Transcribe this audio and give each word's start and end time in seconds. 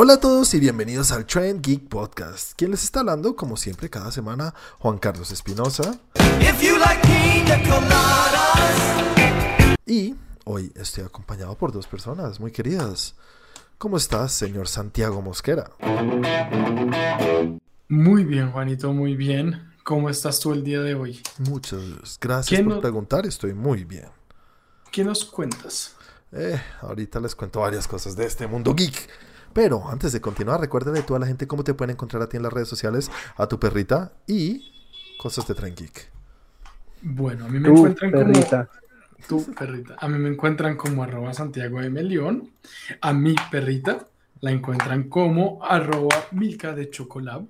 Hola 0.00 0.12
a 0.12 0.20
todos 0.20 0.54
y 0.54 0.60
bienvenidos 0.60 1.10
al 1.10 1.26
Trend 1.26 1.60
Geek 1.60 1.88
Podcast. 1.88 2.52
Quien 2.54 2.70
les 2.70 2.84
está 2.84 3.00
hablando, 3.00 3.34
como 3.34 3.56
siempre, 3.56 3.90
cada 3.90 4.12
semana, 4.12 4.54
Juan 4.78 4.96
Carlos 4.96 5.32
Espinosa. 5.32 5.98
Y 9.84 10.14
hoy 10.44 10.72
estoy 10.76 11.02
acompañado 11.02 11.56
por 11.56 11.72
dos 11.72 11.88
personas 11.88 12.38
muy 12.38 12.52
queridas. 12.52 13.16
¿Cómo 13.76 13.96
estás, 13.96 14.30
señor 14.30 14.68
Santiago 14.68 15.20
Mosquera? 15.20 15.72
Muy 17.88 18.22
bien, 18.22 18.52
Juanito, 18.52 18.92
muy 18.92 19.16
bien. 19.16 19.72
¿Cómo 19.82 20.10
estás 20.10 20.38
tú 20.38 20.52
el 20.52 20.62
día 20.62 20.80
de 20.80 20.94
hoy? 20.94 21.20
Muchas 21.38 22.18
gracias 22.20 22.62
por 22.62 22.80
preguntar, 22.80 23.26
estoy 23.26 23.52
muy 23.52 23.82
bien. 23.82 24.06
¿Qué 24.92 25.02
nos 25.02 25.24
cuentas? 25.24 25.96
Eh, 26.30 26.62
ahorita 26.82 27.18
les 27.18 27.34
cuento 27.34 27.58
varias 27.58 27.88
cosas 27.88 28.14
de 28.14 28.26
este 28.26 28.46
mundo 28.46 28.76
geek. 28.76 29.27
Pero 29.52 29.88
antes 29.88 30.12
de 30.12 30.20
continuar, 30.20 30.60
recuerden 30.60 30.96
a 30.96 31.02
toda 31.02 31.20
la 31.20 31.26
gente 31.26 31.46
cómo 31.46 31.64
te 31.64 31.74
pueden 31.74 31.94
encontrar 31.94 32.22
a 32.22 32.28
ti 32.28 32.36
en 32.36 32.42
las 32.42 32.52
redes 32.52 32.68
sociales, 32.68 33.10
a 33.36 33.46
tu 33.46 33.58
perrita 33.58 34.12
y 34.26 34.72
cosas 35.18 35.46
de 35.48 35.54
Tren 35.54 35.74
Geek. 35.74 36.10
Bueno, 37.02 37.46
a 37.46 37.48
mí 37.48 37.58
me 37.58 37.68
encuentran 37.68 38.10
como... 38.12 38.32
Tu 39.26 39.52
perrita. 39.52 39.96
A 39.98 40.08
mí 40.08 40.18
me 40.18 40.28
encuentran 40.28 40.76
como 40.76 41.02
arroba 41.02 41.34
Santiago 41.34 41.80
de 41.80 41.90
Melión. 41.90 42.50
A 43.00 43.12
mi 43.12 43.34
perrita 43.50 44.06
la 44.40 44.52
encuentran 44.52 45.08
como 45.08 45.64
arroba 45.64 46.14
Milka 46.30 46.72
de 46.74 46.88
Chocolab. 46.88 47.44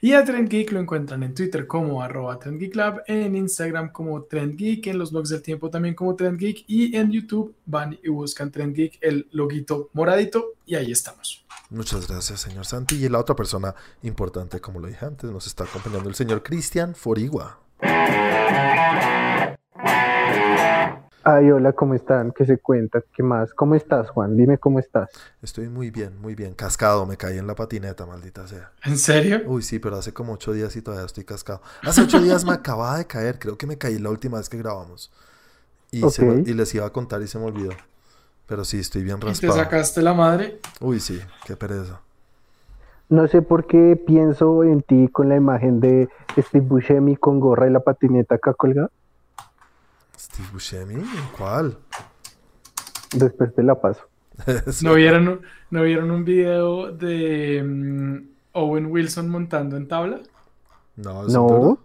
Y 0.00 0.12
a 0.12 0.24
Trend 0.24 0.48
Geek 0.48 0.72
lo 0.72 0.80
encuentran 0.80 1.22
en 1.22 1.34
Twitter 1.34 1.66
como 1.66 2.02
arroba 2.02 2.38
Lab, 2.74 3.02
en 3.06 3.34
Instagram 3.34 3.92
como 3.92 4.22
Trend 4.22 4.56
Geek, 4.56 4.86
en 4.88 4.98
los 4.98 5.12
blogs 5.12 5.30
del 5.30 5.42
tiempo 5.42 5.70
también 5.70 5.94
como 5.94 6.14
Trend 6.14 6.38
Geek 6.38 6.64
y 6.66 6.96
en 6.96 7.10
YouTube 7.10 7.54
van 7.66 7.98
y 8.02 8.08
buscan 8.08 8.50
Trend 8.50 8.74
Geek, 8.74 8.98
el 9.00 9.28
loguito 9.32 9.90
moradito 9.92 10.54
y 10.66 10.74
ahí 10.74 10.92
estamos. 10.92 11.44
Muchas 11.70 12.06
gracias, 12.06 12.40
señor 12.40 12.66
Santi. 12.66 12.96
Y 12.96 13.08
la 13.08 13.18
otra 13.18 13.34
persona 13.34 13.74
importante, 14.02 14.60
como 14.60 14.80
lo 14.80 14.88
dije 14.88 15.04
antes, 15.04 15.30
nos 15.30 15.46
está 15.46 15.64
acompañando 15.64 16.08
el 16.08 16.14
señor 16.14 16.42
Cristian 16.42 16.94
Forigua. 16.94 17.58
Ay, 21.24 21.50
hola, 21.50 21.72
¿cómo 21.72 21.94
están? 21.94 22.32
¿Qué 22.32 22.44
se 22.44 22.58
cuenta? 22.58 23.02
¿Qué 23.12 23.22
más? 23.22 23.52
¿Cómo 23.52 23.74
estás, 23.74 24.10
Juan? 24.10 24.36
Dime 24.36 24.58
cómo 24.58 24.78
estás. 24.78 25.10
Estoy 25.42 25.68
muy 25.68 25.90
bien, 25.90 26.20
muy 26.20 26.34
bien. 26.34 26.54
Cascado, 26.54 27.06
me 27.06 27.16
caí 27.16 27.38
en 27.38 27.46
la 27.46 27.54
patineta, 27.54 28.06
maldita 28.06 28.46
sea. 28.46 28.72
¿En 28.84 28.98
serio? 28.98 29.42
Uy, 29.46 29.62
sí, 29.62 29.78
pero 29.78 29.96
hace 29.96 30.12
como 30.12 30.32
ocho 30.32 30.52
días 30.52 30.74
y 30.76 30.82
todavía 30.82 31.06
estoy 31.06 31.24
cascado. 31.24 31.60
Hace 31.84 32.02
ocho 32.02 32.20
días 32.20 32.44
me 32.44 32.52
acababa 32.54 32.98
de 32.98 33.06
caer, 33.06 33.38
creo 33.38 33.58
que 33.58 33.66
me 33.66 33.78
caí 33.78 33.98
la 33.98 34.10
última 34.10 34.38
vez 34.38 34.48
que 34.48 34.58
grabamos. 34.58 35.12
Y, 35.92 36.00
y 36.44 36.54
les 36.54 36.74
iba 36.74 36.86
a 36.86 36.90
contar 36.92 37.22
y 37.22 37.28
se 37.28 37.38
me 37.38 37.46
olvidó. 37.46 37.72
Pero 38.46 38.64
sí, 38.64 38.80
estoy 38.80 39.02
bien 39.04 39.20
raspado. 39.20 39.54
¿Y 39.54 39.56
te 39.58 39.64
sacaste 39.64 40.02
la 40.02 40.14
madre? 40.14 40.60
Uy, 40.80 41.00
sí, 41.00 41.20
qué 41.46 41.56
pereza. 41.56 42.00
No 43.08 43.26
sé 43.28 43.42
por 43.42 43.66
qué 43.66 43.96
pienso 43.96 44.62
en 44.64 44.82
ti 44.82 45.08
con 45.08 45.28
la 45.28 45.36
imagen 45.36 45.80
de 45.80 46.08
Steve 46.36 46.66
Buscemi 46.66 47.16
con 47.16 47.40
gorra 47.40 47.66
y 47.66 47.70
la 47.72 47.80
patineta 47.80 48.36
acá 48.36 48.54
colgada. 48.54 48.90
Steve 50.18 50.48
Buscemi, 50.52 51.02
¿cuál? 51.36 51.76
Después 53.12 53.54
te 53.54 53.62
la 53.62 53.80
paso. 53.80 54.02
¿No 54.82 54.94
vieron, 54.94 55.42
¿No 55.70 55.82
vieron 55.82 56.10
un 56.10 56.24
video 56.24 56.90
de 56.90 57.62
mm, 57.62 58.28
Owen 58.52 58.86
Wilson 58.86 59.28
montando 59.28 59.76
en 59.76 59.88
tabla? 59.88 60.20
No, 60.96 61.24
no. 61.24 61.78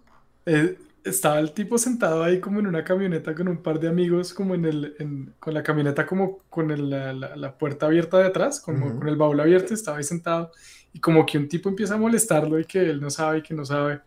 Eh, 0.45 0.77
estaba 1.03 1.39
el 1.39 1.51
tipo 1.51 1.77
sentado 1.77 2.23
ahí 2.23 2.39
como 2.39 2.59
en 2.59 2.67
una 2.67 2.83
camioneta 2.83 3.33
con 3.33 3.47
un 3.47 3.57
par 3.57 3.79
de 3.79 3.87
amigos, 3.87 4.33
como 4.33 4.55
en 4.55 4.65
el, 4.65 5.33
con 5.39 5.53
la 5.53 5.63
camioneta 5.63 6.05
como 6.05 6.39
con 6.49 6.89
la, 6.89 7.55
puerta 7.57 7.85
abierta 7.85 8.17
de 8.17 8.25
atrás, 8.25 8.59
como 8.59 8.97
con 8.97 9.07
el 9.07 9.15
baúl 9.15 9.39
abierto, 9.39 9.73
estaba 9.73 9.97
ahí 9.97 10.03
sentado 10.03 10.51
y 10.93 10.99
como 10.99 11.25
que 11.25 11.37
un 11.37 11.47
tipo 11.47 11.69
empieza 11.69 11.95
a 11.95 11.97
molestarlo 11.97 12.59
y 12.59 12.65
que 12.65 12.89
él 12.89 12.99
no 12.99 13.09
sabe 13.09 13.39
y 13.39 13.41
que 13.41 13.53
no 13.53 13.65
sabe 13.65 14.01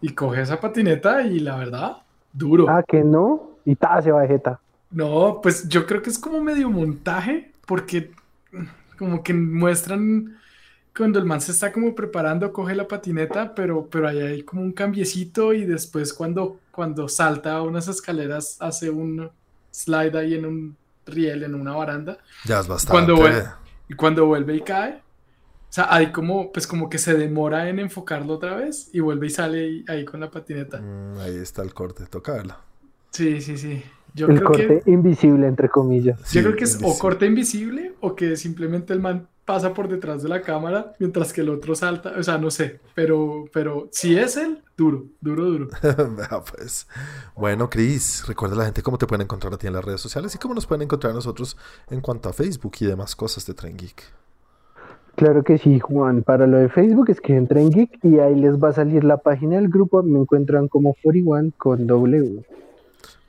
y 0.00 0.14
coge 0.14 0.42
esa 0.42 0.60
patineta 0.60 1.22
y 1.22 1.40
la 1.40 1.56
verdad, 1.56 1.98
duro. 2.32 2.66
Ah, 2.68 2.82
que 2.86 3.02
no 3.02 3.55
y 3.66 3.76
ta, 3.76 4.00
se 4.00 4.10
va 4.10 4.22
de 4.22 4.40
No, 4.90 5.40
pues 5.42 5.68
yo 5.68 5.86
creo 5.86 6.00
que 6.00 6.08
es 6.08 6.18
como 6.18 6.40
medio 6.40 6.70
montaje, 6.70 7.52
porque 7.66 8.12
como 8.96 9.22
que 9.22 9.34
muestran 9.34 10.38
cuando 10.96 11.18
el 11.18 11.26
man 11.26 11.42
se 11.42 11.52
está 11.52 11.72
como 11.72 11.94
preparando, 11.94 12.50
coge 12.52 12.74
la 12.74 12.88
patineta, 12.88 13.54
pero, 13.54 13.86
pero 13.90 14.08
ahí 14.08 14.18
hay 14.18 14.42
como 14.42 14.62
un 14.62 14.72
cambiecito 14.72 15.52
y 15.52 15.66
después 15.66 16.14
cuando, 16.14 16.58
cuando 16.70 17.06
salta 17.08 17.56
a 17.56 17.62
unas 17.62 17.86
escaleras 17.88 18.56
hace 18.60 18.88
un 18.88 19.30
slide 19.70 20.16
ahí 20.16 20.34
en 20.34 20.46
un 20.46 20.76
riel, 21.04 21.42
en 21.42 21.54
una 21.54 21.74
baranda. 21.74 22.16
Ya 22.46 22.60
es 22.60 22.66
bastante. 22.66 22.92
Cuando 22.92 23.16
vuelve, 23.16 23.44
y 23.88 23.94
cuando 23.94 24.26
vuelve 24.26 24.56
y 24.56 24.60
cae, 24.62 25.02
o 25.68 25.72
sea, 25.76 25.92
hay 25.92 26.12
como, 26.12 26.50
pues 26.50 26.66
como 26.66 26.88
que 26.88 26.96
se 26.96 27.14
demora 27.14 27.68
en 27.68 27.78
enfocarlo 27.78 28.34
otra 28.34 28.54
vez 28.54 28.88
y 28.92 29.00
vuelve 29.00 29.26
y 29.26 29.30
sale 29.30 29.84
ahí, 29.88 30.04
con 30.04 30.20
la 30.20 30.30
patineta. 30.30 30.80
Mm, 30.80 31.18
ahí 31.18 31.36
está 31.36 31.62
el 31.62 31.74
corte, 31.74 32.06
toca 32.06 32.32
verlo. 32.32 32.54
Sí, 33.16 33.40
sí, 33.40 33.56
sí. 33.56 33.82
Yo 34.14 34.26
el 34.28 34.42
corte 34.42 34.82
invisible, 34.84 35.46
entre 35.46 35.70
comillas. 35.70 36.20
yo 36.32 36.42
creo 36.42 36.56
que 36.56 36.64
es 36.64 36.78
o 36.82 36.98
corte 36.98 37.24
invisible 37.24 37.94
o 38.00 38.14
que 38.14 38.36
simplemente 38.36 38.92
el 38.92 39.00
man 39.00 39.28
pasa 39.46 39.72
por 39.72 39.88
detrás 39.88 40.22
de 40.22 40.28
la 40.28 40.42
cámara 40.42 40.94
mientras 40.98 41.32
que 41.32 41.40
el 41.40 41.48
otro 41.48 41.74
salta. 41.74 42.12
O 42.18 42.22
sea, 42.22 42.36
no 42.36 42.50
sé. 42.50 42.80
Pero, 42.94 43.46
pero 43.54 43.88
si 43.90 44.18
es 44.18 44.36
él, 44.36 44.62
duro, 44.76 45.06
duro, 45.22 45.44
duro. 45.46 45.68
pues. 46.52 46.86
Bueno, 47.34 47.70
Cris, 47.70 48.24
recuerda 48.28 48.54
a 48.56 48.58
la 48.58 48.64
gente 48.66 48.82
cómo 48.82 48.98
te 48.98 49.06
pueden 49.06 49.22
encontrar 49.22 49.54
a 49.54 49.56
ti 49.56 49.66
en 49.66 49.72
las 49.72 49.84
redes 49.84 50.02
sociales 50.02 50.34
y 50.34 50.38
cómo 50.38 50.52
nos 50.52 50.66
pueden 50.66 50.82
encontrar 50.82 51.12
a 51.12 51.14
nosotros 51.14 51.56
en 51.88 52.02
cuanto 52.02 52.28
a 52.28 52.34
Facebook 52.34 52.72
y 52.80 52.86
demás 52.86 53.16
cosas 53.16 53.46
de 53.46 53.54
Tren 53.54 53.78
Geek. 53.78 54.02
Claro 55.14 55.42
que 55.42 55.56
sí, 55.56 55.80
Juan. 55.80 56.22
Para 56.22 56.46
lo 56.46 56.58
de 56.58 56.68
Facebook 56.68 57.08
es 57.08 57.22
que 57.22 57.34
entren 57.34 57.70
Geek 57.70 57.98
y 58.02 58.18
ahí 58.18 58.34
les 58.34 58.62
va 58.62 58.68
a 58.68 58.72
salir 58.74 59.02
la 59.04 59.16
página 59.16 59.56
del 59.56 59.68
grupo. 59.70 60.02
Me 60.02 60.18
encuentran 60.18 60.68
como 60.68 60.94
41 61.02 61.52
con 61.56 61.86
W. 61.86 62.44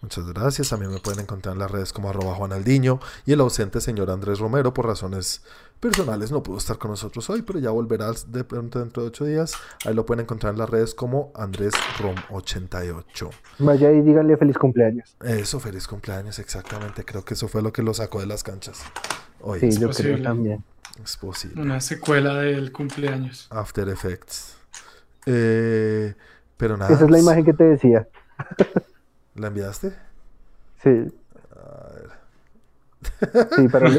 Muchas 0.01 0.31
gracias. 0.31 0.69
También 0.69 0.91
me 0.91 0.99
pueden 0.99 1.21
encontrar 1.21 1.53
en 1.53 1.59
las 1.59 1.71
redes 1.71 1.91
como 1.91 2.09
arroba 2.09 2.35
Juanaldiño 2.35 2.99
y 3.25 3.33
el 3.33 3.39
ausente 3.39 3.81
señor 3.81 4.11
Andrés 4.11 4.39
Romero 4.39 4.73
por 4.73 4.85
razones 4.85 5.41
personales 5.79 6.31
no 6.31 6.41
pudo 6.43 6.57
estar 6.57 6.77
con 6.77 6.91
nosotros 6.91 7.29
hoy, 7.29 7.41
pero 7.41 7.59
ya 7.59 7.69
volverá 7.69 8.11
de 8.27 8.43
pronto 8.43 8.79
dentro 8.79 9.03
de 9.03 9.09
ocho 9.09 9.25
días. 9.25 9.53
Ahí 9.85 9.93
lo 9.93 10.05
pueden 10.05 10.23
encontrar 10.23 10.53
en 10.53 10.59
las 10.59 10.69
redes 10.69 10.93
como 10.93 11.31
Andrés 11.35 11.73
Rom88. 11.99 13.29
Vaya 13.59 13.91
y 13.91 14.01
díganle 14.01 14.37
feliz 14.37 14.57
cumpleaños. 14.57 15.15
Eso, 15.23 15.59
feliz 15.59 15.87
cumpleaños, 15.87 16.39
exactamente. 16.39 17.03
Creo 17.03 17.23
que 17.23 17.33
eso 17.33 17.47
fue 17.47 17.61
lo 17.61 17.71
que 17.71 17.83
lo 17.83 17.93
sacó 17.93 18.19
de 18.19 18.27
las 18.27 18.43
canchas. 18.43 18.81
Hoy. 19.41 19.59
Sí, 19.59 19.79
yo 19.79 19.89
creo 19.89 20.21
también. 20.21 20.63
Es 21.03 21.17
posible. 21.17 21.61
Una 21.61 21.79
secuela 21.79 22.35
del 22.35 22.71
cumpleaños. 22.71 23.47
After 23.51 23.87
Effects. 23.89 24.57
Eh, 25.25 26.15
pero 26.55 26.77
nada. 26.77 26.93
Esa 26.93 27.05
es 27.05 27.11
la 27.11 27.19
imagen 27.19 27.45
que 27.45 27.53
te 27.53 27.63
decía. 27.63 28.07
¿La 29.37 29.47
enviaste? 29.47 29.93
Sí. 30.83 30.89
A 31.55 31.93
ver. 31.93 32.17
Sí, 33.55 33.67
para 33.71 33.89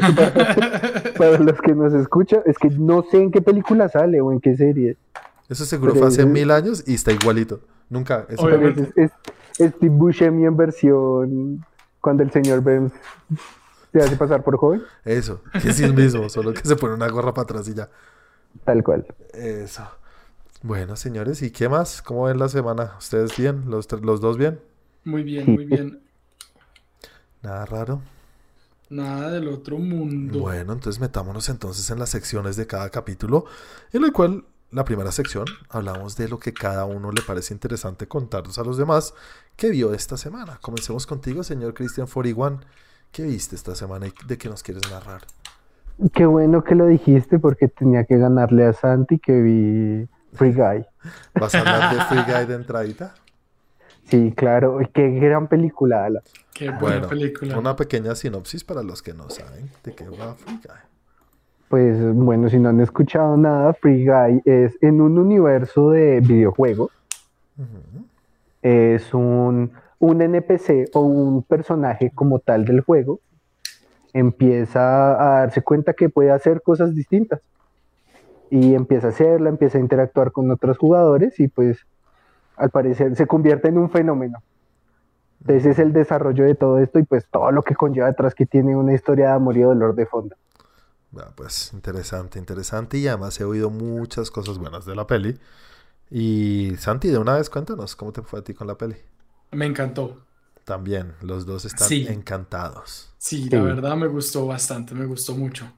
los, 1.39 1.61
que 1.61 1.73
nos 1.73 1.93
escuchan, 1.93 2.41
es 2.45 2.57
que 2.57 2.69
no 2.69 3.03
sé 3.09 3.17
en 3.17 3.31
qué 3.31 3.41
película 3.41 3.89
sale 3.89 4.19
o 4.21 4.31
en 4.31 4.41
qué 4.41 4.55
serie. 4.55 4.97
Eso 5.47 5.65
seguro 5.65 5.95
fue 5.95 6.07
hace 6.07 6.25
mil 6.25 6.51
años 6.51 6.83
y 6.85 6.95
está 6.95 7.11
igualito. 7.11 7.61
Nunca. 7.89 8.25
Es, 8.29 8.39
es, 8.39 9.11
es, 9.57 9.71
Steve 9.71 9.89
Buscemi 9.89 10.45
en 10.45 10.55
versión 10.55 11.65
cuando 12.01 12.23
el 12.23 12.31
señor 12.31 12.61
Burns 12.61 12.93
se 13.91 13.99
hace 13.99 14.15
pasar 14.15 14.43
por 14.43 14.57
joven. 14.57 14.83
Eso, 15.05 15.41
que 15.61 15.69
es 15.69 15.79
el 15.79 15.93
mismo, 15.93 16.29
solo 16.29 16.53
que 16.53 16.61
se 16.61 16.75
pone 16.75 16.93
una 16.93 17.09
gorra 17.09 17.33
para 17.33 17.43
atrás 17.43 17.67
y 17.67 17.73
ya. 17.73 17.89
Tal 18.63 18.83
cual. 18.83 19.07
Eso. 19.33 19.83
Bueno, 20.61 20.95
señores, 20.95 21.41
¿y 21.41 21.51
qué 21.51 21.69
más? 21.69 22.01
¿Cómo 22.01 22.25
ven 22.25 22.37
la 22.37 22.49
semana? 22.49 22.95
¿Ustedes 22.99 23.35
bien? 23.37 23.63
¿Los, 23.67 23.89
los 24.01 24.21
dos 24.21 24.37
bien? 24.37 24.59
Muy 25.03 25.23
bien, 25.23 25.53
muy 25.53 25.65
bien. 25.65 25.99
Nada 27.41 27.65
raro. 27.65 28.01
Nada 28.89 29.31
del 29.31 29.47
otro 29.47 29.77
mundo. 29.77 30.39
Bueno, 30.39 30.73
entonces 30.73 30.99
metámonos 30.99 31.47
entonces 31.49 31.89
en 31.91 31.99
las 31.99 32.09
secciones 32.09 32.55
de 32.55 32.65
cada 32.65 32.89
capítulo, 32.89 33.45
en 33.93 34.03
el 34.03 34.11
cual 34.11 34.45
la 34.71 34.83
primera 34.83 35.11
sección 35.11 35.45
hablamos 35.69 36.15
de 36.15 36.27
lo 36.27 36.39
que 36.39 36.53
cada 36.53 36.85
uno 36.85 37.11
le 37.11 37.21
parece 37.21 37.53
interesante 37.53 38.07
contarnos 38.07 38.57
a 38.57 38.63
los 38.63 38.77
demás 38.77 39.13
que 39.55 39.69
vio 39.69 39.93
esta 39.93 40.17
semana. 40.17 40.57
Comencemos 40.61 41.05
contigo, 41.05 41.43
señor 41.43 41.73
Christian 41.73 42.07
41. 42.07 42.61
¿Qué 43.11 43.23
viste 43.23 43.55
esta 43.55 43.75
semana 43.75 44.07
y 44.07 44.13
de 44.27 44.37
qué 44.37 44.49
nos 44.49 44.61
quieres 44.61 44.83
narrar? 44.91 45.21
Qué 46.13 46.25
bueno 46.25 46.63
que 46.63 46.75
lo 46.75 46.85
dijiste 46.87 47.39
porque 47.39 47.67
tenía 47.67 48.05
que 48.05 48.17
ganarle 48.17 48.65
a 48.65 48.73
Santi 48.73 49.19
que 49.19 49.41
vi 49.41 50.07
Free 50.33 50.53
Guy. 50.53 50.85
¿Vas 51.39 51.55
a 51.55 51.59
hablar 51.59 51.95
de 51.95 52.05
Free 52.05 52.31
Guy 52.31 52.45
de 52.45 52.55
entradita? 52.61 53.15
Sí, 54.09 54.33
claro, 54.35 54.79
qué 54.93 55.09
gran 55.11 55.47
película, 55.47 56.05
Ala. 56.05 56.21
Qué 56.53 56.71
buena 56.71 57.07
película. 57.07 57.57
Una 57.59 57.75
pequeña 57.75 58.15
sinopsis 58.15 58.63
para 58.63 58.81
los 58.83 59.01
que 59.01 59.13
no 59.13 59.29
saben 59.29 59.69
de 59.83 59.93
qué 59.93 60.05
va 60.09 60.33
Free 60.35 60.55
Guy. 60.55 60.75
Pues 61.69 62.13
bueno, 62.15 62.49
si 62.49 62.57
no 62.57 62.69
han 62.69 62.79
escuchado 62.81 63.37
nada, 63.37 63.73
Free 63.73 64.05
Guy 64.05 64.41
es 64.45 64.77
en 64.81 64.99
un 65.01 65.19
universo 65.19 65.91
de 65.91 66.19
videojuegos. 66.21 66.91
Es 68.63 69.13
un, 69.13 69.71
un 69.99 70.21
NPC 70.21 70.89
o 70.93 71.01
un 71.01 71.43
personaje 71.43 72.11
como 72.13 72.39
tal 72.39 72.65
del 72.65 72.81
juego. 72.81 73.19
Empieza 74.13 75.11
a 75.11 75.39
darse 75.41 75.61
cuenta 75.61 75.93
que 75.93 76.09
puede 76.09 76.31
hacer 76.31 76.61
cosas 76.63 76.95
distintas. 76.95 77.41
y 78.49 78.73
empieza 78.73 79.07
a 79.07 79.09
hacerla, 79.11 79.49
empieza 79.49 79.77
a 79.77 79.81
interactuar 79.81 80.31
con 80.31 80.49
otros 80.49 80.77
jugadores 80.77 81.39
y 81.39 81.47
pues 81.47 81.85
al 82.59 82.69
parecer 82.69 83.15
se 83.15 83.25
convierte 83.25 83.69
en 83.69 83.77
un 83.77 83.89
fenómeno. 83.89 84.43
Entonces 85.41 85.65
es 85.65 85.79
el 85.79 85.93
desarrollo 85.93 86.43
de 86.43 86.55
todo 86.55 86.79
esto 86.79 86.99
y 86.99 87.03
pues 87.03 87.25
todo 87.31 87.51
lo 87.51 87.63
que 87.63 87.75
conlleva 87.75 88.07
detrás 88.07 88.35
que 88.35 88.45
tiene 88.45 88.75
una 88.75 88.93
historia 88.93 89.29
de 89.29 89.33
amor 89.33 89.57
y 89.57 89.61
dolor 89.61 89.95
de 89.95 90.05
fondo. 90.05 90.35
pues 91.35 91.71
interesante, 91.73 92.37
interesante 92.37 92.97
y 92.97 93.07
además 93.07 93.39
he 93.39 93.45
oído 93.45 93.69
muchas 93.69 94.29
cosas 94.29 94.57
buenas 94.57 94.85
de 94.85 94.95
la 94.95 95.07
peli. 95.07 95.39
Y 96.11 96.75
Santi, 96.77 97.09
de 97.09 97.17
una 97.17 97.35
vez 97.35 97.49
cuéntanos 97.49 97.95
cómo 97.95 98.11
te 98.11 98.21
fue 98.21 98.39
a 98.39 98.43
ti 98.43 98.53
con 98.53 98.67
la 98.67 98.75
peli. 98.75 98.97
Me 99.51 99.65
encantó. 99.65 100.17
También, 100.65 101.15
los 101.21 101.45
dos 101.45 101.65
están 101.65 101.91
encantados. 101.91 103.11
Sí, 103.17 103.49
la 103.49 103.61
verdad 103.61 103.95
me 103.95 104.07
gustó 104.07 104.45
bastante, 104.45 104.93
me 104.93 105.05
gustó 105.05 105.35
mucho. 105.35 105.71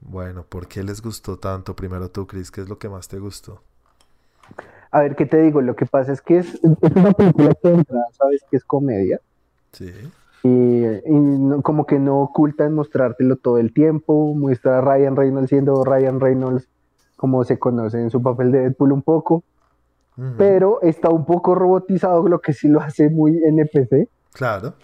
Bueno, 0.00 0.44
¿por 0.44 0.66
qué 0.66 0.82
les 0.82 1.02
gustó 1.02 1.38
tanto? 1.38 1.76
Primero 1.76 2.10
tú, 2.10 2.26
Chris, 2.26 2.50
¿qué 2.50 2.62
es 2.62 2.68
lo 2.68 2.78
que 2.78 2.88
más 2.88 3.08
te 3.08 3.18
gustó? 3.18 3.62
A 4.92 5.00
ver, 5.00 5.16
¿qué 5.16 5.26
te 5.26 5.40
digo? 5.42 5.60
Lo 5.60 5.74
que 5.74 5.86
pasa 5.86 6.12
es 6.12 6.20
que 6.20 6.38
es, 6.38 6.60
una 6.62 7.12
película 7.12 7.54
que 7.60 7.68
entra, 7.68 8.00
sabes 8.12 8.44
que 8.50 8.56
es 8.56 8.64
comedia. 8.64 9.20
Sí. 9.72 9.90
Y, 10.44 11.00
como 11.62 11.86
que 11.86 11.98
no 11.98 12.20
oculta 12.20 12.64
en 12.64 12.74
mostrártelo 12.74 13.36
todo 13.36 13.58
el 13.58 13.72
tiempo. 13.72 14.34
Muestra 14.34 14.78
a 14.78 14.80
Ryan 14.80 15.16
Reynolds 15.16 15.48
siendo 15.48 15.84
Ryan 15.84 16.20
Reynolds 16.20 16.68
como 17.16 17.42
se 17.44 17.58
conoce 17.58 18.00
en 18.00 18.10
su 18.10 18.22
papel 18.22 18.52
de 18.52 18.60
Deadpool 18.60 18.92
un 18.92 19.02
poco. 19.02 19.42
Pero 20.36 20.82
está 20.82 21.08
un 21.08 21.24
poco 21.24 21.54
robotizado, 21.54 22.28
lo 22.28 22.40
que 22.40 22.52
sí 22.52 22.68
lo 22.68 22.80
hace 22.80 23.08
muy 23.08 23.42
NPC. 23.42 24.08
Claro 24.34 24.74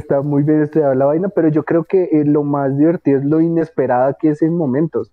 está 0.00 0.22
muy 0.22 0.42
bien 0.42 0.62
estudiada 0.62 0.94
la 0.94 1.06
vaina, 1.06 1.28
pero 1.28 1.48
yo 1.48 1.62
creo 1.62 1.84
que 1.84 2.04
eh, 2.04 2.24
lo 2.24 2.42
más 2.42 2.76
divertido 2.76 3.18
es 3.18 3.24
lo 3.24 3.40
inesperada 3.40 4.14
que 4.14 4.30
es 4.30 4.42
en 4.42 4.56
momentos. 4.56 5.10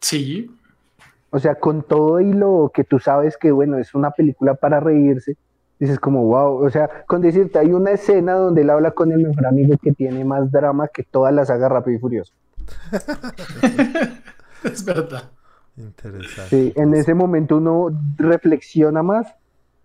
Sí. 0.00 0.50
O 1.30 1.38
sea, 1.38 1.56
con 1.56 1.82
todo 1.82 2.20
y 2.20 2.32
lo 2.32 2.70
que 2.72 2.84
tú 2.84 2.98
sabes 2.98 3.36
que, 3.36 3.52
bueno, 3.52 3.78
es 3.78 3.94
una 3.94 4.10
película 4.10 4.54
para 4.54 4.80
reírse, 4.80 5.36
dices 5.78 6.00
como, 6.00 6.24
wow, 6.24 6.64
o 6.64 6.70
sea, 6.70 6.88
con 7.06 7.20
decirte, 7.20 7.58
hay 7.58 7.72
una 7.72 7.92
escena 7.92 8.34
donde 8.34 8.62
él 8.62 8.70
habla 8.70 8.92
con 8.92 9.12
el 9.12 9.26
mejor 9.26 9.46
amigo 9.46 9.76
que 9.82 9.92
tiene 9.92 10.24
más 10.24 10.50
drama 10.50 10.88
que 10.88 11.02
todas 11.02 11.34
las 11.34 11.48
saga 11.48 11.68
Rápido 11.68 11.96
y 11.96 12.00
Furioso. 12.00 12.32
es 14.64 14.84
verdad. 14.84 15.24
Interesante. 15.76 16.50
Sí, 16.50 16.72
en 16.74 16.94
ese 16.94 17.14
momento 17.14 17.58
uno 17.58 17.90
reflexiona 18.16 19.02
más 19.02 19.26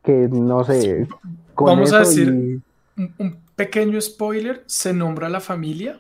que, 0.04 0.28
no 0.30 0.64
sé, 0.64 1.08
Vamos 1.56 1.94
a 1.94 2.00
decir 2.00 2.62
un, 2.98 3.44
pequeño 3.56 4.02
spoiler, 4.02 4.64
se 4.66 4.94
nombra 4.94 5.30
la 5.30 5.40
familia. 5.40 6.00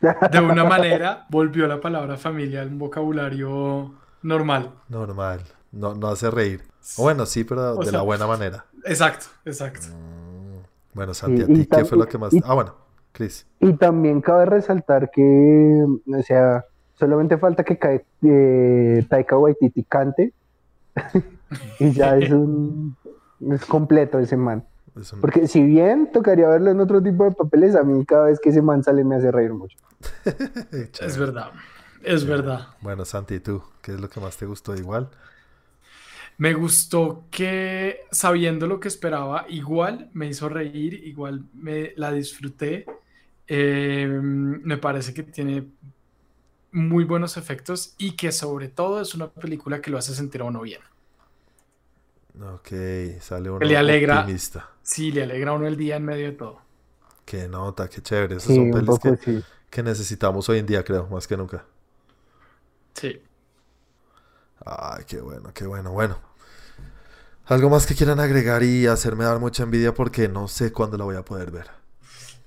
De 0.00 0.40
una 0.40 0.64
manera, 0.68 1.26
volvió 1.28 1.66
la 1.66 1.80
palabra 1.80 2.16
familia 2.16 2.62
en 2.62 2.74
un 2.74 2.78
vocabulario 2.78 3.94
normal. 4.26 4.72
Normal. 4.88 5.40
No, 5.72 5.94
no 5.94 6.08
hace 6.08 6.30
reír. 6.30 6.62
bueno, 6.96 7.26
sí, 7.26 7.44
pero 7.44 7.76
de 7.76 7.92
la 7.92 8.02
buena 8.02 8.26
manera. 8.26 8.64
Exacto, 8.84 9.26
exacto. 9.44 9.88
Mm, 9.88 10.94
bueno, 10.94 11.14
Santi, 11.14 11.42
¿a 11.42 11.46
ti 11.46 11.66
qué 11.66 11.84
fue 11.84 11.98
lo 11.98 12.06
que 12.06 12.18
más...? 12.18 12.32
ah, 12.44 12.54
bueno, 12.54 12.74
Chris. 13.12 13.46
Y 13.60 13.74
también 13.74 14.20
cabe 14.20 14.46
resaltar 14.46 15.10
que, 15.10 15.84
o 16.06 16.22
sea, 16.22 16.64
solamente 16.94 17.36
falta 17.38 17.64
que 17.64 17.78
cae, 17.78 18.04
eh, 18.22 19.04
Taika 19.08 19.36
Waititi 19.36 19.84
cante 19.84 20.32
y 21.78 21.92
ya 21.92 22.16
es 22.16 22.30
un... 22.30 22.96
es 23.50 23.64
completo 23.66 24.18
ese 24.18 24.36
man. 24.36 24.64
Porque 25.20 25.46
si 25.46 25.62
bien 25.62 26.10
tocaría 26.10 26.48
verlo 26.48 26.70
en 26.70 26.80
otro 26.80 27.02
tipo 27.02 27.24
de 27.24 27.32
papeles, 27.32 27.76
a 27.76 27.82
mí 27.82 28.04
cada 28.06 28.26
vez 28.26 28.40
que 28.40 28.48
ese 28.48 28.62
man 28.62 28.82
sale 28.82 29.04
me 29.04 29.16
hace 29.16 29.30
reír 29.30 29.52
mucho. 29.52 29.76
es 31.00 31.18
verdad, 31.18 31.50
es 32.06 32.24
verdad. 32.24 32.68
Bueno, 32.80 33.04
Santi, 33.04 33.40
¿tú 33.40 33.62
qué 33.82 33.92
es 33.92 34.00
lo 34.00 34.08
que 34.08 34.20
más 34.20 34.36
te 34.36 34.46
gustó 34.46 34.74
igual? 34.74 35.10
Me 36.38 36.54
gustó 36.54 37.24
que 37.30 38.00
sabiendo 38.10 38.66
lo 38.66 38.78
que 38.78 38.88
esperaba, 38.88 39.46
igual 39.48 40.10
me 40.12 40.26
hizo 40.26 40.48
reír, 40.48 40.94
igual 41.04 41.44
me 41.54 41.92
la 41.96 42.12
disfruté. 42.12 42.86
Eh, 43.48 44.06
me 44.08 44.76
parece 44.76 45.14
que 45.14 45.22
tiene 45.22 45.66
muy 46.72 47.04
buenos 47.04 47.36
efectos 47.36 47.94
y 47.96 48.12
que 48.12 48.32
sobre 48.32 48.68
todo 48.68 49.00
es 49.00 49.14
una 49.14 49.28
película 49.28 49.80
que 49.80 49.90
lo 49.90 49.98
hace 49.98 50.14
sentir 50.14 50.42
a 50.42 50.44
uno 50.44 50.60
bien. 50.60 50.80
Ok, 52.40 52.68
sale 53.20 53.48
uno 53.48 53.64
le 53.64 53.76
alegra, 53.76 54.20
optimista. 54.20 54.68
Sí, 54.82 55.10
le 55.10 55.22
alegra 55.22 55.52
a 55.52 55.54
uno 55.54 55.66
el 55.66 55.76
día 55.76 55.96
en 55.96 56.04
medio 56.04 56.26
de 56.26 56.32
todo. 56.32 56.60
Qué 57.24 57.48
nota, 57.48 57.88
qué 57.88 58.02
chévere. 58.02 58.36
Esos 58.36 58.54
son 58.54 58.70
pelis 58.70 59.42
que, 59.70 59.82
necesitamos 59.82 60.48
hoy 60.48 60.58
en 60.58 60.66
día, 60.66 60.84
creo, 60.84 61.08
más 61.08 61.26
que 61.26 61.36
nunca. 61.36 61.64
Sí. 62.98 63.20
Ay, 64.64 65.04
qué 65.06 65.20
bueno, 65.20 65.52
qué 65.52 65.66
bueno. 65.66 65.92
Bueno. 65.92 66.18
Algo 67.46 67.70
más 67.70 67.86
que 67.86 67.94
quieran 67.94 68.18
agregar 68.18 68.64
y 68.64 68.86
hacerme 68.86 69.24
dar 69.24 69.38
mucha 69.38 69.62
envidia 69.62 69.94
porque 69.94 70.28
no 70.28 70.48
sé 70.48 70.72
cuándo 70.72 70.96
la 70.96 71.04
voy 71.04 71.16
a 71.16 71.24
poder 71.24 71.52
ver. 71.52 71.68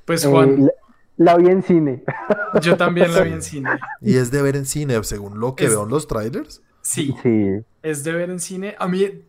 Pues 0.03 0.25
Juan. 0.25 0.63
Eh, 0.63 0.71
la, 1.17 1.37
vi 1.37 1.47
en 1.47 1.63
cine. 1.63 2.03
Yo 2.61 2.75
también 2.75 3.13
la 3.13 3.21
vi 3.21 3.31
en 3.31 3.41
cine. 3.41 3.69
Y 4.01 4.17
es 4.17 4.31
de 4.31 4.41
ver 4.41 4.57
en 4.57 4.65
cine, 4.65 5.01
según 5.03 5.39
lo 5.39 5.55
que 5.55 5.69
veo 5.69 5.83
en 5.83 5.89
los 5.89 6.07
trailers. 6.07 6.61
Sí, 6.81 7.15
sí. 7.23 7.63
Es 7.81 8.03
de 8.03 8.11
ver 8.11 8.29
en 8.29 8.39
cine. 8.39 8.75
A 8.77 8.87
mí 8.87 9.23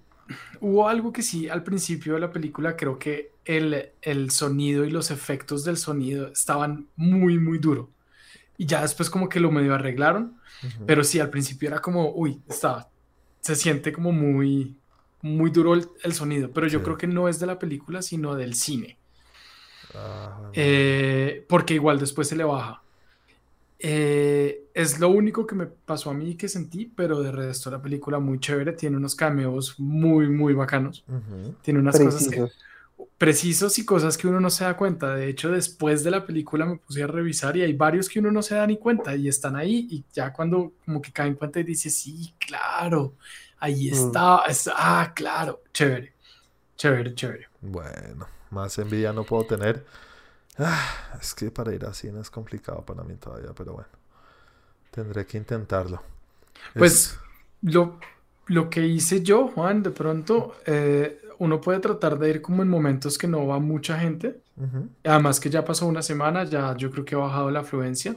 hubo 0.61 0.89
algo 0.89 1.13
que 1.13 1.23
sí, 1.23 1.49
al 1.49 1.63
principio 1.63 2.15
de 2.15 2.21
la 2.21 2.33
película, 2.33 2.77
creo 2.77 2.99
que 2.99 3.33
el, 3.45 3.91
el 4.03 4.31
sonido 4.31 4.85
y 4.85 4.91
los 4.91 5.11
efectos 5.11 5.65
del 5.65 5.77
sonido 5.77 6.29
estaban 6.29 6.89
muy, 6.97 7.39
muy 7.39 7.59
duro. 7.59 7.91
Y 8.61 8.67
ya 8.67 8.83
después 8.83 9.09
como 9.09 9.31
que 9.31 9.41
lo 9.41 9.51
medio 9.51 9.75
arreglaron, 9.75 10.37
pero 10.87 11.03
sí, 11.03 11.19
al 11.19 11.31
principio 11.31 11.71
era 11.71 11.81
como, 11.81 12.13
uy, 12.13 12.43
estaba, 12.47 12.91
se 13.41 13.57
siente 13.57 13.91
como 13.91 14.13
muy, 14.13 14.77
muy 15.23 15.51
duro 15.51 15.73
el, 15.73 16.13
sonido, 16.13 16.51
pero 16.51 16.67
yo 16.67 16.83
creo 16.83 16.99
que 16.99 17.07
no 17.07 17.27
es 17.27 17.41
de 17.41 17.47
la 17.47 17.59
película, 17.59 18.03
sino 18.03 18.35
del 18.35 18.55
cine. 18.55 18.99
Ah, 19.95 20.51
eh, 20.53 21.43
porque 21.49 21.73
igual 21.73 21.99
después 21.99 22.29
se 22.29 22.37
le 22.37 22.45
baja. 22.45 22.83
Eh, 23.79 24.65
es 24.75 25.01
lo 25.01 25.09
único 25.09 25.47
que 25.47 25.55
me 25.55 25.65
pasó 25.65 26.11
a 26.11 26.15
mí 26.15 26.35
que 26.35 26.47
sentí, 26.47 26.85
pero 26.85 27.23
de 27.23 27.33
resto 27.33 27.71
la 27.71 27.81
película 27.81 28.19
muy 28.19 28.41
chévere, 28.41 28.75
tiene 28.75 28.99
unos 28.99 29.15
cameos 29.15 29.81
muy, 29.81 30.29
muy 30.29 30.53
bacanos. 30.53 31.03
Tiene 31.63 31.81
unas 31.81 31.99
cosas 31.99 32.29
precisos 33.19 33.79
y 33.79 33.85
cosas 33.85 34.17
que 34.17 34.27
uno 34.27 34.41
no 34.41 34.51
se 34.51 34.65
da 34.65 34.77
cuenta. 34.77 35.15
De 35.15 35.29
hecho, 35.29 35.51
después 35.51 36.05
de 36.05 36.11
la 36.11 36.25
película 36.25 36.67
me 36.67 36.77
puse 36.77 37.03
a 37.03 37.07
revisar 37.07 37.57
y 37.57 37.63
hay 37.63 37.73
varios 37.73 38.09
que 38.09 38.19
uno 38.19 38.31
no 38.31 38.43
se 38.43 38.55
da 38.55 38.67
ni 38.67 38.79
cuenta 38.79 39.15
y 39.15 39.29
están 39.29 39.57
ahí 39.57 39.87
y 39.91 40.05
ya 40.13 40.33
cuando 40.33 40.73
como 40.85 41.03
que 41.03 41.13
cae 41.13 41.29
en 41.29 41.35
cuenta 41.35 41.61
y 41.61 41.65
dice, 41.65 41.91
sí, 41.91 42.35
claro, 42.39 43.15
ahí 43.59 43.91
mm. 43.91 43.95
está, 43.95 44.43
ah, 44.75 45.13
claro, 45.15 45.63
chévere, 45.73 46.15
chévere, 46.77 47.15
chévere. 47.15 47.49
Bueno, 47.61 48.27
más 48.51 48.79
envidia 48.79 49.13
no 49.13 49.25
puedo 49.25 49.45
tener. 49.45 49.85
Ah, 50.59 51.17
es 51.21 51.35
que 51.35 51.51
para 51.51 51.75
ir 51.75 51.85
así 51.85 52.11
no 52.11 52.21
es 52.21 52.31
complicado 52.31 52.85
para 52.85 53.03
mí 53.03 53.15
todavía, 53.17 53.51
pero 53.57 53.75
bueno. 53.75 53.89
Tendré 54.91 55.25
que 55.25 55.39
intentarlo. 55.39 56.03
Pues 56.75 57.17
lo, 57.63 57.99
lo 58.47 58.69
que 58.69 58.87
hice 58.87 59.23
yo, 59.23 59.49
Juan, 59.49 59.83
de 59.83 59.91
pronto, 59.91 60.57
eh, 60.67 61.21
uno 61.41 61.59
puede 61.59 61.81
tratar 61.81 62.19
de 62.19 62.29
ir 62.29 62.43
como 62.43 62.63
en 62.63 62.69
momentos 62.69 63.17
que 63.17 63.27
no 63.27 63.47
va 63.47 63.59
mucha 63.59 63.99
gente. 63.99 64.41
Además 65.05 65.41
que 65.41 65.49
ya 65.49 65.65
pasó 65.65 65.87
una 65.87 66.03
semana, 66.03 66.45
ya 66.45 66.77
yo 66.77 66.91
creo 66.91 67.03
que 67.07 67.15
ha 67.15 67.19
bajado 67.19 67.51
la 67.51 67.61
afluencia. 67.61 68.15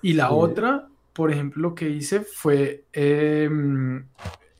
Y 0.00 0.12
la 0.12 0.30
otra, 0.30 0.86
por 1.12 1.32
ejemplo, 1.32 1.60
lo 1.60 1.74
que 1.74 1.90
hice 1.90 2.20
fue 2.20 2.84
em, 2.92 4.06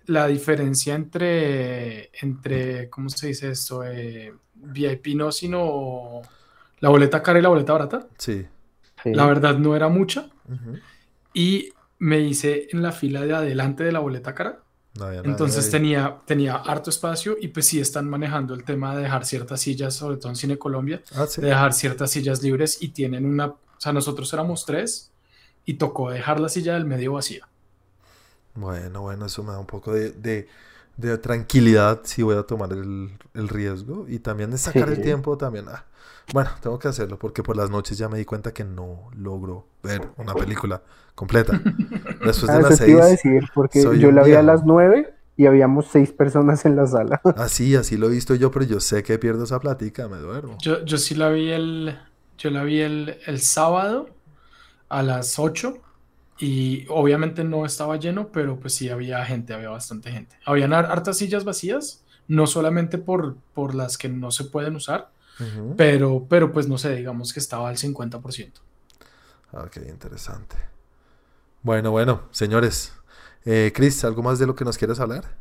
la 0.06 0.26
diferencia 0.26 0.97
entre, 0.97 2.11
entre, 2.21 2.90
¿cómo 2.90 3.09
se 3.09 3.28
dice 3.28 3.50
esto? 3.50 3.85
Eh, 3.85 4.35
VIP 4.52 5.14
no, 5.14 5.30
sino 5.30 6.23
la 6.80 6.88
boleta 6.88 7.23
cara 7.23 7.38
y 7.38 7.42
la 7.42 7.50
boleta 7.50 7.73
barata. 7.73 8.09
Sí. 8.18 8.44
La 9.04 9.26
verdad 9.26 9.59
no 9.59 9.76
era 9.76 9.87
mucha. 9.88 10.28
Y 11.32 11.68
me 12.00 12.18
hice 12.18 12.66
en 12.73 12.82
la 12.82 12.90
fila 12.90 13.21
de 13.21 13.32
adelante 13.32 13.85
de 13.85 13.92
la 13.92 14.00
boleta 14.00 14.35
cara. 14.35 14.59
Entonces 14.94 15.70
tenía, 15.70 16.18
tenía 16.26 16.56
harto 16.56 16.90
espacio 16.90 17.37
y 17.40 17.49
pues 17.49 17.66
sí 17.66 17.80
están 17.80 18.08
manejando 18.11 18.52
el 18.52 18.62
tema 18.64 18.94
de 18.94 19.02
dejar 19.04 19.25
ciertas 19.25 19.61
sillas, 19.61 19.94
sobre 19.94 20.18
todo 20.18 20.28
en 20.28 20.37
Cine 20.37 20.58
Colombia, 20.58 21.02
ah, 21.14 21.26
de 21.34 21.46
dejar 21.46 21.72
ciertas 21.72 22.11
sillas 22.11 22.42
libres 22.42 22.76
y 22.80 22.88
tienen 22.88 23.25
una, 23.25 23.46
o 23.46 23.58
sea, 23.78 23.92
nosotros 23.92 24.30
éramos 24.34 24.66
tres 24.66 25.11
y 25.64 25.75
tocó 25.75 26.11
dejar 26.11 26.40
la 26.40 26.50
silla 26.50 26.75
del 26.75 26.84
medio 26.84 27.14
vacía. 27.14 27.49
Bueno, 28.54 29.00
bueno, 29.00 29.26
eso 29.26 29.42
me 29.42 29.52
da 29.52 29.58
un 29.58 29.66
poco 29.66 29.94
de, 29.94 30.49
tranquilidad 31.20 32.00
si 32.04 32.22
voy 32.22 32.37
a 32.37 32.42
tomar 32.42 32.72
el, 32.72 33.11
riesgo 33.34 34.06
y 34.08 34.18
también 34.18 34.50
de 34.50 34.58
sacar 34.58 34.88
el 34.88 35.02
tiempo 35.02 35.37
también. 35.37 35.66
Ah, 35.68 35.84
bueno, 36.32 36.50
tengo 36.61 36.78
que 36.78 36.88
hacerlo 36.88 37.18
porque 37.18 37.42
por 37.42 37.56
las 37.56 37.70
noches 37.70 37.99
ya 37.99 38.08
me 38.08 38.18
di 38.18 38.25
cuenta 38.25 38.52
que 38.52 38.64
no 38.64 39.11
logro 39.16 39.66
ver 39.82 40.08
una 40.16 40.34
película 40.34 40.82
completa. 41.14 41.61
Después 42.25 42.46
de 42.46 42.52
ah, 42.52 42.61
las 42.61 42.78
seis. 42.78 42.80
Te 42.80 42.90
iba 42.90 43.04
a 43.04 43.08
decir 43.08 43.42
porque 43.54 43.82
yo 43.82 44.12
la 44.12 44.22
vi 44.22 44.34
a 44.34 44.42
las 44.42 44.64
nueve 44.64 45.14
y 45.37 45.46
habíamos 45.46 45.87
seis 45.90 46.12
personas 46.12 46.64
en 46.64 46.76
la 46.76 46.87
sala. 46.87 47.20
Así, 47.37 47.75
así 47.75 47.96
lo 47.96 48.06
he 48.08 48.11
visto 48.11 48.34
yo, 48.34 48.50
pero 48.50 48.64
yo 48.64 48.80
sé 48.80 49.02
que 49.02 49.18
pierdo 49.18 49.44
esa 49.44 49.58
plática, 49.61 50.08
me 50.08 50.18
duermo. 50.18 50.58
Yo, 50.61 50.84
yo 50.84 50.99
sí 50.99 51.14
la 51.14 51.30
vi 51.30 51.50
el, 51.50 51.99
yo 52.38 52.50
la 52.50 52.64
vi 52.64 52.80
el, 52.80 53.18
el 53.26 53.40
sábado 53.40 54.11
a 54.88 55.02
las 55.02 55.38
ocho 55.38 55.78
y 56.42 56.87
obviamente 56.88 57.44
no 57.44 57.64
estaba 57.64 57.96
lleno, 57.99 58.32
pero 58.32 58.58
pues 58.58 58.75
sí 58.75 58.90
había 58.90 59.25
gente, 59.25 59.54
había 59.54 59.68
bastante 59.70 60.11
gente. 60.11 60.34
Habían 60.44 60.72
hartas 60.72 61.16
sillas 61.16 61.44
vacías, 61.44 62.02
no 62.26 62.49
solamente 62.49 62.99
por, 62.99 63.37
por 63.54 63.76
las 63.76 63.96
que 63.96 64.08
no 64.08 64.32
se 64.32 64.42
pueden 64.42 64.75
usar, 64.75 65.12
pero, 65.76 66.26
pero 66.28 66.52
pues 66.52 66.66
no 66.66 66.78
sé, 66.78 66.96
digamos 66.96 67.32
que 67.32 67.38
estaba 67.38 67.68
al 67.68 67.76
50%. 67.76 68.50
Ok, 69.52 69.76
interesante. 69.88 70.56
Bueno, 71.62 71.92
bueno, 71.92 72.22
señores. 72.32 72.92
Eh, 73.44 73.70
Chris, 73.72 74.04
¿algo 74.04 74.25
más 74.25 74.40
de 74.40 74.49
lo 74.49 74.56
que 74.56 74.64
nos 74.64 74.76
quieres 74.76 74.99
hablar? 74.99 75.37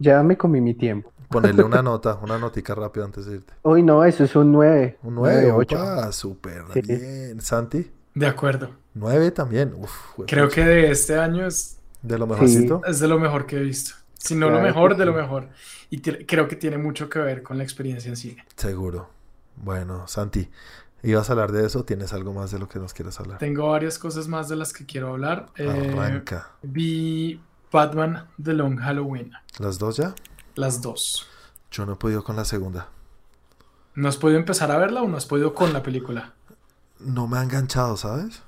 Ya 0.00 0.24
me 0.24 0.36
comí 0.36 0.60
mi 0.60 0.74
tiempo. 0.74 1.12
Ponerle 1.28 1.62
una 1.62 1.82
nota, 1.84 2.18
una 2.20 2.36
notica 2.36 2.74
rápida 2.74 3.04
antes 3.04 3.26
de 3.26 3.36
irte. 3.36 3.52
Uy, 3.62 3.84
no, 3.84 4.04
eso 4.04 4.24
es 4.24 4.34
un 4.34 4.50
9. 4.50 4.98
Un 5.04 5.14
9, 5.14 5.52
8. 5.52 5.78
Ah, 5.78 6.10
súper 6.10 6.64
bien. 6.74 7.40
Santi. 7.40 7.92
De 8.14 8.26
acuerdo. 8.26 8.81
9 8.94 9.30
también. 9.30 9.74
Uf, 9.74 9.92
Creo 10.26 10.48
que 10.48 10.64
de 10.64 10.90
este 10.90 11.18
año 11.18 11.46
es... 11.46 11.78
De 12.02 12.18
lo 12.18 12.26
mejorcito. 12.26 12.82
Es 12.86 12.98
de 13.00 13.08
lo 13.08 13.18
mejor 13.18 13.46
que 13.46 13.56
he 13.56 13.60
visto. 13.62 13.94
Si 14.18 14.34
no 14.34 14.50
lo 14.50 14.60
mejor, 14.60 14.96
de 14.96 15.04
lo 15.04 15.12
mejor. 15.12 15.48
Y 15.90 16.00
creo 16.00 16.48
que 16.48 16.56
tiene 16.56 16.78
mucho 16.78 17.08
que 17.08 17.18
ver 17.18 17.42
con 17.42 17.58
la 17.58 17.64
experiencia 17.64 18.08
en 18.08 18.16
cine. 18.16 18.44
Seguro. 18.56 19.10
Bueno, 19.56 20.06
Santi, 20.08 20.48
¿ibas 21.02 21.28
a 21.28 21.32
hablar 21.32 21.52
de 21.52 21.66
eso? 21.66 21.84
¿Tienes 21.84 22.12
algo 22.12 22.32
más 22.32 22.50
de 22.50 22.58
lo 22.58 22.68
que 22.68 22.78
nos 22.78 22.94
quieres 22.94 23.18
hablar? 23.20 23.38
Tengo 23.38 23.68
varias 23.68 23.98
cosas 23.98 24.28
más 24.28 24.48
de 24.48 24.56
las 24.56 24.72
que 24.72 24.86
quiero 24.86 25.08
hablar. 25.08 25.46
Eh, 25.56 25.68
Arranca. 25.96 26.52
vi 26.62 27.40
Batman 27.70 28.28
The 28.42 28.52
Long 28.54 28.78
Halloween. 28.78 29.32
¿Las 29.58 29.78
dos 29.78 29.96
ya? 29.96 30.14
Las 30.54 30.82
dos. 30.82 31.26
Yo 31.70 31.86
no 31.86 31.94
he 31.94 31.96
podido 31.96 32.22
con 32.24 32.36
la 32.36 32.44
segunda. 32.44 32.88
¿No 33.94 34.08
has 34.08 34.16
podido 34.16 34.38
empezar 34.38 34.70
a 34.70 34.78
verla 34.78 35.02
o 35.02 35.08
no 35.08 35.16
has 35.16 35.26
podido 35.26 35.54
con 35.54 35.72
la 35.72 35.82
película? 35.82 36.32
No 36.98 37.26
me 37.26 37.38
ha 37.38 37.42
enganchado, 37.42 37.96
¿sabes? 37.96 38.42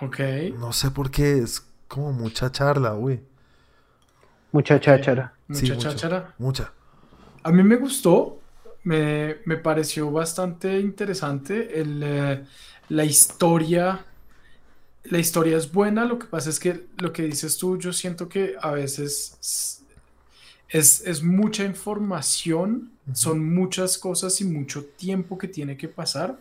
Ok. 0.00 0.18
No 0.58 0.72
sé 0.72 0.90
por 0.90 1.10
qué, 1.10 1.38
es 1.38 1.64
como 1.88 2.12
mucha 2.12 2.50
charla, 2.50 2.94
uy. 2.94 3.20
Mucha 4.50 4.80
cháchara. 4.80 5.34
Mucha 5.48 5.76
cháchara. 5.76 6.34
Mucha. 6.38 6.72
A 7.42 7.50
mí 7.50 7.62
me 7.62 7.76
gustó, 7.76 8.40
me, 8.84 9.34
pareció 9.62 10.10
bastante 10.10 10.80
interesante 10.80 11.80
el, 11.80 12.02
eh, 12.02 12.44
la 12.88 13.04
historia. 13.04 14.04
La 15.04 15.18
historia 15.18 15.56
es 15.56 15.72
buena, 15.72 16.04
lo 16.04 16.18
que 16.18 16.26
pasa 16.26 16.50
es 16.50 16.60
que 16.60 16.86
lo 16.98 17.12
que 17.12 17.22
dices 17.22 17.58
tú, 17.58 17.76
yo 17.76 17.92
siento 17.92 18.28
que 18.28 18.54
a 18.60 18.70
veces 18.70 19.82
es, 20.68 21.22
mucha 21.22 21.64
información, 21.64 22.92
son 23.12 23.52
muchas 23.54 23.98
cosas 23.98 24.40
y 24.40 24.44
mucho 24.44 24.84
tiempo 24.84 25.36
que 25.36 25.48
tiene 25.48 25.76
que 25.76 25.88
pasar 25.88 26.38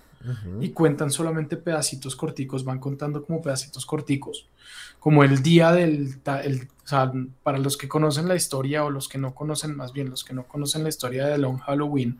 y 0.59 0.69
cuentan 0.69 1.11
solamente 1.11 1.57
pedacitos 1.57 2.15
corticos, 2.15 2.63
van 2.63 2.79
contando 2.79 3.23
como 3.23 3.41
pedacitos 3.41 3.85
corticos, 3.85 4.47
como 4.99 5.23
el 5.23 5.41
día 5.41 5.71
del, 5.71 6.19
o 6.25 6.87
sea, 6.87 7.11
para 7.43 7.57
los 7.57 7.77
que 7.77 7.87
conocen 7.87 8.27
la 8.27 8.35
historia 8.35 8.83
o 8.83 8.89
los 8.89 9.07
que 9.07 9.17
no 9.17 9.33
conocen, 9.33 9.75
más 9.75 9.93
bien 9.93 10.09
los 10.09 10.23
que 10.23 10.33
no 10.33 10.43
conocen 10.43 10.83
la 10.83 10.89
historia 10.89 11.27
de 11.27 11.37
Long 11.37 11.59
Halloween, 11.59 12.19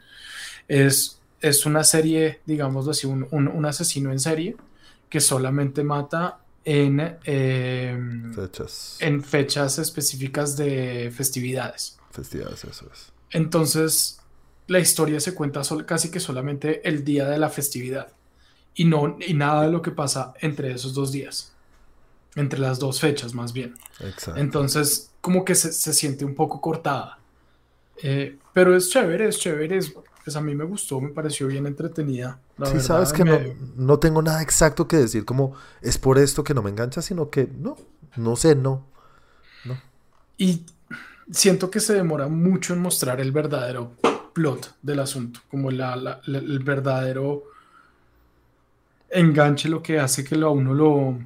es, 0.68 1.20
es 1.42 1.66
una 1.66 1.84
serie, 1.84 2.42
digamos 2.46 2.88
así, 2.88 3.08
un, 3.08 3.66
asesino 3.66 4.12
en 4.12 4.20
serie 4.20 4.56
que 5.10 5.20
solamente 5.20 5.84
mata 5.84 6.40
en, 6.64 7.18
em, 7.24 8.34
fechas. 8.34 8.98
en 9.00 9.24
fechas 9.24 9.78
específicas 9.78 10.56
de 10.58 11.12
festividades. 11.16 12.00
Festividades, 12.12 12.64
eso 12.64 12.90
es. 12.92 13.12
Entonces, 13.32 14.21
la 14.72 14.80
historia 14.80 15.20
se 15.20 15.36
cuenta 15.36 15.62
casi 15.86 16.10
que 16.10 16.22
solamente 16.22 16.88
el 16.88 17.04
día 17.04 17.28
de 17.28 17.38
la 17.38 17.50
festividad 17.50 18.08
y, 18.74 18.86
no, 18.86 19.18
y 19.20 19.34
nada 19.34 19.64
de 19.64 19.70
lo 19.70 19.82
que 19.82 19.92
pasa 19.92 20.34
entre 20.40 20.72
esos 20.72 20.94
dos 20.94 21.12
días, 21.12 21.52
entre 22.38 22.58
las 22.58 22.80
dos 22.80 23.02
fechas 23.02 23.34
más 23.34 23.52
bien. 23.52 23.76
Exacto. 24.00 24.40
Entonces, 24.40 25.12
como 25.20 25.44
que 25.44 25.56
se, 25.56 25.74
siente 25.94 26.24
un 26.24 26.36
poco 26.36 26.62
cortada. 26.62 27.20
Eh, 28.02 28.38
pero 28.54 28.74
es 28.74 28.90
chévere, 28.90 29.28
es 29.28 29.40
chévere, 29.40 29.80
pues 30.24 30.38
a 30.38 30.42
mí 30.42 30.56
me 30.56 30.64
gustó, 30.64 31.02
me 31.02 31.10
pareció 31.10 31.48
bien 31.48 31.68
entretenida. 31.68 32.40
sí, 32.64 32.80
sabes 32.80 33.12
que 33.12 33.26
no, 33.26 33.40
no 33.76 34.00
tengo 34.00 34.22
nada 34.22 34.42
exacto 34.42 34.88
que 34.88 34.96
decir 34.96 35.26
como 35.26 35.54
es 35.82 35.98
por 35.98 36.18
esto 36.18 36.46
que 36.46 36.54
no 36.54 36.62
me 36.62 36.70
engancha, 36.70 37.02
sino 37.02 37.30
que 37.30 37.50
no, 37.60 37.76
no 38.16 38.38
sé, 38.38 38.56
no. 38.56 38.86
no. 39.66 39.78
Y 40.38 40.66
siento 41.30 41.70
que 41.70 41.82
se 41.82 41.94
demora 41.94 42.30
mucho 42.30 42.74
en 42.74 42.80
mostrar 42.80 43.20
el 43.20 43.34
verdadero 43.34 43.92
plot 44.34 44.76
del 44.82 45.00
asunto, 45.00 45.42
como 45.50 45.70
el 45.70 46.60
verdadero 46.64 47.44
enganche, 49.10 49.70
lo 49.70 49.82
que 49.82 50.00
hace 50.00 50.24
que 50.24 50.36
a 50.36 50.50
uno 50.50 50.74
lo... 50.74 51.20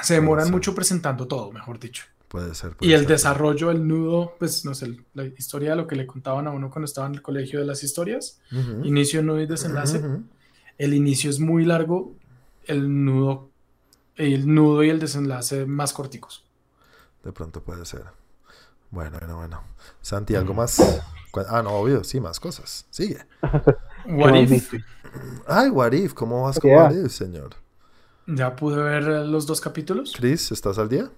Se 0.00 0.14
demoran 0.14 0.50
mucho 0.50 0.74
presentando 0.74 1.26
todo, 1.26 1.50
mejor 1.50 1.78
dicho. 1.78 2.04
Puede 2.28 2.54
ser. 2.54 2.76
y 2.80 2.92
el 2.92 3.06
desarrollo, 3.06 3.70
el 3.70 3.88
nudo, 3.88 4.34
pues 4.38 4.64
no 4.64 4.74
sé, 4.74 4.98
la 5.14 5.24
historia 5.24 5.70
de 5.70 5.76
lo 5.76 5.86
que 5.86 5.96
le 5.96 6.06
contaban 6.06 6.46
a 6.46 6.50
uno 6.50 6.70
cuando 6.70 6.84
estaba 6.84 7.06
en 7.06 7.14
el 7.14 7.22
colegio 7.22 7.58
de 7.58 7.64
las 7.64 7.82
historias, 7.82 8.40
inicio, 8.82 9.22
nudo 9.22 9.40
y 9.40 9.46
desenlace. 9.46 10.02
El 10.76 10.94
inicio 10.94 11.30
es 11.30 11.40
muy 11.40 11.64
largo, 11.64 12.14
el 12.66 13.04
nudo, 13.04 13.50
el 14.14 14.52
nudo 14.54 14.84
y 14.84 14.90
el 14.90 15.00
desenlace 15.00 15.64
más 15.64 15.94
corticos. 15.94 16.44
De 17.24 17.32
pronto 17.32 17.62
puede 17.62 17.84
ser. 17.86 18.04
Bueno, 18.90 19.18
bueno, 19.18 19.36
bueno. 19.36 19.62
Santi, 20.02 20.34
¿algo 20.34 20.54
más? 20.54 20.80
Ah, 21.48 21.62
no, 21.62 21.70
obvio, 21.70 22.04
sí, 22.04 22.20
más 22.20 22.40
cosas. 22.40 22.86
Sigue. 22.90 23.18
What 24.06 24.34
if? 24.34 24.74
Ay, 25.46 25.70
What 25.70 25.92
if, 25.92 26.14
¿cómo 26.14 26.42
vas 26.42 26.58
con 26.58 26.70
What 26.70 26.92
if, 26.92 27.12
señor? 27.12 27.50
¿Ya 28.26 28.54
pude 28.56 28.82
ver 28.82 29.04
los 29.04 29.46
dos 29.46 29.60
capítulos? 29.60 30.12
Chris, 30.16 30.52
¿estás 30.52 30.78
al 30.78 30.88
día? 30.88 31.10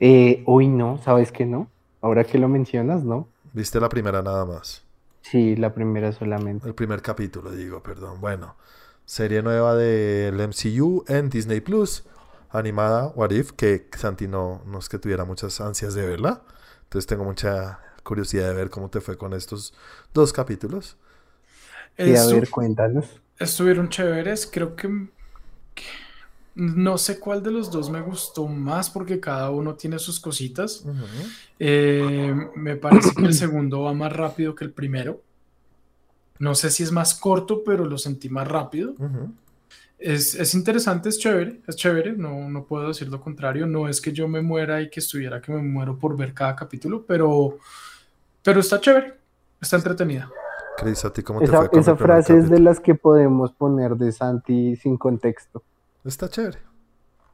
Eh, 0.00 0.42
hoy 0.46 0.68
no, 0.68 1.00
¿sabes 1.02 1.32
que 1.32 1.46
no? 1.46 1.70
Ahora 2.00 2.24
que 2.24 2.38
lo 2.38 2.48
mencionas, 2.48 3.04
¿no? 3.04 3.28
¿Viste 3.52 3.80
la 3.80 3.88
primera 3.88 4.22
nada 4.22 4.44
más? 4.44 4.82
Sí, 5.22 5.56
la 5.56 5.72
primera 5.74 6.12
solamente. 6.12 6.68
El 6.68 6.74
primer 6.74 7.02
capítulo, 7.02 7.50
digo, 7.50 7.82
perdón. 7.82 8.20
Bueno, 8.20 8.56
serie 9.04 9.42
nueva 9.42 9.74
del 9.74 10.34
MCU 10.40 11.04
en 11.08 11.30
Disney 11.30 11.60
Plus, 11.60 12.04
animada 12.50 13.08
What 13.14 13.30
If, 13.30 13.52
que 13.52 13.88
Santi 13.96 14.28
no, 14.28 14.62
no 14.66 14.78
es 14.78 14.88
que 14.88 14.98
tuviera 14.98 15.24
muchas 15.24 15.60
ansias 15.60 15.94
de 15.94 16.06
verla. 16.06 16.42
Entonces 16.84 17.06
tengo 17.06 17.24
mucha 17.24 17.80
curiosidad 18.08 18.48
de 18.48 18.54
ver 18.54 18.70
cómo 18.70 18.88
te 18.88 19.02
fue 19.02 19.18
con 19.18 19.34
estos 19.34 19.74
dos 20.14 20.32
capítulos. 20.32 20.96
Y 21.98 22.16
a 22.16 22.24
ver, 22.26 22.48
cuéntanos. 22.48 23.20
Estuvieron 23.38 23.90
chéveres, 23.90 24.48
creo 24.50 24.74
que, 24.74 24.88
no 26.54 26.96
sé 26.96 27.20
cuál 27.20 27.42
de 27.42 27.50
los 27.50 27.70
dos 27.70 27.90
me 27.90 28.00
gustó 28.00 28.48
más 28.48 28.88
porque 28.88 29.20
cada 29.20 29.50
uno 29.50 29.74
tiene 29.74 29.98
sus 29.98 30.18
cositas. 30.18 30.84
Eh, 31.58 32.34
me 32.56 32.76
parece 32.76 33.14
que 33.14 33.26
el 33.26 33.34
segundo 33.34 33.82
va 33.82 33.92
más 33.92 34.12
rápido 34.12 34.54
que 34.54 34.64
el 34.64 34.72
primero. 34.72 35.22
No 36.38 36.54
sé 36.54 36.70
si 36.70 36.82
es 36.82 36.92
más 36.92 37.14
corto, 37.14 37.62
pero 37.62 37.84
lo 37.84 37.98
sentí 37.98 38.28
más 38.28 38.48
rápido. 38.48 38.94
es, 39.98 40.34
es, 40.34 40.54
interesante, 40.54 41.10
es 41.10 41.18
chévere, 41.18 41.60
es 41.66 41.76
chévere, 41.76 42.12
no, 42.12 42.48
no 42.48 42.64
puedo 42.64 42.88
decir 42.88 43.08
lo 43.08 43.20
contrario. 43.20 43.66
No 43.66 43.88
es 43.88 44.00
que 44.00 44.12
yo 44.12 44.26
me 44.26 44.40
muera 44.40 44.80
y 44.80 44.88
que 44.90 45.00
estuviera 45.00 45.40
que 45.40 45.52
me 45.52 45.62
muero 45.62 45.98
por 45.98 46.16
ver 46.16 46.32
cada 46.32 46.56
capítulo, 46.56 47.04
pero 47.06 47.58
pero 48.42 48.60
está 48.60 48.80
chévere, 48.80 49.14
está 49.60 49.76
entretenida. 49.76 50.30
Cris, 50.76 51.04
¿a 51.04 51.12
ti 51.12 51.22
cómo 51.22 51.40
te 51.40 51.46
esa, 51.46 51.58
fue 51.58 51.70
con 51.70 51.80
Esa 51.80 51.96
frase 51.96 52.38
es 52.38 52.48
de 52.48 52.60
las 52.60 52.78
que 52.80 52.94
podemos 52.94 53.52
poner 53.52 53.96
de 53.96 54.12
Santi 54.12 54.76
sin 54.76 54.96
contexto. 54.96 55.62
Está 56.04 56.28
chévere. 56.28 56.58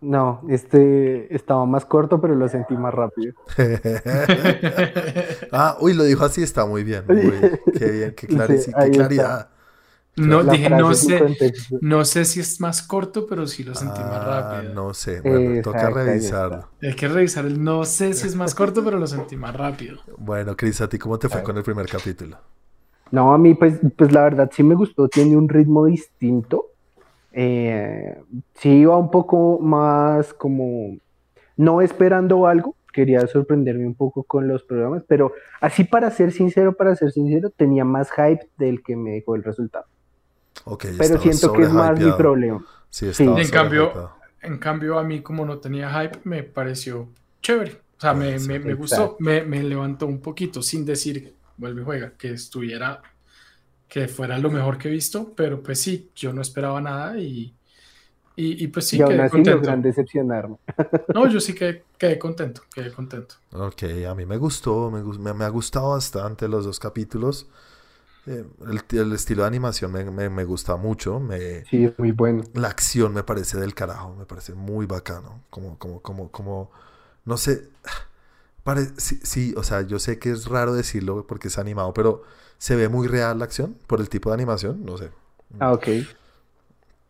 No, 0.00 0.42
este 0.48 1.34
estaba 1.34 1.64
más 1.64 1.86
corto, 1.86 2.20
pero 2.20 2.34
lo 2.34 2.48
sentí 2.48 2.76
más 2.76 2.92
rápido. 2.92 3.34
ah, 5.52 5.76
uy, 5.80 5.94
lo 5.94 6.04
dijo 6.04 6.24
así, 6.24 6.42
está 6.42 6.66
muy 6.66 6.84
bien. 6.84 7.04
qué 7.06 7.90
bien, 7.90 8.14
qué, 8.14 8.26
qué 8.26 8.90
claridad. 8.90 9.48
No, 10.16 10.44
dije, 10.44 10.70
no 10.70 10.94
sé, 10.94 11.36
no 11.80 12.04
sé 12.04 12.24
si 12.24 12.38
es 12.38 12.60
más 12.60 12.82
corto, 12.82 13.26
pero 13.26 13.48
sí 13.48 13.64
lo 13.64 13.74
sentí 13.74 13.98
más 14.00 14.20
ah, 14.20 14.52
rápido. 14.52 14.74
No 14.74 14.94
sé, 14.94 15.20
bueno, 15.20 15.60
toca 15.60 15.90
revisarlo. 15.90 16.68
Hay 16.80 16.94
que 16.94 17.08
revisar 17.08 17.46
el 17.46 17.62
no 17.62 17.84
sé 17.84 18.14
si 18.14 18.28
es 18.28 18.36
más 18.36 18.54
corto, 18.54 18.84
pero 18.84 18.98
lo 18.98 19.08
sentí 19.08 19.36
más 19.36 19.56
rápido. 19.56 19.98
Bueno, 20.16 20.56
Cris, 20.56 20.80
¿a 20.80 20.88
ti 20.88 20.98
cómo 20.98 21.18
te 21.18 21.28
fue 21.28 21.42
con 21.42 21.56
el 21.56 21.64
primer 21.64 21.86
capítulo? 21.86 22.38
No, 23.10 23.34
a 23.34 23.38
mí 23.38 23.54
pues, 23.54 23.80
pues 23.96 24.12
la 24.12 24.22
verdad 24.22 24.50
sí 24.54 24.62
me 24.62 24.76
gustó, 24.76 25.08
tiene 25.08 25.36
un 25.36 25.48
ritmo 25.48 25.86
distinto. 25.86 26.66
Eh, 27.32 28.16
sí 28.54 28.68
iba 28.70 28.96
un 28.96 29.10
poco 29.10 29.58
más 29.58 30.32
como, 30.32 30.96
no 31.56 31.80
esperando 31.80 32.46
algo, 32.46 32.76
quería 32.92 33.26
sorprenderme 33.26 33.84
un 33.84 33.96
poco 33.96 34.22
con 34.22 34.46
los 34.46 34.62
programas, 34.62 35.02
pero 35.08 35.32
así 35.60 35.82
para 35.82 36.08
ser 36.12 36.30
sincero, 36.30 36.76
para 36.76 36.94
ser 36.94 37.10
sincero, 37.10 37.50
tenía 37.50 37.84
más 37.84 38.12
hype 38.12 38.48
del 38.56 38.84
que 38.84 38.94
me 38.94 39.10
dejó 39.10 39.34
el 39.34 39.42
resultado 39.42 39.86
pero 40.98 41.20
siento 41.20 41.52
que 41.52 41.62
es 41.62 41.70
más 41.70 41.98
mi 41.98 42.12
problema. 42.12 42.64
Sí, 42.90 43.10
En, 43.18 43.48
cambio, 43.48 44.12
en 44.40 44.58
cambio, 44.58 44.98
a 44.98 45.02
mí 45.02 45.20
como 45.20 45.44
no 45.44 45.58
tenía 45.58 45.90
hype, 45.90 46.20
me 46.24 46.44
pareció 46.44 47.08
chévere. 47.42 47.80
O 47.96 48.00
sea, 48.00 48.14
me, 48.14 48.38
me, 48.38 48.74
gustó, 48.74 49.16
me, 49.18 49.42
levantó 49.62 50.06
un 50.06 50.20
poquito, 50.20 50.62
sin 50.62 50.84
decir, 50.84 51.34
vuelve 51.56 51.82
y 51.82 51.84
juega, 51.84 52.12
que 52.18 52.32
estuviera, 52.32 53.02
que 53.88 54.08
fuera 54.08 54.38
lo 54.38 54.50
mejor 54.50 54.78
que 54.78 54.88
he 54.88 54.90
visto, 54.90 55.32
pero 55.34 55.62
pues 55.62 55.80
sí, 55.80 56.10
yo 56.14 56.32
no 56.32 56.42
esperaba 56.42 56.80
nada 56.80 57.18
y, 57.18 57.54
Y, 58.36 58.66
pues 58.68 58.88
sí, 58.88 58.98
y 58.98 59.02
aún 59.02 59.20
así 59.20 59.44
logran 59.44 59.80
decepcionarme. 59.80 60.56
No, 61.14 61.28
yo 61.28 61.40
sí 61.40 61.54
quedé, 61.54 61.84
quedé, 61.96 62.18
contento, 62.18 62.62
quedé 62.74 62.92
contento. 62.92 63.36
Ok, 63.52 63.84
a 64.08 64.14
mí 64.14 64.26
me 64.26 64.36
gustó, 64.36 64.90
me, 64.90 65.34
me, 65.34 65.44
ha 65.44 65.48
gustado 65.48 65.90
bastante 65.90 66.48
los 66.48 66.64
dos 66.64 66.80
capítulos. 66.80 67.48
Eh, 68.26 68.44
el, 68.66 68.98
el, 68.98 69.12
estilo 69.12 69.42
de 69.42 69.48
animación 69.48 69.92
me, 69.92 70.02
me, 70.04 70.30
me, 70.30 70.44
gusta 70.44 70.76
mucho. 70.76 71.20
Me, 71.20 71.64
sí, 71.66 71.92
muy 71.98 72.12
bueno. 72.12 72.42
La 72.54 72.68
acción 72.68 73.12
me 73.12 73.22
parece 73.22 73.58
del 73.58 73.74
carajo, 73.74 74.14
me 74.14 74.24
parece 74.24 74.54
muy 74.54 74.86
bacano. 74.86 75.42
Como, 75.50 75.78
como, 75.78 76.00
como, 76.00 76.30
como, 76.30 76.70
no 77.24 77.36
sé. 77.36 77.68
Pare, 78.62 78.86
sí, 78.96 79.20
sí, 79.22 79.54
o 79.58 79.62
sea, 79.62 79.82
yo 79.82 79.98
sé 79.98 80.18
que 80.18 80.30
es 80.30 80.46
raro 80.46 80.72
decirlo 80.74 81.26
porque 81.26 81.48
es 81.48 81.58
animado, 81.58 81.92
pero 81.92 82.22
se 82.56 82.76
ve 82.76 82.88
muy 82.88 83.08
real 83.08 83.38
la 83.38 83.44
acción 83.44 83.76
por 83.86 84.00
el 84.00 84.08
tipo 84.08 84.30
de 84.30 84.34
animación, 84.34 84.86
no 84.86 84.96
sé. 84.96 85.10
Ah, 85.60 85.72
ok. 85.72 85.84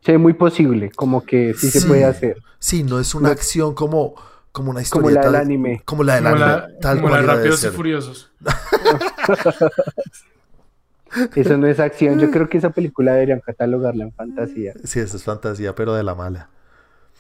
Se 0.01 0.13
ve 0.13 0.19
muy 0.19 0.33
posible, 0.33 0.91
como 0.91 1.25
que 1.25 1.55
sí, 1.55 1.71
se 1.71 1.87
puede 1.87 2.05
hacer. 2.05 2.43
Sí, 2.59 2.83
no 2.83 2.99
es 2.99 3.15
una 3.15 3.31
acción 3.31 3.75
como, 3.75 4.17
como 4.51 4.73
una 4.73 4.83
historia. 4.83 5.11
Como 5.11 5.15
la 5.15 5.27
del 5.27 5.35
anime. 5.37 5.83
Como 5.85 6.03
la 6.03 6.17
del 6.17 6.27
anime. 6.27 6.45
La, 6.45 6.79
tal 6.81 7.01
como 7.01 7.15
la 7.15 7.21
de 7.21 7.27
Rápidos 7.27 7.63
y 7.63 7.69
Furiosos. 7.69 8.33
eso 11.35 11.57
no 11.57 11.67
es 11.67 11.81
acción. 11.81 12.19
Yo 12.19 12.31
creo 12.31 12.49
que 12.49 12.59
esa 12.59 12.71
película 12.71 13.13
deberían 13.13 13.41
catalogarla 13.41 14.05
en 14.05 14.13
fantasía. 14.13 14.75
Sí, 14.85 15.01
eso 15.01 15.17
es 15.17 15.23
fantasía, 15.25 15.75
pero 15.75 15.95
de 15.95 16.03
la 16.03 16.15
mala. 16.15 16.49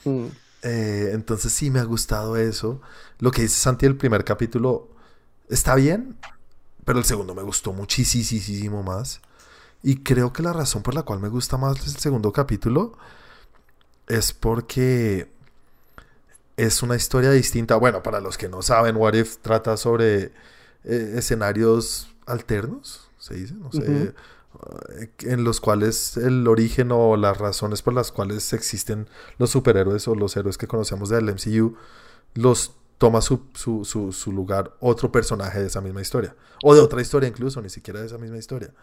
Mm. 0.05 0.27
Eh, 0.63 1.11
entonces 1.13 1.53
sí 1.53 1.71
me 1.71 1.81
ha 1.81 1.85
gustado 1.85 2.37
eso. 2.37 2.81
Lo 3.19 3.31
que 3.31 3.43
dice 3.43 3.57
Santi, 3.57 3.87
el 3.87 3.97
primer 3.97 4.25
capítulo 4.25 4.89
está 5.49 5.75
bien, 5.75 6.17
pero 6.85 6.99
el 6.99 7.05
segundo 7.05 7.35
me 7.35 7.43
gustó 7.43 7.73
muchísimo 7.73 8.83
más. 8.83 9.21
Y 9.83 9.97
creo 9.97 10.33
que 10.33 10.43
la 10.43 10.53
razón 10.53 10.83
por 10.83 10.95
la 10.95 11.03
cual 11.03 11.21
me 11.21 11.29
gusta 11.29 11.59
más 11.59 11.87
el 11.87 11.97
segundo 11.97 12.33
capítulo 12.33 12.97
es 14.09 14.33
porque 14.33 15.29
es 16.57 16.83
una 16.83 16.97
historia 16.97 17.31
distinta. 17.31 17.77
Bueno, 17.77 18.03
para 18.03 18.21
los 18.21 18.39
que 18.39 18.49
no 18.49 18.63
saben, 18.63 18.97
What 18.97 19.15
If 19.15 19.39
trata 19.39 19.77
sobre 19.77 20.33
eh, 20.85 21.15
escenarios 21.17 22.09
alternos, 22.27 23.03
se 23.25 23.35
dice, 23.35 23.54
no 23.54 23.73
sé, 23.73 24.14
eh, 24.99 25.11
en 25.21 25.45
los 25.45 25.62
cuales 25.62 26.19
el 26.19 26.47
origen 26.47 26.93
o 26.93 27.16
las 27.16 27.38
razones 27.38 27.81
por 27.81 27.95
las 27.95 28.12
cuales 28.12 28.52
existen 28.52 29.09
los 29.38 29.49
superhéroes 29.49 30.07
o 30.09 30.14
los 30.14 30.37
héroes 30.37 30.59
que 30.59 30.66
conocemos 30.66 31.09
del 31.09 31.25
MCU 31.33 31.75
los 32.35 32.75
toma 32.99 33.23
su, 33.23 33.47
su, 33.54 34.12
su, 34.12 34.33
lugar 34.33 34.76
otro 34.78 35.11
personaje 35.11 35.59
de 35.59 35.69
esa 35.69 35.81
misma 35.81 36.02
historia. 36.02 36.37
O 36.62 36.75
de 36.75 36.83
otra 36.83 37.00
historia 37.00 37.26
incluso, 37.26 37.62
ni 37.62 37.71
siquiera 37.71 38.00
de 38.00 38.07
esa 38.07 38.19
misma 38.19 38.37
historia. 38.37 38.75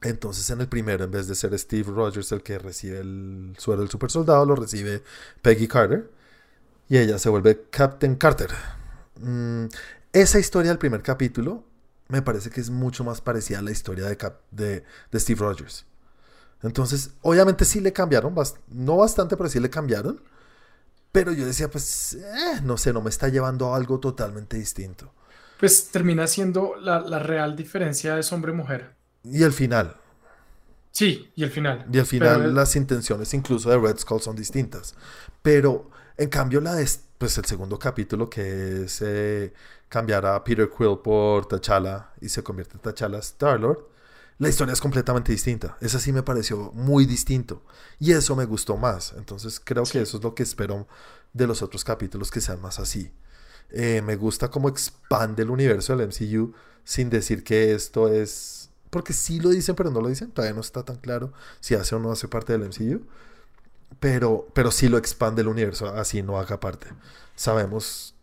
Entonces 0.00 0.48
en 0.48 0.62
el 0.62 0.68
primero, 0.68 1.04
en 1.04 1.10
vez 1.10 1.28
de 1.28 1.34
ser 1.34 1.56
Steve 1.58 1.92
Rogers 1.92 2.32
el 2.32 2.42
que 2.42 2.58
recibe 2.58 3.00
el 3.00 3.54
suero 3.58 3.82
del 3.82 3.90
super 3.90 4.10
soldado, 4.10 4.46
lo 4.46 4.56
recibe 4.56 5.02
Peggy 5.42 5.68
Carter. 5.68 6.10
Y 6.88 6.96
ella 6.96 7.18
se 7.18 7.28
vuelve 7.28 7.66
Captain 7.68 8.14
Carter. 8.14 8.50
Mm, 9.20 9.66
esa 10.14 10.38
historia 10.38 10.70
del 10.70 10.78
primer 10.78 11.02
capítulo 11.02 11.62
me 12.08 12.22
parece 12.22 12.50
que 12.50 12.60
es 12.60 12.70
mucho 12.70 13.04
más 13.04 13.20
parecida 13.20 13.58
a 13.58 13.62
la 13.62 13.70
historia 13.70 14.06
de, 14.06 14.16
de, 14.50 14.84
de 15.10 15.20
Steve 15.20 15.40
Rogers. 15.40 15.86
Entonces, 16.62 17.10
obviamente 17.22 17.64
sí 17.64 17.80
le 17.80 17.92
cambiaron, 17.92 18.34
no 18.68 18.96
bastante, 18.96 19.36
pero 19.36 19.48
sí 19.48 19.60
le 19.60 19.70
cambiaron. 19.70 20.22
Pero 21.12 21.32
yo 21.32 21.46
decía, 21.46 21.70
pues, 21.70 22.14
eh, 22.14 22.60
no 22.62 22.76
sé, 22.76 22.92
no 22.92 23.00
me 23.00 23.10
está 23.10 23.28
llevando 23.28 23.72
a 23.72 23.76
algo 23.76 24.00
totalmente 24.00 24.56
distinto. 24.56 25.12
Pues 25.58 25.88
termina 25.88 26.26
siendo 26.26 26.74
la, 26.76 27.00
la 27.00 27.18
real 27.18 27.56
diferencia 27.56 28.18
es 28.18 28.32
hombre-mujer. 28.32 28.94
Y 29.24 29.42
el 29.42 29.52
final. 29.52 29.96
Sí, 30.90 31.30
y 31.34 31.44
el 31.44 31.50
final. 31.50 31.86
Y 31.92 31.98
al 31.98 32.06
final 32.06 32.54
las 32.54 32.76
intenciones 32.76 33.32
incluso 33.34 33.70
de 33.70 33.78
Red 33.78 33.98
Skull 33.98 34.20
son 34.20 34.36
distintas. 34.36 34.94
Pero 35.42 35.90
en 36.16 36.28
cambio 36.28 36.60
la 36.60 36.74
de 36.74 36.86
pues 37.18 37.36
el 37.38 37.44
segundo 37.44 37.78
capítulo 37.78 38.28
que 38.28 38.84
es 38.84 39.02
eh, 39.02 39.52
cambiar 39.88 40.26
a 40.26 40.42
Peter 40.44 40.70
Quill 40.70 40.98
por 41.02 41.46
T'Challa 41.46 42.12
y 42.20 42.28
se 42.28 42.42
convierte 42.42 42.74
en 42.74 42.80
T'Challa 42.80 43.18
Star-Lord, 43.18 43.86
la 44.38 44.50
historia 44.50 44.74
es 44.74 44.80
completamente 44.82 45.32
distinta. 45.32 45.78
Esa 45.80 45.98
sí 45.98 46.12
me 46.12 46.22
pareció 46.22 46.70
muy 46.74 47.06
distinto. 47.06 47.62
Y 47.98 48.12
eso 48.12 48.36
me 48.36 48.44
gustó 48.44 48.76
más. 48.76 49.14
Entonces 49.16 49.60
creo 49.64 49.84
que 49.84 50.02
eso 50.02 50.18
es 50.18 50.22
lo 50.22 50.34
que 50.34 50.42
espero 50.42 50.86
de 51.32 51.46
los 51.46 51.62
otros 51.62 51.84
capítulos 51.84 52.30
que 52.30 52.42
sean 52.42 52.60
más 52.60 52.78
así. 52.78 53.10
Eh, 53.70 54.02
me 54.04 54.16
gusta 54.16 54.50
cómo 54.50 54.68
expande 54.68 55.42
el 55.42 55.50
universo 55.50 55.96
del 55.96 56.08
MCU 56.08 56.52
sin 56.84 57.08
decir 57.08 57.44
que 57.44 57.74
esto 57.74 58.08
es... 58.08 58.68
Porque 58.90 59.14
sí 59.14 59.40
lo 59.40 59.50
dicen, 59.50 59.74
pero 59.74 59.90
no 59.90 60.02
lo 60.02 60.08
dicen. 60.08 60.30
Todavía 60.30 60.54
no 60.54 60.60
está 60.60 60.84
tan 60.84 60.96
claro 60.96 61.32
si 61.60 61.74
hace 61.74 61.94
o 61.94 61.98
no 61.98 62.12
hace 62.12 62.28
parte 62.28 62.52
del 62.56 62.68
MCU. 62.68 63.06
Pero, 64.00 64.48
pero 64.52 64.70
sí 64.70 64.88
lo 64.88 64.98
expande 64.98 65.42
el 65.42 65.48
universo, 65.48 65.88
así 65.88 66.22
no 66.22 66.38
haga 66.38 66.60
parte. 66.60 66.88
Sabemos 67.34 68.14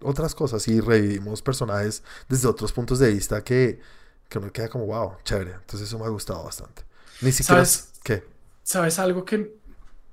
otras 0.00 0.34
cosas 0.34 0.66
y 0.68 0.80
revivimos 0.80 1.42
personajes 1.42 2.02
desde 2.28 2.48
otros 2.48 2.72
puntos 2.72 2.98
de 2.98 3.12
vista 3.12 3.42
que, 3.42 3.80
que 4.28 4.38
uno 4.38 4.52
queda 4.52 4.68
como, 4.68 4.86
wow, 4.86 5.14
chévere. 5.24 5.52
Entonces 5.52 5.88
eso 5.88 5.98
me 5.98 6.06
ha 6.06 6.08
gustado 6.08 6.44
bastante. 6.44 6.82
Ni 7.20 7.32
siquiera... 7.32 7.64
¿Sabes, 7.64 7.92
¿Qué? 8.02 8.24
¿Sabes 8.62 8.98
algo 8.98 9.24
que 9.24 9.58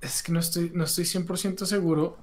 es 0.02 0.24
que 0.24 0.32
no 0.32 0.40
estoy, 0.40 0.72
no 0.74 0.84
estoy 0.84 1.06
100% 1.06 1.66
seguro, 1.66 2.18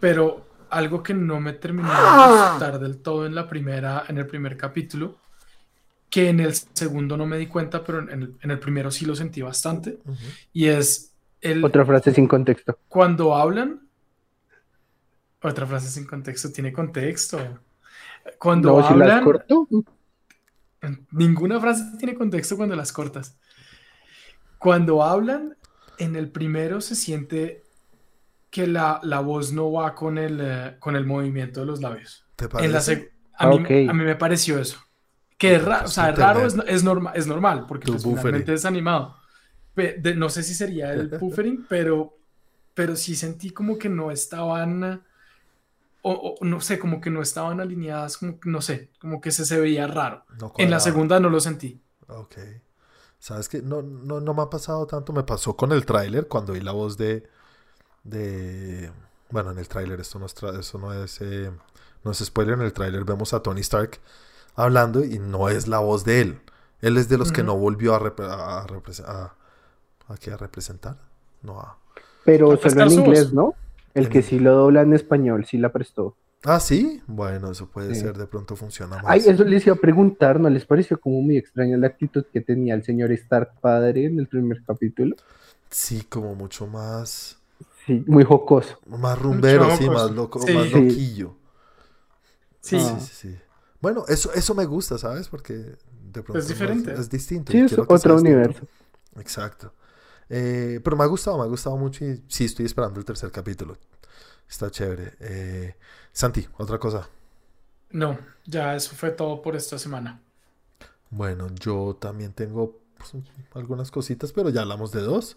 pero 0.00 0.46
algo 0.70 1.02
que 1.02 1.14
no 1.14 1.40
me 1.40 1.52
terminó 1.52 1.88
de 1.88 1.94
ah. 1.96 2.50
gustar 2.52 2.78
del 2.78 2.98
todo 2.98 3.26
en 3.26 3.34
la 3.34 3.48
primera, 3.48 4.04
en 4.08 4.18
el 4.18 4.26
primer 4.26 4.56
capítulo, 4.56 5.18
que 6.10 6.28
en 6.28 6.40
el 6.40 6.54
segundo 6.54 7.16
no 7.16 7.26
me 7.26 7.38
di 7.38 7.46
cuenta, 7.46 7.82
pero 7.84 8.00
en 8.00 8.22
el, 8.22 8.36
en 8.40 8.50
el 8.50 8.58
primero 8.58 8.90
sí 8.90 9.04
lo 9.04 9.16
sentí 9.16 9.42
bastante, 9.42 9.98
y 10.52 10.66
es 10.66 11.13
el... 11.44 11.64
Otra 11.64 11.84
frase 11.84 12.12
sin 12.12 12.26
contexto. 12.26 12.78
Cuando 12.88 13.34
hablan, 13.34 13.86
otra 15.42 15.66
frase 15.66 15.88
sin 15.88 16.06
contexto, 16.06 16.50
tiene 16.50 16.72
contexto. 16.72 17.38
Cuando 18.38 18.80
no, 18.80 18.86
hablan... 18.86 19.18
Si 19.18 19.24
corto. 19.24 19.68
Ninguna 21.12 21.60
frase 21.60 21.84
tiene 21.98 22.14
contexto 22.14 22.56
cuando 22.56 22.74
las 22.74 22.92
cortas. 22.92 23.38
Cuando 24.58 25.02
hablan, 25.02 25.56
en 25.98 26.16
el 26.16 26.30
primero 26.30 26.80
se 26.80 26.94
siente 26.94 27.62
que 28.50 28.66
la, 28.66 29.00
la 29.02 29.20
voz 29.20 29.52
no 29.52 29.72
va 29.72 29.94
con 29.94 30.16
el, 30.16 30.38
eh, 30.40 30.76
con 30.78 30.96
el 30.96 31.04
movimiento 31.04 31.60
de 31.60 31.66
los 31.66 31.80
labios. 31.80 32.26
¿Te 32.36 32.48
parece? 32.48 33.12
a, 33.36 33.48
mí, 33.48 33.56
a, 33.88 33.92
mí, 33.92 34.04
me 34.04 34.16
pareció 34.16 34.58
eso. 34.58 34.78
Que 35.36 35.56
es 35.56 35.64
raro, 35.64 35.86
o 35.86 35.88
sea, 35.88 36.12
raro 36.12 36.46
es, 36.46 36.56
es, 36.66 36.84
norma, 36.84 37.12
es 37.14 37.26
normal, 37.26 37.66
porque 37.66 37.86
pues, 37.90 38.04
finalmente 38.04 38.54
es 38.54 38.64
animado. 38.64 39.16
No 40.16 40.28
sé 40.28 40.42
si 40.42 40.54
sería 40.54 40.92
el 40.92 41.08
buffering, 41.20 41.66
pero, 41.68 42.16
pero 42.74 42.96
sí 42.96 43.16
sentí 43.16 43.50
como 43.50 43.78
que 43.78 43.88
no 43.88 44.10
estaban 44.10 45.02
o, 46.06 46.36
no 46.42 46.60
sé, 46.60 46.78
como 46.78 47.00
que 47.00 47.08
no 47.08 47.22
estaban 47.22 47.60
alineadas, 47.60 48.18
como 48.18 48.38
no 48.44 48.60
sé, 48.60 48.90
como 49.00 49.22
que 49.22 49.30
se, 49.30 49.46
se 49.46 49.58
veía 49.58 49.86
raro. 49.86 50.24
en 50.58 50.70
la 50.70 50.78
segunda 50.78 51.18
no 51.18 51.30
lo 51.30 51.40
sentí. 51.40 51.80
Ok. 52.08 52.36
¿Sabes 53.18 53.48
qué? 53.48 53.62
No, 53.62 53.80
no, 53.80 54.20
no 54.20 54.34
me 54.34 54.42
ha 54.42 54.50
pasado 54.50 54.86
tanto. 54.86 55.14
Me 55.14 55.22
pasó 55.22 55.56
con 55.56 55.72
el 55.72 55.86
tráiler 55.86 56.28
cuando 56.28 56.52
vi 56.52 56.60
la 56.60 56.72
voz 56.72 56.98
de... 56.98 57.26
de... 58.02 58.92
Bueno, 59.30 59.52
en 59.52 59.58
el 59.58 59.66
tráiler, 59.66 59.98
esto 59.98 60.18
no 60.18 60.26
es, 60.26 60.34
eso 60.60 60.78
no 60.78 60.92
es, 60.92 61.22
eh, 61.22 61.50
no 62.04 62.10
es 62.10 62.18
spoiler. 62.18 62.54
En 62.58 62.66
el 62.66 62.74
tráiler 62.74 63.04
vemos 63.04 63.32
a 63.32 63.40
Tony 63.42 63.62
Stark 63.62 63.98
hablando 64.54 65.02
y 65.02 65.18
no 65.18 65.48
es 65.48 65.68
la 65.68 65.78
voz 65.78 66.04
de 66.04 66.20
él. 66.20 66.40
Él 66.82 66.98
es 66.98 67.08
de 67.08 67.16
los 67.16 67.32
que 67.32 67.42
no 67.42 67.56
volvió 67.56 67.94
a, 67.94 68.14
a, 68.18 68.66
a, 68.66 69.34
a, 70.08 70.36
representar. 70.36 70.96
No 71.42 71.60
a... 71.60 71.78
Pero 72.24 72.56
solo 72.56 72.82
en 72.82 72.92
inglés, 72.92 73.32
¿no? 73.32 73.54
El 73.94 74.08
que 74.08 74.22
sí 74.22 74.38
lo 74.38 74.54
dobla 74.54 74.82
en 74.82 74.92
español, 74.94 75.46
sí 75.46 75.58
la 75.58 75.70
prestó. 75.70 76.16
Ah, 76.44 76.60
sí. 76.60 77.02
Bueno, 77.06 77.52
eso 77.52 77.68
puede 77.68 77.94
ser, 77.94 78.18
de 78.18 78.26
pronto 78.26 78.54
funciona 78.54 78.96
más. 78.96 79.04
Ay, 79.06 79.22
eso 79.26 79.44
les 79.44 79.66
iba 79.66 79.76
a 79.76 79.78
preguntar, 79.78 80.38
¿no 80.38 80.50
les 80.50 80.66
pareció 80.66 81.00
como 81.00 81.22
muy 81.22 81.38
extraña 81.38 81.76
la 81.78 81.86
actitud 81.86 82.24
que 82.32 82.40
tenía 82.40 82.74
el 82.74 82.84
señor 82.84 83.12
Stark 83.12 83.60
padre 83.60 84.04
en 84.06 84.18
el 84.18 84.26
primer 84.26 84.62
capítulo? 84.64 85.16
Sí, 85.70 86.02
como 86.08 86.34
mucho 86.34 86.66
más. 86.66 87.38
Sí, 87.86 88.04
muy 88.06 88.24
jocoso. 88.24 88.78
Más 88.86 89.18
rumbero, 89.18 89.74
sí, 89.76 89.88
más 89.88 90.10
loco, 90.10 90.38
más 90.40 90.72
loquillo. 90.72 91.34
Sí. 92.60 92.78
sí. 92.78 92.94
sí, 93.00 93.36
Bueno, 93.80 94.04
eso, 94.08 94.32
eso 94.34 94.54
me 94.54 94.66
gusta, 94.66 94.98
¿sabes? 94.98 95.28
Porque 95.28 95.54
de 95.54 96.22
pronto 96.22 96.38
es 96.38 96.48
diferente. 96.48 96.92
Es, 96.92 97.08
distinto. 97.08 97.52
Sí, 97.52 97.58
es 97.60 97.78
otro 97.78 98.16
universo. 98.16 98.66
Exacto. 99.16 99.72
Eh, 100.28 100.80
pero 100.82 100.96
me 100.96 101.04
ha 101.04 101.06
gustado, 101.06 101.38
me 101.38 101.44
ha 101.44 101.48
gustado 101.48 101.76
mucho 101.76 102.04
y 102.04 102.22
sí 102.28 102.44
estoy 102.44 102.66
esperando 102.66 102.98
el 102.98 103.04
tercer 103.04 103.30
capítulo. 103.30 103.76
Está 104.48 104.70
chévere. 104.70 105.14
Eh, 105.20 105.76
Santi, 106.12 106.46
otra 106.58 106.78
cosa. 106.78 107.08
No, 107.90 108.18
ya 108.44 108.74
eso 108.74 108.94
fue 108.94 109.10
todo 109.10 109.40
por 109.42 109.56
esta 109.56 109.78
semana. 109.78 110.20
Bueno, 111.10 111.48
yo 111.54 111.96
también 112.00 112.32
tengo 112.32 112.80
pues, 112.96 113.14
algunas 113.54 113.90
cositas, 113.90 114.32
pero 114.32 114.50
ya 114.50 114.62
hablamos 114.62 114.90
de 114.92 115.00
dos. 115.02 115.36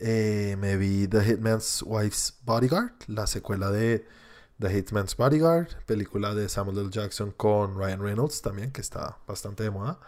Eh, 0.00 0.56
me 0.58 0.76
vi 0.76 1.08
The 1.08 1.24
Hitman's 1.24 1.82
Wife's 1.84 2.38
Bodyguard, 2.44 2.92
la 3.08 3.26
secuela 3.26 3.70
de 3.70 4.06
The 4.60 4.76
Hitman's 4.76 5.16
Bodyguard, 5.16 5.84
película 5.86 6.34
de 6.34 6.48
Samuel 6.48 6.78
L. 6.78 6.90
Jackson 6.90 7.32
con 7.32 7.76
Ryan 7.76 8.00
Reynolds 8.00 8.42
también, 8.42 8.70
que 8.70 8.80
está 8.80 9.18
bastante 9.26 9.64
de 9.64 9.70
moda. 9.70 9.98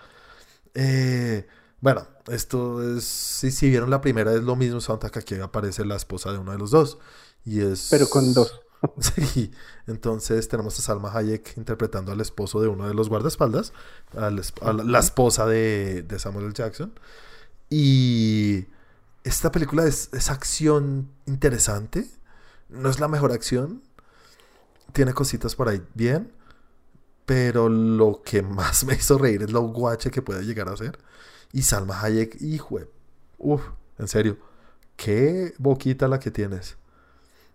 Eh, 0.74 1.46
Bueno, 1.81 2.07
esto 2.29 2.97
es. 2.97 3.05
Si, 3.05 3.51
si 3.51 3.71
vieron 3.71 3.90
la 3.90 4.01
primera, 4.01 4.35
es 4.35 4.43
lo 4.43 4.57
mismo 4.57 4.81
soundtrack. 4.81 5.19
Aquí 5.19 5.35
aparece 5.37 5.85
la 5.85 5.97
esposa 5.97 6.33
de 6.33 6.38
uno 6.38 6.53
de 6.53 6.59
los 6.59 6.71
dos. 6.71 6.99
Y 7.45 7.61
es. 7.61 7.88
Pero 7.90 8.09
con 8.09 8.33
dos. 8.35 8.61
Sí, 8.99 9.51
entonces 9.87 10.49
tenemos 10.49 10.79
a 10.79 10.83
Salma 10.83 11.12
Hayek 11.12 11.57
interpretando 11.57 12.12
al 12.12 12.21
esposo 12.23 12.61
de 12.61 12.69
uno 12.69 12.88
de 12.88 12.95
los 12.95 13.11
guardaespaldas, 13.11 13.75
a 14.16 14.31
la, 14.31 14.99
esposa 14.99 15.47
de, 15.47 16.07
Samuel 16.19 16.47
L. 16.47 16.55
Jackson. 16.55 16.93
Y 17.69 18.66
esta 19.23 19.53
película 19.53 19.85
es, 19.85 20.09
es, 20.12 20.31
acción 20.31 21.11
interesante, 21.27 22.09
no 22.71 22.88
es 22.88 23.01
la 23.01 23.09
mejor 23.09 23.33
acción, 23.33 23.83
tiene 24.93 25.12
cositas 25.12 25.55
por 25.55 25.69
ahí 25.69 25.83
bien, 25.95 26.33
pero 27.27 27.69
lo 27.69 28.23
que 28.25 28.43
más 28.43 28.85
me 28.85 28.95
hizo 28.95 29.19
reír 29.19 29.43
es 29.43 29.53
lo 29.53 29.61
guache 29.62 30.11
que 30.11 30.23
puede 30.23 30.45
llegar 30.45 30.69
a 30.69 30.77
ser. 30.77 30.99
Y 31.52 31.62
Salma 31.62 32.00
Hayek, 32.00 32.40
hijo, 32.40 32.80
uff, 33.38 33.62
en 33.98 34.08
serio, 34.08 34.38
qué 34.96 35.54
boquita 35.58 36.06
la 36.08 36.20
que 36.20 36.30
tienes. 36.30 36.76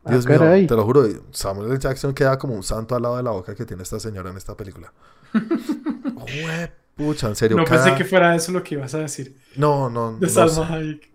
Ah, 0.04 0.12
Dios 0.12 0.28
mío, 0.28 0.40
te 0.40 0.76
lo 0.76 0.84
juro, 0.84 1.08
Samuel 1.32 1.72
L. 1.72 1.80
Jackson 1.80 2.14
queda 2.14 2.38
como 2.38 2.54
un 2.54 2.64
santo 2.64 2.96
al 2.96 3.02
lado 3.02 3.18
de 3.18 3.24
la 3.24 3.32
boca 3.32 3.56
que 3.56 3.66
tiene 3.66 3.84
esta 3.84 4.00
señora 4.00 4.30
en 4.30 4.38
esta 4.38 4.56
película. 4.56 4.94
pucha, 6.96 7.28
en 7.28 7.36
serio. 7.36 7.58
No 7.58 7.66
pensé 7.66 7.96
que 7.96 8.06
fuera 8.06 8.36
eso 8.36 8.52
lo 8.52 8.64
que 8.64 8.76
ibas 8.76 8.94
a 8.94 9.00
decir. 9.00 9.36
No, 9.56 9.90
no. 9.90 10.18
De 10.18 10.30
Salma 10.30 10.68
Hayek. 10.68 11.10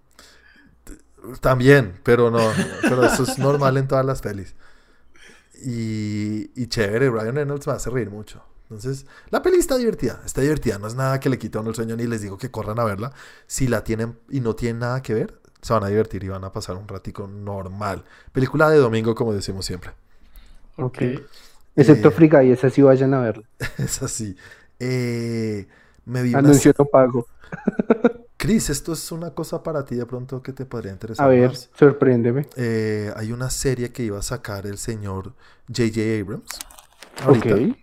También, 1.40 2.00
pero 2.02 2.30
no, 2.30 2.50
pero 2.80 3.04
eso 3.04 3.24
es 3.24 3.38
normal 3.38 3.76
en 3.76 3.86
todas 3.86 4.04
las 4.06 4.22
pelis. 4.22 4.54
Y, 5.62 6.50
y 6.60 6.66
chévere, 6.68 7.10
Ryan 7.10 7.36
Reynolds 7.36 7.66
me 7.66 7.74
hace 7.74 7.90
reír 7.90 8.10
mucho. 8.10 8.42
Entonces, 8.70 9.04
la 9.30 9.42
peli 9.42 9.59
está 9.59 9.76
divertida, 9.76 10.22
está 10.24 10.42
divertida, 10.42 10.78
no 10.78 10.87
es 10.87 10.94
nada 10.94 11.18
que 11.18 11.28
le 11.28 11.38
quite 11.38 11.59
a 11.59 11.61
uno 11.61 11.70
el 11.70 11.76
sueño 11.76 11.96
ni 11.96 12.06
les 12.06 12.22
digo 12.22 12.38
que 12.38 12.52
corran 12.52 12.78
a 12.78 12.85
verla. 12.85 13.12
Si 13.48 13.66
la 13.66 13.83
tienen 13.83 14.16
y 14.30 14.40
no 14.40 14.54
tienen 14.54 14.78
nada 14.78 15.02
que 15.02 15.12
ver, 15.12 15.35
se 15.61 15.72
van 15.72 15.83
a 15.83 15.88
divertir 15.88 16.22
y 16.22 16.28
van 16.28 16.44
a 16.44 16.52
pasar 16.52 16.76
un 16.76 16.87
ratico 16.87 17.26
normal. 17.26 18.04
Película 18.33 18.70
de 18.70 18.78
domingo, 18.78 19.16
como 19.16 19.35
decimos 19.35 19.66
siempre. 19.66 19.90
Ok. 20.76 21.02
Excepto 21.74 22.09
eh, 22.09 22.11
Friga 22.12 22.44
y 22.44 22.52
esa 22.52 22.70
sí 22.70 22.80
vayan 22.80 23.12
a 23.14 23.20
verla. 23.20 23.44
Es 23.78 24.02
así. 24.02 24.37
Eh, 24.78 25.66
me 26.04 26.22
vi 26.22 26.35
Anuncio 26.35 26.72
no 26.78 26.85
pago. 26.85 27.26
Chris, 28.37 28.70
esto 28.70 28.92
es 28.92 29.11
una 29.11 29.35
cosa 29.35 29.64
para 29.64 29.85
ti 29.85 29.96
de 29.96 30.06
pronto 30.06 30.42
que 30.42 30.52
te 30.52 30.64
podría 30.64 30.92
interesar. 30.92 31.26
A 31.26 31.28
ver, 31.28 31.54
sorpréndeme. 31.56 32.46
Eh, 32.56 33.12
hay 33.16 33.33
una 33.33 33.50
serie 33.50 33.90
que 33.90 34.04
iba 34.04 34.18
a 34.18 34.22
sacar 34.22 34.64
el 34.64 34.78
señor 34.78 35.35
J.J. 35.68 36.20
Abrams. 36.20 36.59
ok. 37.26 37.76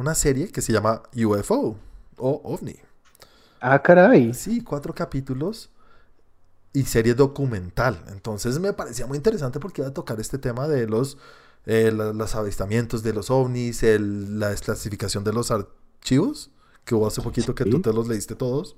Una 0.00 0.14
serie 0.14 0.48
que 0.48 0.62
se 0.62 0.72
llama 0.72 1.02
UFO 1.14 1.76
o 2.16 2.40
OVNI. 2.42 2.74
Ah, 3.60 3.82
caray. 3.82 4.32
Sí, 4.32 4.62
cuatro 4.62 4.94
capítulos 4.94 5.68
y 6.72 6.84
serie 6.84 7.12
documental. 7.12 8.02
Entonces 8.08 8.58
me 8.60 8.72
parecía 8.72 9.06
muy 9.06 9.18
interesante 9.18 9.60
porque 9.60 9.82
iba 9.82 9.90
a 9.90 9.92
tocar 9.92 10.18
este 10.18 10.38
tema 10.38 10.68
de 10.68 10.86
los, 10.86 11.18
eh, 11.66 11.92
los 11.92 12.34
avistamientos 12.34 13.02
de 13.02 13.12
los 13.12 13.30
ovnis, 13.30 13.82
la 13.82 14.48
desclasificación 14.48 15.22
de 15.22 15.34
los 15.34 15.50
archivos, 15.50 16.50
que 16.86 16.94
hubo 16.94 17.06
hace 17.06 17.20
poquito 17.20 17.54
que 17.54 17.66
tú 17.66 17.82
te 17.82 17.92
los 17.92 18.08
leíste 18.08 18.34
todos. 18.34 18.76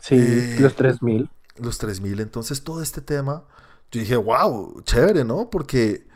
Sí, 0.00 0.14
eh, 0.16 0.56
los 0.58 0.74
3000. 0.74 1.28
Los 1.58 1.76
3000. 1.76 2.18
Entonces 2.20 2.64
todo 2.64 2.80
este 2.80 3.02
tema, 3.02 3.44
yo 3.90 4.00
dije, 4.00 4.16
wow, 4.16 4.80
chévere, 4.84 5.22
¿no? 5.22 5.50
Porque 5.50 6.06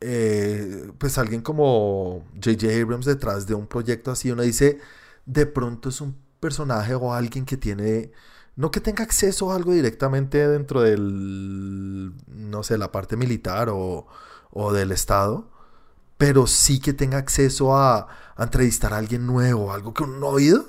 eh, 0.00 0.90
pues 0.98 1.18
alguien 1.18 1.42
como 1.42 2.24
J.J. 2.34 2.80
Abrams 2.80 3.06
detrás 3.06 3.46
de 3.46 3.54
un 3.54 3.66
proyecto 3.66 4.10
así, 4.10 4.30
uno 4.30 4.42
dice, 4.42 4.78
de 5.26 5.46
pronto 5.46 5.88
es 5.88 6.00
un 6.00 6.16
personaje 6.40 6.94
o 6.94 7.12
alguien 7.12 7.44
que 7.44 7.56
tiene 7.56 8.12
no 8.58 8.72
que 8.72 8.80
tenga 8.80 9.04
acceso 9.04 9.52
a 9.52 9.54
algo 9.54 9.72
directamente 9.72 10.48
dentro 10.48 10.82
del, 10.82 12.12
no 12.26 12.64
sé, 12.64 12.76
la 12.76 12.90
parte 12.90 13.16
militar 13.16 13.68
o, 13.70 14.06
del 14.72 14.90
Estado, 14.90 15.48
pero 16.16 16.48
sí 16.48 16.80
que 16.80 16.92
tenga 16.92 17.18
acceso 17.18 17.76
a, 17.76 18.08
entrevistar 18.36 18.92
a 18.92 18.98
alguien 18.98 19.26
nuevo, 19.28 19.72
algo 19.72 19.94
que 19.94 20.02
uno 20.02 20.18
no 20.18 20.26
ha 20.26 20.30
oído. 20.30 20.66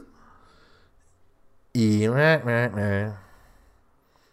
Y... 1.73 2.05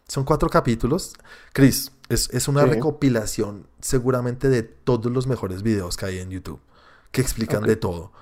Son 0.09 0.25
cuatro 0.25 0.49
capítulos. 0.49 1.14
Chris, 1.53 1.90
es, 2.09 2.49
una 2.49 2.64
recopilación 2.64 3.66
seguramente 3.81 4.49
de 4.49 4.62
todos 4.62 5.11
los 5.11 5.27
mejores 5.27 5.62
videos 5.62 5.97
que 5.97 6.07
hay 6.07 6.19
en 6.19 6.31
YouTube, 6.31 6.61
que 7.11 7.21
explican 7.21 7.64
de 7.64 7.77
todo. 7.77 8.12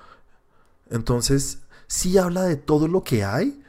Entonces, 0.89 1.59
sí 1.87 2.17
habla 2.17 2.43
de 2.43 2.55
todo 2.55 2.87
lo 2.87 3.03
que 3.03 3.23
hay, 3.23 3.61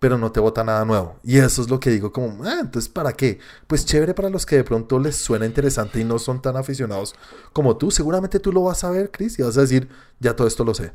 pero 0.00 0.18
no 0.18 0.32
te 0.32 0.40
bota 0.40 0.64
nada 0.64 0.84
nuevo. 0.84 1.16
Y 1.22 1.38
eso 1.38 1.62
es 1.62 1.70
lo 1.70 1.78
que 1.78 1.90
digo 1.90 2.12
como, 2.12 2.42
ah, 2.44 2.58
entonces 2.60 2.88
¿para 2.88 3.12
qué? 3.12 3.38
Pues 3.66 3.84
chévere 3.84 4.14
para 4.14 4.30
los 4.30 4.46
que 4.46 4.56
de 4.56 4.64
pronto 4.64 4.98
les 4.98 5.14
suena 5.14 5.46
interesante 5.46 6.00
y 6.00 6.04
no 6.04 6.18
son 6.18 6.42
tan 6.42 6.56
aficionados 6.56 7.14
como 7.52 7.76
tú. 7.76 7.90
Seguramente 7.90 8.40
tú 8.40 8.52
lo 8.52 8.64
vas 8.64 8.82
a 8.82 8.90
ver, 8.90 9.10
Chris, 9.12 9.38
y 9.38 9.42
vas 9.42 9.56
a 9.56 9.60
decir, 9.60 9.88
ya 10.18 10.34
todo 10.34 10.48
esto 10.48 10.64
lo 10.64 10.74
sé. 10.74 10.92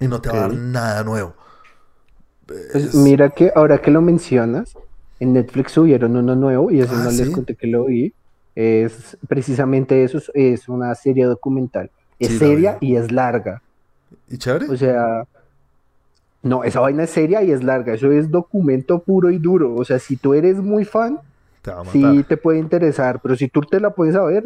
Y 0.00 0.08
no 0.08 0.20
te 0.20 0.28
va 0.28 0.36
a 0.36 0.40
dar 0.40 0.54
nada 0.54 1.04
nuevo. 1.04 1.34
Pues 2.46 2.94
mira 2.94 3.30
que 3.30 3.52
ahora 3.54 3.80
que 3.80 3.90
lo 3.90 4.00
mencionas, 4.00 4.74
en 5.20 5.32
Netflix 5.32 5.72
subieron 5.72 6.16
uno 6.16 6.34
nuevo 6.34 6.70
y 6.70 6.80
eso 6.80 6.94
ah, 6.96 7.04
no 7.04 7.10
les 7.10 7.30
conté 7.30 7.54
que 7.54 7.66
lo 7.66 7.86
vi. 7.86 8.12
Es 8.54 9.16
precisamente 9.28 10.02
eso, 10.02 10.20
es 10.34 10.68
una 10.68 10.94
serie 10.94 11.24
documental. 11.26 11.90
Es 12.18 12.38
seria 12.38 12.78
y 12.80 12.96
es 12.96 13.12
larga. 13.12 13.62
¿Y 14.28 14.38
chévere? 14.38 14.68
O 14.68 14.76
sea, 14.76 15.24
no, 16.42 16.64
esa 16.64 16.80
vaina 16.80 17.04
es 17.04 17.10
seria 17.10 17.42
y 17.42 17.52
es 17.52 17.62
larga. 17.62 17.94
Eso 17.94 18.10
es 18.10 18.30
documento 18.30 19.00
puro 19.00 19.30
y 19.30 19.38
duro. 19.38 19.74
O 19.74 19.84
sea, 19.84 19.98
si 19.98 20.16
tú 20.16 20.34
eres 20.34 20.56
muy 20.56 20.84
fan, 20.84 21.20
te 21.62 21.72
sí 21.92 22.24
te 22.28 22.36
puede 22.36 22.58
interesar. 22.58 23.20
Pero 23.22 23.36
si 23.36 23.48
tú 23.48 23.60
te 23.60 23.78
la 23.80 23.90
puedes 23.90 24.14
saber, 24.14 24.44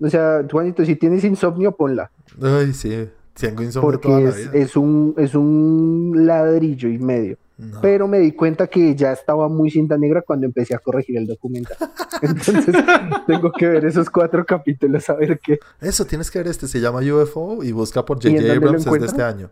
o 0.00 0.10
sea, 0.10 0.44
Juanito, 0.50 0.84
si 0.84 0.96
tienes 0.96 1.22
insomnio, 1.24 1.72
ponla. 1.72 2.10
Ay, 2.40 2.72
sí. 2.72 3.08
Tengo 3.34 3.62
insomnio 3.62 3.90
Porque 3.90 4.08
toda 4.08 4.28
es, 4.28 4.50
es, 4.52 4.76
un, 4.76 5.14
es 5.16 5.34
un 5.34 6.26
ladrillo 6.26 6.88
y 6.88 6.98
medio. 6.98 7.36
Pero 7.80 8.08
me 8.08 8.18
di 8.18 8.32
cuenta 8.32 8.66
que 8.66 8.94
ya 8.94 9.12
estaba 9.12 9.48
muy 9.48 9.70
cinta 9.70 9.96
negra 9.98 10.22
cuando 10.22 10.46
empecé 10.46 10.74
a 10.74 10.78
corregir 10.78 11.16
el 11.16 11.26
documental. 11.26 11.76
Entonces 12.22 12.74
tengo 13.26 13.52
que 13.52 13.68
ver 13.68 13.84
esos 13.84 14.10
cuatro 14.10 14.44
capítulos 14.44 15.08
a 15.10 15.14
ver 15.14 15.38
qué. 15.38 15.58
Eso, 15.80 16.04
tienes 16.04 16.30
que 16.30 16.38
ver 16.38 16.48
este. 16.48 16.66
Se 16.66 16.80
llama 16.80 17.00
UFO 17.00 17.62
y 17.62 17.72
busca 17.72 18.04
por 18.04 18.22
J.J. 18.22 18.52
Abrams, 18.52 18.86
es 18.86 18.92
de 18.92 19.06
este 19.06 19.22
año. 19.22 19.50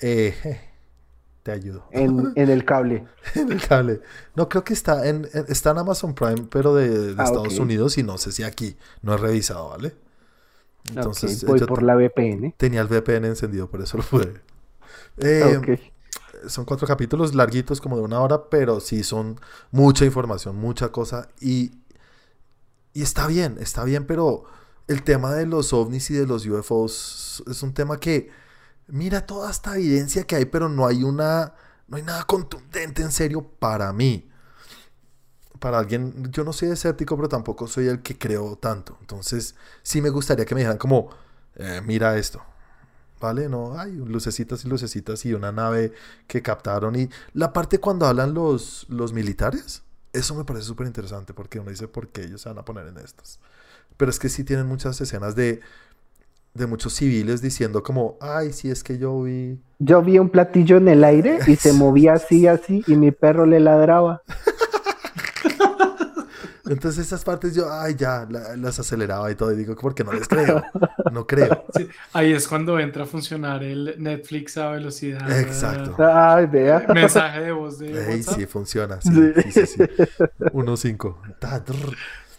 Eh, 0.00 0.34
te 1.42 1.52
ayudo. 1.52 1.86
En, 1.90 2.32
el 2.36 2.64
cable. 2.64 3.04
en 3.34 3.52
el 3.52 3.60
cable. 3.60 4.00
No, 4.34 4.48
creo 4.48 4.64
que 4.64 4.72
está 4.72 5.08
en, 5.08 5.26
está 5.48 5.70
en 5.70 5.78
Amazon 5.78 6.14
Prime, 6.14 6.46
pero 6.50 6.74
de, 6.74 7.14
ah, 7.16 7.24
Estados 7.24 7.58
Unidos 7.58 7.96
y 7.98 8.02
no 8.02 8.18
sé 8.18 8.32
si 8.32 8.42
aquí. 8.42 8.76
No 9.02 9.14
he 9.14 9.16
revisado, 9.16 9.70
¿vale? 9.70 9.94
Entonces, 10.88 11.44
voy 11.44 11.60
por 11.60 11.82
la 11.82 11.94
VPN. 11.94 12.54
Tenía 12.56 12.80
el 12.80 12.88
VPN 12.88 13.26
encendido, 13.26 13.68
por 13.68 13.80
eso 13.82 13.98
lo 13.98 14.04
pude. 14.04 14.32
Eh, 15.18 15.78
son 16.48 16.64
cuatro 16.64 16.86
capítulos 16.86 17.34
larguitos, 17.34 17.80
como 17.80 17.96
de 17.96 18.02
una 18.02 18.20
hora, 18.20 18.48
pero 18.48 18.80
sí 18.80 19.02
son 19.02 19.40
mucha 19.70 20.04
información, 20.04 20.56
mucha 20.56 20.90
cosa. 20.90 21.28
Y, 21.40 21.72
y 22.92 23.02
está 23.02 23.26
bien, 23.26 23.56
está 23.60 23.84
bien, 23.84 24.06
pero 24.06 24.44
el 24.88 25.02
tema 25.04 25.34
de 25.34 25.46
los 25.46 25.72
ovnis 25.72 26.10
y 26.10 26.14
de 26.14 26.26
los 26.26 26.46
UFOs 26.46 27.44
es 27.46 27.62
un 27.62 27.72
tema 27.74 27.98
que 28.00 28.30
mira 28.88 29.26
toda 29.26 29.50
esta 29.50 29.76
evidencia 29.76 30.24
que 30.24 30.36
hay, 30.36 30.46
pero 30.46 30.68
no 30.68 30.86
hay 30.86 31.04
una, 31.04 31.54
no 31.86 31.96
hay 31.96 32.02
nada 32.02 32.24
contundente 32.24 33.02
en 33.02 33.12
serio 33.12 33.42
para 33.42 33.92
mí. 33.92 34.28
Para 35.58 35.78
alguien, 35.78 36.30
yo 36.32 36.42
no 36.42 36.52
soy 36.52 36.70
escéptico, 36.70 37.16
pero 37.16 37.28
tampoco 37.28 37.66
soy 37.66 37.86
el 37.86 38.02
que 38.02 38.16
creo 38.16 38.56
tanto. 38.56 38.96
Entonces, 39.00 39.54
sí 39.82 40.00
me 40.00 40.08
gustaría 40.08 40.46
que 40.46 40.54
me 40.54 40.62
dijeran 40.62 40.78
como, 40.78 41.10
eh, 41.56 41.82
mira 41.84 42.16
esto, 42.16 42.42
¿vale? 43.20 43.48
No, 43.48 43.78
hay 43.78 43.92
lucecitas 43.92 44.64
y 44.64 44.68
lucecitas 44.68 45.24
y 45.26 45.34
una 45.34 45.52
nave 45.52 45.92
que 46.26 46.42
captaron. 46.42 46.96
Y 46.96 47.08
la 47.34 47.52
parte 47.52 47.78
cuando 47.78 48.06
hablan 48.06 48.34
los, 48.34 48.86
los 48.88 49.12
militares, 49.12 49.82
eso 50.12 50.34
me 50.34 50.44
parece 50.44 50.66
súper 50.66 50.86
interesante 50.86 51.32
porque 51.34 51.60
uno 51.60 51.70
dice 51.70 51.86
por 51.86 52.08
qué 52.08 52.22
ellos 52.22 52.40
se 52.40 52.48
van 52.48 52.58
a 52.58 52.64
poner 52.64 52.86
en 52.88 52.98
estas. 52.98 53.38
Pero 53.96 54.10
es 54.10 54.18
que 54.18 54.28
sí 54.28 54.42
tienen 54.44 54.66
muchas 54.66 55.00
escenas 55.00 55.36
de 55.36 55.60
de 56.54 56.66
muchos 56.66 56.94
civiles 56.94 57.40
diciendo 57.40 57.82
como, 57.82 58.16
ay, 58.20 58.52
si 58.52 58.70
es 58.70 58.82
que 58.82 58.98
yo 58.98 59.22
vi... 59.22 59.58
Yo 59.78 60.02
vi 60.02 60.18
un 60.18 60.30
platillo 60.30 60.76
en 60.78 60.88
el 60.88 61.04
aire 61.04 61.38
y 61.46 61.56
se 61.56 61.72
movía 61.74 62.14
así, 62.14 62.46
así, 62.46 62.82
y 62.86 62.96
mi 62.96 63.12
perro 63.12 63.46
le 63.46 63.60
ladraba. 63.60 64.22
Entonces 66.70 67.04
esas 67.04 67.24
partes 67.24 67.52
yo, 67.52 67.68
ay, 67.68 67.96
ya, 67.96 68.28
las 68.30 68.78
aceleraba 68.78 69.28
y 69.28 69.34
todo, 69.34 69.52
y 69.52 69.56
digo, 69.56 69.74
porque 69.74 70.04
no 70.04 70.12
les 70.12 70.28
creo, 70.28 70.62
no 71.10 71.26
creo. 71.26 71.64
ahí 72.12 72.32
es 72.32 72.46
cuando 72.46 72.78
entra 72.78 73.02
a 73.02 73.06
funcionar 73.06 73.64
el 73.64 73.96
Netflix 73.98 74.56
a 74.56 74.70
velocidad. 74.70 75.28
Exacto. 75.40 75.96
Ay, 75.98 76.46
vea. 76.46 76.86
Mensaje 76.94 77.40
de 77.40 77.50
voz 77.50 77.80
de 77.80 78.22
Sí, 78.22 78.46
funciona, 78.46 79.00
sí, 79.00 79.10
sí, 79.50 79.66
sí, 79.66 79.80
1.5. 79.80 81.96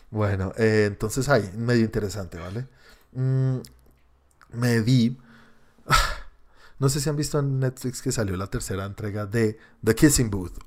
Bueno, 0.10 0.54
eh, 0.58 0.86
entonces 0.88 1.28
ahí, 1.28 1.52
medio 1.58 1.84
interesante, 1.84 2.40
¿vale? 2.40 2.68
Mm, 3.12 3.58
me 4.54 4.80
vi. 4.80 5.18
No 6.80 6.90
sé 6.90 7.00
si 7.00 7.10
han 7.10 7.16
visto 7.16 7.38
en 7.38 7.60
Netflix 7.60 8.02
que 8.02 8.12
salió 8.12 8.36
la 8.36 8.48
tercera 8.48 8.86
entrega 8.86 9.28
de 9.28 9.60
The 9.84 9.94
Kissing 9.94 10.32
Booth 10.32 10.58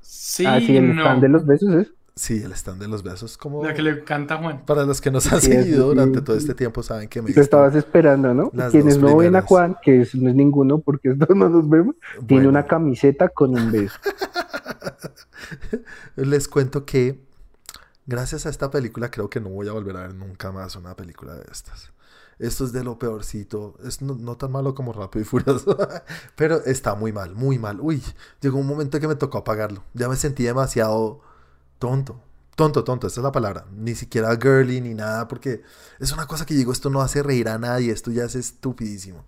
Sí, 0.00 0.46
ah, 0.46 0.60
sí, 0.60 0.76
el 0.76 0.94
no. 0.94 1.02
stand 1.02 1.22
de 1.22 1.28
los 1.30 1.44
besos 1.44 1.74
es. 1.74 1.92
Sí, 2.16 2.40
el 2.44 2.52
stand 2.52 2.80
de 2.80 2.86
los 2.86 3.02
besos. 3.02 3.36
Como... 3.36 3.64
La 3.64 3.74
que 3.74 3.82
le 3.82 4.04
canta 4.04 4.34
a 4.34 4.38
Juan. 4.38 4.64
Para 4.64 4.84
los 4.84 5.00
que 5.00 5.10
nos 5.10 5.32
han 5.32 5.40
Sí, 5.40 5.48
seguido 5.48 5.90
sí, 5.90 5.96
durante 5.96 6.20
sí. 6.20 6.24
todo 6.24 6.36
este 6.36 6.54
tiempo 6.54 6.80
saben 6.84 7.08
que 7.08 7.20
me 7.20 7.32
Tú 7.32 7.40
estabas 7.40 7.74
esperando, 7.74 8.32
¿no? 8.32 8.50
Las 8.54 8.70
Quienes 8.70 8.98
no 8.98 9.16
ven 9.16 9.34
a. 9.34 9.42
Juan, 9.42 9.76
que 9.82 10.02
es- 10.02 10.14
no 10.14 10.28
es 10.28 10.34
ninguno 10.36 10.78
porque 10.78 11.10
estos 11.10 11.34
no 11.36 11.48
nos 11.48 11.68
vemos, 11.68 11.96
tiene 12.26 12.46
una 12.46 12.64
camiseta 12.66 13.28
con 13.28 13.50
un 13.58 13.72
beso. 13.72 13.96
Les 16.16 16.48
cuento 16.48 16.84
que 16.84 17.24
gracias 18.06 18.46
a 18.46 18.50
esta 18.50 18.70
película 18.70 19.10
creo 19.10 19.28
que 19.28 19.40
no 19.40 19.50
voy 19.50 19.68
a 19.68 19.72
volver 19.72 19.96
a 19.96 20.00
ver 20.02 20.14
nunca 20.14 20.52
más 20.52 20.76
una 20.76 20.94
película 20.96 21.34
de 21.34 21.44
estas. 21.50 21.92
Esto 22.38 22.64
es 22.64 22.72
de 22.72 22.84
lo 22.84 22.98
peorcito. 22.98 23.76
Es 23.84 24.02
no, 24.02 24.14
no 24.14 24.36
tan 24.36 24.52
malo 24.52 24.74
como 24.74 24.92
Rápido 24.92 25.22
y 25.22 25.24
Furioso. 25.24 25.76
pero 26.36 26.64
está 26.64 26.94
muy 26.94 27.12
mal, 27.12 27.34
muy 27.34 27.58
mal. 27.58 27.80
Uy, 27.80 28.02
llegó 28.40 28.58
un 28.58 28.66
momento 28.66 29.00
que 29.00 29.08
me 29.08 29.14
tocó 29.16 29.38
apagarlo. 29.38 29.82
Ya 29.94 30.08
me 30.08 30.16
sentí 30.16 30.44
demasiado 30.44 31.20
tonto. 31.78 32.20
Tonto, 32.56 32.84
tonto, 32.84 33.06
esa 33.08 33.20
es 33.20 33.24
la 33.24 33.32
palabra. 33.32 33.66
Ni 33.72 33.94
siquiera 33.96 34.36
girly 34.40 34.80
ni 34.80 34.94
nada, 34.94 35.26
porque 35.28 35.62
es 35.98 36.12
una 36.12 36.26
cosa 36.26 36.46
que 36.46 36.54
digo, 36.54 36.72
esto 36.72 36.90
no 36.90 37.00
hace 37.00 37.22
reír 37.22 37.48
a 37.48 37.58
nadie, 37.58 37.92
esto 37.92 38.10
ya 38.12 38.24
es 38.24 38.36
estupidísimo. 38.36 39.24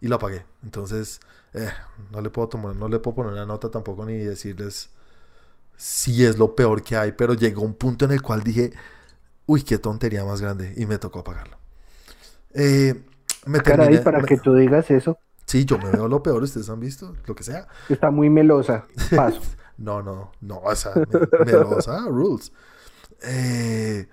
Y 0.00 0.08
lo 0.08 0.16
apagué. 0.16 0.44
Entonces, 0.62 1.20
eh, 1.54 1.70
no 2.12 2.20
le 2.20 2.30
puedo 2.30 2.48
tomar, 2.48 2.76
no 2.76 2.88
le 2.88 3.00
puedo 3.00 3.16
poner 3.16 3.32
una 3.32 3.46
nota 3.46 3.70
tampoco 3.70 4.04
ni 4.06 4.14
decirles 4.18 4.90
si 5.76 6.24
es 6.24 6.38
lo 6.38 6.56
peor 6.56 6.82
que 6.82 6.96
hay, 6.96 7.12
pero 7.12 7.34
llegó 7.34 7.62
un 7.62 7.74
punto 7.74 8.04
en 8.04 8.12
el 8.12 8.22
cual 8.22 8.42
dije, 8.42 8.72
uy, 9.46 9.62
qué 9.64 9.78
tontería 9.78 10.24
más 10.24 10.40
grande, 10.42 10.74
y 10.76 10.86
me 10.86 10.98
tocó 10.98 11.20
apagarlo. 11.20 11.58
Eh, 12.54 13.04
me 13.46 13.60
Caray, 13.62 13.98
terminé- 13.98 13.98
para 13.98 14.22
me- 14.22 14.26
que 14.26 14.36
tú 14.36 14.54
digas 14.54 14.90
eso, 14.90 15.20
Sí, 15.46 15.64
yo 15.64 15.78
me 15.78 15.90
veo 15.90 16.08
lo 16.08 16.22
peor, 16.22 16.42
ustedes 16.42 16.68
han 16.68 16.80
visto, 16.80 17.16
lo 17.26 17.34
que 17.34 17.42
sea. 17.42 17.68
está 17.88 18.10
muy 18.10 18.30
melosa. 18.30 18.90
Paso. 19.14 19.42
No, 19.78 20.02
no, 20.02 20.32
no, 20.40 20.58
o 20.60 20.74
sea, 20.76 20.92
me- 21.06 21.52
rules. 22.10 22.52
Eh, 23.22 24.08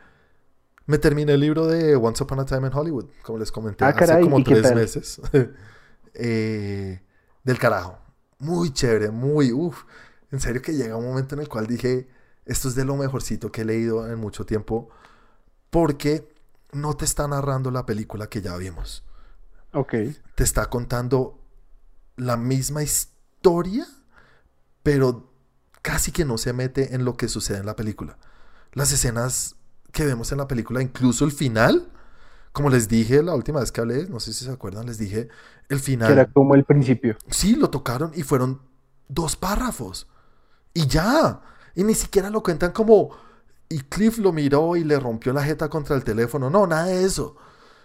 me 0.88 0.98
terminé 1.00 1.34
el 1.34 1.42
libro 1.42 1.68
de 1.68 1.96
Once 1.96 2.24
Upon 2.24 2.40
a 2.42 2.46
Time 2.46 2.68
in 2.68 2.74
Hollywood, 2.74 3.08
como 3.24 3.40
les 3.40 3.52
comenté, 3.52 3.86
Ah, 3.86 3.90
hace 3.90 4.00
caray, 4.00 4.24
como 4.24 4.40
¿y 4.40 4.44
qué 4.44 4.56
tres 4.56 4.74
meses. 4.74 5.22
Eh, 6.14 7.02
del 7.44 7.60
carajo. 7.60 7.98
Muy 8.40 8.72
chévere, 8.72 9.12
muy, 9.12 9.52
uff. 9.52 9.84
En 10.32 10.40
serio 10.40 10.62
que 10.62 10.74
llega 10.74 10.96
un 10.96 11.06
momento 11.06 11.36
en 11.36 11.42
el 11.42 11.50
cual 11.50 11.68
dije, 11.68 12.08
esto 12.46 12.68
es 12.70 12.76
de 12.76 12.86
lo 12.86 12.96
mejorcito 12.96 13.52
que 13.52 13.62
he 13.62 13.66
leído 13.66 14.10
en 14.10 14.20
mucho 14.20 14.46
tiempo, 14.46 14.90
porque 15.70 16.28
no 16.74 16.96
te 16.96 17.06
está 17.06 17.28
narrando 17.28 17.72
la 17.72 17.86
película 17.86 18.28
que 18.28 18.42
ya 18.42 18.58
vimos 18.58 19.04
Ok. 19.74 19.94
te 20.36 20.44
está 20.44 20.70
contando 20.70 21.40
la 22.18 22.38
misma 22.38 22.84
historia, 22.84 23.88
pero 24.84 25.32
casi 25.86 26.12
que 26.12 26.26
no 26.26 26.40
se 26.40 26.52
mete 26.52 26.96
en 26.96 27.06
lo 27.06 27.16
que 27.16 27.28
sucede 27.28 27.60
en 27.60 27.68
la 27.68 27.76
película. 27.76 28.18
Las 28.74 28.92
escenas 28.92 29.56
que 29.92 30.04
vemos 30.04 30.32
en 30.32 30.40
la 30.40 30.48
película, 30.48 30.82
incluso 30.82 31.26
el 31.26 31.32
final, 31.32 31.92
como 32.54 32.72
les 32.72 32.88
dije 32.88 33.22
la 33.22 33.36
última 33.36 33.60
vez 33.60 33.72
que 33.72 33.82
hablé, 33.82 34.08
no 34.08 34.20
sé 34.20 34.34
si 34.34 34.46
se 34.46 34.52
acuerdan, 34.52 34.88
les 34.88 34.98
dije, 34.98 35.30
el 35.70 35.80
Que 36.04 36.14
era 36.14 36.26
final, 36.26 36.34
como 36.34 36.56
el 36.56 36.66
principio. 36.66 37.16
sí, 37.30 37.56
lo 37.56 37.70
tocaron 37.70 38.12
y 38.16 38.24
fueron 38.24 38.62
dos 39.08 39.36
párrafos. 39.36 40.08
Y 40.74 40.88
ya, 40.88 41.42
y 41.76 41.84
ni 41.84 41.94
siquiera 41.94 42.32
lo 42.32 42.42
cuentan 42.42 42.72
como, 42.72 43.12
y 43.70 43.82
Cliff 43.82 44.18
lo 44.18 44.34
miró 44.34 44.76
y 44.76 44.84
le 44.84 45.00
rompió 45.00 45.34
la 45.34 45.44
jeta 45.44 45.70
contra 45.70 45.96
el 45.96 46.04
teléfono, 46.04 46.50
no, 46.50 46.66
nada 46.66 46.88
de 46.88 47.06
eso 47.06 47.38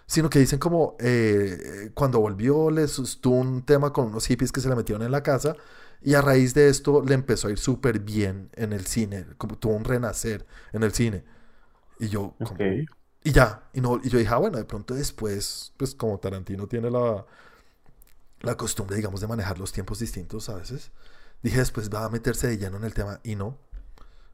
sino 0.07 0.29
que 0.29 0.39
dicen 0.39 0.59
como 0.59 0.97
eh, 0.99 1.91
cuando 1.93 2.19
volvió 2.19 2.69
le 2.69 2.83
asustó 2.83 3.29
un 3.29 3.61
tema 3.61 3.93
con 3.93 4.07
unos 4.07 4.25
hippies 4.25 4.51
que 4.51 4.59
se 4.59 4.67
le 4.67 4.75
metieron 4.75 5.03
en 5.03 5.11
la 5.11 5.23
casa 5.23 5.55
y 6.03 6.15
a 6.15 6.21
raíz 6.21 6.53
de 6.53 6.69
esto 6.69 7.03
le 7.03 7.13
empezó 7.15 7.47
a 7.47 7.51
ir 7.51 7.59
súper 7.59 7.99
bien 7.99 8.49
en 8.55 8.73
el 8.73 8.85
cine, 8.87 9.25
como 9.37 9.57
tuvo 9.57 9.75
un 9.75 9.85
renacer 9.85 10.45
en 10.73 10.83
el 10.83 10.93
cine. 10.93 11.23
Y 11.99 12.09
yo, 12.09 12.35
como- 12.43 12.61
y 13.23 13.31
ya, 13.33 13.63
y, 13.73 13.81
no, 13.81 13.99
y 14.03 14.09
yo 14.09 14.19
dije, 14.19 14.31
ah, 14.33 14.37
bueno, 14.37 14.57
de 14.59 14.65
pronto 14.65 14.95
después, 14.95 15.73
pues 15.77 15.95
como 15.95 16.19
Tarantino 16.19 16.67
tiene 16.67 16.91
la, 16.91 17.25
la 18.41 18.55
costumbre, 18.57 18.95
digamos, 18.95 19.21
de 19.21 19.27
manejar 19.27 19.59
los 19.59 19.71
tiempos 19.71 19.99
distintos 19.99 20.49
a 20.49 20.55
veces, 20.55 20.91
dije 21.43 21.59
después 21.59 21.89
va 21.89 22.05
a 22.05 22.09
meterse 22.09 22.47
de 22.47 22.57
lleno 22.57 22.77
en 22.77 22.83
el 22.83 22.93
tema 22.93 23.19
y 23.23 23.35
no. 23.35 23.57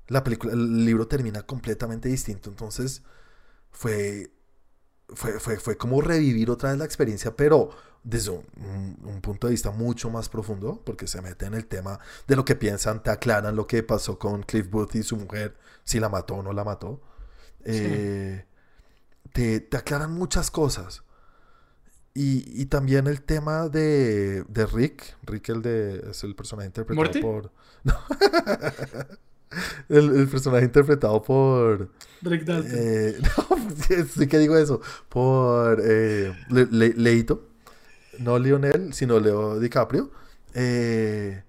La 0.08 0.24
película, 0.24 0.54
el 0.54 0.86
libro 0.86 1.08
termina 1.08 1.44
completamente 1.44 2.10
distinto, 2.10 2.50
entonces 2.50 3.04
fue, 3.72 4.32
fue, 5.10 5.40
fue, 5.40 5.58
fue 5.58 5.78
como 5.78 6.02
revivir 6.02 6.50
otra 6.50 6.70
vez 6.70 6.80
la 6.80 6.86
experiencia, 6.86 7.36
pero 7.36 7.70
desde 8.04 8.32
un, 8.32 8.46
un- 8.58 8.98
un 9.06 9.22
punto 9.22 9.48
de 9.48 9.52
vista 9.52 9.72
mucho 9.72 10.10
más 10.10 10.30
profundo, 10.30 10.82
porque 10.86 11.08
se 11.08 11.22
mete 11.22 11.46
en 11.46 11.54
el 11.54 11.66
tema 11.68 12.00
de 12.28 12.36
lo 12.36 12.46
que 12.46 12.56
piensan, 12.56 13.02
te 13.04 13.10
aclaran 13.10 13.56
lo 13.56 13.68
que 13.68 13.84
pasó 13.84 14.18
con 14.20 14.44
Cliff 14.44 14.70
Booth 14.70 14.96
y 14.96 15.04
su 15.04 15.18
mujer, 15.18 15.56
si 15.84 16.00
la 16.00 16.10
mató 16.10 16.36
o 16.36 16.44
no 16.44 16.54
la 16.54 16.64
mató. 16.64 17.02
Eh, 17.66 18.46
te, 19.34 19.60
te 19.60 19.78
aclaran 19.78 20.12
muchas 20.14 20.52
cosas. 20.52 21.04
Y, 22.14 22.44
y 22.62 22.66
también 22.66 23.06
el 23.08 23.22
tema 23.22 23.70
de, 23.70 24.44
de 24.48 24.66
Rick, 24.66 25.16
Rick 25.24 25.50
el 25.50 25.62
de, 25.62 26.10
es 26.10 26.24
el 26.24 26.36
personaje 26.36 26.66
interpretado 26.68 27.04
¿Morty? 27.06 27.22
por... 27.22 27.52
No. 27.84 27.94
el, 29.90 30.16
el 30.16 30.28
personaje 30.28 30.66
interpretado 30.66 31.22
por... 31.22 31.90
Rick 32.22 32.46
Dalton. 32.46 32.72
Eh, 32.74 33.18
no, 33.38 34.06
sí, 34.16 34.28
que 34.28 34.40
digo 34.40 34.58
eso. 34.58 34.82
Por 35.10 35.82
eh, 35.84 36.34
Le- 36.50 36.66
Le- 36.72 36.94
Leito. 36.96 37.48
No 38.20 38.40
Lionel, 38.40 38.94
sino 38.94 39.20
Leo 39.20 39.60
DiCaprio. 39.60 40.12
Eh, 40.54 41.44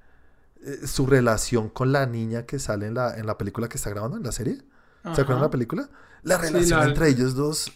eh, 0.65 0.87
su 0.87 1.07
relación 1.07 1.71
con 1.71 1.93
la 1.93 2.05
niña 2.07 2.45
que 2.45 2.59
sale 2.59 2.87
en 2.89 2.95
la, 2.95 3.17
en 3.17 3.27
la 3.27 3.39
película 3.39 3.69
que 3.69 3.79
está 3.79 3.91
grabando, 3.91 4.17
en 4.19 4.23
la 4.23 4.33
serie. 4.33 4.59
¿Se 5.15 5.23
acuerdan 5.23 5.39
de 5.39 5.47
la 5.47 5.51
película? 5.51 5.89
La 6.23 6.37
relación 6.37 6.81
la- 6.81 6.87
entre 6.87 7.09
ellos 7.09 7.35
dos, 7.35 7.73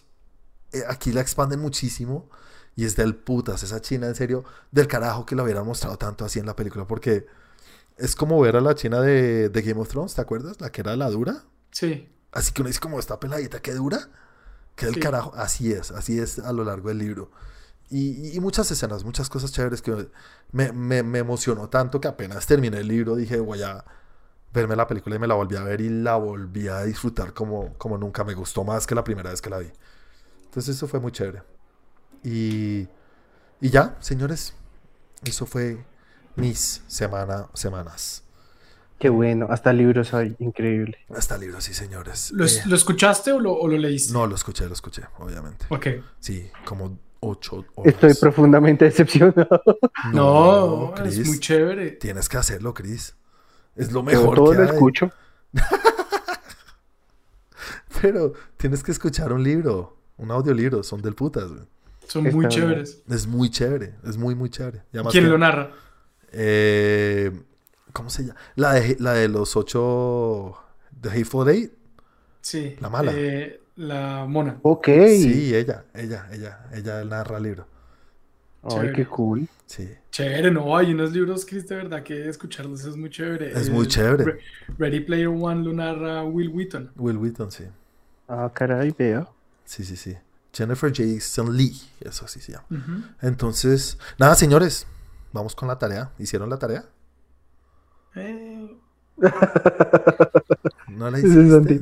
aquí 0.87 1.11
la 1.11 1.21
expanden 1.21 1.59
muchísimo. 1.59 2.29
Y 2.75 2.85
es 2.85 2.95
del 2.95 3.15
putas, 3.15 3.61
esa 3.61 3.81
china, 3.81 4.07
en 4.07 4.15
serio, 4.15 4.43
del 4.71 4.87
carajo 4.87 5.25
que 5.27 5.35
la 5.35 5.43
hubieran 5.43 5.63
mostrado 5.65 5.95
tanto 5.97 6.25
así 6.25 6.39
en 6.39 6.45
la 6.47 6.55
película. 6.55 6.85
Porque 6.87 7.25
es 7.97 8.15
como 8.15 8.39
ver 8.41 8.55
a 8.55 8.61
la 8.61 8.75
china 8.75 9.01
de, 9.01 9.49
de 9.49 9.61
Game 9.61 9.79
of 9.79 9.89
Thrones, 9.89 10.15
¿te 10.15 10.21
acuerdas? 10.21 10.59
La 10.61 10.71
que 10.71 10.81
era 10.81 10.95
la 10.95 11.09
dura. 11.09 11.43
Sí. 11.71 12.09
Así 12.31 12.51
que 12.51 12.61
uno 12.61 12.67
dice 12.69 12.79
como 12.79 12.99
esta 12.99 13.19
peladita 13.19 13.61
que 13.61 13.73
dura, 13.73 14.09
que 14.75 14.85
del 14.87 14.95
Sí. 14.95 14.99
carajo. 15.01 15.33
Así 15.35 15.71
es, 15.71 15.91
así 15.91 16.19
es 16.19 16.39
a 16.39 16.51
lo 16.53 16.63
largo 16.63 16.89
del 16.89 16.97
libro. 16.99 17.31
Y, 17.89 18.35
y 18.35 18.39
muchas 18.39 18.71
escenas, 18.71 19.03
muchas 19.03 19.29
cosas 19.29 19.51
chéveres 19.51 19.81
que 19.81 20.07
me, 20.51 20.71
me- 20.71 21.03
me 21.03 21.19
emocionó 21.19 21.69
tanto 21.69 22.01
que 22.01 22.07
apenas 22.07 22.47
terminé 22.47 22.77
el 22.79 22.87
libro 22.87 23.15
dije 23.15 23.39
voy 23.39 23.61
a 23.61 23.85
verme 24.51 24.75
la 24.75 24.87
película 24.87 25.15
y 25.15 25.19
me 25.19 25.27
la 25.27 25.35
volví 25.35 25.55
a 25.57 25.63
ver 25.63 25.81
y 25.81 25.89
la 25.89 26.15
volví 26.15 26.67
a 26.67 26.81
disfrutar 26.83 27.33
como, 27.33 27.73
como 27.77 27.97
nunca. 27.97 28.23
Me 28.23 28.33
gustó 28.33 28.63
más 28.63 28.87
que 28.87 28.95
la 28.95 29.03
primera 29.03 29.29
vez 29.29 29.41
que 29.41 29.49
la 29.49 29.59
vi. 29.59 29.71
Entonces 30.45 30.75
eso 30.75 30.87
fue 30.87 30.99
muy 30.99 31.11
chévere. 31.11 31.43
Y, 32.23 32.87
y 33.61 33.69
ya, 33.69 33.95
señores, 33.99 34.53
eso 35.23 35.45
fue 35.45 35.85
mis 36.35 36.81
semana, 36.87 37.47
semanas. 37.53 38.23
Qué 38.99 39.09
bueno. 39.09 39.47
Hasta 39.49 39.73
libros 39.73 40.13
hay. 40.13 40.35
Increíble. 40.39 40.97
Hasta 41.15 41.37
libro, 41.37 41.59
sí, 41.61 41.73
señores. 41.73 42.31
¿Lo, 42.31 42.45
Eh, 42.45 42.49
lo 42.67 42.75
escuchaste 42.75 43.31
o 43.33 43.39
lo, 43.39 43.53
o 43.53 43.67
lo 43.67 43.77
leíste? 43.77 44.13
No, 44.13 44.25
lo 44.27 44.35
escuché, 44.35 44.65
lo 44.67 44.73
escuché, 44.73 45.03
obviamente. 45.19 45.65
Ok. 45.69 45.87
Sí, 46.19 46.49
como 46.63 46.97
ocho 47.19 47.65
horas. 47.75 47.93
Estoy 47.93 48.13
profundamente 48.13 48.85
decepcionado. 48.89 49.49
No, 50.13 50.93
Chris, 50.95 51.17
es 51.19 51.27
muy 51.27 51.39
chévere. 51.39 51.91
Tienes 51.91 52.29
que 52.29 52.37
hacerlo, 52.37 52.73
Chris. 52.73 53.15
Es 53.75 53.91
lo 53.91 54.03
mejor 54.03 54.35
todo 54.35 54.51
que 54.51 54.57
lo 54.57 54.63
hay. 54.63 54.69
escucho. 54.69 55.09
Pero 58.01 58.33
tienes 58.57 58.83
que 58.83 58.91
escuchar 58.91 59.31
un 59.33 59.43
libro, 59.43 59.97
un 60.17 60.31
audiolibro, 60.31 60.83
son 60.83 61.01
del 61.01 61.15
putas. 61.15 61.49
güey. 61.49 61.63
Son 62.07 62.25
Está 62.25 62.35
muy 62.35 62.45
bien. 62.47 62.49
chéveres. 62.61 63.01
Es 63.09 63.27
muy 63.27 63.49
chévere, 63.49 63.95
es 64.05 64.17
muy, 64.17 64.35
muy 64.35 64.49
chévere. 64.49 64.83
¿Quién 64.91 65.05
que- 65.11 65.21
lo 65.21 65.37
narra? 65.37 65.71
Eh, 66.33 67.31
¿Cómo 67.93 68.09
se 68.09 68.23
llama? 68.25 68.39
La 68.55 68.73
de, 68.73 68.97
la 68.99 69.13
de 69.13 69.27
los 69.29 69.55
ocho... 69.55 70.57
The 71.01 71.09
Hateful 71.09 71.49
Eight. 71.49 71.73
Sí. 72.41 72.75
La 72.79 72.89
mala. 72.89 73.11
eh, 73.13 73.59
la 73.75 74.25
mona. 74.25 74.57
Ok. 74.61 74.87
Sí, 74.87 75.53
ella, 75.53 75.85
ella, 75.93 76.27
ella, 76.31 76.65
ella 76.73 77.03
narra 77.03 77.37
el 77.37 77.43
libro. 77.43 77.67
Ay, 78.63 78.93
qué 78.95 79.05
cool. 79.05 79.47
Sí. 79.65 79.89
Chévere, 80.11 80.49
no, 80.49 80.77
hay 80.77 80.93
unos 80.93 81.11
libros, 81.11 81.45
Chris, 81.45 81.67
de 81.67 81.75
verdad 81.75 82.03
que 82.03 82.29
escucharlos 82.29 82.85
es 82.85 82.95
muy 82.95 83.09
chévere. 83.09 83.51
Es 83.51 83.69
muy 83.69 83.85
chévere. 83.87 84.23
Re- 84.23 84.39
Ready 84.77 85.01
Player 85.01 85.27
One 85.27 85.63
lo 85.65 85.73
narra 85.73 86.23
Will 86.23 86.47
Wheaton. 86.49 86.91
Will 86.95 87.17
Wheaton, 87.17 87.51
sí. 87.51 87.65
Ah, 88.29 88.49
caray, 88.53 88.95
vea. 88.97 89.27
Sí, 89.65 89.83
sí, 89.83 89.97
sí. 89.97 90.15
Jennifer 90.53 90.93
Jason 90.95 91.57
Lee, 91.57 91.75
eso 91.99 92.27
sí 92.27 92.39
se 92.39 92.53
llama. 92.53 92.65
Entonces, 93.21 93.97
nada, 94.17 94.35
señores, 94.35 94.87
vamos 95.33 95.55
con 95.55 95.67
la 95.67 95.77
tarea. 95.77 96.11
¿Hicieron 96.17 96.49
la 96.49 96.57
tarea? 96.57 96.85
Eh, 98.15 98.77
¿No 100.87 101.09
la 101.09 101.19
hiciste? 101.19 101.79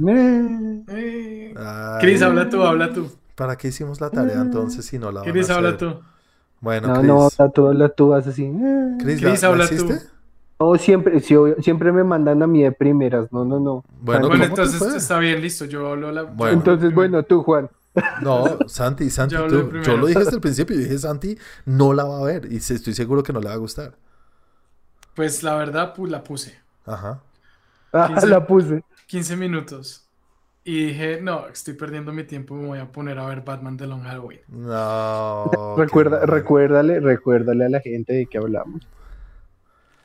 Eh, 0.88 1.54
Chris, 2.00 2.22
habla 2.22 2.50
tú, 2.50 2.64
habla 2.64 2.94
tú. 2.94 3.08
¿Para 3.36 3.58
qué 3.58 3.70
hicimos 3.70 4.00
la 4.02 4.10
tarea 4.10 4.42
entonces 4.42 4.86
si 4.86 5.00
no 5.00 5.12
la 5.12 5.22
van 5.22 5.32
Chris, 5.32 5.50
a 5.50 5.56
habla 5.56 5.70
hacer? 5.70 5.80
tú. 5.80 6.00
Bueno, 6.62 6.88
No, 6.88 6.96
Chris. 7.00 7.08
no, 7.08 7.24
habla 7.26 7.52
tú, 7.54 7.68
habla 7.68 7.90
tú, 7.90 8.08
vas 8.10 8.28
así. 8.28 8.46
eh. 8.46 8.96
Chris, 9.00 9.22
¿la- 9.22 9.30
Chris, 9.30 9.42
la 9.42 9.48
habla 9.50 9.68
tú. 9.68 9.74
hiciste? 9.76 10.08
No, 10.60 10.76
siempre, 10.76 11.20
siempre 11.20 11.92
me 11.92 12.04
mandan 12.04 12.44
a 12.44 12.48
mí 12.48 12.62
de 12.62 12.72
primeras. 12.72 13.32
No, 13.34 13.44
no, 13.44 13.60
no. 13.60 13.84
Bueno, 14.04 14.32
entonces 14.34 14.82
está 14.96 15.18
bien, 15.18 15.42
listo. 15.42 15.66
Yo 15.66 15.88
hablo 15.88 16.12
la. 16.12 16.24
Bueno. 16.24 16.58
Entonces, 16.58 16.94
bueno, 16.94 17.24
tú, 17.24 17.42
Juan. 17.42 17.68
No, 18.22 18.60
Santi, 18.68 19.10
Santi, 19.10 19.36
yo, 19.36 19.48
tú, 19.48 19.82
yo 19.82 19.98
lo 19.98 20.08
dije 20.08 20.20
desde 20.20 20.36
el 20.36 20.42
principio. 20.42 20.76
Yo 20.76 20.84
dije, 20.84 20.98
Santi 20.98 21.38
no 21.66 21.94
la 21.94 22.06
va 22.06 22.20
a 22.20 22.24
ver 22.24 22.52
y 22.52 22.58
estoy 22.58 22.94
seguro 22.94 23.24
que 23.24 23.34
no 23.34 23.40
le 23.40 23.48
va 23.48 23.54
a 23.54 23.58
gustar. 23.58 23.98
Pues 25.14 25.44
la 25.44 25.56
verdad, 25.56 25.94
pues 25.94 26.12
la 26.12 26.24
puse. 26.24 26.58
Ajá. 26.86 27.22
Ah, 27.92 28.10
la 28.26 28.48
puse. 28.48 28.84
15 29.08 29.36
minutos. 29.36 30.08
Y 30.64 30.86
dije, 30.86 31.20
no, 31.22 31.48
estoy 31.48 31.74
perdiendo 31.74 32.14
mi 32.14 32.24
tiempo, 32.24 32.54
me 32.54 32.68
voy 32.68 32.80
a 32.80 32.92
poner 32.92 33.18
a 33.18 33.26
ver 33.26 33.42
Batman 33.42 33.78
de 33.78 33.88
Long 33.88 34.04
Halloween. 34.04 34.42
No. 34.48 35.76
Recuerda, 35.76 36.26
recuérdale, 36.26 37.00
recuérdale 37.00 37.66
a 37.66 37.70
la 37.70 37.80
gente 37.82 38.14
de 38.14 38.26
qué 38.28 38.38
hablamos. 38.38 38.88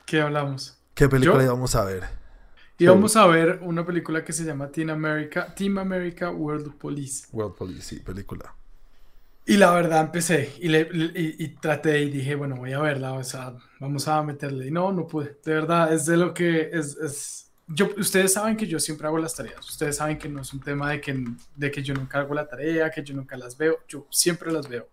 ¿Qué 0.05 0.19
hablamos? 0.19 0.77
¿Qué 0.95 1.07
película 1.07 1.43
íbamos 1.43 1.75
a 1.75 1.85
ver? 1.85 2.03
Íbamos 2.79 3.15
a 3.15 3.25
ver 3.25 3.59
una 3.63 3.85
película 3.85 4.23
que 4.23 4.33
se 4.33 4.43
llama 4.43 4.69
Team 4.71 4.91
America, 4.91 5.53
Team 5.55 5.79
America 5.79 6.29
World 6.29 6.75
Police. 6.77 7.27
World 7.31 7.55
Police, 7.55 7.81
sí, 7.81 7.99
película. 7.99 8.53
Y 9.45 9.55
la 9.57 9.71
verdad 9.71 10.01
empecé 10.01 10.53
y, 10.59 10.67
le, 10.67 10.89
y, 10.91 11.47
traté 11.59 12.01
y 12.01 12.09
dije, 12.09 12.35
bueno, 12.35 12.57
voy 12.57 12.73
a 12.73 12.79
verla, 12.79 13.13
o 13.13 13.23
sea, 13.23 13.55
vamos 13.79 14.07
a 14.07 14.21
meterle. 14.21 14.67
Y 14.67 14.71
no, 14.71 14.91
no 14.91 15.07
pude. 15.07 15.37
De 15.43 15.53
verdad, 15.53 15.93
es 15.93 16.05
de 16.05 16.17
lo 16.17 16.33
que 16.33 16.69
es, 16.71 16.97
es 16.97 17.51
yo, 17.67 17.89
ustedes 17.97 18.33
saben 18.33 18.57
que 18.57 18.67
yo 18.67 18.79
siempre 18.79 19.07
hago 19.07 19.17
las 19.17 19.35
tareas, 19.35 19.67
ustedes 19.67 19.95
saben 19.95 20.17
que 20.17 20.29
no 20.29 20.41
es 20.41 20.53
un 20.53 20.59
tema 20.59 20.91
de 20.91 21.01
que, 21.01 21.23
de 21.55 21.71
que 21.71 21.81
yo 21.81 21.93
nunca 21.93 22.19
hago 22.19 22.33
la 22.33 22.47
tarea, 22.47 22.91
que 22.91 23.03
yo 23.03 23.15
nunca 23.15 23.37
las 23.37 23.57
veo, 23.57 23.79
yo 23.87 24.05
siempre 24.09 24.51
las 24.51 24.67
veo. 24.67 24.87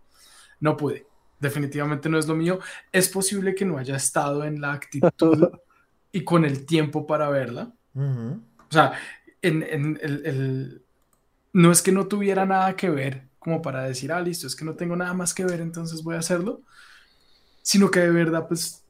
No 0.61 0.77
pude, 0.77 1.07
definitivamente 1.40 2.09
no 2.09 2.18
es 2.18 2.27
lo 2.27 2.35
mío. 2.35 2.61
Es 2.92 3.09
posible 3.09 3.55
que 3.55 3.64
no 3.64 3.77
haya 3.77 3.97
estado 3.97 4.44
en 4.44 4.61
la 4.61 4.73
actitud 4.73 5.51
y 6.14 6.22
con 6.22 6.44
el 6.44 6.64
tiempo 6.64 7.09
para 7.09 7.29
verla. 7.29 7.74
O 7.96 8.70
sea, 8.70 8.92
en, 9.42 9.64
en 9.64 9.98
el, 10.00 10.24
el, 10.24 10.83
no 11.53 11.72
es 11.72 11.83
que 11.83 11.90
no 11.90 12.07
tuviera 12.07 12.46
nada 12.46 12.77
que 12.77 12.88
ver 12.88 13.29
como 13.40 13.61
para 13.61 13.83
decir, 13.83 14.12
ah, 14.12 14.20
listo, 14.22 14.46
es 14.46 14.55
que 14.55 14.64
no 14.64 14.74
tengo 14.74 14.94
nada 14.94 15.12
más 15.12 15.35
que 15.35 15.44
ver, 15.44 15.61
entonces 15.61 16.05
voy 16.05 16.14
a 16.14 16.20
hacerlo, 16.20 16.62
sino 17.62 17.90
que 17.90 17.98
de 17.98 18.11
verdad, 18.11 18.46
pues 18.46 18.85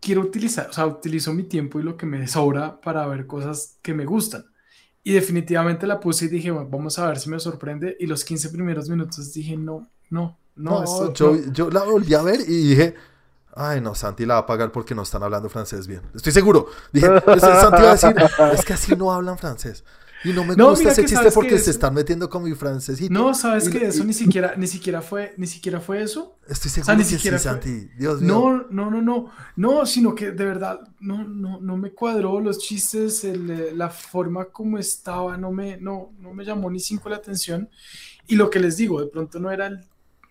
quiero 0.00 0.20
utilizar, 0.20 0.68
o 0.68 0.72
sea, 0.74 0.86
utilizo 0.86 1.32
mi 1.32 1.44
tiempo 1.44 1.80
y 1.80 1.82
lo 1.82 1.96
que 1.96 2.04
me 2.04 2.28
sobra 2.28 2.78
para 2.78 3.06
ver 3.06 3.26
cosas 3.26 3.78
que 3.80 3.94
me 3.94 4.04
gustan. 4.04 4.44
Y 5.02 5.14
definitivamente 5.14 5.86
la 5.86 5.98
puse 5.98 6.26
y 6.26 6.28
dije, 6.28 6.50
bueno, 6.50 6.68
vamos 6.68 6.98
a 6.98 7.08
ver 7.08 7.18
si 7.18 7.30
me 7.30 7.40
sorprende. 7.40 7.96
Y 7.98 8.06
los 8.06 8.22
15 8.22 8.50
primeros 8.50 8.88
minutos 8.90 9.32
dije, 9.32 9.56
no, 9.56 9.88
no, 10.10 10.38
no. 10.56 11.12
yo, 11.14 11.36
yo 11.52 11.70
la 11.70 11.84
volví 11.84 12.12
a 12.14 12.22
ver 12.22 12.40
y 12.40 12.68
dije, 12.68 12.94
ay, 13.54 13.80
no, 13.80 13.94
Santi 13.94 14.26
la 14.26 14.34
va 14.34 14.40
a 14.40 14.46
pagar 14.46 14.72
porque 14.72 14.94
no 14.94 15.02
están 15.02 15.22
hablando 15.22 15.48
francés 15.48 15.86
bien. 15.86 16.02
Estoy 16.14 16.32
seguro. 16.32 16.66
Dije, 16.92 17.06
Santi 17.38 17.82
va 17.82 17.90
a 17.90 17.92
decir, 17.92 18.14
es 18.52 18.64
que 18.64 18.72
así 18.72 18.96
no 18.96 19.12
hablan 19.12 19.38
francés. 19.38 19.84
Y 20.24 20.32
no 20.32 20.44
me 20.44 20.54
gusta 20.54 20.90
ese 20.90 21.04
chiste 21.04 21.30
porque 21.32 21.58
se 21.58 21.70
están 21.70 21.94
metiendo 21.94 22.30
con 22.30 22.44
mi 22.44 22.54
francesito. 22.54 23.12
No, 23.12 23.34
sabes 23.34 23.68
que 23.68 23.86
eso 23.86 24.04
ni 24.04 24.12
siquiera, 24.12 24.54
ni 24.56 24.66
siquiera 24.66 25.02
fue, 25.02 25.34
ni 25.36 25.46
siquiera 25.46 25.80
fue 25.80 26.02
eso. 26.02 26.36
Estoy 26.46 26.70
seguro 26.70 26.96
ni 26.96 27.04
siquiera 27.04 27.38
sí, 27.38 27.44
Santi. 27.44 27.88
Dios 27.98 28.20
mío. 28.20 28.32
No, 28.32 28.66
no, 28.70 28.90
no, 28.90 29.02
no. 29.02 29.30
No, 29.56 29.86
sino 29.86 30.14
que 30.14 30.30
de 30.30 30.44
verdad 30.44 30.80
no, 31.00 31.24
no, 31.24 31.60
no 31.60 31.76
me 31.76 31.90
cuadró 31.92 32.40
los 32.40 32.58
chistes, 32.58 33.24
el, 33.24 33.76
la 33.76 33.90
forma 33.90 34.44
como 34.46 34.78
estaba, 34.78 35.36
no 35.36 35.50
me, 35.50 35.76
no, 35.78 36.12
no 36.20 36.32
me 36.32 36.44
llamó 36.44 36.70
ni 36.70 36.78
cinco 36.78 37.08
la 37.08 37.16
atención. 37.16 37.68
Y 38.28 38.36
lo 38.36 38.48
que 38.48 38.60
les 38.60 38.76
digo, 38.76 39.00
de 39.00 39.08
pronto 39.08 39.40
no 39.40 39.50
era 39.50 39.66
el, 39.66 39.80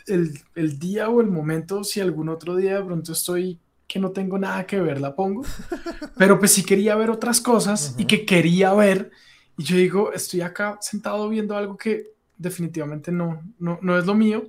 el, 0.08 0.40
el 0.56 0.80
día 0.80 1.10
o 1.10 1.22
el 1.22 1.28
momento, 1.28 1.84
si 1.84 2.00
algún 2.00 2.30
otro 2.30 2.56
día 2.56 2.78
de 2.78 2.84
pronto 2.86 3.12
estoy 3.12 3.60
que 3.88 4.00
no 4.00 4.12
tengo 4.12 4.38
nada 4.38 4.66
que 4.66 4.80
ver, 4.80 5.02
la 5.02 5.16
pongo. 5.16 5.44
Pero 6.18 6.40
pues 6.40 6.54
sí 6.54 6.64
quería 6.64 6.96
ver 6.96 7.10
otras 7.10 7.42
cosas 7.42 7.96
y 7.98 8.06
que 8.06 8.26
quería 8.26 8.74
ver 8.74 9.12
y 9.58 9.64
yo 9.64 9.76
digo, 9.78 10.14
estoy 10.14 10.42
acá 10.42 10.78
sentado 10.82 11.30
viendo 11.30 11.56
algo 11.56 11.78
que 11.78 12.14
definitivamente 12.38 13.12
no, 13.12 13.44
no, 13.60 13.78
no 13.82 13.98
es 13.98 14.06
lo 14.06 14.16
mío. 14.16 14.44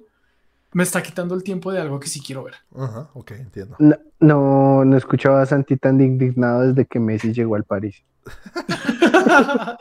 Me 0.73 0.85
está 0.85 1.03
quitando 1.03 1.35
el 1.35 1.43
tiempo 1.43 1.71
de 1.71 1.81
algo 1.81 2.01
que 2.01 2.09
sí 2.09 2.23
quiero 2.23 2.45
ver. 2.45 2.55
Ajá, 2.75 3.11
ok, 3.13 3.33
entiendo. 3.33 3.77
No, 3.79 4.85
no, 4.87 4.97
escuchaba 4.97 5.43
a 5.43 5.47
Santi 5.47 5.77
tan 5.77 6.01
indignado 6.01 6.69
desde 6.69 6.87
que 6.87 6.99
Messi 6.99 7.35
llegó 7.35 7.57
al 7.57 7.65
París. 7.65 8.03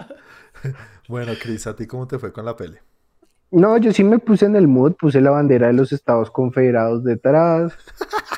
bueno, 1.07 1.31
Cris, 1.41 1.65
¿a 1.67 1.75
ti 1.75 1.87
cómo 1.87 2.07
te 2.07 2.19
fue 2.19 2.33
con 2.33 2.43
la 2.43 2.57
pele? 2.57 2.81
No, 3.51 3.77
yo 3.77 3.91
sí 3.91 4.03
me 4.03 4.17
puse 4.17 4.45
en 4.45 4.55
el 4.55 4.67
mood, 4.67 4.93
puse 4.93 5.19
la 5.19 5.31
bandera 5.31 5.67
de 5.67 5.73
los 5.73 5.91
Estados 5.91 6.31
Confederados 6.31 7.03
detrás, 7.03 7.73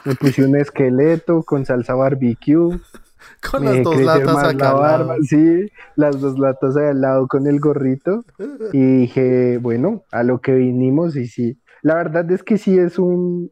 me 0.05 0.15
puse 0.15 0.43
un 0.43 0.55
esqueleto 0.55 1.43
con 1.43 1.65
salsa 1.65 1.93
barbecue, 1.93 2.79
con 3.51 3.63
las 3.63 3.83
dos 3.83 4.01
latas 4.01 4.43
acá. 4.43 4.65
La 4.65 4.73
barba, 4.73 5.15
sí, 5.21 5.69
las 5.95 6.19
dos 6.19 6.39
latas 6.39 6.75
al 6.77 7.01
lado 7.01 7.27
con 7.27 7.45
el 7.45 7.59
gorrito. 7.59 8.25
Y 8.71 8.97
dije, 8.97 9.59
bueno, 9.59 10.03
a 10.11 10.23
lo 10.23 10.41
que 10.41 10.55
vinimos 10.55 11.15
y 11.15 11.27
sí. 11.27 11.59
La 11.83 11.95
verdad 11.95 12.29
es 12.31 12.41
que 12.43 12.57
sí 12.57 12.77
es 12.77 12.97
un. 12.97 13.51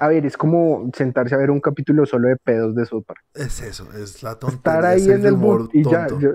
A 0.00 0.08
ver, 0.08 0.26
es 0.26 0.36
como 0.36 0.90
sentarse 0.94 1.34
a 1.34 1.38
ver 1.38 1.50
un 1.50 1.60
capítulo 1.60 2.04
solo 2.04 2.28
de 2.28 2.36
pedos 2.36 2.74
de 2.74 2.84
sopa. 2.84 3.14
Es 3.32 3.60
eso, 3.62 3.88
es 3.92 4.22
la 4.22 4.36
tontería. 4.36 4.56
Estar 4.56 4.84
ahí 4.84 5.10
en 5.10 5.26
el 5.26 5.34
humor 5.34 5.68
y 5.72 5.84
ya. 5.84 6.06
Yo, 6.18 6.30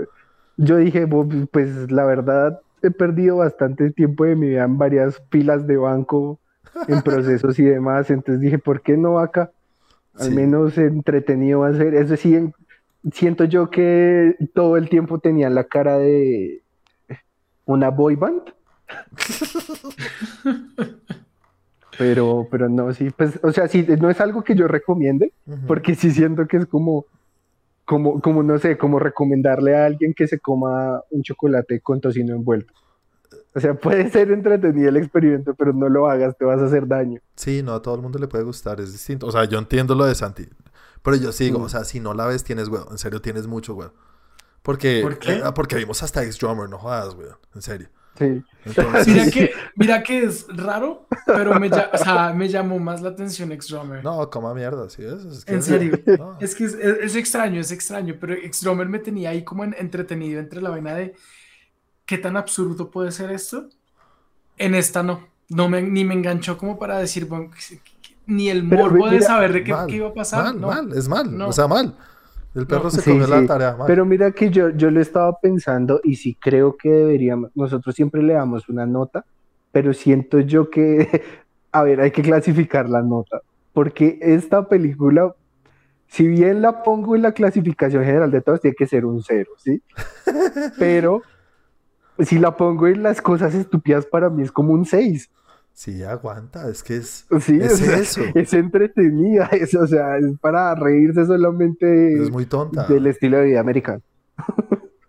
yo 0.58 0.78
dije, 0.78 1.08
pues 1.52 1.92
la 1.92 2.06
verdad, 2.06 2.60
he 2.82 2.92
perdido 2.92 3.38
bastante 3.38 3.92
tiempo 3.92 4.26
de 4.26 4.36
mi 4.36 4.50
vida 4.50 4.64
en 4.64 4.78
varias 4.78 5.20
pilas 5.30 5.66
de 5.68 5.78
banco, 5.78 6.40
en 6.88 7.02
procesos 7.02 7.58
y 7.60 7.64
demás. 7.64 8.10
Entonces 8.10 8.42
dije, 8.42 8.58
¿por 8.58 8.82
qué 8.82 8.98
no 8.98 9.20
acá? 9.20 9.52
Al 10.16 10.32
menos 10.32 10.78
entretenido 10.78 11.62
va 11.62 11.70
a 11.70 11.74
ser. 11.74 11.96
Eso 11.96 12.16
sí, 12.18 12.52
siento 13.14 13.46
yo 13.46 13.70
que 13.70 14.36
todo 14.54 14.78
el 14.78 14.90
tiempo 14.90 15.20
tenía 15.20 15.50
la 15.50 15.64
cara 15.66 15.98
de 15.98 16.62
una 17.66 17.90
boy 17.90 18.16
band. 18.16 18.42
pero, 21.98 22.48
pero 22.50 22.70
no, 22.70 22.94
sí, 22.94 23.12
pues, 23.12 23.40
o 23.44 23.52
sea, 23.52 23.68
sí, 23.68 23.86
no 24.00 24.10
es 24.10 24.20
algo 24.20 24.44
que 24.44 24.56
yo 24.56 24.68
recomiende, 24.68 25.34
porque 25.68 25.96
sí 25.96 26.12
siento 26.12 26.48
que 26.48 26.58
es 26.58 26.66
como, 26.66 27.06
como, 27.90 28.22
como, 28.22 28.44
no 28.44 28.60
sé, 28.60 28.78
como 28.78 29.00
recomendarle 29.00 29.76
a 29.76 29.88
alguien 29.88 30.14
que 30.14 30.28
se 30.28 30.40
coma 30.40 31.02
un 31.10 31.24
chocolate 31.24 31.82
con 31.82 32.00
tocino 32.00 32.36
envuelto. 32.36 32.72
O 33.56 33.60
sea, 33.60 33.74
puede 33.74 34.12
ser 34.12 34.30
entretenido 34.30 34.90
el 34.90 34.98
experimento, 34.98 35.56
pero 35.56 35.74
no 35.74 35.90
lo 35.90 36.08
hagas, 36.08 36.38
te 36.38 36.46
vas 36.46 36.62
a 36.62 36.66
hacer 36.66 36.88
daño. 36.88 37.20
Sí, 37.36 37.64
no 37.64 37.74
a 37.74 37.82
todo 37.82 37.96
el 37.96 38.02
mundo 38.04 38.20
le 38.20 38.28
puede 38.28 38.44
gustar, 38.44 38.80
es 38.80 38.92
distinto. 38.92 39.26
O 39.26 39.32
sea, 39.32 39.46
yo 39.46 39.58
entiendo 39.58 39.96
lo 39.96 40.06
de 40.06 40.14
Santi. 40.14 40.48
Pero 41.02 41.18
yo 41.18 41.32
sigo, 41.32 41.58
mm. 41.58 41.64
o 41.64 41.70
sea, 41.70 41.84
si 41.84 42.00
no 42.00 42.14
la 42.14 42.28
ves, 42.28 42.44
tienes, 42.44 42.68
weón. 42.68 42.86
En 42.92 43.00
serio, 43.00 43.24
tienes 43.24 43.48
mucho, 43.48 43.74
weón. 43.74 43.92
Porque, 44.62 45.00
¿Por 45.02 45.18
qué? 45.18 45.38
Eh, 45.38 45.44
porque 45.56 45.76
vimos 45.78 46.04
hasta 46.04 46.24
X-Drummer, 46.24 46.70
no 46.70 46.78
jodas, 46.78 47.16
weón. 47.16 47.38
En 47.56 47.64
serio. 47.64 47.88
Sí. 48.20 48.44
Mira, 49.08 49.32
que, 49.32 49.52
mira 49.76 50.04
que 50.04 50.24
es 50.24 50.46
raro, 50.50 51.08
pero 51.26 51.58
me, 51.60 51.70
o 51.70 51.98
sea, 51.98 52.34
me 52.34 52.50
llamó 52.50 52.78
más 52.78 53.02
la 53.02 53.10
atención 53.10 53.52
X-Drummer. 53.54 54.04
No, 54.04 54.30
coma 54.30 54.54
mierda, 54.54 54.90
sí 54.90 55.04
es. 55.04 55.48
en 55.48 55.64
serio. 55.64 55.98
Es 56.40 56.54
que 56.54 56.66
es, 56.66 57.16
extraño, 57.16 57.62
es 57.62 57.72
extraño, 57.72 58.18
pero 58.20 58.34
X-Drummer 58.34 58.88
me 58.88 59.00
tenía 59.00 59.30
ahí 59.30 59.44
como 59.44 59.64
entretenido 59.64 60.40
entre 60.40 60.62
la 60.62 60.70
vaina 60.70 60.94
de 60.94 61.16
qué 62.06 62.18
tan 62.18 62.36
absurdo 62.36 62.92
puede 62.92 63.12
ser 63.12 63.32
esto. 63.32 63.70
En 64.58 64.76
esta 64.76 65.02
no. 65.02 65.28
no 65.48 65.70
me, 65.70 65.82
ni 65.82 66.04
me 66.04 66.14
enganchó 66.14 66.58
como 66.58 66.78
para 66.78 67.00
decir, 67.00 67.26
bueno, 67.26 67.50
ni 68.26 68.50
el 68.50 68.64
morbo 68.64 69.10
de 69.10 69.22
saber 69.22 69.54
de 69.54 69.64
qué, 69.64 69.74
iba 69.96 70.10
a 70.10 70.14
pasar. 70.14 70.44
Mal, 70.44 70.60
mal, 70.60 70.98
es 70.98 71.08
mal, 71.08 71.42
o 71.42 71.54
sea, 71.54 71.68
mal. 71.68 71.96
El 72.56 72.66
perro 72.66 72.90
se 72.90 73.04
comió 73.04 73.28
la 73.28 73.46
tarea. 73.46 73.76
Mal. 73.76 73.88
Pero 73.88 74.06
mira 74.06 74.32
que 74.32 74.50
yo, 74.50 74.70
yo 74.70 74.90
lo 74.90 75.00
estaba 75.00 75.40
pensando 75.40 76.02
y 76.04 76.16
sí 76.16 76.36
creo 76.40 76.76
que 76.78 76.90
deberíamos, 76.90 77.52
nosotros 77.56 77.96
siempre 77.96 78.24
le 78.24 78.34
damos 78.34 78.68
una 78.70 78.86
nota, 78.86 79.26
pero 79.72 79.94
siento 79.94 80.40
yo 80.40 80.70
que, 80.70 81.24
a 81.72 81.84
ver, 81.84 82.02
hay 82.02 82.12
que 82.12 82.22
clasificar 82.22 82.90
la 82.90 83.02
nota, 83.02 83.42
porque 83.74 84.18
esta 84.22 84.68
película, 84.68 85.34
si 86.08 86.28
bien 86.28 86.62
la 86.62 86.84
pongo 86.84 87.16
en 87.16 87.22
la 87.22 87.34
clasificación 87.34 88.04
general 88.04 88.32
de 88.32 88.42
todos, 88.42 88.62
tiene 88.62 88.76
que 88.76 88.88
ser 88.88 89.06
un 89.06 89.22
cero, 89.22 89.52
¿sí? 89.58 89.82
Pero 90.80 91.22
si 92.20 92.40
la 92.40 92.56
pongo 92.58 92.88
en 92.88 93.04
las 93.04 93.22
cosas 93.22 93.54
estúpidas 93.54 94.06
para 94.06 94.30
mí 94.30 94.44
es 94.44 94.52
como 94.52 94.74
un 94.74 94.86
6. 94.86 95.30
Sí, 95.80 96.04
aguanta, 96.04 96.70
es 96.70 96.84
que 96.84 96.98
es, 96.98 97.26
sí, 97.40 97.58
es, 97.62 97.80
eso. 97.80 98.22
Es 98.36 98.52
entretenida, 98.52 99.46
es, 99.54 99.74
o 99.76 99.88
sea, 99.88 100.18
es 100.18 100.38
para 100.42 100.76
reírse 100.76 101.26
solamente 101.26 102.22
es 102.22 102.30
muy 102.30 102.46
tonta. 102.46 102.86
del 102.86 103.08
estilo 103.08 103.38
de 103.38 103.46
vida 103.46 103.62
americano. 103.62 104.02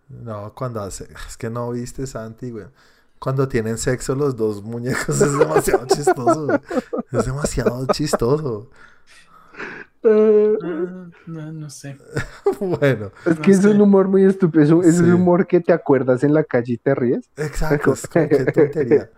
No, 0.09 0.55
cuando 0.55 0.81
hace, 0.81 1.09
es 1.27 1.37
que 1.37 1.51
no 1.51 1.73
viste 1.73 2.07
Santi, 2.07 2.53
güey. 2.53 2.67
Cuando 3.19 3.49
tienen 3.49 3.79
sexo 3.79 4.15
los 4.15 4.37
dos 4.37 4.63
muñecos 4.63 5.21
es 5.21 5.37
demasiado 5.37 5.87
chistoso, 5.89 6.61
Es 7.11 7.27
demasiado 7.27 7.87
chistoso. 7.89 8.71
Ah, 10.05 11.09
no, 11.27 11.53
no, 11.53 11.69
sé. 11.69 11.99
bueno. 12.61 13.11
Es 13.27 13.41
que 13.41 13.51
es 13.51 13.65
un 13.65 13.81
humor 13.81 14.07
muy 14.07 14.25
estúpido. 14.25 14.85
Es, 14.85 15.01
un 15.01 15.13
humor 15.13 15.49
que 15.49 15.59
te 15.59 15.73
acuerdas 15.73 16.23
en 16.23 16.33
la 16.33 16.45
calle 16.45 16.75
y 16.75 16.79
te 16.79 16.95
ríes. 16.95 17.29
Exacto. 17.37 17.95
Es 17.95 18.07
como, 18.07 18.29
qué 18.29 18.45
tontería. 18.53 19.11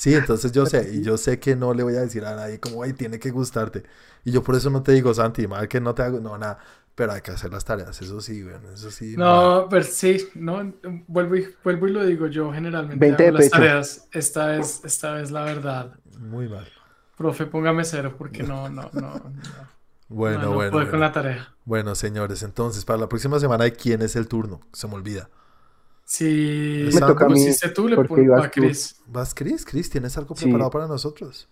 Sí, 0.00 0.14
entonces 0.14 0.50
yo 0.52 0.64
sé, 0.64 0.94
y 0.94 1.02
yo 1.04 1.18
sé 1.18 1.38
que 1.38 1.54
no 1.54 1.74
le 1.74 1.82
voy 1.82 1.94
a 1.94 2.00
decir 2.00 2.24
a 2.24 2.34
nadie 2.34 2.58
como, 2.58 2.82
ay, 2.82 2.94
tiene 2.94 3.18
que 3.18 3.30
gustarte. 3.30 3.82
Y 4.24 4.32
yo 4.32 4.42
por 4.42 4.54
eso 4.54 4.70
no 4.70 4.82
te 4.82 4.92
digo, 4.92 5.12
Santi, 5.12 5.46
mal 5.46 5.68
que 5.68 5.78
no 5.78 5.94
te 5.94 6.00
hago, 6.00 6.20
no, 6.20 6.38
nada. 6.38 6.58
pero 6.94 7.12
hay 7.12 7.20
que 7.20 7.32
hacer 7.32 7.52
las 7.52 7.66
tareas, 7.66 8.00
eso 8.00 8.18
sí, 8.22 8.42
bueno, 8.42 8.70
eso 8.72 8.90
sí. 8.90 9.14
No, 9.18 9.66
pero 9.68 9.84
sí, 9.84 10.26
no, 10.36 10.72
vuelvo 11.06 11.36
y, 11.36 11.54
vuelvo 11.62 11.86
y 11.86 11.90
lo 11.90 12.04
digo 12.06 12.28
yo 12.28 12.50
generalmente 12.50 13.12
hago 13.26 13.36
las 13.36 13.50
tareas, 13.50 14.08
esta 14.12 14.46
vez, 14.46 14.80
esta 14.84 15.12
vez 15.12 15.30
la 15.30 15.44
verdad. 15.44 15.92
Muy 16.18 16.48
mal. 16.48 16.66
Profe, 17.18 17.44
póngame 17.44 17.84
cero 17.84 18.14
porque 18.16 18.42
no, 18.42 18.70
no, 18.70 18.88
no. 18.94 19.20
Bueno, 20.08 20.54
bueno. 20.54 20.72
Puedo 20.72 20.90
con 20.90 21.00
la 21.00 21.12
tarea. 21.12 21.54
Bueno, 21.66 21.94
señores, 21.94 22.42
entonces 22.42 22.86
para 22.86 22.98
la 22.98 23.08
próxima 23.10 23.38
semana, 23.38 23.64
¿de 23.64 23.74
quién 23.74 24.00
es 24.00 24.16
el 24.16 24.28
turno? 24.28 24.60
Se 24.72 24.88
me 24.88 24.94
olvida. 24.94 25.28
Si 26.10 26.88
me 26.92 26.98
toca 26.98 27.26
a 27.26 27.28
mí, 27.28 27.46
tú, 27.72 27.86
le 27.86 27.94
pongo 27.94 28.34
a 28.34 28.50
Chris. 28.50 28.96
¿Vas, 29.06 29.32
Chris? 29.32 29.64
Chris, 29.64 29.88
¿tienes 29.88 30.18
algo 30.18 30.34
preparado 30.34 30.68
para 30.68 30.88
nosotros? 30.88 31.48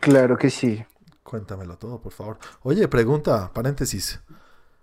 Claro 0.00 0.38
que 0.38 0.48
sí. 0.48 0.82
Cuéntamelo 1.22 1.76
todo, 1.76 2.00
por 2.00 2.12
favor. 2.12 2.38
Oye, 2.62 2.88
pregunta, 2.88 3.52
paréntesis. 3.52 4.18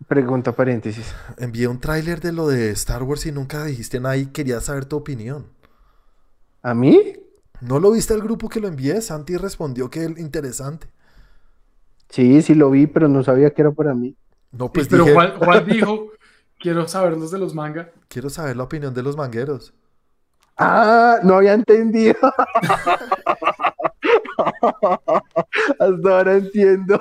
Pregunta, 0.07 0.51
paréntesis. 0.51 1.11
Envié 1.39 1.67
un 1.67 1.79
tráiler 1.79 2.21
de 2.21 2.33
lo 2.33 2.47
de 2.47 2.69
Star 2.73 3.01
Wars 3.01 3.25
y 3.25 3.31
nunca 3.31 3.65
dijiste 3.65 3.99
nada 3.99 4.15
y 4.15 4.27
quería 4.27 4.61
saber 4.61 4.85
tu 4.85 4.95
opinión. 4.95 5.47
¿A 6.61 6.75
mí? 6.75 7.15
¿No 7.61 7.79
lo 7.79 7.93
viste 7.93 8.13
el 8.13 8.21
grupo 8.21 8.47
que 8.47 8.59
lo 8.59 8.67
envié? 8.67 9.01
Santi 9.01 9.37
respondió 9.37 9.89
que 9.89 10.05
es 10.05 10.19
interesante. 10.19 10.85
Sí, 12.09 12.43
sí 12.43 12.53
lo 12.53 12.69
vi, 12.69 12.85
pero 12.85 13.07
no 13.07 13.23
sabía 13.23 13.49
que 13.49 13.63
era 13.63 13.71
para 13.71 13.95
mí. 13.95 14.15
No, 14.51 14.71
pues 14.71 14.87
pero 14.87 15.03
Juan, 15.07 15.65
dijo, 15.65 16.11
quiero 16.65 16.87
saber 16.87 17.15
los 17.15 17.29
de 17.29 17.37
los 17.37 17.53
manga. 17.53 17.91
Quiero 18.07 18.27
saber 18.27 18.57
la 18.57 18.63
opinión 18.63 18.91
de 18.91 19.03
los 19.03 19.15
mangueros. 19.15 19.71
Ah, 20.57 21.19
no 21.21 21.35
había 21.35 21.53
entendido. 21.53 22.15
Hasta 25.79 26.09
ahora 26.09 26.37
entiendo. 26.37 26.99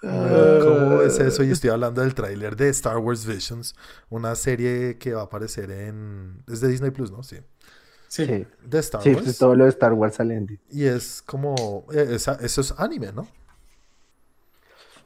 ¿Cómo 0.00 1.02
es 1.02 1.20
eso? 1.20 1.44
Y 1.44 1.52
estoy 1.52 1.70
hablando 1.70 2.00
del 2.00 2.14
tráiler 2.14 2.56
de 2.56 2.68
Star 2.70 2.98
Wars 2.98 3.24
Visions, 3.24 3.76
una 4.10 4.34
serie 4.34 4.98
que 4.98 5.14
va 5.14 5.20
a 5.20 5.24
aparecer 5.26 5.70
en... 5.70 6.42
Es 6.48 6.60
de 6.60 6.66
Disney 6.66 6.90
Plus, 6.90 7.12
¿no? 7.12 7.22
Sí. 7.22 7.36
Sí. 8.08 8.44
De 8.64 8.78
Star 8.80 9.02
sí, 9.02 9.14
Wars. 9.14 9.38
todo 9.38 9.54
lo 9.54 9.64
de 9.64 9.70
Star 9.70 9.92
Wars 9.92 10.16
sale 10.16 10.44
Y 10.68 10.86
es 10.86 11.22
como... 11.22 11.86
Eh, 11.92 12.16
eso 12.16 12.60
es 12.60 12.74
anime, 12.76 13.12
¿no? 13.12 13.28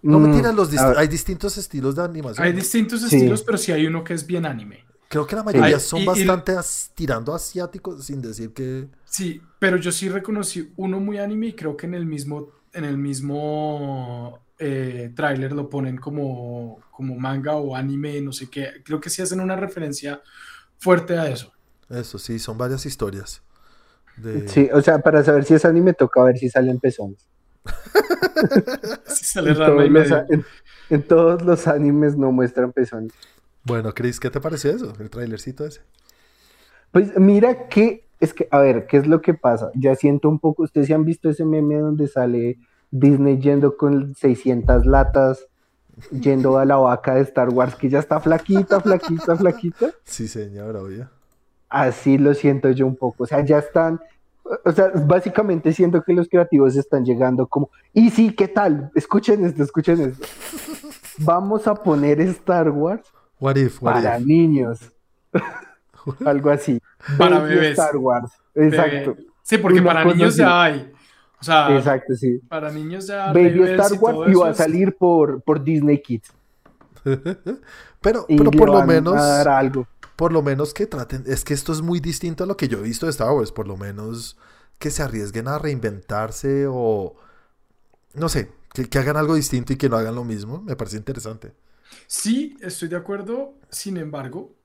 No 0.03 0.19
me 0.19 0.35
tiran 0.35 0.55
los... 0.55 0.77
hay 0.77 1.09
distintos 1.09 1.57
estilos 1.59 1.97
de 1.97 2.03
animación. 2.03 2.47
Hay 2.47 2.53
distintos 2.53 3.03
estilos, 3.03 3.43
pero 3.43 3.59
sí 3.59 3.73
hay 3.73 3.87
uno 3.87 4.05
que 4.05 4.15
es 4.15 4.27
bien 4.27 4.47
anime. 4.47 4.85
Creo 5.09 5.27
que 5.27 5.37
la 5.37 5.43
mayoría 5.43 5.81
son 5.81 6.05
bastante 6.05 6.55
tirando 6.95 7.35
asiáticos, 7.35 8.05
sin 8.05 8.21
decir 8.21 8.53
que... 8.53 8.89
Sí, 9.05 9.41
pero 9.59 9.79
yo 9.79 9.91
sí 9.91 10.09
reconocí 10.09 10.73
uno 10.77 11.01
muy 11.01 11.19
anime 11.19 11.49
y 11.49 11.53
creo 11.55 11.77
que 11.77 11.87
en 11.87 11.95
el 11.95 12.05
mismo, 12.05 12.51
en 12.75 12.85
el 12.85 12.99
mismo 12.99 14.45
eh, 14.59 15.11
tráiler 15.17 15.53
lo 15.53 15.71
ponen 15.71 15.97
como, 15.97 16.81
como 16.91 17.17
manga 17.17 17.57
o 17.57 17.75
anime, 17.75 18.21
no 18.21 18.33
sé 18.33 18.51
qué. 18.51 18.83
Creo 18.85 19.01
que 19.01 19.09
sí 19.09 19.23
hacen 19.23 19.41
una 19.41 19.57
referencia 19.57 20.21
fuerte 20.77 21.19
a 21.19 21.29
eso. 21.29 21.53
Eso, 21.89 22.19
sí, 22.19 22.39
son 22.39 22.59
varias 22.59 22.85
historias. 22.85 23.43
Sí, 24.47 24.69
o 24.73 24.83
sea, 24.83 24.99
para 24.99 25.23
saber 25.23 25.45
si 25.45 25.55
es 25.55 25.65
anime 25.65 25.93
toca 25.95 26.23
ver 26.25 26.37
si 26.37 26.51
salen 26.51 26.81
pezones. 26.81 27.27
si 29.07 29.25
sale 29.25 29.51
en, 29.51 30.45
en 30.91 31.03
todos 31.03 31.43
los 31.43 31.67
animes 31.67 32.17
no 32.17 32.33
muestran 32.33 32.73
pezones. 32.73 33.13
Bueno, 33.65 33.93
Chris, 33.93 34.19
¿qué 34.19 34.31
te 34.31 34.41
pareció 34.41 34.71
eso? 34.71 34.93
El 34.99 35.11
trailercito 35.11 35.67
ese. 35.67 35.83
Pues 36.93 37.19
mira 37.19 37.69
que, 37.69 38.09
es 38.21 38.33
que, 38.33 38.49
a 38.51 38.59
ver, 38.61 38.87
¿qué 38.87 38.97
es 38.97 39.07
lo 39.07 39.21
que 39.21 39.35
pasa? 39.35 39.71
Ya 39.75 39.95
siento 39.95 40.29
un 40.29 40.39
poco, 40.39 40.63
ustedes 40.63 40.87
se 40.87 40.95
han 40.95 41.05
visto 41.05 41.29
ese 41.29 41.45
meme 41.45 41.77
donde 41.77 42.09
sale 42.09 42.59
Disney 42.91 43.39
yendo 43.39 43.77
con 43.77 44.15
600 44.15 44.87
latas, 44.87 45.47
yendo 46.11 46.59
a 46.59 46.65
la 46.65 46.77
vaca 46.77 47.15
de 47.15 47.23
Star 47.23 47.51
Wars, 47.51 47.75
que 47.75 47.89
ya 47.89 47.99
está 47.99 48.21
flaquita, 48.21 48.81
flaquita, 48.81 49.37
flaquita. 49.37 49.91
Sí, 50.05 50.29
señor, 50.29 50.77
obvio. 50.77 51.11
Así 51.69 52.17
lo 52.17 52.33
siento 52.33 52.71
yo 52.71 52.87
un 52.87 52.97
poco, 52.97 53.25
o 53.25 53.27
sea, 53.27 53.45
ya 53.45 53.59
están, 53.59 54.01
o 54.65 54.73
sea, 54.73 54.91
básicamente 54.95 55.73
siento 55.73 56.03
que 56.03 56.13
los 56.13 56.29
creativos 56.29 56.77
están 56.77 57.05
llegando 57.05 57.47
como, 57.47 57.71
y 57.93 58.11
sí, 58.11 58.33
¿qué 58.33 58.49
tal? 58.49 58.91
Escuchen 58.95 59.45
esto, 59.45 59.63
escuchen 59.63 60.01
esto. 60.01 60.27
Vamos 61.19 61.67
a 61.67 61.75
poner 61.75 62.21
Star 62.21 62.71
Wars 62.71 63.13
What 63.41 63.57
if, 63.57 63.81
para 63.81 64.19
niños. 64.19 64.81
Algo 66.25 66.51
así. 66.51 66.81
Para 67.17 67.41
bebés. 67.41 67.73
Star 67.73 67.97
Wars. 67.97 68.33
Exacto. 68.55 69.17
Sí, 69.43 69.59
porque 69.59 69.81
para 69.83 70.05
niños 70.05 70.37
ya 70.37 70.65
hay. 70.65 70.93
O 71.41 71.45
sea, 71.45 71.77
Exacto, 71.77 72.15
sí. 72.15 72.41
Para 72.49 72.71
niños 72.71 73.07
ya. 73.07 73.33
Baby 73.33 73.63
Star 73.63 73.93
Wars 74.01 74.31
iba 74.31 74.49
a 74.49 74.55
salir 74.55 74.97
por, 74.97 75.41
por 75.43 75.63
Disney 75.63 76.01
Kids. 76.03 76.33
pero, 78.01 78.27
pero 78.27 78.51
por 78.51 78.71
lo 78.71 78.85
menos. 78.85 79.17
algo. 79.17 79.87
Por 80.19 80.33
lo 80.33 80.43
menos 80.43 80.75
que 80.75 80.89
traten. 80.89 81.23
Es 81.29 81.45
que 81.45 81.55
esto 81.55 81.73
es 81.73 81.81
muy 81.81 82.01
distinto 82.01 82.43
a 82.43 82.47
lo 82.49 82.57
que 82.57 82.67
yo 82.67 82.81
he 82.81 82.83
visto 82.83 83.07
de 83.07 83.11
Star 83.11 83.31
Wars. 83.31 83.53
Por 83.53 83.69
lo 83.69 83.77
menos 83.77 84.37
que 84.81 84.91
se 84.91 85.05
arriesguen 85.05 85.47
a 85.47 85.61
reinventarse 85.61 86.67
o. 86.69 87.15
No 88.15 88.29
sé, 88.29 88.51
que 88.91 88.99
hagan 88.99 89.17
algo 89.17 89.37
distinto 89.37 89.73
y 89.73 89.77
que 89.77 89.89
no 89.89 89.97
hagan 89.97 90.17
lo 90.17 90.25
mismo. 90.25 90.61
Me 90.61 90.75
parece 90.75 90.97
interesante. 90.97 91.53
Sí, 92.09 92.57
estoy 92.61 92.89
de 92.89 92.97
acuerdo. 92.97 93.55
Sin 93.71 93.97
embargo, 93.97 94.57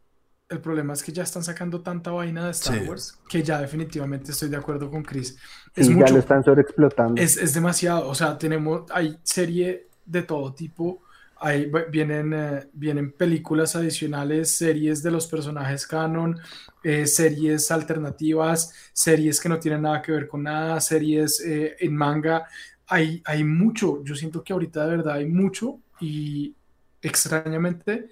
el 0.50 0.60
problema 0.60 0.94
es 0.94 1.04
que 1.04 1.12
ya 1.12 1.22
están 1.22 1.44
sacando 1.44 1.82
tanta 1.82 2.10
vaina 2.10 2.46
de 2.46 2.52
Star 2.52 2.90
Wars 2.90 3.20
que 3.30 3.44
ya 3.44 3.62
definitivamente 3.62 4.32
estoy 4.32 4.50
de 4.50 4.58
acuerdo 4.58 4.90
con 4.90 5.04
Chris. 5.04 5.38
Es 5.76 5.88
ya 5.88 6.08
lo 6.08 6.18
están 6.18 6.44
sobreexplotando. 6.44 7.22
Es, 7.22 7.38
es 7.38 7.54
demasiado. 7.54 8.10
O 8.10 8.16
sea, 8.16 8.40
tenemos, 8.40 8.90
hay 8.90 9.20
serie 9.22 9.88
de 10.04 10.24
todo 10.24 10.52
tipo. 10.56 11.04
Hay, 11.46 11.70
vienen, 11.92 12.34
eh, 12.34 12.70
vienen 12.72 13.12
películas 13.12 13.76
adicionales, 13.76 14.50
series 14.50 15.04
de 15.04 15.12
los 15.12 15.28
personajes 15.28 15.86
canon, 15.86 16.40
eh, 16.84 17.06
series 17.06 17.70
alternativas, 17.70 18.74
series 18.94 19.42
que 19.42 19.50
no 19.50 19.60
tienen 19.60 19.82
nada 19.82 20.02
que 20.02 20.14
ver 20.14 20.28
con 20.30 20.44
nada, 20.44 20.80
series 20.80 21.42
eh, 21.42 21.76
en 21.80 21.96
manga. 21.96 22.48
Hay, 22.88 23.22
hay 23.26 23.44
mucho. 23.44 24.02
Yo 24.06 24.16
siento 24.16 24.42
que 24.42 24.54
ahorita 24.54 24.86
de 24.86 24.98
verdad 24.98 25.16
hay 25.16 25.26
mucho 25.28 25.80
y 26.00 26.56
extrañamente 27.02 28.10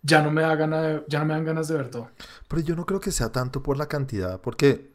ya 0.00 0.22
no 0.22 0.30
me 0.30 0.42
da 0.42 0.56
ya 1.08 1.18
no 1.18 1.24
me 1.24 1.34
dan 1.34 1.44
ganas 1.44 1.66
de 1.66 1.76
ver 1.76 1.90
todo. 1.90 2.10
Pero 2.46 2.62
yo 2.62 2.76
no 2.76 2.86
creo 2.86 3.00
que 3.00 3.10
sea 3.10 3.32
tanto 3.32 3.62
por 3.62 3.76
la 3.76 3.88
cantidad, 3.88 4.40
porque 4.40 4.92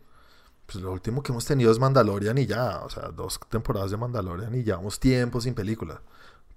pues, 0.66 0.82
lo 0.82 0.92
último 0.94 1.24
que 1.24 1.32
hemos 1.32 1.46
tenido 1.46 1.72
es 1.72 1.80
Mandalorian 1.80 2.38
y 2.38 2.46
ya, 2.46 2.80
o 2.84 2.90
sea, 2.90 3.10
dos 3.10 3.40
temporadas 3.50 3.92
de 3.92 3.98
Mandalorian 3.98 4.54
y 4.56 4.64
llevamos 4.64 5.00
tiempo 5.00 5.42
sin 5.42 5.56
película. 5.56 6.02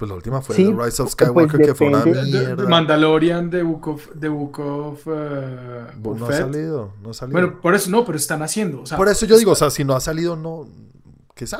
Pues 0.02 0.10
la 0.10 0.16
última 0.16 0.42
fue 0.42 0.56
The 0.56 0.64
Rise 0.64 0.80
of 0.80 0.96
pues, 0.96 1.10
Skywalker, 1.12 1.60
que 1.60 1.74
fue 1.76 1.86
una 1.86 2.04
mierda. 2.04 2.68
Mandalorian, 2.68 3.48
The 3.48 3.62
Book 3.62 3.86
of... 3.86 4.08
The 4.18 4.28
Book 4.28 4.58
of 4.58 5.06
uh, 5.06 5.12
no 6.16 6.26
ha 6.26 6.32
salido, 6.32 6.94
no 7.00 7.10
ha 7.10 7.14
salido. 7.14 7.40
Bueno, 7.40 7.60
por 7.60 7.72
eso 7.76 7.88
no, 7.88 8.04
pero 8.04 8.18
están 8.18 8.42
haciendo. 8.42 8.82
por 8.96 9.08
eso 9.08 9.26
yo 9.26 9.38
digo, 9.38 9.52
o 9.52 9.54
sea, 9.54 9.70
si 9.70 9.84
no 9.84 9.94
ha 9.94 10.00
salido, 10.00 10.34
no, 10.34 10.66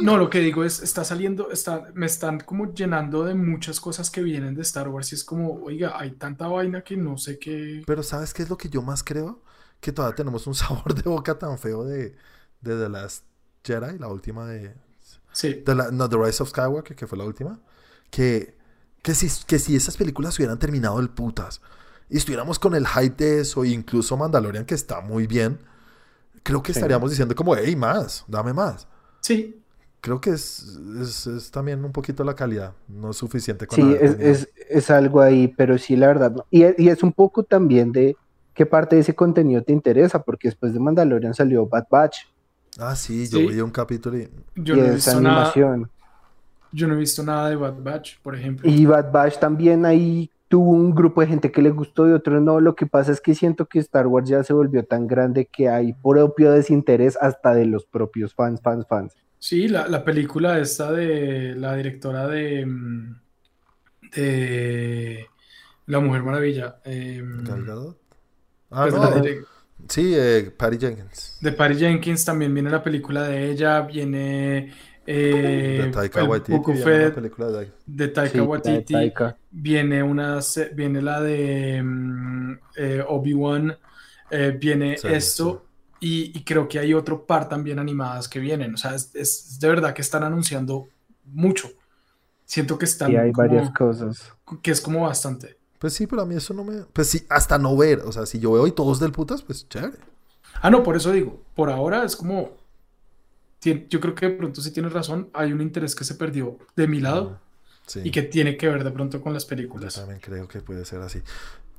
no, 0.00 0.16
lo 0.16 0.28
que 0.28 0.40
digo 0.40 0.64
es, 0.64 0.82
está 0.82 1.04
saliendo, 1.04 1.52
está, 1.52 1.84
me 1.94 2.06
están 2.06 2.40
como 2.40 2.74
llenando 2.74 3.22
de 3.22 3.36
muchas 3.36 3.78
cosas 3.78 4.10
que 4.10 4.24
vienen 4.24 4.56
de 4.56 4.62
Star 4.62 4.88
Wars 4.88 5.12
y 5.12 5.14
es 5.14 5.22
como, 5.22 5.62
oiga, 5.62 5.96
hay 5.96 6.10
tanta 6.10 6.48
vaina 6.48 6.82
que 6.82 6.96
no 6.96 7.18
sé 7.18 7.38
qué... 7.38 7.84
Pero 7.86 8.02
¿sabes 8.02 8.34
qué 8.34 8.42
es 8.42 8.50
lo 8.50 8.58
que 8.58 8.68
yo 8.68 8.82
más 8.82 9.04
creo? 9.04 9.40
Que 9.78 9.92
todavía 9.92 10.16
tenemos 10.16 10.48
un 10.48 10.54
sabor 10.56 10.96
de 10.96 11.08
boca 11.08 11.38
tan 11.38 11.58
feo 11.58 11.84
de, 11.84 12.16
de 12.60 12.76
The 12.76 12.88
Last 12.88 13.22
Jedi, 13.62 14.00
la 14.00 14.08
última 14.08 14.48
de... 14.48 14.74
Sí. 15.30 15.62
no, 15.92 16.08
The 16.08 16.16
Rise 16.16 16.42
of 16.42 16.48
Skywalker, 16.48 16.96
que 16.96 17.06
fue 17.06 17.16
la 17.16 17.24
última. 17.24 17.60
Que, 18.12 18.54
que, 19.02 19.14
si, 19.14 19.28
que 19.46 19.58
si 19.58 19.74
esas 19.74 19.96
películas 19.96 20.38
hubieran 20.38 20.60
terminado 20.60 21.00
el 21.00 21.08
putas 21.08 21.60
y 22.08 22.18
estuviéramos 22.18 22.58
con 22.58 22.74
el 22.74 22.86
hype 22.86 23.24
de 23.24 23.40
eso, 23.40 23.64
incluso 23.64 24.16
Mandalorian, 24.16 24.66
que 24.66 24.74
está 24.74 25.00
muy 25.00 25.26
bien, 25.26 25.58
creo 26.42 26.62
que 26.62 26.72
estaríamos 26.72 27.10
diciendo 27.10 27.34
como, 27.34 27.56
hey, 27.56 27.74
más, 27.74 28.24
dame 28.28 28.52
más. 28.52 28.86
Sí, 29.20 29.62
creo 30.02 30.20
que 30.20 30.30
es, 30.30 30.78
es, 31.00 31.50
también 31.50 31.82
un 31.84 31.92
poquito 31.92 32.22
la 32.22 32.34
calidad, 32.34 32.74
no 32.86 33.12
es 33.12 33.16
suficiente. 33.16 33.66
Con 33.66 33.76
sí, 33.76 33.96
es, 33.98 34.48
es, 34.68 34.90
algo 34.90 35.22
ahí, 35.22 35.48
pero 35.48 35.78
sí, 35.78 35.96
la 35.96 36.08
verdad. 36.08 36.34
Y, 36.50 36.64
y, 36.82 36.88
es 36.90 37.02
un 37.02 37.12
poco 37.12 37.44
también 37.44 37.92
de 37.92 38.16
qué 38.52 38.66
parte 38.66 38.96
de 38.96 39.02
ese 39.02 39.14
contenido 39.14 39.62
te 39.62 39.72
interesa, 39.72 40.22
porque 40.22 40.48
después 40.48 40.74
de 40.74 40.80
Mandalorian 40.80 41.32
salió 41.32 41.66
Bad 41.66 41.86
Batch. 41.90 42.18
Ah, 42.78 42.96
sí, 42.96 43.28
yo 43.28 43.38
vi 43.38 43.60
un 43.60 43.70
capítulo 43.70 44.18
y... 44.18 44.28
Yo 44.56 44.76
no 44.76 44.84
he 44.84 44.90
visto 44.92 45.12
animación. 45.12 45.80
Nada, 45.82 45.91
yo 46.72 46.88
no 46.88 46.94
he 46.94 46.98
visto 46.98 47.22
nada 47.22 47.50
de 47.50 47.56
Bad 47.56 47.82
Batch, 47.82 48.18
por 48.22 48.34
ejemplo. 48.34 48.68
Y 48.68 48.86
Bad 48.86 49.12
Batch 49.12 49.38
también 49.38 49.84
ahí 49.84 50.30
tuvo 50.48 50.70
un 50.70 50.94
grupo 50.94 51.20
de 51.20 51.28
gente 51.28 51.50
que 51.50 51.62
le 51.62 51.70
gustó 51.70 52.08
y 52.08 52.12
otros 52.12 52.42
no. 52.42 52.60
Lo 52.60 52.74
que 52.74 52.86
pasa 52.86 53.12
es 53.12 53.20
que 53.20 53.34
siento 53.34 53.66
que 53.66 53.78
Star 53.78 54.06
Wars 54.06 54.28
ya 54.28 54.42
se 54.42 54.52
volvió 54.52 54.84
tan 54.84 55.06
grande 55.06 55.46
que 55.46 55.68
hay 55.68 55.92
propio 55.94 56.52
desinterés 56.52 57.16
hasta 57.20 57.54
de 57.54 57.66
los 57.66 57.86
propios 57.86 58.34
fans, 58.34 58.60
fans, 58.60 58.86
fans. 58.86 59.14
Sí, 59.38 59.68
la, 59.68 59.88
la, 59.88 60.04
película 60.04 60.58
esta 60.58 60.92
de 60.92 61.54
la 61.56 61.74
directora 61.74 62.28
de, 62.28 62.64
mm, 62.64 63.16
de 64.14 65.26
La 65.86 66.00
Mujer 66.00 66.22
Maravilla. 66.22 66.76
Eh, 66.84 67.22
Ah, 68.74 68.86
pues 68.88 68.94
no. 68.94 69.46
Sí, 69.88 70.12
eh, 70.14 70.50
Patty 70.56 70.78
Jenkins. 70.78 71.38
De 71.40 71.52
Patty 71.52 71.74
Jenkins 71.74 72.24
también 72.24 72.54
viene 72.54 72.70
la 72.70 72.82
película 72.82 73.24
de 73.24 73.50
ella, 73.50 73.80
viene 73.82 74.72
Eh, 75.06 75.80
de 75.84 75.90
Taika 75.90 76.24
Waititi. 76.24 76.58
Película 77.14 77.48
de 77.48 77.54
Taika. 77.54 77.72
de 77.86 78.08
Taika 78.08 78.32
Sí, 78.32 78.40
Waititi. 78.40 78.92
Taika. 78.94 79.36
Viene, 79.50 80.02
una, 80.02 80.40
se- 80.42 80.68
viene 80.70 81.02
la 81.02 81.20
de 81.20 81.82
mm, 81.82 82.58
eh, 82.76 83.04
Obi-Wan. 83.08 83.76
eh, 84.30 84.56
viene 84.58 84.96
Sí, 84.98 85.08
esto. 85.08 85.66
Y, 86.00 86.36
y 86.36 86.42
creo 86.44 86.66
que 86.68 86.78
hay 86.78 86.94
otro 86.94 87.26
par 87.26 87.48
también 87.48 87.78
animadas 87.78 88.28
que 88.28 88.38
vienen. 88.40 88.74
O 88.74 88.76
sea, 88.76 88.94
es, 88.94 89.14
es 89.14 89.58
de 89.60 89.68
verdad 89.68 89.92
que 89.94 90.02
están 90.02 90.24
anunciando 90.24 90.88
mucho. 91.26 91.68
Siento 92.44 92.78
que 92.78 92.84
están 92.86 93.12
Y 93.12 93.16
hay 93.16 93.32
como- 93.32 93.48
varias 93.48 93.70
cosas. 93.72 94.32
que 94.62 94.70
es 94.70 94.80
como 94.80 95.02
bastante. 95.02 95.56
Pues 95.78 95.94
sí, 95.94 96.06
pero 96.06 96.22
a 96.22 96.26
mí 96.26 96.34
eso 96.36 96.54
no 96.54 96.64
me. 96.64 96.82
Pues 96.92 97.08
sí, 97.08 97.24
hasta 97.28 97.58
no 97.58 97.76
ver. 97.76 98.00
O 98.04 98.12
sea, 98.12 98.24
si 98.26 98.38
yo 98.38 98.52
veo 98.52 98.66
y 98.68 98.72
todos 98.72 99.00
del 99.00 99.10
putas, 99.12 99.42
pues 99.42 99.68
chévere. 99.68 99.98
Ah, 100.60 100.70
no, 100.70 100.82
por 100.82 100.96
eso 100.96 101.10
digo, 101.12 101.42
por 101.56 101.70
ahora 101.70 102.04
es 102.04 102.14
como, 102.14 102.50
yo 103.62 104.00
creo 104.00 104.14
que 104.14 104.28
de 104.28 104.34
pronto 104.36 104.60
sí 104.60 104.72
tienes 104.72 104.92
razón, 104.92 105.28
hay 105.32 105.52
un 105.52 105.60
interés 105.60 105.94
que 105.94 106.04
se 106.04 106.14
perdió 106.16 106.58
de 106.76 106.86
mi 106.88 107.00
lado 107.00 107.38
Sí. 107.86 108.00
y 108.04 108.10
que 108.12 108.22
tiene 108.22 108.56
que 108.56 108.68
ver 108.68 108.84
de 108.84 108.90
pronto 108.92 109.20
con 109.20 109.32
las 109.34 109.42
Yo 109.44 109.48
películas. 109.50 109.94
también 109.94 110.20
creo 110.20 110.46
que 110.48 110.60
puede 110.60 110.84
ser 110.84 111.00
así. 111.00 111.20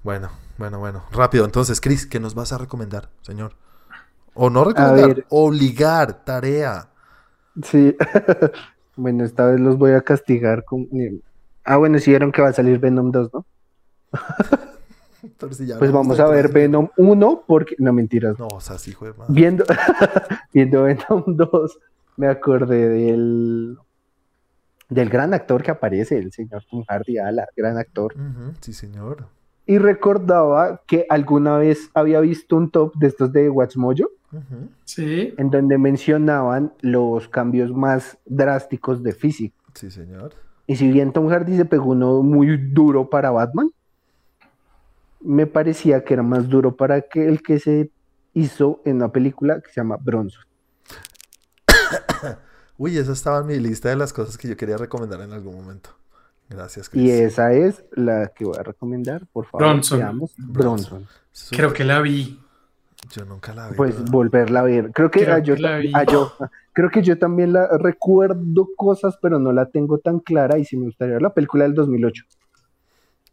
Bueno, 0.03 0.29
bueno, 0.57 0.79
bueno. 0.79 1.05
Rápido, 1.11 1.45
entonces, 1.45 1.79
Chris, 1.79 2.05
¿qué 2.05 2.19
nos 2.19 2.35
vas 2.35 2.51
a 2.51 2.57
recomendar, 2.57 3.09
señor? 3.21 3.55
O 4.33 4.49
no 4.49 4.63
recomendar, 4.65 5.25
obligar, 5.29 6.25
tarea. 6.25 6.89
Sí. 7.63 7.95
bueno, 8.97 9.23
esta 9.23 9.45
vez 9.45 9.59
los 9.61 9.77
voy 9.77 9.91
a 9.91 10.01
castigar 10.01 10.65
con. 10.65 10.81
eh, 10.93 11.19
Ah, 11.65 11.77
bueno, 11.77 11.97
sí 11.99 12.11
vieron 12.11 12.31
que 12.33 12.41
va 12.41 12.49
a 12.49 12.53
salir 12.53 12.79
Venom 12.79 13.09
2, 13.11 13.29
¿no? 13.33 13.45
Pues 15.79 15.91
vamos 15.91 16.19
a 16.19 16.27
ver 16.27 16.51
Venom 16.51 16.89
1 16.97 17.43
porque. 17.47 17.75
No, 17.79 17.93
mentiras. 17.93 18.37
No, 18.37 18.47
o 18.47 18.61
sea, 18.61 18.77
sí, 18.77 18.91
hijo 18.91 19.05
de 19.05 19.13
madre. 19.13 19.33
Viendo, 19.33 19.63
viendo 20.53 20.83
Venom 20.83 21.23
2, 21.27 21.79
me 22.17 22.27
acordé 22.27 22.89
del. 22.89 23.77
Del 24.89 25.09
gran 25.09 25.33
actor 25.33 25.63
que 25.63 25.71
aparece, 25.71 26.17
el 26.17 26.31
señor 26.31 26.63
Tom 26.69 26.83
Hardy, 26.87 27.17
ala, 27.17 27.47
gran 27.55 27.77
actor. 27.77 28.13
Sí, 28.59 28.73
señor. 28.73 29.25
Y 29.65 29.77
recordaba 29.77 30.81
que 30.85 31.05
alguna 31.09 31.57
vez 31.57 31.89
había 31.93 32.19
visto 32.19 32.57
un 32.57 32.69
top 32.69 32.93
de 32.95 33.07
estos 33.07 33.31
de 33.31 33.49
Watchmojo, 33.49 34.09
Sí, 34.83 35.33
en 35.37 35.49
donde 35.49 35.77
mencionaban 35.77 36.73
los 36.81 37.29
cambios 37.29 37.71
más 37.71 38.17
drásticos 38.25 39.01
de 39.01 39.13
físico. 39.13 39.55
Sí, 39.73 39.89
señor. 39.89 40.33
Y 40.67 40.75
si 40.75 40.91
bien 40.91 41.11
Tom 41.13 41.27
Hardy 41.29 41.55
se 41.55 41.65
pegó 41.65 41.91
uno 41.91 42.21
muy 42.23 42.57
duro 42.57 43.09
para 43.09 43.31
Batman, 43.31 43.71
me 45.23 45.47
parecía 45.47 46.03
que 46.03 46.13
era 46.13 46.23
más 46.23 46.47
duro 46.49 46.75
para 46.75 47.01
que 47.01 47.27
el 47.27 47.41
que 47.41 47.59
se 47.59 47.91
hizo 48.33 48.81
en 48.85 48.97
una 48.97 49.11
película 49.11 49.61
que 49.61 49.69
se 49.71 49.81
llama 49.81 49.97
Bronson. 50.01 50.43
Uy, 52.77 52.97
esa 52.97 53.13
estaba 53.13 53.39
en 53.39 53.47
mi 53.47 53.59
lista 53.59 53.89
de 53.89 53.95
las 53.95 54.13
cosas 54.13 54.37
que 54.37 54.47
yo 54.47 54.57
quería 54.57 54.77
recomendar 54.77 55.21
en 55.21 55.31
algún 55.31 55.55
momento. 55.55 55.91
Gracias, 56.49 56.89
Chris. 56.89 57.03
Y 57.03 57.11
esa 57.11 57.53
es 57.53 57.83
la 57.91 58.27
que 58.35 58.45
voy 58.45 58.57
a 58.59 58.63
recomendar, 58.63 59.25
por 59.31 59.45
favor. 59.45 59.67
Bronson. 59.67 59.99
veamos. 59.99 60.33
Bronson. 60.37 61.07
Creo 61.51 61.73
que 61.73 61.83
la 61.83 62.01
vi. 62.01 62.39
Yo 63.11 63.25
nunca 63.25 63.53
la 63.53 63.69
vi. 63.69 63.75
Pues 63.75 64.03
volverla 64.09 64.61
a 64.61 64.63
ver. 64.63 64.91
Creo 64.91 65.09
que, 65.09 65.21
Creo 65.23 65.35
ah, 65.35 65.39
yo, 65.39 65.55
que 65.55 65.61
la 65.61 65.77
vi. 65.77 65.91
ah, 65.93 66.03
yo- 66.03 66.33
creo 66.73 66.89
que 66.89 67.01
yo 67.01 67.17
también 67.17 67.53
la 67.53 67.67
recuerdo 67.77 68.67
cosas, 68.75 69.17
pero 69.21 69.39
no 69.39 69.51
la 69.51 69.67
tengo 69.69 69.99
tan 69.99 70.19
clara. 70.19 70.57
Y 70.57 70.65
si 70.65 70.77
me 70.77 70.85
gustaría 70.85 71.13
ver 71.13 71.21
la 71.21 71.33
película 71.33 71.63
del 71.63 71.73
2008. 71.73 72.23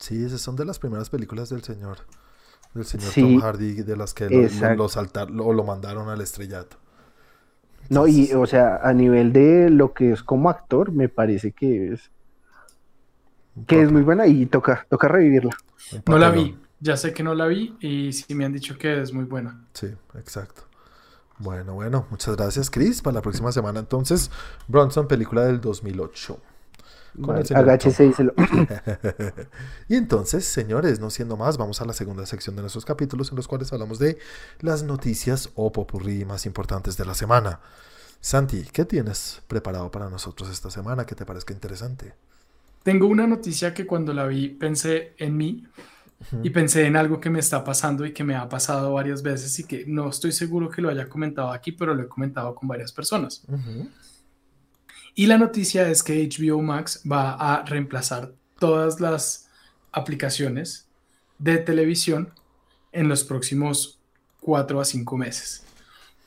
Sí, 0.00 0.24
esas 0.24 0.40
son 0.40 0.56
de 0.56 0.64
las 0.64 0.78
primeras 0.80 1.10
películas 1.10 1.48
del 1.50 1.62
señor. 1.62 1.98
Del 2.74 2.84
señor 2.84 3.10
Sí, 3.12 3.20
Tom 3.22 3.40
Hardy, 3.40 3.82
de 3.82 3.96
las 3.96 4.14
que 4.14 4.28
lo, 4.28 4.38
lo, 4.38 4.42
exacto. 4.44 4.76
lo 4.82 4.88
saltar- 4.88 5.30
lo- 5.30 5.52
lo 5.52 5.62
mandaron 5.64 6.08
al 6.08 6.20
estrellato. 6.20 6.76
No, 7.88 8.06
y 8.06 8.32
o 8.32 8.46
sea, 8.46 8.76
a 8.82 8.92
nivel 8.92 9.32
de 9.32 9.68
lo 9.70 9.92
que 9.92 10.12
es 10.12 10.22
como 10.22 10.48
actor, 10.48 10.92
me 10.92 11.08
parece 11.08 11.52
que 11.52 11.92
es 11.92 12.10
que 13.66 13.82
es 13.82 13.90
muy 13.92 14.02
buena 14.02 14.26
y 14.26 14.46
toca, 14.46 14.86
toca 14.88 15.08
revivirla. 15.08 15.50
No 16.06 16.18
la 16.18 16.30
vi, 16.30 16.56
ya 16.78 16.96
sé 16.96 17.12
que 17.12 17.22
no 17.22 17.34
la 17.34 17.46
vi 17.46 17.76
y 17.80 18.12
sí 18.12 18.34
me 18.34 18.44
han 18.44 18.52
dicho 18.52 18.78
que 18.78 19.02
es 19.02 19.12
muy 19.12 19.24
buena. 19.24 19.66
Sí, 19.74 19.88
exacto. 20.14 20.62
Bueno, 21.38 21.74
bueno, 21.74 22.06
muchas 22.10 22.36
gracias, 22.36 22.70
Chris. 22.70 23.02
Para 23.02 23.14
la 23.14 23.22
próxima 23.22 23.50
semana, 23.50 23.80
entonces, 23.80 24.30
Bronson, 24.68 25.08
película 25.08 25.44
del 25.44 25.60
2008. 25.60 26.38
Vale, 27.14 27.44
agáchese 27.54 28.06
y 28.06 28.12
se 28.12 28.24
lo. 28.24 28.34
y 29.88 29.96
entonces, 29.96 30.44
señores, 30.44 31.00
no 31.00 31.10
siendo 31.10 31.36
más, 31.36 31.58
vamos 31.58 31.80
a 31.80 31.84
la 31.84 31.92
segunda 31.92 32.26
sección 32.26 32.56
de 32.56 32.62
nuestros 32.62 32.84
capítulos 32.84 33.30
en 33.30 33.36
los 33.36 33.48
cuales 33.48 33.72
hablamos 33.72 33.98
de 33.98 34.18
las 34.60 34.82
noticias 34.82 35.50
o 35.54 35.72
popurrí 35.72 36.24
más 36.24 36.46
importantes 36.46 36.96
de 36.96 37.04
la 37.04 37.14
semana. 37.14 37.60
Santi, 38.20 38.64
¿qué 38.72 38.84
tienes 38.84 39.42
preparado 39.48 39.90
para 39.90 40.10
nosotros 40.10 40.50
esta 40.50 40.70
semana 40.70 41.06
que 41.06 41.14
te 41.14 41.24
parezca 41.24 41.54
interesante? 41.54 42.14
Tengo 42.82 43.06
una 43.06 43.26
noticia 43.26 43.74
que 43.74 43.86
cuando 43.86 44.12
la 44.12 44.26
vi 44.26 44.48
pensé 44.48 45.14
en 45.18 45.36
mí 45.36 45.66
y 46.42 46.50
pensé 46.50 46.86
en 46.86 46.96
algo 46.96 47.18
que 47.18 47.30
me 47.30 47.38
está 47.38 47.64
pasando 47.64 48.04
y 48.04 48.12
que 48.12 48.24
me 48.24 48.36
ha 48.36 48.48
pasado 48.48 48.92
varias 48.92 49.22
veces 49.22 49.58
y 49.58 49.64
que 49.64 49.84
no 49.86 50.10
estoy 50.10 50.32
seguro 50.32 50.68
que 50.68 50.82
lo 50.82 50.90
haya 50.90 51.08
comentado 51.08 51.50
aquí, 51.50 51.72
pero 51.72 51.94
lo 51.94 52.02
he 52.02 52.08
comentado 52.08 52.54
con 52.54 52.68
varias 52.68 52.92
personas. 52.92 53.42
Ujú. 53.48 53.88
Y 55.20 55.26
la 55.26 55.36
noticia 55.36 55.86
es 55.90 56.02
que 56.02 56.26
HBO 56.26 56.62
Max 56.62 57.02
va 57.04 57.34
a 57.34 57.62
reemplazar 57.66 58.32
todas 58.58 59.00
las 59.00 59.50
aplicaciones 59.92 60.88
de 61.38 61.58
televisión 61.58 62.32
en 62.90 63.06
los 63.06 63.22
próximos 63.22 64.00
cuatro 64.40 64.80
a 64.80 64.86
cinco 64.86 65.18
meses. 65.18 65.62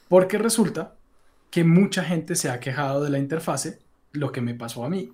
Porque 0.07 0.37
resulta 0.37 0.93
que 1.49 1.63
mucha 1.63 2.03
gente 2.03 2.35
se 2.35 2.51
ha 2.51 2.59
quejado 2.59 3.03
de 3.03 3.09
la 3.09 3.17
interfase, 3.17 3.79
lo 4.11 4.31
que 4.31 4.41
me 4.41 4.53
pasó 4.53 4.85
a 4.85 4.91
mí, 4.91 5.11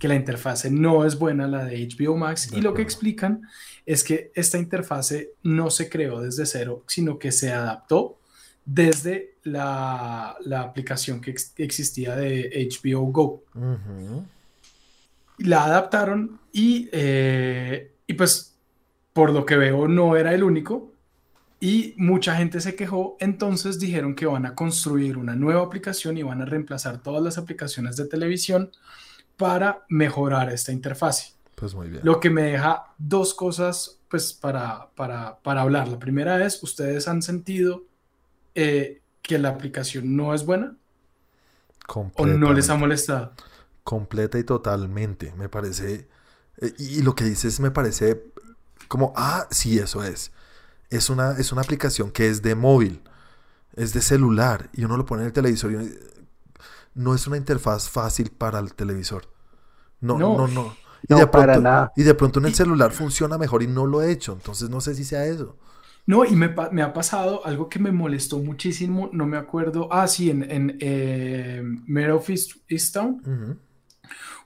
que 0.00 0.08
la 0.08 0.16
interfase 0.16 0.68
no 0.68 1.04
es 1.04 1.16
buena, 1.16 1.46
la 1.46 1.64
de 1.64 1.88
HBO 1.88 2.16
Max, 2.16 2.50
De 2.50 2.58
y 2.58 2.60
lo 2.60 2.74
que 2.74 2.82
explican 2.82 3.42
es 3.86 4.02
que 4.02 4.32
esta 4.34 4.58
interfase 4.58 5.34
no 5.44 5.70
se 5.70 5.88
creó 5.88 6.20
desde 6.20 6.44
cero, 6.44 6.82
sino 6.88 7.20
que 7.20 7.30
se 7.30 7.52
adaptó 7.52 8.18
desde 8.64 9.36
la, 9.44 10.36
la 10.44 10.60
aplicación 10.62 11.20
que 11.20 11.32
ex- 11.32 11.52
existía 11.56 12.14
de 12.16 12.68
HBO 12.70 13.06
Go. 13.06 13.42
La 15.38 15.64
adaptaron 15.64 16.38
y, 16.52 16.88
eh, 16.92 17.92
y 18.06 18.14
pues 18.14 18.56
por 19.12 19.32
lo 19.32 19.44
que 19.44 19.56
veo 19.56 19.88
no 19.88 20.16
era 20.16 20.32
el 20.34 20.42
único 20.44 20.92
y 21.58 21.94
mucha 21.96 22.36
gente 22.36 22.60
se 22.60 22.74
quejó, 22.74 23.16
entonces 23.20 23.78
dijeron 23.78 24.14
que 24.14 24.26
van 24.26 24.46
a 24.46 24.54
construir 24.54 25.16
una 25.16 25.34
nueva 25.34 25.62
aplicación 25.62 26.16
y 26.16 26.22
van 26.22 26.42
a 26.42 26.44
reemplazar 26.44 27.02
todas 27.02 27.22
las 27.22 27.38
aplicaciones 27.38 27.96
de 27.96 28.06
televisión 28.06 28.70
para 29.36 29.84
mejorar 29.88 30.52
esta 30.52 30.72
interfase. 30.72 31.34
Pues 31.54 31.74
muy 31.74 31.88
bien. 31.88 32.00
Lo 32.04 32.20
que 32.20 32.30
me 32.30 32.42
deja 32.42 32.86
dos 32.98 33.34
cosas 33.34 33.98
pues 34.08 34.32
para, 34.32 34.90
para, 34.94 35.38
para 35.38 35.62
hablar. 35.62 35.88
La 35.88 35.98
primera 35.98 36.44
es, 36.44 36.62
¿ustedes 36.62 37.08
han 37.08 37.22
sentido 37.22 37.84
eh, 38.54 39.02
que 39.22 39.38
la 39.38 39.50
aplicación 39.50 40.16
no 40.16 40.34
es 40.34 40.44
buena 40.46 40.76
o 42.14 42.26
no 42.26 42.52
les 42.52 42.70
ha 42.70 42.76
molestado? 42.76 43.34
Completa 43.84 44.38
y 44.38 44.44
totalmente. 44.44 45.32
Me 45.36 45.48
parece. 45.48 46.08
eh, 46.58 46.74
Y 46.78 46.98
y 47.00 47.02
lo 47.02 47.14
que 47.14 47.24
dices 47.24 47.58
me 47.60 47.70
parece 47.70 48.24
como, 48.88 49.12
ah, 49.16 49.48
sí, 49.50 49.78
eso 49.78 50.04
es. 50.04 50.32
Es 50.90 51.10
una, 51.10 51.32
es 51.38 51.52
una 51.52 51.62
aplicación 51.62 52.12
que 52.12 52.28
es 52.28 52.42
de 52.42 52.54
móvil, 52.56 53.02
es 53.76 53.94
de 53.94 54.02
celular, 54.02 54.70
y 54.74 54.84
uno 54.84 54.96
lo 54.98 55.06
pone 55.06 55.22
en 55.22 55.28
el 55.28 55.32
televisor 55.34 55.72
y 55.72 55.98
no 56.94 57.14
es 57.14 57.26
una 57.26 57.36
interfaz 57.38 57.88
fácil 57.90 58.30
para 58.32 58.58
el 58.60 58.74
televisor. 58.74 59.28
No, 60.00 60.20
no, 60.20 60.34
No. 60.34 60.48
no. 60.48 60.48
no. 60.48 60.78
Y, 61.08 61.14
No, 61.14 61.16
de 61.16 61.26
para 61.30 61.56
pronto, 61.56 61.58
nada. 61.58 61.92
y 61.96 62.04
de 62.04 62.14
pronto 62.14 62.40
en 62.40 62.46
el 62.46 62.54
celular 62.54 62.92
funciona 62.92 63.38
mejor 63.38 63.62
y 63.62 63.68
no 63.68 63.86
lo 63.86 64.02
he 64.02 64.12
hecho. 64.12 64.32
Entonces 64.34 64.70
no 64.70 64.80
sé 64.82 64.94
si 64.96 65.04
sea 65.04 65.26
eso. 65.26 65.58
No, 66.06 66.24
y 66.24 66.34
me, 66.34 66.46
ha 66.82 66.92
pasado 66.92 67.46
algo 67.46 67.68
que 67.68 67.78
me 67.78 67.92
molestó 67.92 68.38
muchísimo, 68.38 69.08
no 69.12 69.24
me 69.26 69.36
acuerdo, 69.36 69.88
ah, 69.92 70.08
sí, 70.08 70.30
en, 70.30 70.50
en 70.50 70.76
eh, 70.80 71.62
Mare 71.86 72.12
of 72.12 72.28
East- 72.28 72.56
Easttown, 72.68 73.58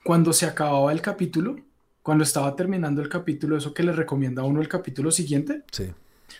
cuando 0.03 0.33
se 0.33 0.45
acababa 0.45 0.91
el 0.91 1.01
capítulo, 1.01 1.55
cuando 2.03 2.23
estaba 2.23 2.55
terminando 2.55 3.01
el 3.01 3.09
capítulo, 3.09 3.57
eso 3.57 3.73
que 3.73 3.83
le 3.83 3.91
recomienda 3.91 4.41
a 4.43 4.45
uno 4.45 4.61
el 4.61 4.67
capítulo 4.69 5.11
siguiente, 5.11 5.63
Sí. 5.71 5.91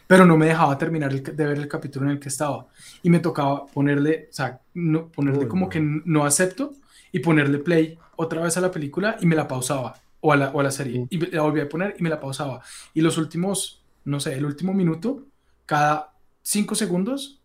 pero 0.06 0.26
no 0.26 0.38
me 0.38 0.46
dejaba 0.46 0.78
terminar 0.78 1.12
el- 1.12 1.24
de 1.24 1.46
ver 1.46 1.58
el 1.58 1.68
capítulo 1.68 2.06
en 2.06 2.12
el 2.14 2.20
que 2.20 2.30
estaba. 2.30 2.68
Y 3.04 3.10
me 3.10 3.20
tocaba 3.20 3.66
ponerle, 3.66 4.28
o 4.30 4.34
sea, 4.34 4.62
no- 4.76 5.08
ponerle 5.10 5.42
Uy, 5.46 5.48
como 5.48 5.66
no. 5.66 5.70
que 5.70 5.80
no 5.82 6.26
acepto 6.26 6.74
y 7.12 7.20
ponerle 7.20 7.58
play 7.60 7.98
otra 8.16 8.42
vez 8.44 8.56
a 8.58 8.62
la 8.62 8.72
película 8.72 9.18
y 9.20 9.26
me 9.26 9.36
la 9.36 9.48
pausaba, 9.48 9.96
o 10.22 10.32
a 10.32 10.38
la, 10.38 10.50
o 10.52 10.60
a 10.60 10.64
la 10.64 10.72
serie, 10.72 11.06
y 11.10 11.18
la 11.36 11.42
volví 11.42 11.60
a 11.60 11.68
poner 11.70 11.96
y 12.00 12.04
me 12.04 12.10
la 12.10 12.20
pausaba. 12.20 12.62
Y 12.94 13.02
los 13.02 13.18
últimos, 13.18 13.84
no 14.08 14.20
sé, 14.20 14.34
el 14.36 14.46
último 14.46 14.74
minuto, 14.74 15.26
cada 15.66 16.14
cinco 16.42 16.76
segundos, 16.76 17.42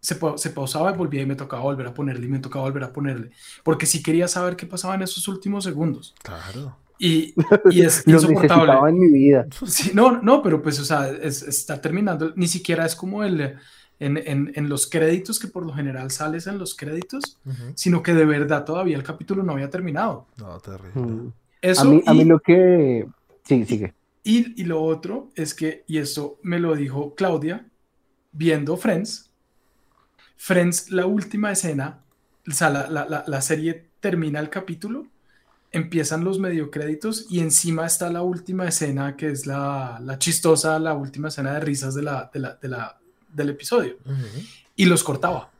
se, 0.00 0.16
pa- 0.16 0.36
se 0.38 0.50
pausaba 0.50 0.92
y 0.92 0.96
volvía 0.96 1.22
y 1.22 1.26
me 1.26 1.36
tocaba 1.36 1.62
volver 1.62 1.86
a 1.86 1.94
ponerle 1.94 2.26
y 2.26 2.28
me 2.28 2.38
tocaba 2.38 2.64
volver 2.64 2.84
a 2.84 2.92
ponerle. 2.92 3.30
Porque 3.62 3.86
sí 3.86 4.02
quería 4.02 4.28
saber 4.28 4.56
qué 4.56 4.66
pasaba 4.66 4.94
en 4.94 5.02
esos 5.02 5.26
últimos 5.28 5.64
segundos. 5.64 6.14
Claro. 6.22 6.76
Y, 6.98 7.32
y 7.70 7.82
es 7.82 8.06
insoportable. 8.06 8.72
en 8.90 8.98
mi 8.98 9.08
vida. 9.10 9.46
Sí, 9.66 9.92
no, 9.94 10.20
no, 10.20 10.42
pero 10.42 10.60
pues, 10.62 10.80
o 10.80 10.84
sea, 10.84 11.08
es- 11.08 11.42
está 11.42 11.80
terminando, 11.80 12.32
ni 12.34 12.48
siquiera 12.48 12.84
es 12.86 12.96
como 12.96 13.22
el, 13.24 13.56
en, 14.00 14.68
los 14.68 14.88
créditos, 14.88 15.38
que 15.38 15.46
por 15.48 15.64
lo 15.66 15.72
general 15.74 16.10
sales 16.10 16.46
en 16.46 16.58
los 16.58 16.74
créditos, 16.74 17.38
sino 17.74 18.02
que 18.02 18.14
de 18.14 18.24
verdad 18.24 18.64
todavía 18.64 18.96
el 18.96 19.02
capítulo 19.04 19.42
no 19.42 19.52
había 19.52 19.70
terminado. 19.70 20.26
No, 20.38 20.58
terrible. 20.58 21.00
Mm. 21.00 21.32
Eso, 21.62 21.82
a, 21.82 21.84
mí, 21.84 22.02
a 22.06 22.14
mí 22.14 22.24
lo 22.24 22.40
que... 22.40 23.06
Sí, 23.44 23.64
sigue. 23.66 23.92
Y, 24.22 24.60
y, 24.60 24.64
lo 24.64 24.82
otro 24.82 25.30
es 25.34 25.54
que, 25.54 25.84
y 25.86 25.98
esto 25.98 26.38
me 26.42 26.58
lo 26.58 26.74
dijo 26.76 27.14
Claudia, 27.14 27.66
viendo 28.32 28.76
Friends, 28.76 29.30
Friends, 30.36 30.90
la 30.90 31.06
última 31.06 31.52
escena, 31.52 32.02
o 32.46 32.52
sea, 32.52 32.70
la, 32.70 32.88
la, 32.88 33.24
la 33.26 33.42
serie 33.42 33.88
termina 34.00 34.40
el 34.40 34.50
capítulo 34.50 35.06
empiezan 35.72 36.24
los 36.24 36.38
mediocréditos 36.38 37.26
y 37.30 37.40
encima 37.40 37.86
está 37.86 38.10
la 38.10 38.22
última 38.22 38.66
escena 38.66 39.16
que 39.16 39.30
es 39.30 39.46
la, 39.46 40.00
la 40.02 40.18
chistosa, 40.18 40.78
la 40.78 40.94
última 40.94 41.28
escena 41.28 41.54
de 41.54 41.60
risas 41.60 41.94
de 41.94 42.02
la, 42.02 42.30
de 42.32 42.40
la, 42.40 42.54
de 42.56 42.68
la 42.68 42.98
del 43.32 43.50
episodio. 43.50 43.96
Y 44.74 44.86
los 44.86 45.04
cortaba 45.04 45.50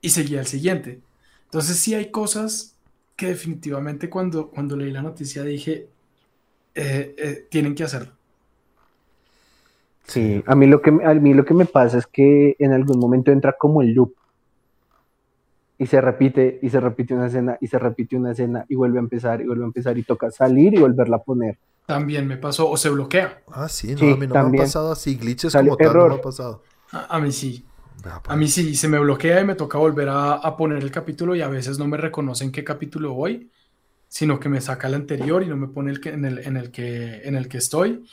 y 0.00 0.10
seguía 0.10 0.40
el 0.40 0.46
siguiente. 0.46 1.00
Entonces 1.44 1.78
sí 1.78 1.94
hay 1.94 2.10
cosas 2.10 2.76
que 3.16 3.28
definitivamente 3.28 4.08
cuando, 4.08 4.48
cuando 4.48 4.76
leí 4.76 4.92
la 4.92 5.02
noticia 5.02 5.42
dije, 5.42 5.88
eh, 6.76 7.14
eh, 7.18 7.46
tienen 7.50 7.74
que 7.74 7.84
hacerlo. 7.84 8.12
Sí, 10.04 10.44
a 10.46 10.54
mí, 10.54 10.66
lo 10.66 10.80
que, 10.80 10.90
a 10.90 11.14
mí 11.14 11.34
lo 11.34 11.44
que 11.44 11.54
me 11.54 11.64
pasa 11.64 11.98
es 11.98 12.06
que 12.06 12.54
en 12.58 12.72
algún 12.72 13.00
momento 13.00 13.32
entra 13.32 13.56
como 13.58 13.82
el 13.82 13.92
loop 13.92 14.14
y 15.78 15.86
se 15.86 16.00
repite 16.00 16.58
y 16.62 16.70
se 16.70 16.78
repite 16.78 17.14
una 17.14 17.26
escena 17.26 17.58
y 17.60 17.66
se 17.66 17.78
repite 17.78 18.16
una 18.16 18.32
escena 18.32 18.64
y 18.68 18.76
vuelve 18.76 18.98
a 18.98 19.00
empezar 19.00 19.40
y 19.40 19.46
vuelve 19.46 19.64
a 19.64 19.66
empezar 19.66 19.98
y 19.98 20.04
toca 20.04 20.30
salir 20.30 20.74
y 20.74 20.78
volverla 20.78 21.16
a 21.16 21.22
poner. 21.22 21.58
También 21.86 22.26
me 22.26 22.36
pasó 22.36 22.68
o 22.70 22.76
se 22.76 22.90
bloquea. 22.90 23.42
Ah, 23.48 23.68
sí, 23.68 23.94
no, 23.94 24.12
a 24.12 24.16
mí 24.16 24.26
no 24.26 24.48
me 24.48 24.58
ha 24.58 24.62
pasado 24.62 24.92
así, 24.92 25.16
glitches 25.16 25.54
como 25.54 25.76
tal 25.76 25.94
no 25.94 26.08
me 26.08 26.14
ha 26.14 26.20
pasado. 26.20 26.62
A, 26.90 27.18
mí 27.18 27.32
sí. 27.32 27.64
A 28.04 28.22
pues. 28.22 28.38
mí 28.38 28.48
sí, 28.48 28.74
se 28.76 28.88
me 28.88 28.98
bloquea 28.98 29.40
y 29.40 29.44
me 29.44 29.54
toca 29.54 29.78
volver 29.78 30.08
a, 30.10 30.56
poner 30.56 30.82
el 30.82 30.90
capítulo 30.90 31.34
y 31.34 31.42
a 31.42 31.48
veces 31.48 31.78
no 31.78 31.86
me 31.86 31.96
reconoce 31.96 32.44
en 32.44 32.52
qué 32.52 32.64
capítulo 32.64 33.12
voy, 33.14 33.50
sino 34.08 34.40
que 34.40 34.48
me 34.48 34.60
saca 34.60 34.88
el 34.88 34.94
anterior 34.94 35.42
y 35.42 35.46
no 35.46 35.56
me 35.56 35.68
pone 35.68 35.90
el 35.90 36.00
que, 36.00 36.10
en, 36.10 36.24
el, 36.24 36.38
en, 36.38 36.56
el 36.56 36.70
que, 36.70 37.22
en 37.24 37.36
el 37.36 37.48
que 37.48 37.58
estoy. 37.58 38.04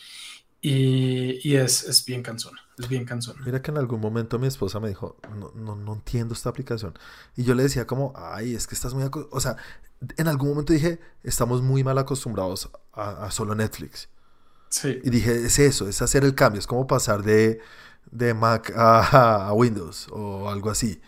Y, 0.61 1.39
y 1.47 1.55
es, 1.55 1.83
es 1.83 2.05
bien 2.05 2.23
cansón. 2.23 2.53
Es 2.77 2.87
bien 2.87 3.05
cansón. 3.05 3.35
Mira 3.45 3.61
que 3.61 3.71
en 3.71 3.77
algún 3.77 3.99
momento 3.99 4.39
mi 4.39 4.47
esposa 4.47 4.79
me 4.79 4.87
dijo, 4.87 5.17
no, 5.37 5.51
no, 5.55 5.75
no 5.75 5.93
entiendo 5.93 6.33
esta 6.33 6.49
aplicación. 6.49 6.93
Y 7.35 7.43
yo 7.43 7.53
le 7.53 7.63
decía 7.63 7.85
como, 7.85 8.13
ay, 8.15 8.55
es 8.55 8.65
que 8.65 8.75
estás 8.75 8.93
muy... 8.93 9.03
O 9.31 9.39
sea, 9.39 9.57
en 10.17 10.27
algún 10.27 10.49
momento 10.49 10.73
dije, 10.73 10.99
estamos 11.23 11.61
muy 11.61 11.83
mal 11.83 11.97
acostumbrados 11.97 12.69
a, 12.93 13.29
solo 13.31 13.55
Netflix. 13.55 14.09
Sí. 14.69 14.99
Y 15.03 15.09
dije, 15.09 15.45
es 15.45 15.59
eso, 15.59 15.87
es 15.87 16.01
hacer 16.01 16.23
el 16.23 16.33
cambio, 16.33 16.59
es 16.59 16.67
como 16.67 16.87
pasar 16.87 17.23
de, 17.23 17.59
de 18.09 18.33
Mac 18.33 18.73
a, 18.75 19.47
a, 19.47 19.53
Windows 19.53 20.07
o 20.11 20.49
algo 20.49 20.71
así. 20.71 20.99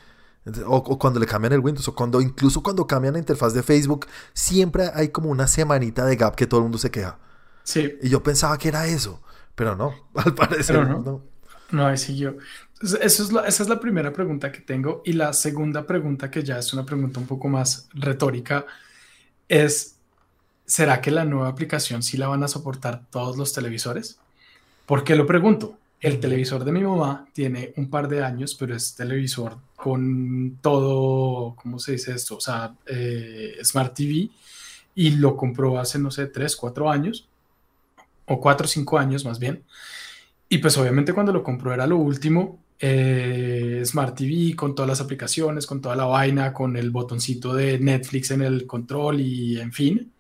O, 0.68 0.76
o, 0.76 1.00
cuando 1.00 1.20
le 1.20 1.26
cambian 1.26 1.54
el 1.54 1.60
Windows, 1.60 1.88
o 1.88 1.96
cuando 1.96 2.22
incluso 2.22 2.62
cuando 2.62 2.86
cambian 2.86 3.14
la 3.14 3.20
interfaz 3.20 3.54
de 3.54 3.64
Facebook, 3.64 4.06
siempre 4.34 4.92
hay 4.94 5.10
como 5.10 5.30
una 5.30 5.48
semanita 5.48 6.06
de 6.06 6.16
gap 6.16 6.36
que 6.36 6.46
todo 6.46 6.60
el 6.60 6.64
mundo 6.66 6.78
se 6.78 6.92
queja. 6.92 7.18
Sí. 7.64 7.98
Y 8.02 8.10
yo 8.10 8.22
pensaba 8.22 8.58
que 8.58 8.68
era 8.68 8.86
eso, 8.86 9.22
pero 9.56 9.76
no, 9.76 9.94
al 10.16 10.36
parecer 10.36 10.88
no. 10.88 11.24
No, 11.72 11.88
ahí 11.88 11.98
siguió. 11.98 12.38
Eso 12.82 12.98
es 13.02 13.20
esa 13.20 13.64
es 13.64 13.70
la 13.70 13.80
primera 13.80 14.14
pregunta 14.14 14.52
que 14.52 14.62
tengo. 14.62 15.02
Y 15.04 15.14
la 15.14 15.34
segunda 15.34 15.88
pregunta, 15.88 16.30
que 16.30 16.44
ya 16.44 16.60
es 16.60 16.74
una 16.74 16.86
pregunta 16.86 17.20
un 17.20 17.26
poco 17.26 17.48
más 17.48 17.90
retórica, 17.94 18.66
es, 19.48 19.96
¿será 20.66 21.02
que 21.02 21.12
la 21.12 21.26
nueva 21.26 21.48
aplicación 21.48 22.04
sí 22.04 22.18
la 22.18 22.28
van 22.28 22.44
a 22.44 22.48
soportar 22.48 23.06
todos 23.10 23.38
los 23.38 23.54
televisores? 23.54 24.20
¿Por 24.86 25.04
qué 25.04 25.16
lo 25.16 25.26
pregunto? 25.26 25.78
El 26.06 26.20
televisor 26.20 26.64
de 26.64 26.72
mi 26.72 26.84
mamá 26.84 27.28
tiene 27.34 27.74
un 27.78 27.90
par 27.90 28.08
de 28.08 28.24
años, 28.24 28.54
pero 28.54 28.76
es 28.76 28.94
televisor 28.94 29.58
con 29.76 30.60
todo, 30.62 31.56
¿cómo 31.56 31.80
se 31.80 31.94
dice 31.94 32.14
esto? 32.14 32.38
O 32.38 32.40
sea, 32.40 32.76
eh, 32.86 33.58
Smart 33.64 33.96
TV 33.96 34.30
y 34.94 35.10
lo 35.16 35.36
compró 35.36 35.80
hace, 35.80 35.98
no 35.98 36.12
sé, 36.12 36.28
tres, 36.28 36.56
cuatro 36.56 36.92
años, 36.92 37.28
o 38.28 38.40
cuatro 38.40 38.66
o 38.66 38.68
cinco 38.68 39.00
años 39.00 39.26
más 39.26 39.40
bien. 39.40 39.64
Y 40.48 40.60
pues 40.60 40.78
obviamente 40.78 41.12
cuando 41.12 41.34
lo 41.34 41.42
compró 41.42 41.74
era 41.74 41.88
lo 41.88 41.98
último, 41.98 42.60
eh, 42.80 43.82
Smart 43.84 44.16
TV 44.16 44.56
con 44.56 44.76
todas 44.76 44.90
las 44.90 45.02
aplicaciones, 45.02 45.66
con 45.66 45.82
toda 45.82 45.96
la 45.96 46.06
vaina, 46.06 46.54
con 46.54 46.78
el 46.78 46.92
botoncito 46.92 47.56
de 47.56 47.80
Netflix 47.80 48.30
en 48.30 48.44
el 48.44 48.68
control 48.68 49.22
y 49.22 49.60
en 49.60 49.74
fin, 49.74 50.12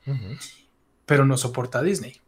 pero 1.06 1.28
no 1.28 1.38
soporta 1.38 1.84
Disney. 1.84 2.25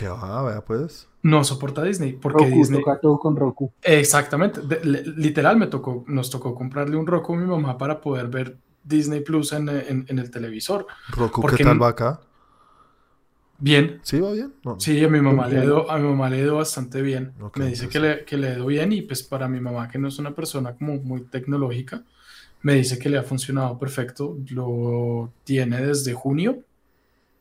¿Qué 0.00 0.08
va? 0.08 0.42
Vea 0.42 0.64
pues. 0.64 1.06
No 1.22 1.44
soporta 1.44 1.82
Disney 1.82 2.14
porque 2.14 2.44
Roku, 2.44 2.56
Disney 2.56 2.80
toca 2.80 2.98
todo 2.98 3.18
con 3.18 3.36
Roku. 3.36 3.70
Exactamente, 3.82 4.62
literal 4.82 5.58
me 5.58 5.66
tocó, 5.66 6.04
nos 6.06 6.30
tocó 6.30 6.54
comprarle 6.54 6.96
un 6.96 7.06
Roku 7.06 7.34
a 7.34 7.36
mi 7.36 7.44
mamá 7.44 7.76
para 7.76 8.00
poder 8.00 8.28
ver 8.28 8.56
Disney 8.82 9.20
Plus 9.20 9.52
en, 9.52 9.68
el 9.68 10.30
televisor. 10.30 10.86
Roku, 11.10 11.42
¿qué 11.42 11.62
tal 11.62 11.82
va 11.82 11.88
acá? 11.88 12.18
Bien. 13.58 14.00
¿Sí 14.02 14.18
va 14.20 14.32
bien? 14.32 14.54
Sí, 14.78 15.04
a 15.04 15.08
mi 15.10 15.20
mamá 15.20 15.46
le 15.48 15.60
dio, 15.60 15.90
a 15.90 15.98
mi 15.98 16.08
mamá 16.08 16.30
le 16.30 16.44
dio 16.44 16.56
bastante 16.56 17.02
bien. 17.02 17.34
me 17.56 17.66
dice 17.66 17.90
que 17.90 18.00
le, 18.00 18.24
que 18.24 18.38
le 18.38 18.54
dio 18.54 18.64
bien 18.64 18.92
y 18.92 19.02
pues 19.02 19.22
para 19.22 19.48
mi 19.48 19.60
mamá 19.60 19.86
que 19.90 19.98
no 19.98 20.08
es 20.08 20.18
una 20.18 20.34
persona 20.34 20.74
como 20.76 20.94
muy 20.94 21.24
tecnológica, 21.24 22.04
me 22.62 22.72
dice 22.76 22.98
que 22.98 23.10
le 23.10 23.18
ha 23.18 23.22
funcionado 23.22 23.78
perfecto. 23.78 24.38
Lo 24.48 25.30
tiene 25.44 25.82
desde 25.82 26.14
junio, 26.14 26.60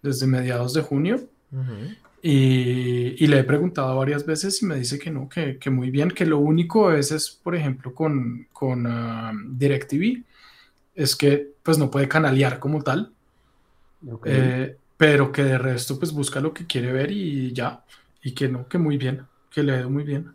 desde 0.02 0.28
mediados 0.28 0.74
de 0.74 0.82
junio. 0.82 1.22
Y, 2.22 3.24
y, 3.24 3.28
le 3.28 3.40
he 3.40 3.44
preguntado 3.44 3.96
varias 3.96 4.26
veces 4.26 4.62
y 4.62 4.66
me 4.66 4.76
dice 4.76 5.00
que 5.00 5.10
no, 5.10 5.30
que, 5.30 5.58
que 5.58 5.70
muy 5.70 5.90
bien, 5.90 6.12
que 6.12 6.26
lo 6.26 6.40
único 6.40 6.92
es, 6.92 7.12
es 7.12 7.30
por 7.30 7.56
ejemplo, 7.56 7.94
con, 7.94 8.48
con 8.52 8.86
uh, 8.86 9.32
DirecTV, 9.58 10.24
es 10.96 11.16
que 11.16 11.52
pues 11.64 11.78
no 11.78 11.90
puede 11.90 12.08
canalear 12.08 12.60
como 12.60 12.82
tal. 12.82 13.12
Eh, 14.26 14.76
pero 14.98 15.32
que 15.32 15.44
de 15.44 15.58
resto 15.58 15.98
pues 15.98 16.12
busca 16.12 16.40
lo 16.40 16.54
que 16.54 16.66
quiere 16.66 16.92
ver 16.92 17.12
y 17.12 17.54
ya, 17.54 17.84
y 18.22 18.34
que 18.34 18.50
no, 18.50 18.68
que 18.68 18.78
muy 18.78 18.98
bien, 18.98 19.26
que 19.50 19.64
le 19.64 19.78
dio 19.78 19.90
muy 19.90 20.04
bien. 20.04 20.32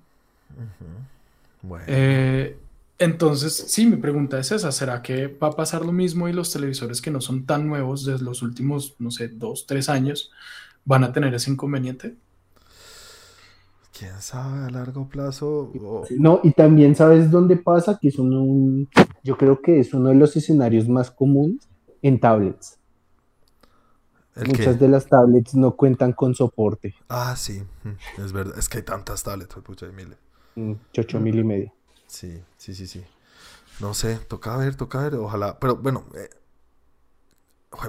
Eh, 1.86 2.56
entonces, 2.98 3.54
sí, 3.68 3.86
mi 3.86 3.96
pregunta 3.96 4.38
es 4.38 4.52
esa, 4.52 4.72
¿será 4.72 5.02
que 5.02 5.26
va 5.26 5.48
a 5.48 5.56
pasar 5.56 5.84
lo 5.84 5.92
mismo 5.92 6.28
y 6.28 6.32
los 6.32 6.52
televisores 6.52 7.02
que 7.02 7.10
no 7.10 7.20
son 7.20 7.44
tan 7.44 7.66
nuevos 7.66 8.04
desde 8.04 8.24
los 8.24 8.42
últimos, 8.42 8.94
no 8.98 9.10
sé, 9.10 9.28
dos, 9.28 9.66
tres 9.66 9.88
años, 9.88 10.30
van 10.84 11.04
a 11.04 11.12
tener 11.12 11.34
ese 11.34 11.50
inconveniente? 11.50 12.16
¿Quién 13.96 14.20
sabe 14.20 14.64
a 14.64 14.70
largo 14.70 15.08
plazo? 15.08 15.72
No, 16.18 16.40
y 16.42 16.50
también 16.50 16.96
sabes 16.96 17.30
dónde 17.30 17.56
pasa, 17.56 17.98
que 18.00 18.08
es 18.08 18.18
un, 18.18 18.88
yo 19.22 19.36
creo 19.36 19.62
que 19.62 19.78
es 19.78 19.94
uno 19.94 20.08
de 20.08 20.16
los 20.16 20.36
escenarios 20.36 20.88
más 20.88 21.10
comunes 21.10 21.68
en 22.02 22.18
tablets. 22.18 22.78
Muchas 24.36 24.80
de 24.80 24.88
las 24.88 25.06
tablets 25.06 25.54
no 25.54 25.76
cuentan 25.76 26.12
con 26.12 26.34
soporte. 26.34 26.94
Ah, 27.08 27.36
sí, 27.36 27.62
mm, 27.84 28.20
es 28.20 28.32
verdad. 28.32 28.58
Es 28.58 28.68
que 28.68 28.78
hay 28.78 28.82
tantas 28.82 29.22
tablets, 29.22 29.54
pucha, 29.54 29.86
hay 29.86 29.92
miles. 29.92 30.18
Mm, 30.56 30.72
ocho 30.98 31.20
mil 31.20 31.38
y 31.38 31.44
medio. 31.44 31.72
Sí, 32.08 32.42
sí, 32.56 32.74
sí, 32.74 32.88
sí. 32.88 33.04
No 33.80 33.94
sé, 33.94 34.16
toca 34.16 34.56
ver, 34.56 34.74
toca 34.74 35.02
ver, 35.02 35.14
ojalá. 35.14 35.58
Pero 35.60 35.76
bueno, 35.76 36.04
eh, 36.16 36.30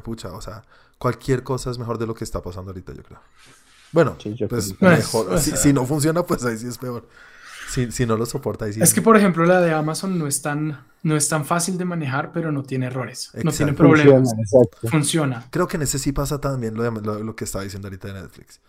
pucha, 0.03 0.33
o 0.33 0.41
sea, 0.41 0.63
cualquier 0.97 1.43
cosa 1.43 1.71
es 1.71 1.77
mejor 1.77 1.97
de 1.97 2.07
lo 2.07 2.13
que 2.13 2.23
está 2.23 2.41
pasando 2.41 2.71
ahorita, 2.71 2.93
yo 2.93 3.03
creo. 3.03 3.19
Bueno, 3.91 4.17
pues 4.49 4.81
mejor. 4.81 5.39
si, 5.39 5.71
no 5.71 5.85
funciona, 5.85 6.23
pues 6.23 6.43
ahí 6.43 6.57
sí 6.57 6.67
es 6.67 6.77
peor. 6.77 7.07
Si, 7.69 8.05
no 8.05 8.15
lo 8.15 8.25
soporta, 8.25 8.65
ahí 8.65 8.73
sí. 8.73 8.81
Es 8.81 8.93
que, 8.93 9.01
por 9.01 9.17
ejemplo, 9.17 9.45
la 9.45 9.59
de 9.61 9.73
Amazon 9.73 10.17
no 10.17 10.27
es 10.27 10.41
tan, 10.41 10.85
no 11.03 11.15
es 11.15 11.27
tan 11.27 11.45
fácil 11.45 11.77
de 11.77 11.85
manejar, 11.85 12.31
pero 12.31 12.51
no 12.51 12.63
tiene 12.63 12.87
errores. 12.87 13.31
No 13.43 13.51
tiene 13.51 13.73
problemas. 13.73 14.33
Funciona, 14.89 15.47
Creo 15.49 15.67
que 15.67 15.77
en 15.77 15.83
ese 15.83 15.99
sí 15.99 16.11
pasa 16.11 16.39
también 16.39 16.75
lo, 16.75 16.89
lo, 16.91 17.35
que 17.35 17.43
estaba 17.43 17.63
diciendo 17.63 17.87
ahorita 17.87 18.09
de 18.09 18.21
Netflix. 18.21 18.61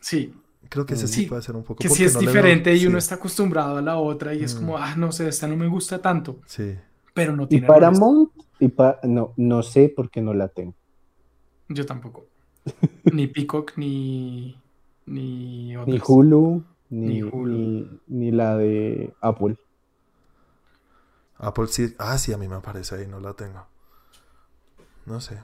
Sí. 0.00 0.34
Creo 0.68 0.84
que 0.84 0.94
ese 0.94 1.06
sí, 1.06 1.26
puede 1.26 1.42
ser 1.42 1.54
un 1.54 1.62
poco. 1.62 1.80
Que 1.80 1.88
sí 1.88 2.04
es 2.04 2.18
diferente 2.18 2.74
y 2.74 2.86
uno 2.86 2.98
está 2.98 3.16
acostumbrado 3.16 3.76
a 3.76 3.82
la 3.82 3.98
otra 3.98 4.34
y 4.34 4.42
es 4.42 4.54
mm. 4.54 4.58
como, 4.58 4.78
ah, 4.78 4.94
no 4.96 5.12
sé, 5.12 5.28
esta 5.28 5.46
no 5.46 5.56
me 5.56 5.68
gusta 5.68 6.00
tanto. 6.00 6.40
Sí. 6.46 6.74
Pero 7.14 7.36
no 7.36 7.46
tiene. 7.46 7.66
Y 7.66 7.68
Paramount, 7.68 8.30
y 8.58 8.72
no, 9.04 9.32
no 9.36 9.62
sé 9.62 9.92
por 9.94 10.10
qué 10.10 10.20
no 10.20 10.34
la 10.34 10.48
tengo. 10.48 10.74
Yo 11.68 11.86
tampoco. 11.86 12.26
ni 13.12 13.26
Peacock, 13.26 13.72
ni. 13.76 14.60
Ni, 15.06 15.74
ni 15.74 16.00
Hulu. 16.04 16.64
Ni, 16.90 17.22
ni, 18.06 18.30
la 18.30 18.56
de 18.56 19.12
Apple. 19.20 19.56
Apple 21.38 21.66
sí. 21.68 21.94
Ah, 21.98 22.18
sí, 22.18 22.32
a 22.32 22.38
mí 22.38 22.48
me 22.48 22.56
aparece 22.56 22.96
ahí, 22.96 23.06
no 23.06 23.20
la 23.20 23.34
tengo. 23.34 23.66
No 25.04 25.20
sé. 25.20 25.38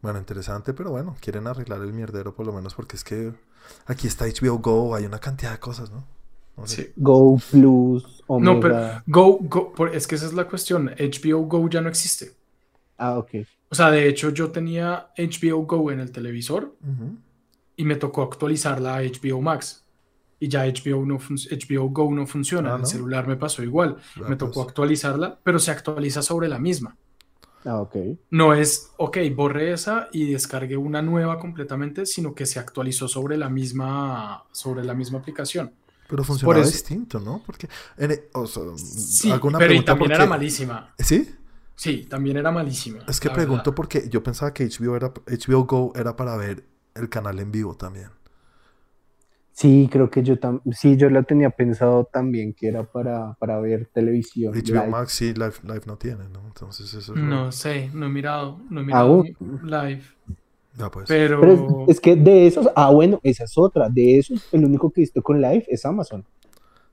Bueno, 0.00 0.18
interesante, 0.18 0.74
pero 0.74 0.90
bueno, 0.90 1.16
quieren 1.20 1.46
arreglar 1.46 1.80
el 1.82 1.92
mierdero 1.92 2.34
por 2.34 2.46
lo 2.46 2.52
menos 2.52 2.74
porque 2.74 2.96
es 2.96 3.04
que 3.04 3.32
aquí 3.86 4.06
está 4.06 4.26
HBO 4.26 4.58
Go, 4.58 4.94
hay 4.94 5.04
una 5.04 5.18
cantidad 5.18 5.52
de 5.52 5.58
cosas, 5.58 5.90
¿no? 5.90 6.04
sí. 6.64 6.92
Go 6.96 7.38
Plus, 7.50 8.22
Omega. 8.26 8.54
No, 8.54 8.60
pero 8.60 9.02
Go, 9.06 9.38
Go, 9.40 9.86
es 9.88 10.06
que 10.06 10.14
esa 10.14 10.26
es 10.26 10.32
la 10.32 10.46
cuestión. 10.46 10.90
HBO 10.98 11.40
Go 11.42 11.68
ya 11.68 11.80
no 11.80 11.88
existe. 11.88 12.32
Ah, 12.96 13.18
ok. 13.18 13.30
O 13.70 13.74
sea, 13.74 13.90
de 13.90 14.08
hecho, 14.08 14.30
yo 14.30 14.50
tenía 14.50 15.08
HBO 15.16 15.66
Go 15.66 15.90
en 15.90 16.00
el 16.00 16.10
televisor 16.10 16.74
y 17.76 17.84
me 17.84 17.96
tocó 17.96 18.22
actualizar 18.22 18.80
la 18.80 19.00
HBO 19.02 19.40
Max. 19.40 19.84
y 20.40 20.48
ya 20.48 20.64
HBO, 20.66 21.04
no 21.04 21.18
HBO 21.18 21.88
Go 21.90 22.12
no 22.14 22.26
funciona. 22.26 22.74
Ah, 22.74 22.78
el 22.78 22.86
celular 22.86 23.26
me 23.26 23.36
pasó 23.36 23.62
igual. 23.62 23.96
me 24.28 24.36
tocó 24.36 24.62
actualizarla, 24.62 25.38
pero 25.42 25.58
se 25.58 25.70
actualiza 25.70 26.22
sobre 26.22 26.48
la 26.48 26.58
misma. 26.58 26.96
Ah, 27.64 27.80
ok. 27.80 27.96
No 28.30 28.54
es, 28.54 28.90
ok, 28.96 29.18
borré 29.34 29.72
esa 29.72 30.08
y 30.12 30.30
descargué 30.30 30.76
una 30.76 31.02
nueva 31.02 31.38
completamente, 31.38 32.06
sino 32.06 32.34
que 32.34 32.46
se 32.46 32.58
actualizó 32.58 33.08
sobre 33.08 33.36
la 33.36 33.48
misma, 33.48 34.44
sobre 34.52 34.84
la 34.84 34.94
misma 34.94 35.18
aplicación. 35.18 35.72
Pero 36.08 36.24
funcionaba 36.24 36.64
distinto, 36.64 37.20
¿no? 37.20 37.42
Porque, 37.44 37.68
e, 37.98 38.30
sí, 38.76 39.30
pero 39.58 39.84
también 39.84 40.12
era 40.12 40.24
malísima. 40.24 40.94
¿Sí? 40.98 41.28
Sí, 41.78 42.06
también 42.10 42.36
era 42.36 42.50
malísima. 42.50 42.98
Es 43.06 43.20
que 43.20 43.30
pregunto 43.30 43.72
porque 43.72 44.08
yo 44.10 44.20
pensaba 44.20 44.52
que 44.52 44.68
HBO, 44.68 44.96
era, 44.96 45.12
HBO 45.14 45.64
Go 45.64 45.92
era 45.94 46.16
para 46.16 46.36
ver 46.36 46.64
el 46.96 47.08
canal 47.08 47.38
en 47.38 47.52
vivo 47.52 47.76
también. 47.76 48.08
Sí, 49.52 49.88
creo 49.90 50.10
que 50.10 50.24
yo 50.24 50.40
también, 50.40 50.74
sí, 50.74 50.96
yo 50.96 51.08
lo 51.08 51.22
tenía 51.22 51.50
pensado 51.50 52.04
también 52.12 52.52
que 52.52 52.66
era 52.66 52.82
para, 52.82 53.34
para 53.34 53.60
ver 53.60 53.86
televisión. 53.94 54.52
HBO 54.54 54.88
Max 54.88 55.12
sí, 55.12 55.32
live, 55.34 55.54
live, 55.62 55.82
no 55.86 55.96
tiene, 55.96 56.28
¿no? 56.28 56.44
Entonces 56.48 56.92
eso 56.92 57.14
es 57.14 57.20
No 57.20 57.52
sé, 57.52 57.90
no 57.94 58.06
he 58.06 58.08
mirado, 58.08 58.60
no 58.70 58.80
he 58.80 58.84
mirado 58.84 59.22
live. 59.62 60.02
Ya 60.76 60.90
pues. 60.90 61.06
Pero... 61.06 61.86
es, 61.86 62.00
que 62.00 62.16
de 62.16 62.48
esos, 62.48 62.68
ah 62.74 62.90
bueno, 62.90 63.20
esa 63.22 63.44
es 63.44 63.56
otra, 63.56 63.88
de 63.88 64.18
esos 64.18 64.52
el 64.52 64.64
único 64.64 64.90
que 64.90 65.00
he 65.00 65.02
visto 65.02 65.22
con 65.22 65.40
live 65.40 65.64
es 65.68 65.84
Amazon. 65.84 66.24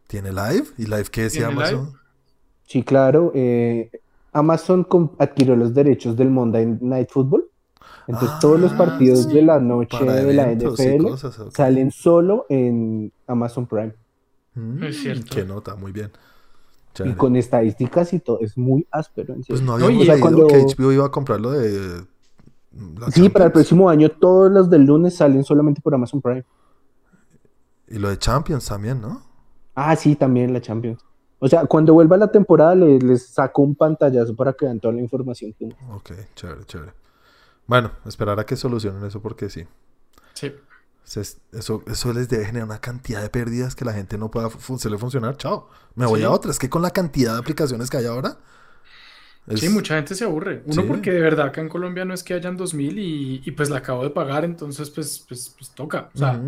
¿Tiene 0.06 0.32
live? 0.32 0.68
¿Y 0.78 0.86
live 0.86 1.06
qué 1.12 1.24
decía 1.24 1.48
Amazon? 1.48 1.94
Sí, 2.68 2.84
claro, 2.84 3.32
eh, 3.34 3.90
Amazon 4.36 4.88
adquirió 5.18 5.56
los 5.56 5.74
derechos 5.74 6.16
del 6.16 6.30
Monday 6.30 6.78
Night 6.82 7.10
Football 7.10 7.50
entonces 8.08 8.40
todos 8.40 8.60
los 8.60 8.74
ah, 8.74 8.78
partidos 8.78 9.28
de 9.28 9.42
la 9.42 9.60
noche 9.60 10.04
de 10.04 10.34
la 10.34 10.52
NFL 10.52 11.52
salen 11.52 11.92
solo 11.92 12.46
en 12.50 13.12
Amazon 13.28 13.66
Prime. 13.66 13.94
Mm, 14.54 14.84
es 14.84 15.02
cierto. 15.02 15.36
Qué 15.36 15.44
nota, 15.44 15.76
muy 15.76 15.92
bien. 15.92 16.12
Y 17.04 17.14
con 17.14 17.36
estadísticas 17.36 18.14
y 18.14 18.20
todo, 18.20 18.40
es 18.40 18.58
muy 18.58 18.88
áspero. 18.90 19.34
En 19.34 19.44
pues 19.44 19.62
no 19.62 19.74
habíamos 19.74 20.08
leído 20.08 20.48
que 20.48 20.64
HBO 20.64 20.92
iba 20.94 21.06
a 21.06 21.12
comprarlo 21.12 21.52
de... 21.52 22.06
Sí, 23.12 23.30
para 23.30 23.46
el 23.46 23.52
próximo 23.52 23.90
año 23.90 24.10
todos 24.10 24.52
los 24.52 24.70
del 24.70 24.84
lunes 24.84 25.16
salen 25.16 25.44
solamente 25.44 25.82
por 25.82 25.94
Amazon 25.94 26.22
Prime. 26.22 26.44
Y 27.88 28.00
lo 28.00 28.10
de 28.10 28.18
Champions 28.18 28.66
también, 28.66 29.02
¿no? 29.02 29.22
Ah, 29.74 29.96
sí, 29.96 30.16
también 30.16 30.54
la 30.54 30.62
Champions. 30.62 31.04
O 31.46 31.48
sea, 31.48 31.68
cuando 31.68 31.94
vuelva 31.94 32.18
la 32.18 32.32
temporada 32.32 32.74
les, 32.74 33.28
saco 33.28 33.62
un 33.62 33.76
pantallazo 33.76 34.36
para 34.36 34.54
que 34.54 34.66
vean 34.66 34.80
toda 34.80 34.96
la 34.96 35.02
información. 35.02 35.54
Ok, 35.92 36.10
chévere, 36.34 36.66
chévere. 36.66 36.92
Bueno, 37.68 37.92
esperar 38.08 38.40
a 38.40 38.48
que 38.48 38.56
solucionen 38.56 39.06
eso 39.06 39.22
porque 39.22 39.48
sí. 39.52 39.68
Sí. 40.34 40.56
Eso, 41.52 41.84
eso 41.86 42.14
les 42.14 42.30
debe 42.30 42.46
generar 42.46 42.68
una 42.68 42.82
cantidad 42.82 43.22
de 43.22 43.30
pérdidas 43.30 43.76
que 43.76 43.86
la 43.86 43.94
gente 43.94 44.18
no 44.18 44.32
pueda 44.32 44.48
hacerle 44.48 44.98
funcionar. 44.98 45.38
Chao. 45.38 45.70
Me 45.94 46.08
voy 46.08 46.24
a 46.24 46.32
otra. 46.32 46.50
Es 46.50 46.58
que 46.58 46.68
con 46.68 46.82
la 46.82 46.90
cantidad 46.90 47.34
de 47.34 47.40
aplicaciones 47.42 47.92
que 47.92 47.98
hay 47.98 48.08
ahora. 48.08 48.40
Sí, 49.56 49.70
mucha 49.70 49.98
gente 49.98 50.16
se 50.16 50.26
aburre. 50.26 50.64
Uno, 50.66 50.88
porque 50.88 51.12
de 51.12 51.22
verdad 51.22 51.46
acá 51.46 51.62
en 51.62 51.70
Colombia 51.70 52.06
no 52.06 52.16
es 52.16 52.24
que 52.24 52.34
hayan 52.34 52.58
2000 52.58 52.98
y, 52.98 53.42
y 53.46 53.52
pues 53.52 53.70
la 53.70 53.78
acabo 53.78 54.02
de 54.02 54.10
pagar, 54.10 54.46
entonces 54.46 54.90
pues, 54.90 55.24
pues, 55.28 55.54
pues 55.56 55.70
toca. 55.76 56.10
O 56.16 56.18
sea, 56.18 56.42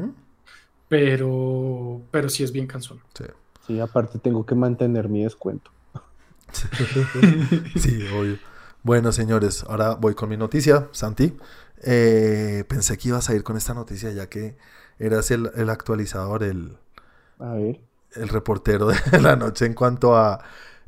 pero, 0.88 2.02
pero 2.10 2.30
sí 2.30 2.44
es 2.44 2.52
bien 2.52 2.66
cansón. 2.66 3.00
Sí. 3.14 3.26
Sí, 3.68 3.80
aparte 3.80 4.18
tengo 4.20 4.46
que 4.46 4.56
mantener 4.56 5.10
mi 5.10 5.24
descuento. 5.24 5.72
sí, 7.76 8.08
obvio. 8.18 8.38
Bueno, 8.84 9.12
señores, 9.12 9.66
ahora 9.68 9.96
voy 9.96 10.16
con 10.16 10.30
mi 10.30 10.38
noticia, 10.38 10.88
Santi. 10.92 11.38
Eh, 11.84 12.64
pensé 12.68 12.98
que 12.98 13.10
ibas 13.10 13.30
a 13.30 13.36
ir 13.36 13.44
con 13.44 13.58
esta 13.58 13.74
noticia 13.74 14.12
ya 14.12 14.28
que 14.28 14.58
eras 14.98 15.30
el, 15.30 15.70
actualizador, 15.70 16.44
el, 16.44 16.78
el 17.40 18.30
reportero 18.30 18.88
de 18.88 18.98
la 19.22 19.36
noche 19.36 19.66
en 19.66 19.74
cuanto 19.74 20.16
a 20.16 20.40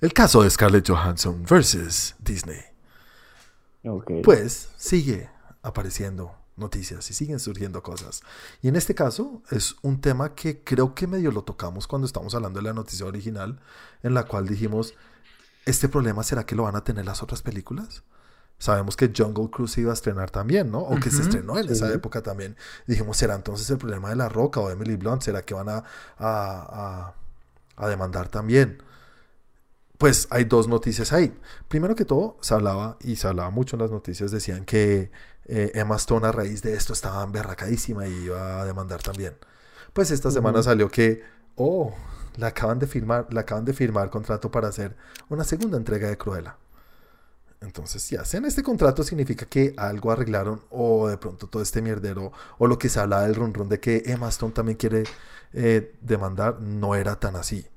el 0.01 0.13
caso 0.13 0.43
de 0.43 0.49
Scarlett 0.49 0.87
Johansson 0.87 1.43
versus 1.47 2.15
Disney. 2.19 2.61
Pues 4.23 4.69
sigue 4.77 5.29
apareciendo 5.61 6.38
noticias 6.59 7.09
y 7.09 7.13
siguen 7.13 7.39
surgiendo 7.39 7.81
cosas. 7.81 8.21
Y 8.61 8.67
en 8.67 8.75
este 8.75 8.95
caso 8.95 9.41
es 9.51 9.75
un 9.81 10.01
tema 10.01 10.35
que 10.35 10.63
creo 10.63 10.93
que 10.93 11.07
medio 11.07 11.31
lo 11.31 11.43
tocamos 11.43 11.87
cuando 11.87 12.05
estamos 12.05 12.35
hablando 12.35 12.59
de 12.59 12.65
la 12.65 12.73
noticia 12.73 13.05
original, 13.05 13.59
en 14.03 14.13
la 14.13 14.25
cual 14.25 14.47
dijimos, 14.47 14.93
¿este 15.65 15.89
problema 15.89 16.23
será 16.23 16.45
que 16.45 16.55
lo 16.55 16.63
van 16.63 16.75
a 16.75 16.83
tener 16.83 17.05
las 17.05 17.23
otras 17.23 17.41
películas? 17.41 18.03
Sabemos 18.59 18.97
que 18.97 19.11
Jungle 19.15 19.49
Cruise 19.49 19.77
iba 19.77 19.91
a 19.91 19.93
estrenar 19.93 20.31
también, 20.31 20.69
¿no? 20.69 20.79
O 20.79 20.99
que 20.99 21.09
se 21.09 21.21
estrenó 21.21 21.57
en 21.57 21.69
esa 21.69 21.91
época 21.93 22.21
también. 22.21 22.57
Dijimos, 22.87 23.15
¿será 23.15 23.35
entonces 23.35 23.69
el 23.69 23.77
problema 23.77 24.09
de 24.09 24.17
La 24.17 24.27
Roca 24.27 24.59
o 24.59 24.69
Emily 24.69 24.97
Blunt? 24.97 25.21
¿Será 25.21 25.45
que 25.45 25.53
van 25.53 25.69
a, 25.69 25.83
a, 26.17 27.13
a, 27.77 27.87
demandar 27.87 28.27
también? 28.27 28.83
Pues 29.97 30.27
hay 30.29 30.43
dos 30.43 30.67
noticias 30.67 31.13
ahí. 31.13 31.33
Primero 31.69 31.95
que 31.95 32.03
todo, 32.03 32.37
se 32.41 32.53
hablaba, 32.53 32.97
y 32.99 33.15
se 33.15 33.29
hablaba 33.29 33.49
mucho 33.49 33.77
en 33.77 33.81
las 33.81 33.91
noticias, 33.91 34.29
decían 34.29 34.65
que 34.65 35.09
eh, 35.49 35.71
Emma 35.73 35.95
Stone 35.95 36.27
a 36.27 36.31
raíz 36.31 36.61
de 36.61 36.75
esto 36.75 36.93
estaba 36.93 37.23
emberracadísima 37.23 38.07
y 38.07 38.25
iba 38.25 38.61
a 38.61 38.65
demandar 38.65 39.01
también. 39.01 39.35
Pues 39.93 40.11
esta 40.11 40.29
semana 40.29 40.61
salió 40.61 40.89
que, 40.89 41.23
oh, 41.55 41.95
la 42.37 42.47
acaban 42.47 42.77
de 42.77 42.85
firmar, 42.87 43.27
la 43.33 43.41
acaban 43.41 43.65
de 43.65 43.73
firmar 43.73 44.09
contrato 44.09 44.51
para 44.51 44.67
hacer 44.67 44.95
una 45.27 45.43
segunda 45.43 45.77
entrega 45.77 46.07
de 46.07 46.17
Cruella. 46.17 46.55
Entonces, 47.61 48.01
si 48.01 48.15
hacen 48.15 48.45
este 48.45 48.63
contrato 48.63 49.03
significa 49.03 49.45
que 49.45 49.73
algo 49.75 50.11
arreglaron 50.11 50.61
o 50.69 51.09
de 51.09 51.17
pronto 51.17 51.47
todo 51.47 51.61
este 51.61 51.81
mierdero 51.81 52.31
o 52.57 52.67
lo 52.67 52.77
que 52.77 52.87
se 52.87 52.99
hablaba 52.99 53.23
del 53.23 53.35
run 53.35 53.53
run 53.53 53.67
de 53.67 53.79
que 53.79 54.03
Emma 54.05 54.29
Stone 54.29 54.53
también 54.53 54.77
quiere 54.77 55.03
eh, 55.51 55.95
demandar 55.99 56.61
no 56.61 56.95
era 56.95 57.19
tan 57.19 57.35
así. 57.35 57.67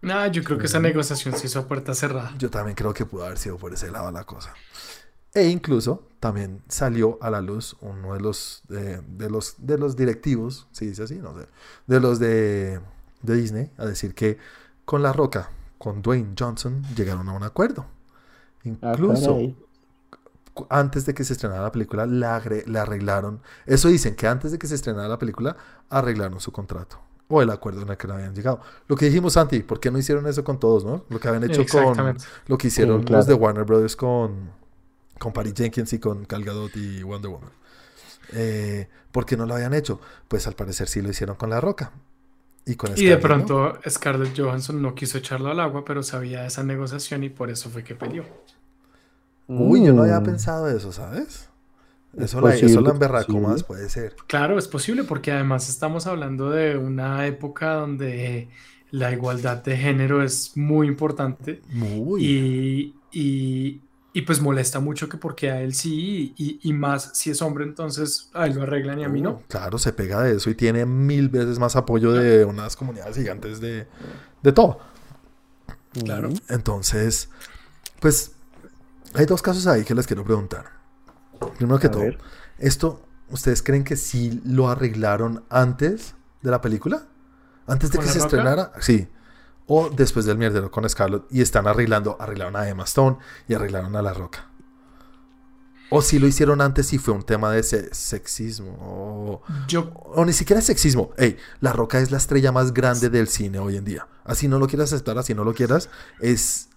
No, 0.00 0.26
yo 0.28 0.42
creo 0.44 0.58
que 0.58 0.66
esa 0.66 0.80
negociación 0.80 1.36
se 1.36 1.46
hizo 1.46 1.60
a 1.60 1.68
puerta 1.68 1.94
cerrada. 1.94 2.32
Yo 2.38 2.50
también 2.50 2.74
creo 2.74 2.94
que 2.94 3.04
pudo 3.04 3.24
haber 3.24 3.38
sido 3.38 3.56
por 3.56 3.72
ese 3.72 3.90
lado 3.90 4.10
la 4.10 4.24
cosa. 4.24 4.54
E 5.38 5.48
incluso 5.48 6.04
también 6.20 6.62
salió 6.68 7.18
a 7.20 7.30
la 7.30 7.40
luz 7.40 7.76
uno 7.80 8.14
de 8.14 8.20
los, 8.20 8.62
de, 8.68 9.30
los, 9.30 9.54
de 9.58 9.78
los 9.78 9.96
directivos, 9.96 10.66
si 10.72 10.86
dice 10.86 11.04
así, 11.04 11.16
no 11.16 11.34
sé, 11.34 11.46
de 11.86 12.00
los 12.00 12.18
de 12.18 12.80
de 13.22 13.34
Disney 13.34 13.70
a 13.76 13.86
decir 13.86 14.14
que 14.14 14.38
con 14.84 15.02
La 15.02 15.12
Roca, 15.12 15.50
con 15.76 16.02
Dwayne 16.02 16.34
Johnson, 16.38 16.82
llegaron 16.96 17.28
a 17.28 17.32
un 17.32 17.42
acuerdo. 17.42 17.86
Incluso 18.64 19.38
ah, 20.70 20.80
antes 20.80 21.06
de 21.06 21.14
que 21.14 21.24
se 21.24 21.34
estrenara 21.34 21.62
la 21.62 21.72
película, 21.72 22.06
le, 22.06 22.26
arreglaron. 22.26 23.40
Eso 23.66 23.88
dicen 23.88 24.16
que 24.16 24.26
antes 24.26 24.52
de 24.52 24.58
que 24.58 24.66
se 24.66 24.74
estrenara 24.74 25.08
la 25.08 25.18
película, 25.18 25.56
arreglaron 25.90 26.40
su 26.40 26.52
contrato. 26.52 26.98
O 27.28 27.42
el 27.42 27.50
acuerdo 27.50 27.82
en 27.82 27.90
el 27.90 27.96
que 27.98 28.08
no 28.08 28.14
habían 28.14 28.34
llegado. 28.34 28.60
Lo 28.86 28.96
que 28.96 29.06
dijimos, 29.06 29.34
Santi, 29.34 29.60
¿por 29.62 29.78
qué 29.78 29.90
no 29.90 29.98
hicieron 29.98 30.26
eso 30.26 30.42
con 30.42 30.58
todos, 30.58 30.84
no? 30.84 31.04
Lo 31.10 31.20
que 31.20 31.28
habían 31.28 31.44
hecho 31.44 31.64
con. 31.70 32.16
Lo 32.46 32.56
que 32.56 32.68
hicieron 32.68 33.04
los 33.06 33.26
de 33.26 33.34
Warner 33.34 33.64
Brothers 33.64 33.94
con. 33.94 34.56
Con 35.18 35.32
Patty 35.32 35.52
Jenkins 35.54 35.92
y 35.92 35.98
con 35.98 36.24
Gal 36.28 36.44
Gadot 36.44 36.76
y 36.76 37.02
Wonder 37.02 37.30
Woman. 37.30 37.50
Eh, 38.32 38.88
¿Por 39.12 39.26
qué 39.26 39.36
no 39.36 39.46
lo 39.46 39.54
habían 39.54 39.74
hecho? 39.74 40.00
Pues 40.28 40.46
al 40.46 40.54
parecer 40.54 40.88
sí 40.88 41.00
lo 41.00 41.10
hicieron 41.10 41.36
con 41.36 41.50
La 41.50 41.60
Roca. 41.60 41.92
Y, 42.96 43.06
de 43.06 43.16
pronto 43.16 43.78
Scarlett 43.88 44.38
Johansson 44.38 44.82
no 44.82 44.94
quiso 44.94 45.16
echarlo 45.16 45.50
al 45.50 45.58
agua, 45.58 45.84
pero 45.86 46.02
sabía 46.02 46.42
de 46.42 46.48
esa 46.48 46.62
negociación 46.62 47.24
y 47.24 47.30
por 47.30 47.48
eso 47.48 47.70
fue 47.70 47.82
que 47.82 47.94
peleó. 47.94 48.24
Uy, 49.46 49.86
yo 49.86 49.94
no 49.94 50.02
había 50.02 50.20
mm. 50.20 50.24
pensado 50.24 50.68
eso, 50.68 50.92
¿sabes? 50.92 51.48
Eso, 52.16 52.40
la, 52.40 52.54
eso 52.54 52.80
la 52.80 52.92
más 53.40 53.62
puede 53.62 53.88
ser. 53.88 54.16
Claro, 54.26 54.58
es 54.58 54.68
posible 54.68 55.04
porque 55.04 55.32
además 55.32 55.68
estamos 55.68 56.06
hablando 56.06 56.50
de 56.50 56.76
una 56.76 57.26
época 57.26 57.74
donde 57.74 58.48
la 58.90 59.12
igualdad 59.12 59.62
de 59.62 59.76
género 59.76 60.22
es 60.22 60.56
muy 60.56 60.88
importante. 60.88 61.62
Muy. 61.70 62.24
y, 62.24 62.94
y 63.12 63.80
pues 64.22 64.40
molesta 64.40 64.80
mucho 64.80 65.08
que 65.08 65.16
porque 65.16 65.50
a 65.50 65.60
él 65.60 65.74
sí 65.74 66.34
y, 66.36 66.72
más 66.72 67.10
si 67.14 67.30
es 67.30 67.42
hombre, 67.42 67.64
entonces 67.64 68.30
a 68.32 68.46
él 68.46 68.54
lo 68.54 68.62
arreglan 68.62 68.98
y 69.00 69.04
a 69.04 69.08
mí 69.08 69.20
no. 69.20 69.42
Claro, 69.48 69.78
se 69.78 69.92
pega 69.92 70.22
de 70.22 70.36
eso 70.36 70.50
y 70.50 70.54
tiene 70.54 70.86
mil 70.86 71.28
veces 71.28 71.58
más 71.58 71.76
apoyo 71.76 72.12
de 72.12 72.44
unas 72.44 72.74
comunidades 72.74 73.16
gigantes 73.16 73.60
de, 73.60 73.86
de 74.42 74.52
todo. 74.52 74.78
Claro. 75.92 76.30
Entonces, 76.48 77.28
pues 78.00 78.32
hay 79.14 79.26
dos 79.26 79.42
casos 79.42 79.66
ahí 79.66 79.84
que 79.84 79.94
les 79.94 80.06
quiero 80.06 80.24
preguntar. 80.24 80.66
Primero 81.56 81.78
que 81.78 81.88
todo, 81.88 82.04
¿esto 82.58 83.02
ustedes 83.30 83.62
creen 83.62 83.84
que 83.84 83.96
sí 83.96 84.40
lo 84.44 84.68
arreglaron 84.68 85.44
antes 85.50 86.14
de 86.42 86.50
la 86.50 86.60
película? 86.60 87.06
¿Antes 87.66 87.90
de 87.92 87.98
que 87.98 88.06
se 88.06 88.18
estrenara? 88.18 88.72
Sí 88.80 89.08
o 89.68 89.90
después 89.90 90.24
del 90.26 90.38
mierdero 90.38 90.70
con 90.70 90.88
Scarlett 90.88 91.24
y 91.30 91.42
están 91.42 91.68
arreglando, 91.68 92.16
arreglaron 92.18 92.56
a 92.56 92.68
Emma 92.68 92.84
Stone 92.84 93.18
y 93.46 93.54
arreglaron 93.54 93.94
a 93.94 94.02
La 94.02 94.12
Roca. 94.12 94.46
O 95.90 96.02
si 96.02 96.18
lo 96.18 96.26
hicieron 96.26 96.60
antes 96.60 96.92
y 96.92 96.98
fue 96.98 97.14
un 97.14 97.22
tema 97.22 97.50
de 97.52 97.62
sexismo. 97.62 98.76
O, 98.80 99.42
Yo... 99.68 99.90
o 99.94 100.24
ni 100.24 100.32
siquiera 100.32 100.60
sexismo. 100.60 101.12
Ey, 101.16 101.36
La 101.60 101.72
Roca 101.72 101.98
es 101.98 102.10
la 102.10 102.18
estrella 102.18 102.52
más 102.52 102.74
grande 102.74 103.08
del 103.08 103.28
cine 103.28 103.58
hoy 103.58 103.76
en 103.76 103.84
día. 103.84 104.06
Así 104.24 104.48
no 104.48 104.58
lo 104.58 104.66
quieras 104.66 104.92
aceptar, 104.92 105.16
así 105.16 105.34
no 105.34 105.44
lo 105.44 105.54
quieras, 105.54 105.88
es, 106.20 106.68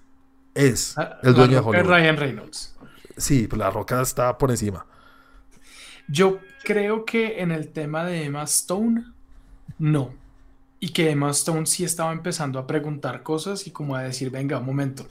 es 0.54 0.96
el 1.24 1.34
dueño 1.34 1.62
de 1.62 1.68
Hollywood. 1.68 1.89
Ryan 1.89 2.18
Reynolds. 2.18 2.76
Sí, 3.18 3.48
pues 3.48 3.60
La 3.60 3.70
Roca 3.70 4.02
está 4.02 4.38
por 4.38 4.52
encima. 4.52 4.86
Yo 6.08 6.39
creo 6.64 7.06
que 7.06 7.42
en 7.42 7.52
el 7.52 7.70
tema 7.70 8.06
de 8.06 8.26
Emma 8.26 8.44
Stone, 8.44 9.04
no. 9.80 10.14
Y 10.84 10.90
que 10.90 11.12
Emma 11.12 11.30
Stone 11.30 11.68
sí 11.68 11.86
estaba 11.86 12.12
empezando 12.12 12.58
a 12.58 12.66
preguntar 12.66 13.22
cosas 13.22 13.68
y 13.68 13.72
como 13.72 13.96
a 13.96 14.02
decir, 14.02 14.32
venga, 14.32 14.58
un 14.58 14.66
momento, 14.66 15.06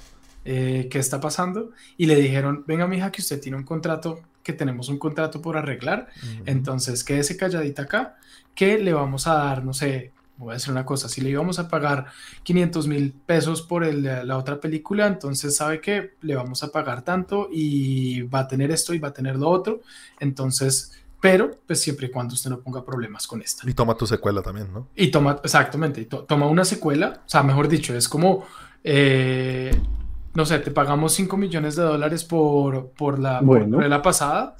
eh, 0.45 0.89
¿qué 0.91 0.99
está 0.99 1.21
pasando? 1.21 1.71
Y 1.97 2.07
le 2.07 2.17
dijeron, 2.17 2.65
venga, 2.67 2.89
mija, 2.89 3.13
que 3.13 3.23
usted 3.23 3.41
tiene 3.41 3.57
un 3.57 3.63
contrato, 3.63 4.21
que 4.43 4.53
tenemos 4.53 4.89
un 4.89 4.99
contrato 4.99 5.41
por 5.41 5.57
arreglar, 5.57 6.09
entonces 6.45 7.05
quédese 7.05 7.37
calladita 7.37 7.83
acá, 7.83 8.17
que 8.53 8.79
le 8.79 8.93
vamos 8.93 9.29
a 9.29 9.35
dar, 9.35 9.65
no 9.65 9.73
sé, 9.73 10.11
voy 10.39 10.51
a 10.51 10.55
decir 10.55 10.73
una 10.73 10.85
cosa, 10.85 11.09
si 11.09 11.21
le 11.21 11.31
íbamos 11.31 11.61
a 11.61 11.69
pagar 11.69 12.07
500 12.43 12.89
mil 12.89 13.13
pesos 13.13 13.63
por 13.63 13.87
la 13.95 14.37
otra 14.39 14.59
película, 14.59 15.07
entonces 15.07 15.55
sabe 15.55 15.81
que 15.81 16.15
le 16.23 16.35
vamos 16.35 16.65
a 16.65 16.73
pagar 16.73 17.03
tanto 17.03 17.49
y 17.53 18.23
va 18.23 18.41
a 18.41 18.49
tener 18.49 18.73
esto 18.73 18.93
y 18.93 18.99
va 18.99 19.09
a 19.09 19.13
tener 19.13 19.37
lo 19.37 19.49
otro, 19.49 19.83
entonces, 20.19 21.01
pero 21.21 21.51
pues 21.67 21.81
siempre 21.81 22.07
y 22.07 22.11
cuando 22.11 22.35
usted 22.35 22.51
no 22.51 22.61
ponga 22.61 22.85
problemas 22.85 23.27
con 23.27 23.43
esta. 23.43 23.69
Y 23.69 23.75
toma 23.75 23.95
tu 23.95 24.07
secuela 24.07 24.43
también, 24.43 24.73
¿no? 24.73 24.89
Y 24.97 25.11
toma, 25.11 25.39
exactamente, 25.43 26.05
toma 26.05 26.47
una 26.47 26.65
secuela, 26.65 27.23
o 27.25 27.29
sea, 27.29 27.43
mejor 27.43 27.69
dicho, 27.69 27.95
es 27.95 28.09
como... 28.09 28.45
Eh, 28.83 29.71
no 30.33 30.47
sé, 30.47 30.61
te 30.61 30.71
pagamos 30.71 31.13
5 31.15 31.37
millones 31.37 31.77
de 31.77 31.83
dólares 31.83 32.25
por, 32.25 32.91
por 32.91 33.19
la, 33.19 33.43
la 33.43 34.01
pasada, 34.01 34.57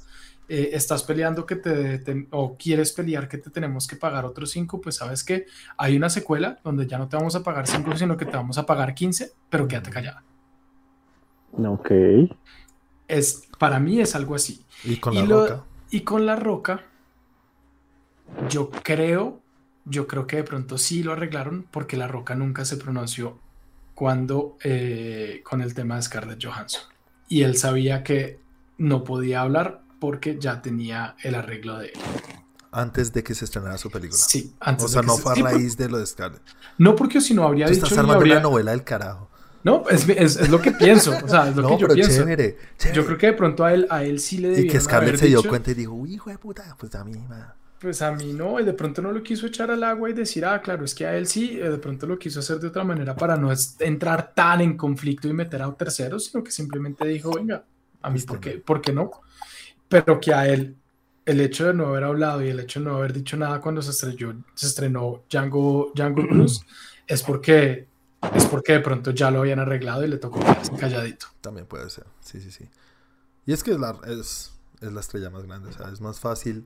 eh, 0.49 0.71
estás 0.73 1.03
peleando 1.03 1.45
que 1.45 1.55
te, 1.55 2.27
o 2.31 2.57
quieres 2.57 2.91
pelear 2.91 3.29
que 3.29 3.37
te 3.37 3.49
tenemos 3.49 3.87
que 3.87 3.95
pagar 3.95 4.25
otros 4.25 4.51
5, 4.51 4.81
pues 4.81 4.97
sabes 4.97 5.23
que 5.23 5.45
hay 5.77 5.95
una 5.95 6.09
secuela 6.09 6.59
donde 6.61 6.85
ya 6.87 6.97
no 6.97 7.07
te 7.07 7.15
vamos 7.15 7.35
a 7.35 7.43
pagar 7.43 7.67
5, 7.67 7.95
sino 7.95 8.17
que 8.17 8.25
te 8.25 8.35
vamos 8.35 8.57
a 8.57 8.65
pagar 8.65 8.93
15, 8.93 9.31
pero 9.49 9.65
quédate 9.65 9.91
callada. 9.91 10.23
Ok. 11.53 11.91
Es, 13.07 13.47
para 13.57 13.79
mí 13.79 14.01
es 14.01 14.13
algo 14.13 14.35
así. 14.35 14.65
Y 14.83 14.97
con 14.97 15.15
la 15.15 15.25
roca. 15.25 15.63
Y 15.91 16.01
con 16.01 16.25
la 16.25 16.37
roca, 16.37 16.85
yo 18.49 18.69
creo, 18.69 19.41
yo 19.85 20.07
creo 20.07 20.25
que 20.25 20.37
de 20.37 20.43
pronto 20.43 20.77
sí 20.77 21.03
lo 21.03 21.11
arreglaron 21.11 21.67
porque 21.69 21.97
la 21.97 22.07
roca 22.07 22.33
nunca 22.33 22.63
se 22.63 22.77
pronunció 22.77 23.37
cuando 23.93 24.57
eh, 24.63 25.41
con 25.43 25.61
el 25.61 25.73
tema 25.73 25.97
de 25.97 26.01
Scarlett 26.03 26.43
Johansson. 26.43 26.83
Y 27.27 27.43
él 27.43 27.57
sabía 27.57 28.03
que 28.03 28.39
no 28.77 29.03
podía 29.03 29.41
hablar 29.41 29.81
porque 29.99 30.39
ya 30.39 30.61
tenía 30.61 31.15
el 31.23 31.35
arreglo 31.35 31.77
de 31.77 31.87
él. 31.87 31.99
Antes 32.71 33.11
de 33.11 33.21
que 33.21 33.35
se 33.35 33.43
estrenara 33.43 33.77
su 33.77 33.91
película. 33.91 34.17
Sí, 34.17 34.55
antes 34.61 34.85
O 34.85 34.87
sea, 34.87 35.01
no 35.01 35.17
fue 35.17 35.33
a 35.33 35.35
raíz 35.43 35.75
de 35.75 35.89
lo 35.89 35.97
de 35.97 36.05
Scarlett. 36.05 36.41
No, 36.77 36.95
porque 36.95 37.19
si 37.19 37.33
no 37.33 37.43
habría 37.43 37.67
dicho. 37.67 37.83
Estás 37.83 37.97
armando 37.97 38.25
la 38.25 38.39
novela 38.39 38.71
del 38.71 38.85
carajo. 38.85 39.29
No, 39.63 39.83
es, 39.89 40.07
es, 40.09 40.49
lo 40.49 40.61
que 40.61 40.71
pienso. 40.71 41.13
O 41.23 41.27
sea, 41.27 41.49
es 41.49 41.55
lo 41.55 41.67
que 41.77 41.77
yo 41.77 41.87
pienso. 41.87 42.23
Chévere, 42.23 42.57
Yo 42.93 43.05
creo 43.05 43.17
que 43.17 43.27
de 43.27 43.33
pronto 43.33 43.63
a 43.63 43.73
él, 43.73 43.87
a 43.89 44.03
él 44.03 44.19
sí 44.19 44.37
le 44.37 44.49
debieron 44.49 44.69
Y 44.69 44.71
que 44.71 44.79
Scarlett 44.79 45.17
se 45.17 45.27
dio 45.27 45.43
cuenta 45.43 45.71
y 45.71 45.73
dijo, 45.75 46.05
hijo 46.07 46.29
de 46.29 46.37
puta, 46.37 46.75
pues 46.79 46.93
a 46.95 47.03
mí, 47.03 47.17
man. 47.29 47.53
Pues 47.81 48.03
a 48.03 48.11
mí 48.11 48.31
no, 48.33 48.59
y 48.59 48.63
de 48.63 48.73
pronto 48.73 49.01
no 49.01 49.11
lo 49.11 49.23
quiso 49.23 49.47
echar 49.47 49.71
al 49.71 49.83
agua 49.83 50.07
y 50.07 50.13
decir, 50.13 50.45
ah, 50.45 50.61
claro, 50.61 50.85
es 50.85 50.93
que 50.93 51.07
a 51.07 51.17
él 51.17 51.25
sí, 51.25 51.59
eh, 51.59 51.67
de 51.67 51.79
pronto 51.79 52.05
lo 52.05 52.19
quiso 52.19 52.39
hacer 52.39 52.59
de 52.59 52.67
otra 52.67 52.83
manera 52.83 53.15
para 53.15 53.35
no 53.35 53.51
entrar 53.79 54.35
tan 54.35 54.61
en 54.61 54.77
conflicto 54.77 55.27
y 55.27 55.33
meter 55.33 55.63
a 55.63 55.73
terceros, 55.73 56.25
sino 56.25 56.43
que 56.43 56.51
simplemente 56.51 57.07
dijo, 57.07 57.31
venga, 57.31 57.63
a 58.03 58.09
mí, 58.11 58.19
¿por 58.19 58.39
qué, 58.39 58.51
¿por 58.51 58.81
qué 58.81 58.93
no? 58.93 59.09
Pero 59.89 60.19
que 60.19 60.31
a 60.31 60.47
él, 60.47 60.75
el 61.25 61.41
hecho 61.41 61.65
de 61.65 61.73
no 61.73 61.87
haber 61.87 62.03
hablado 62.03 62.43
y 62.43 62.49
el 62.49 62.59
hecho 62.59 62.79
de 62.79 62.85
no 62.85 62.97
haber 62.97 63.13
dicho 63.13 63.35
nada 63.35 63.59
cuando 63.59 63.81
se, 63.81 63.89
estrelló, 63.89 64.35
se 64.53 64.67
estrenó 64.67 65.23
Django, 65.27 65.91
Django 65.95 66.27
Cruz, 66.27 66.63
es 67.07 67.23
porque, 67.23 67.87
es 68.35 68.45
porque 68.45 68.73
de 68.73 68.79
pronto 68.79 69.11
ya 69.11 69.31
lo 69.31 69.39
habían 69.39 69.59
arreglado 69.59 70.03
y 70.03 70.07
le 70.07 70.17
tocó 70.17 70.39
quedarse 70.39 70.75
calladito. 70.75 71.27
También 71.41 71.65
puede 71.65 71.89
ser, 71.89 72.05
sí, 72.21 72.39
sí, 72.41 72.51
sí. 72.51 72.69
Y 73.45 73.53
es 73.53 73.63
que 73.63 73.71
es 73.71 73.79
la, 73.79 73.97
es, 74.07 74.53
es 74.81 74.91
la 74.91 74.99
estrella 74.99 75.29
más 75.29 75.43
grande, 75.43 75.69
o 75.69 75.73
sea, 75.73 75.89
es 75.89 76.01
más 76.01 76.19
fácil 76.19 76.65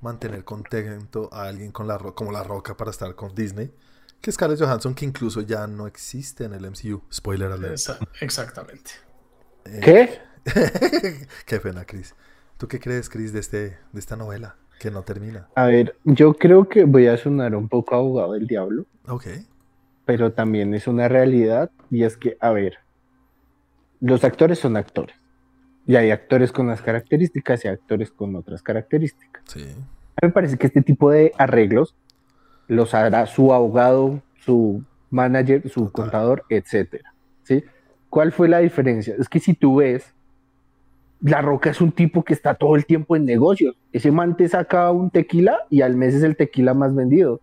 mantener 0.00 0.44
contento 0.44 1.30
a 1.32 1.44
alguien 1.44 1.72
con 1.72 1.86
la 1.86 1.96
como 1.98 2.32
La 2.32 2.42
Roca 2.42 2.76
para 2.76 2.90
estar 2.90 3.14
con 3.14 3.34
Disney, 3.34 3.72
que 4.20 4.30
es 4.30 4.34
Scarlett 4.34 4.60
Johansson, 4.60 4.94
que 4.94 5.04
incluso 5.04 5.40
ya 5.40 5.66
no 5.66 5.86
existe 5.86 6.44
en 6.44 6.52
el 6.52 6.68
MCU. 6.70 7.02
Spoiler 7.12 7.50
alert. 7.50 7.80
exactamente. 8.20 8.90
Eh, 9.64 9.80
¿Qué? 9.82 10.20
qué 11.46 11.60
pena, 11.60 11.84
Chris. 11.84 12.14
¿Tú 12.58 12.68
qué 12.68 12.78
crees, 12.78 13.08
Chris, 13.08 13.32
de, 13.32 13.40
este, 13.40 13.78
de 13.92 14.00
esta 14.00 14.16
novela 14.16 14.56
que 14.78 14.90
no 14.90 15.02
termina? 15.02 15.48
A 15.54 15.66
ver, 15.66 15.96
yo 16.04 16.34
creo 16.34 16.68
que 16.68 16.84
voy 16.84 17.06
a 17.06 17.16
sonar 17.16 17.54
un 17.54 17.68
poco 17.68 17.94
abogado 17.94 18.34
del 18.34 18.46
diablo. 18.46 18.86
Ok. 19.06 19.26
Pero 20.04 20.32
también 20.32 20.74
es 20.74 20.86
una 20.86 21.08
realidad 21.08 21.70
y 21.90 22.04
es 22.04 22.16
que, 22.16 22.36
a 22.40 22.50
ver, 22.50 22.78
los 24.00 24.24
actores 24.24 24.58
son 24.58 24.76
actores. 24.76 25.16
Y 25.86 25.96
hay 25.96 26.10
actores 26.10 26.52
con 26.52 26.66
unas 26.66 26.82
características 26.82 27.64
y 27.64 27.68
actores 27.68 28.10
con 28.10 28.34
otras 28.36 28.62
características. 28.62 29.42
Sí. 29.46 29.62
A 29.62 30.26
mí 30.26 30.28
me 30.28 30.30
parece 30.30 30.56
que 30.56 30.66
este 30.66 30.82
tipo 30.82 31.10
de 31.10 31.32
arreglos 31.38 31.94
los 32.68 32.94
hará 32.94 33.26
su 33.26 33.52
abogado, 33.52 34.22
su 34.36 34.84
manager, 35.10 35.68
su 35.68 35.90
contador, 35.90 36.44
etcétera. 36.48 37.12
¿sí? 37.42 37.64
¿Cuál 38.08 38.32
fue 38.32 38.48
la 38.48 38.58
diferencia? 38.58 39.14
Es 39.18 39.28
que 39.28 39.40
si 39.40 39.54
tú 39.54 39.76
ves, 39.76 40.14
La 41.20 41.40
Roca 41.40 41.70
es 41.70 41.80
un 41.80 41.92
tipo 41.92 42.24
que 42.24 42.34
está 42.34 42.54
todo 42.54 42.76
el 42.76 42.86
tiempo 42.86 43.16
en 43.16 43.24
negocios. 43.24 43.76
Ese 43.92 44.10
man 44.10 44.36
te 44.36 44.48
saca 44.48 44.90
un 44.90 45.10
tequila 45.10 45.60
y 45.70 45.82
al 45.82 45.96
mes 45.96 46.14
es 46.14 46.22
el 46.22 46.36
tequila 46.36 46.74
más 46.74 46.94
vendido. 46.94 47.40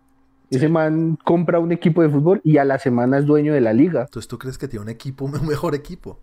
Ese 0.50 0.68
man 0.68 1.16
compra 1.24 1.60
un 1.60 1.70
equipo 1.70 2.02
de 2.02 2.08
fútbol 2.08 2.40
y 2.42 2.58
a 2.58 2.64
la 2.64 2.78
semana 2.78 3.18
es 3.18 3.26
dueño 3.26 3.54
de 3.54 3.60
la 3.60 3.72
liga. 3.72 4.02
Entonces, 4.02 4.28
¿tú 4.28 4.36
crees 4.36 4.58
que 4.58 4.66
tiene 4.66 4.82
un 4.82 4.88
equipo, 4.90 5.24
un 5.40 5.46
mejor 5.46 5.74
equipo? 5.74 6.18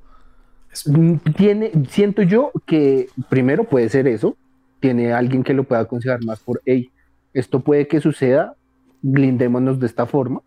Mm, 0.86 1.16
tiene, 1.36 1.72
siento 1.90 2.22
yo 2.22 2.52
que 2.66 3.08
primero 3.30 3.64
puede 3.64 3.90
ser 3.90 4.08
eso, 4.08 4.36
tiene 4.80 5.14
alguien 5.14 5.44
que 5.44 5.54
lo 5.54 5.64
pueda 5.64 5.82
aconsejar 5.82 6.24
más 6.24 6.40
por, 6.40 6.62
hey, 6.66 6.92
esto 7.34 7.62
puede 7.62 7.88
que 7.88 8.02
suceda, 8.02 8.56
blindémonos 9.02 9.80
de 9.80 9.86
esta 9.88 10.06
forma. 10.06 10.42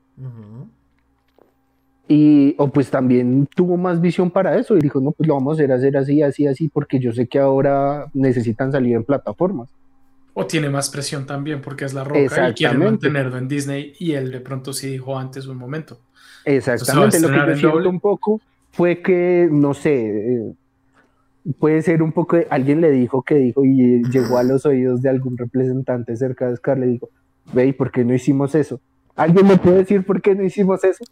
Y, 2.07 2.57
o 2.59 2.69
pues 2.69 2.91
también 2.91 3.49
tuvo 3.55 3.77
más 3.77 4.01
visión 4.01 4.31
para 4.31 4.57
eso 4.59 4.77
y 4.77 4.81
dijo, 4.81 5.01
no, 5.01 5.13
pues 5.13 5.29
lo 5.29 5.35
vamos 5.35 5.53
a 5.53 5.55
hacer, 5.55 5.73
hacer 5.73 5.97
así, 5.97 6.23
así, 6.23 6.47
así, 6.47 6.69
porque 6.69 6.99
yo 6.99 7.13
sé 7.13 7.29
que 7.29 7.39
ahora 7.39 8.07
necesitan 8.13 8.73
salir 8.73 8.97
en 8.97 9.05
plataformas. 9.05 9.71
O 10.35 10.47
tiene 10.47 10.71
más 10.71 10.91
presión 10.91 11.27
también 11.27 11.61
porque 11.61 11.85
es 11.85 11.93
la 11.93 12.05
roca 12.05 12.49
y 12.49 12.55
quiere 12.55 12.79
mantenerlo 12.79 13.37
en 13.37 13.49
Disney 13.49 13.95
y 13.99 14.13
él 14.13 14.31
de 14.31 14.41
pronto 14.41 14.73
sí 14.73 14.89
dijo 14.89 15.19
antes 15.19 15.47
un 15.47 15.57
momento. 15.57 16.01
Exactamente, 16.45 17.21
lo 17.21 17.29
que 17.29 17.35
yo 17.35 17.57
siento 17.57 17.89
un 17.89 18.01
poco 18.01 18.41
fue 18.71 19.03
que, 19.03 19.49
no 19.51 19.75
sé, 19.75 20.37
eh, 20.37 20.55
puede 21.59 21.83
ser 21.83 22.03
un 22.03 22.13
poco, 22.13 22.39
alguien 22.49 22.81
le 22.81 22.91
dijo 22.91 23.23
que 23.23 23.35
dijo 23.35 23.65
y 23.65 24.03
llegó 24.11 24.39
a 24.39 24.43
los 24.43 24.65
oídos 24.67 25.03
de 25.03 25.11
algún 25.11 25.37
representante 25.37 26.17
cerca 26.17 26.49
de 26.49 26.57
Scar, 26.57 26.79
le 26.79 26.87
dijo, 26.87 27.09
ve, 27.53 27.67
¿y 27.67 27.73
por 27.73 27.91
qué 27.91 28.05
no 28.05 28.15
hicimos 28.15 28.55
eso? 28.55 28.81
¿Alguien 29.17 29.47
me 29.47 29.57
puede 29.57 29.79
decir 29.79 30.05
por 30.05 30.23
qué 30.23 30.35
no 30.35 30.45
hicimos 30.45 30.85
eso? 30.85 31.05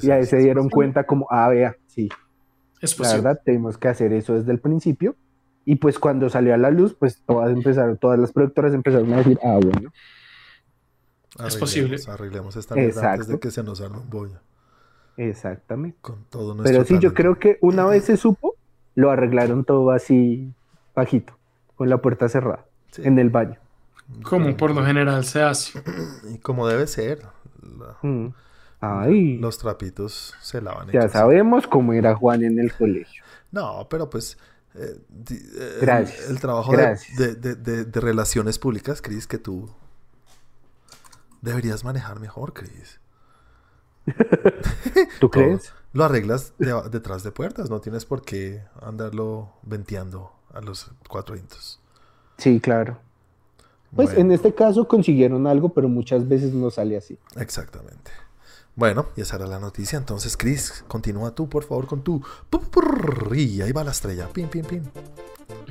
y 0.00 0.10
ahí 0.10 0.24
se 0.24 0.36
dieron 0.38 0.70
cuenta 0.70 1.04
como, 1.04 1.26
ah, 1.28 1.48
vea, 1.48 1.76
sí. 1.86 2.08
Es 2.80 2.98
La 3.00 3.12
verdad, 3.14 3.40
tenemos 3.44 3.76
que 3.78 3.88
hacer 3.88 4.12
eso 4.12 4.34
desde 4.34 4.52
el 4.52 4.60
principio. 4.60 5.16
Y 5.68 5.76
pues 5.76 5.98
cuando 5.98 6.30
salió 6.30 6.54
a 6.54 6.56
la 6.56 6.70
luz, 6.70 6.94
pues 6.94 7.20
todas 7.26 7.50
empezaron, 7.50 7.98
todas 7.98 8.20
las 8.20 8.32
productoras 8.32 8.72
empezaron 8.72 9.12
a 9.12 9.16
decir, 9.16 9.36
ah, 9.42 9.58
bueno. 9.60 9.92
es 11.44 11.56
posible. 11.56 11.98
Arreglemos 12.06 12.54
esta 12.54 12.76
verdad 12.76 13.04
antes 13.14 13.26
de 13.26 13.40
que 13.40 13.50
se 13.50 13.64
nos 13.64 13.80
arme 13.80 13.98
un 13.98 14.08
bollo. 14.08 14.38
Exactamente. 15.16 15.98
Con 16.00 16.24
todo 16.30 16.56
Pero 16.62 16.84
sí, 16.84 17.00
yo 17.00 17.14
creo 17.14 17.40
que 17.40 17.58
una 17.62 17.84
vez 17.84 18.04
se 18.04 18.16
supo, 18.16 18.54
lo 18.94 19.10
arreglaron 19.10 19.64
todo 19.64 19.90
así 19.90 20.52
bajito, 20.94 21.36
con 21.74 21.90
la 21.90 21.98
puerta 21.98 22.28
cerrada, 22.28 22.64
en 22.98 23.18
el 23.18 23.30
baño. 23.30 23.58
Como 24.22 24.56
por 24.56 24.72
lo 24.72 24.84
general 24.84 25.24
se 25.24 25.42
hace. 25.42 25.82
Y 26.32 26.38
como 26.38 26.68
debe 26.68 26.86
ser. 26.86 27.22
Mm. 28.02 28.28
Ay. 28.78 29.38
Los 29.38 29.58
trapitos 29.58 30.34
se 30.40 30.60
lavan. 30.60 30.92
Ya 30.92 31.08
sabemos 31.08 31.66
cómo 31.66 31.92
era 31.92 32.14
Juan 32.14 32.44
en 32.44 32.60
el 32.60 32.72
colegio. 32.72 33.24
No, 33.50 33.88
pero 33.90 34.08
pues... 34.08 34.38
Eh, 34.78 35.78
Gracias. 35.80 36.28
El, 36.28 36.40
trabajo 36.40 36.72
De, 36.76 37.34
de, 37.34 38.00
relaciones 38.00 38.58
públicas, 38.58 39.00
Cris, 39.00 39.26
que 39.26 39.38
tú 39.38 39.70
deberías 41.40 41.84
manejar 41.84 42.20
mejor, 42.20 42.52
Cris. 42.52 43.00
¿Tú 45.20 45.30
crees? 45.30 45.72
Lo 45.92 46.04
arreglas 46.04 46.52
detrás 46.58 47.22
de 47.22 47.32
puertas, 47.32 47.70
no 47.70 47.80
tienes 47.80 48.04
por 48.04 48.22
qué 48.22 48.62
andarlo 48.82 49.52
venteando 49.62 50.32
a 50.52 50.60
los 50.60 50.90
cuatro 51.08 51.34
vientos. 51.34 51.80
Sí, 52.36 52.60
claro. 52.60 52.98
Pues 53.94 54.12
en 54.14 54.30
este 54.30 54.54
caso 54.54 54.86
consiguieron 54.86 55.46
algo, 55.46 55.70
pero 55.70 55.88
muchas 55.88 56.28
veces 56.28 56.52
no 56.52 56.70
sale 56.70 56.98
así. 56.98 57.18
Exactamente. 57.36 58.10
Bueno, 58.76 59.06
y 59.16 59.22
esa 59.22 59.36
era 59.36 59.46
la 59.46 59.58
noticia. 59.58 59.98
Entonces, 59.98 60.36
Chris, 60.36 60.84
continúa 60.86 61.34
tú, 61.34 61.48
por 61.48 61.64
favor, 61.64 61.86
con 61.86 62.02
tu... 62.02 62.22
Y 63.34 63.62
ahí 63.62 63.72
va 63.72 63.82
la 63.82 63.90
estrella. 63.90 64.28
Pin, 64.30 64.48
pin, 64.48 64.64
pin. 64.64 64.82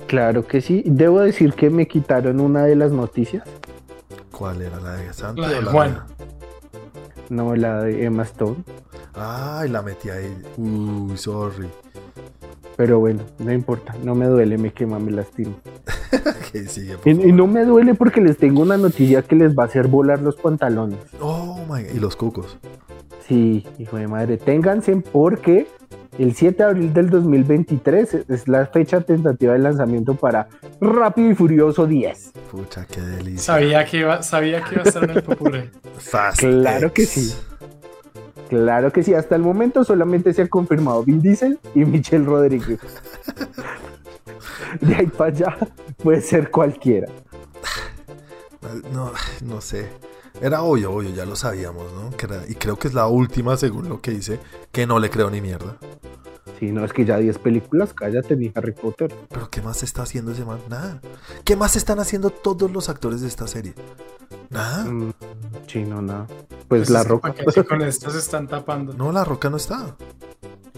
Claro 0.07 0.47
que 0.47 0.59
sí. 0.59 0.81
Debo 0.87 1.19
decir 1.19 1.53
que 1.53 1.69
me 1.69 1.87
quitaron 1.87 2.39
una 2.39 2.63
de 2.63 2.75
las 2.75 2.91
noticias. 2.91 3.43
¿Cuál 4.31 4.63
era? 4.63 4.79
¿La 4.79 4.95
de 4.95 5.13
Santo? 5.13 5.41
La 5.41 5.49
de 5.49 5.61
Juan. 5.61 6.03
No, 7.29 7.55
la 7.55 7.83
de 7.83 8.05
Emma 8.05 8.23
Stone. 8.23 8.57
Ay, 9.13 9.69
la 9.69 9.83
metí 9.83 10.09
ahí. 10.09 10.35
Uy, 10.57 11.15
sorry. 11.15 11.69
Pero 12.75 12.99
bueno, 12.99 13.23
no 13.39 13.53
importa, 13.53 13.95
no 14.03 14.15
me 14.15 14.25
duele, 14.25 14.57
me 14.57 14.73
quema, 14.73 14.99
me 14.99 15.11
lastimo. 15.11 15.55
sigue, 16.67 16.97
y, 17.05 17.31
no 17.31 17.47
me 17.47 17.63
duele 17.63 17.93
porque 17.93 18.19
les 18.19 18.37
tengo 18.37 18.61
una 18.61 18.77
noticia 18.77 19.21
que 19.21 19.35
les 19.35 19.57
va 19.57 19.63
a 19.63 19.67
hacer 19.67 19.87
volar 19.87 20.21
los 20.21 20.35
pantalones. 20.35 20.99
Oh, 21.21 21.63
my 21.69 21.83
Y 21.93 21.99
los 21.99 22.17
cucos. 22.17 22.57
Sí, 23.27 23.65
hijo 23.79 23.97
de 23.97 24.07
madre, 24.07 24.37
ténganse 24.37 24.95
porque 24.97 25.67
el 26.19 26.35
7 26.35 26.57
de 26.57 26.63
abril 26.63 26.93
del 26.93 27.09
2023 27.09 28.13
es 28.29 28.47
la 28.47 28.67
fecha 28.67 29.01
tentativa 29.01 29.53
de 29.53 29.59
lanzamiento 29.59 30.15
para 30.15 30.47
Rápido 30.79 31.31
y 31.31 31.35
Furioso 31.35 31.87
10. 31.87 32.33
Pucha, 32.51 32.85
qué 32.85 33.01
delicia. 33.01 33.39
Sabía 33.39 33.85
que 33.85 33.97
iba, 33.97 34.21
sabía 34.21 34.63
que 34.63 34.75
iba 34.75 34.83
a 34.83 34.85
estar 34.87 35.03
en 35.03 35.09
el 35.09 35.23
popurrí. 35.23 35.69
Fast 35.97 36.39
Claro 36.39 36.93
que 36.93 37.05
sí. 37.05 37.33
Claro 38.49 38.93
que 38.93 39.01
sí, 39.01 39.13
hasta 39.15 39.35
el 39.35 39.41
momento 39.41 39.83
solamente 39.83 40.31
se 40.33 40.43
ha 40.43 40.47
confirmado 40.47 41.03
Vin 41.03 41.19
Diesel 41.19 41.59
y 41.73 41.79
Michelle 41.79 42.25
Rodríguez. 42.25 42.79
De 44.81 44.95
ahí 44.95 45.07
para 45.07 45.31
allá 45.31 45.57
puede 45.97 46.21
ser 46.21 46.51
cualquiera. 46.51 47.07
No, 48.91 49.11
no 49.43 49.61
sé. 49.61 49.89
Era 50.41 50.61
obvio, 50.63 50.91
obvio, 50.93 51.09
ya 51.11 51.25
lo 51.25 51.35
sabíamos, 51.35 51.91
¿no? 51.93 52.15
Que 52.15 52.25
era- 52.25 52.43
y 52.47 52.55
creo 52.55 52.77
que 52.77 52.87
es 52.87 52.93
la 52.93 53.07
última, 53.07 53.55
según 53.57 53.89
lo 53.89 54.01
que 54.01 54.11
dice, 54.11 54.39
que 54.71 54.85
no 54.85 54.99
le 54.99 55.09
creo 55.09 55.29
ni 55.29 55.41
mierda. 55.41 55.77
Si 56.59 56.71
no 56.71 56.85
es 56.85 56.93
que 56.93 57.03
ya 57.05 57.17
10 57.17 57.37
películas, 57.39 57.93
cállate 57.93 58.35
ni 58.35 58.51
Harry 58.55 58.71
Potter. 58.73 59.13
Pero 59.29 59.49
¿qué 59.49 59.61
más 59.61 59.83
está 59.83 60.03
haciendo 60.03 60.31
ese 60.31 60.45
man? 60.45 60.59
Nada. 60.69 61.01
¿Qué 61.43 61.55
más 61.55 61.75
están 61.75 61.99
haciendo 61.99 62.29
todos 62.29 62.71
los 62.71 62.87
actores 62.89 63.21
de 63.21 63.27
esta 63.27 63.47
serie? 63.47 63.73
Nada. 64.49 64.85
Mm, 64.85 65.13
sí, 65.67 65.83
no, 65.83 66.01
nada. 66.01 66.27
Pues, 66.27 66.65
Pues 66.67 66.89
la 66.91 66.99
es 66.99 67.05
que 67.05 67.09
roca. 67.09 67.33
con 67.67 67.81
esto 67.81 68.09
se 68.09 68.19
están 68.19 68.47
tapando. 68.47 68.93
No, 68.93 69.11
la 69.11 69.23
roca 69.25 69.49
no 69.49 69.57
está. 69.57 69.95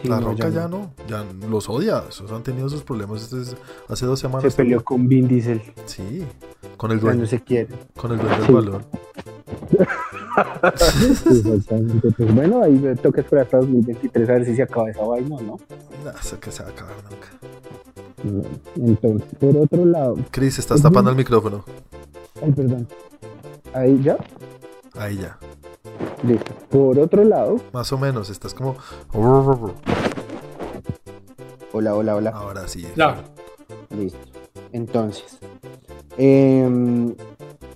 Sí, 0.08 0.12
la 0.12 0.20
no, 0.20 0.28
roca 0.32 0.50
ya 0.50 0.68
no. 0.68 0.78
no. 0.78 0.92
Ya 1.08 1.24
los 1.48 1.70
odia. 1.70 2.04
Esos 2.10 2.32
han 2.32 2.44
tenido 2.44 2.68
sus 2.70 2.82
problemas 2.84 3.30
desde 3.32 3.56
hace 3.88 4.06
dos 4.06 4.20
Se 4.20 4.28
semanas. 4.28 4.56
peleó 4.56 4.84
con 4.84 5.08
Vin 5.08 5.28
Diesel. 5.28 5.62
Sí. 5.86 6.26
Con 6.78 6.92
el 6.92 7.00
dueño. 7.00 7.22
no 7.22 7.28
se 7.28 7.40
quiere. 7.42 7.70
Con 7.96 8.12
el 8.14 8.18
dueño 8.20 8.36
Sí. 8.36 8.42
del 8.46 8.56
balón. 8.56 8.86
Sí, 10.78 11.40
exactamente. 11.40 12.12
Pues 12.16 12.36
bueno, 12.36 12.62
ahí 12.62 12.74
me 12.74 12.96
toca 12.96 13.22
esperar 13.22 13.46
hasta 13.46 13.58
2023 13.58 14.30
a 14.30 14.34
ver 14.34 14.46
si 14.46 14.56
se 14.56 14.62
acaba 14.64 14.90
esa 14.90 15.04
vaina 15.04 15.36
o 15.36 15.42
no. 15.42 15.60
Nah, 16.06 16.12
eso 16.20 16.40
que 16.40 16.52
se 16.52 16.62
va 16.64 16.70
a 16.70 16.72
acabar 16.74 16.96
nunca. 17.10 18.48
Entonces, 18.76 19.28
por 19.40 19.58
otro 19.58 19.86
lado, 19.86 20.16
Chris, 20.32 20.60
estás 20.60 20.82
tapando 20.82 21.10
el 21.10 21.16
micrófono. 21.16 21.64
ay, 22.44 22.52
perdón. 22.52 22.88
Ahí 23.74 24.00
ya, 24.04 24.18
Ahí 25.00 25.18
ya. 25.18 25.38
listo. 26.24 26.52
Por 26.70 27.00
otro 27.00 27.24
lado, 27.24 27.58
Más 27.74 27.92
o 27.92 27.98
menos. 27.98 28.30
Estás 28.30 28.54
como. 28.54 28.76
hola, 31.74 31.96
hola, 31.96 32.16
hola. 32.16 32.30
Ahora 32.32 32.68
sí. 32.68 32.86
Ya. 32.96 33.24
Listo. 33.96 34.20
Entonces, 34.72 35.40
em, 36.18 37.14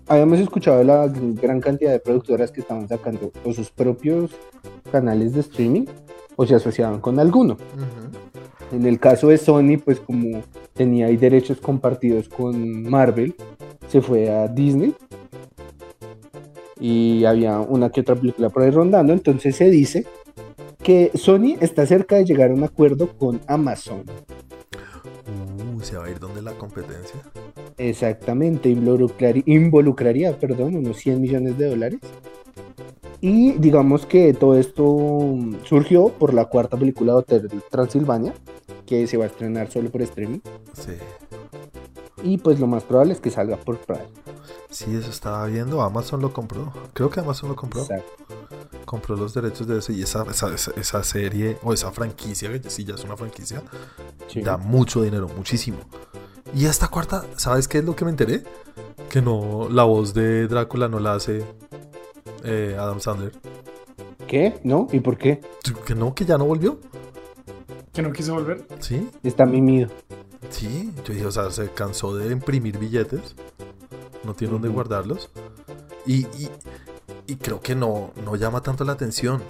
habíamos 0.07 0.39
escuchado 0.39 0.83
la 0.83 1.07
gran 1.07 1.61
cantidad 1.61 1.91
de 1.91 1.99
productoras 1.99 2.51
que 2.51 2.61
estaban 2.61 2.87
sacando 2.87 3.31
o 3.45 3.53
sus 3.53 3.69
propios 3.69 4.31
canales 4.91 5.33
de 5.33 5.41
streaming 5.41 5.85
o 6.35 6.45
se 6.45 6.55
asociaban 6.55 6.99
con 6.99 7.19
alguno. 7.19 7.57
En 8.71 8.85
el 8.85 8.99
caso 8.99 9.27
de 9.27 9.37
Sony, 9.37 9.77
pues 9.83 9.99
como 9.99 10.41
tenía 10.73 11.07
ahí 11.07 11.17
derechos 11.17 11.59
compartidos 11.59 12.29
con 12.29 12.83
Marvel, 12.89 13.35
se 13.89 14.01
fue 14.01 14.29
a 14.29 14.47
Disney 14.47 14.95
y 16.81 17.23
había 17.25 17.59
una 17.59 17.91
que 17.91 18.01
otra 18.01 18.15
película 18.15 18.49
por 18.49 18.63
ahí 18.63 18.71
rondando, 18.71 19.13
entonces 19.13 19.55
se 19.55 19.69
dice 19.69 20.05
que 20.83 21.11
Sony 21.13 21.55
está 21.61 21.85
cerca 21.85 22.15
de 22.15 22.25
llegar 22.25 22.49
a 22.49 22.53
un 22.55 22.63
acuerdo 22.63 23.07
con 23.17 23.39
Amazon. 23.45 24.03
Uh, 25.27 25.79
se 25.81 25.95
va 25.95 26.05
a 26.05 26.09
ir 26.09 26.19
donde 26.19 26.41
la 26.41 26.53
competencia. 26.53 27.21
Exactamente, 27.77 28.69
involucraría, 28.69 29.43
involucraría 29.45 30.37
perdón, 30.39 30.75
unos 30.75 30.97
100 30.97 31.21
millones 31.21 31.57
de 31.59 31.69
dólares. 31.69 31.99
Y 33.23 33.51
digamos 33.51 34.07
que 34.07 34.33
todo 34.33 34.57
esto 34.57 35.37
surgió 35.63 36.09
por 36.09 36.33
la 36.33 36.45
cuarta 36.45 36.77
película 36.77 37.13
de 37.13 37.19
Hotel 37.19 37.49
Transilvania, 37.69 38.33
que 38.87 39.05
se 39.05 39.17
va 39.17 39.25
a 39.25 39.27
estrenar 39.27 39.69
solo 39.69 39.91
por 39.91 40.01
streaming. 40.01 40.39
Sí. 40.73 40.93
Y 42.23 42.37
pues 42.37 42.59
lo 42.59 42.67
más 42.67 42.83
probable 42.83 43.13
es 43.13 43.19
que 43.19 43.29
salga 43.31 43.57
por 43.57 43.77
Prime. 43.79 44.05
Sí, 44.69 44.95
eso 44.95 45.09
estaba 45.09 45.45
viendo. 45.47 45.81
Amazon 45.81 46.21
lo 46.21 46.31
compró. 46.33 46.71
Creo 46.93 47.09
que 47.09 47.19
Amazon 47.19 47.49
lo 47.49 47.55
compró. 47.55 47.81
Exacto. 47.81 48.11
Compró 48.85 49.15
los 49.15 49.33
derechos 49.33 49.67
de 49.67 49.79
eso. 49.79 49.91
Y 49.91 50.01
esa, 50.03 50.23
esa, 50.29 50.53
esa, 50.53 50.71
esa 50.75 51.03
serie, 51.03 51.57
o 51.63 51.73
esa 51.73 51.91
franquicia, 51.91 52.51
que 52.61 52.69
sí 52.69 52.83
ya 52.83 52.95
es 52.95 53.03
una 53.03 53.17
franquicia, 53.17 53.63
Sí. 54.27 54.41
da 54.41 54.57
mucho 54.57 55.01
dinero, 55.01 55.27
muchísimo. 55.35 55.77
Y 56.55 56.65
esta 56.65 56.87
cuarta, 56.89 57.25
¿sabes 57.37 57.67
qué 57.67 57.79
es 57.79 57.85
lo 57.85 57.95
que 57.95 58.05
me 58.05 58.11
enteré? 58.11 58.43
Que 59.09 59.21
no, 59.21 59.67
la 59.69 59.83
voz 59.83 60.13
de 60.13 60.47
Drácula 60.47 60.87
no 60.87 60.99
la 60.99 61.13
hace 61.15 61.43
eh, 62.43 62.75
Adam 62.79 62.99
Sandler. 62.99 63.33
¿Qué? 64.27 64.59
¿No? 64.63 64.87
¿Y 64.91 64.99
por 65.01 65.17
qué? 65.17 65.41
Que 65.85 65.95
no, 65.95 66.13
que 66.15 66.25
ya 66.25 66.37
no 66.37 66.45
volvió. 66.45 66.79
Que 67.93 68.01
no 68.01 68.13
quiso 68.13 68.33
volver. 68.33 68.65
Sí, 68.79 69.09
Está 69.23 69.45
mimido. 69.45 69.89
Sí. 70.51 70.91
Yo 71.05 71.13
dije, 71.13 71.25
o 71.25 71.31
sea, 71.31 71.49
se 71.51 71.69
cansó 71.69 72.15
de 72.15 72.31
imprimir 72.31 72.77
billetes. 72.77 73.35
No 74.23 74.33
tiene 74.33 74.53
dónde 74.53 74.69
guardarlos. 74.69 75.29
Y, 76.05 76.25
y, 76.37 76.49
y 77.27 77.35
creo 77.35 77.61
que 77.61 77.75
no, 77.75 78.11
no 78.23 78.35
llama 78.35 78.61
tanto 78.61 78.83
la 78.83 78.93
atención. 78.93 79.41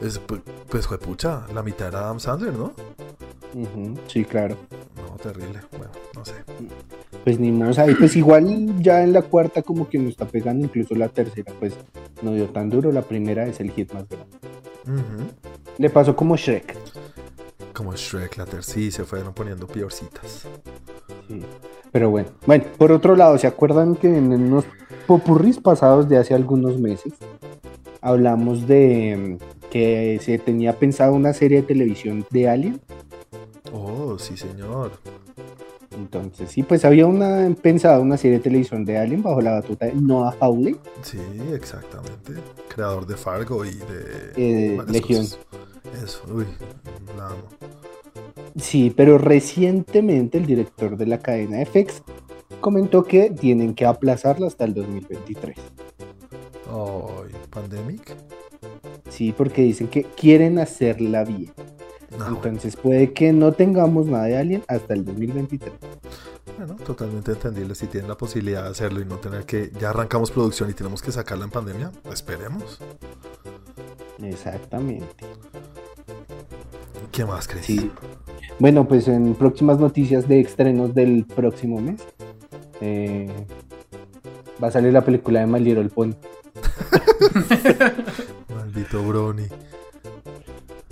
Es, 0.00 0.18
pues, 0.18 0.40
pues, 0.68 0.86
juepucha, 0.86 1.46
la 1.52 1.62
mitad 1.62 1.88
era 1.88 2.00
Adam 2.00 2.20
Sandler, 2.20 2.54
¿no? 2.54 2.72
Sí, 4.06 4.24
claro. 4.24 4.56
No, 4.96 5.16
terrible. 5.16 5.60
Bueno, 5.76 5.92
no 6.14 6.24
sé. 6.24 6.34
Pues 7.24 7.40
ni 7.40 7.50
más 7.50 7.78
ahí, 7.78 7.94
pues 7.94 8.14
igual 8.16 8.80
ya 8.80 9.02
en 9.02 9.12
la 9.12 9.22
cuarta 9.22 9.62
como 9.62 9.88
que 9.88 9.98
nos 9.98 10.10
está 10.10 10.26
pegando, 10.26 10.64
incluso 10.64 10.94
la 10.94 11.08
tercera, 11.08 11.52
pues 11.58 11.74
no 12.22 12.32
dio 12.32 12.46
tan 12.48 12.70
duro, 12.70 12.92
la 12.92 13.02
primera 13.02 13.46
es 13.46 13.60
el 13.60 13.70
hit 13.72 13.92
más 13.92 14.04
grande. 14.08 14.36
Le 15.78 15.90
pasó 15.90 16.14
como 16.16 16.36
Shrek. 16.36 16.76
Como 17.78 17.94
Shrek, 17.94 18.36
la 18.38 18.44
ter 18.44 18.64
sí, 18.64 18.90
se 18.90 19.04
fueron 19.04 19.32
poniendo 19.32 19.68
peorcitas. 19.68 20.48
Sí. 21.28 21.40
Pero 21.92 22.10
bueno, 22.10 22.28
bueno, 22.44 22.64
por 22.76 22.90
otro 22.90 23.14
lado, 23.14 23.38
¿se 23.38 23.46
acuerdan 23.46 23.94
que 23.94 24.08
en 24.08 24.32
unos 24.32 24.64
popurris 25.06 25.60
pasados 25.60 26.08
de 26.08 26.16
hace 26.16 26.34
algunos 26.34 26.80
meses 26.80 27.12
hablamos 28.00 28.66
de 28.66 29.38
mm, 29.40 29.68
que 29.70 30.18
se 30.20 30.38
tenía 30.38 30.76
pensado 30.76 31.12
una 31.12 31.32
serie 31.32 31.60
de 31.60 31.68
televisión 31.68 32.26
de 32.30 32.48
Alien? 32.48 32.80
Oh, 33.72 34.18
sí, 34.18 34.36
señor. 34.36 34.90
Entonces, 35.96 36.50
sí, 36.50 36.64
pues 36.64 36.84
había 36.84 37.06
una 37.06 37.48
pensada 37.62 38.00
una 38.00 38.16
serie 38.16 38.38
de 38.38 38.42
televisión 38.42 38.84
de 38.84 38.98
Alien 38.98 39.22
bajo 39.22 39.40
la 39.40 39.52
batuta 39.52 39.86
de 39.86 39.94
Noah 39.94 40.34
Hawley, 40.40 40.76
Sí, 41.02 41.20
exactamente. 41.52 42.32
Creador 42.74 43.06
de 43.06 43.16
Fargo 43.16 43.64
y 43.64 43.74
de 43.76 44.32
eh, 44.36 44.78
Legión. 44.88 45.22
cosas. 45.22 45.38
Eso, 46.02 46.22
uy, 46.32 46.46
la 47.16 47.26
amo. 47.26 47.48
Sí, 48.56 48.92
pero 48.94 49.18
recientemente 49.18 50.38
el 50.38 50.46
director 50.46 50.96
de 50.96 51.06
la 51.06 51.18
cadena 51.18 51.64
FX 51.64 52.02
comentó 52.60 53.04
que 53.04 53.30
tienen 53.30 53.74
que 53.74 53.86
aplazarla 53.86 54.46
hasta 54.46 54.64
el 54.64 54.74
2023. 54.74 55.56
Ay, 56.66 57.32
Pandemic. 57.50 58.16
Sí, 59.08 59.32
porque 59.32 59.62
dicen 59.62 59.88
que 59.88 60.04
quieren 60.04 60.58
hacerla 60.58 61.24
bien. 61.24 61.52
No, 62.10 62.18
bueno, 62.18 62.36
Entonces 62.36 62.76
puede 62.76 63.12
que 63.12 63.32
no 63.32 63.52
tengamos 63.52 64.06
nada 64.06 64.24
de 64.24 64.38
Alien 64.38 64.64
hasta 64.66 64.94
el 64.94 65.04
2023. 65.04 65.72
bueno, 66.56 66.76
totalmente 66.76 67.32
entendible. 67.32 67.74
Si 67.74 67.86
tienen 67.86 68.08
la 68.08 68.16
posibilidad 68.16 68.64
de 68.64 68.70
hacerlo 68.70 69.00
y 69.00 69.04
no 69.04 69.18
tener 69.18 69.44
que. 69.44 69.70
Ya 69.78 69.90
arrancamos 69.90 70.30
producción 70.30 70.70
y 70.70 70.72
tenemos 70.72 71.02
que 71.02 71.12
sacarla 71.12 71.44
en 71.44 71.50
pandemia, 71.50 71.92
esperemos. 72.10 72.80
Exactamente. 74.22 75.06
¿Qué 77.12 77.24
más, 77.24 77.48
Chris? 77.48 77.64
Sí. 77.64 77.90
Bueno, 78.58 78.86
pues 78.86 79.08
en 79.08 79.34
próximas 79.34 79.78
noticias 79.78 80.26
de 80.28 80.40
estrenos 80.40 80.94
del 80.94 81.24
próximo 81.24 81.80
mes 81.80 82.00
eh, 82.80 83.28
va 84.62 84.68
a 84.68 84.70
salir 84.70 84.92
la 84.92 85.04
película 85.04 85.40
de 85.40 85.46
My 85.46 85.60
Little 85.60 85.88
Pony. 85.88 86.14
Maldito 88.54 89.02
Brony. 89.02 89.48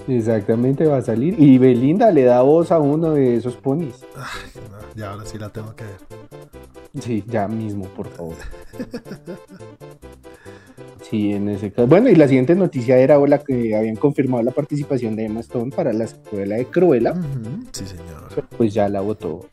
Exactamente, 0.08 0.86
va 0.86 0.98
a 0.98 1.02
salir. 1.02 1.34
Y 1.38 1.58
Belinda 1.58 2.10
le 2.12 2.22
da 2.24 2.42
voz 2.42 2.70
a 2.70 2.78
uno 2.78 3.12
de 3.12 3.36
esos 3.36 3.56
ponis. 3.56 4.04
Ay, 4.16 4.62
no, 4.70 4.78
ya 4.94 5.10
ahora 5.12 5.26
sí 5.26 5.38
la 5.38 5.48
tengo 5.48 5.74
que 5.74 5.84
ver. 5.84 5.98
Sí, 7.00 7.24
ya 7.26 7.48
mismo, 7.48 7.84
por 7.86 8.08
favor. 8.08 8.36
Sí, 11.02 11.32
en 11.32 11.48
ese 11.48 11.70
caso. 11.70 11.86
Bueno, 11.86 12.08
y 12.08 12.14
la 12.16 12.26
siguiente 12.26 12.54
noticia 12.54 12.98
era 12.98 13.18
la 13.26 13.38
que 13.38 13.74
habían 13.76 13.96
confirmado 13.96 14.42
la 14.42 14.50
participación 14.50 15.14
de 15.16 15.26
Emma 15.26 15.40
Stone 15.40 15.70
para 15.74 15.92
la 15.92 16.04
escuela 16.04 16.56
de 16.56 16.66
Cruella. 16.66 17.14
Sí, 17.72 17.84
señor. 17.86 18.44
Pues 18.56 18.74
ya 18.74 18.88
la 18.88 19.00
votó. 19.00 19.46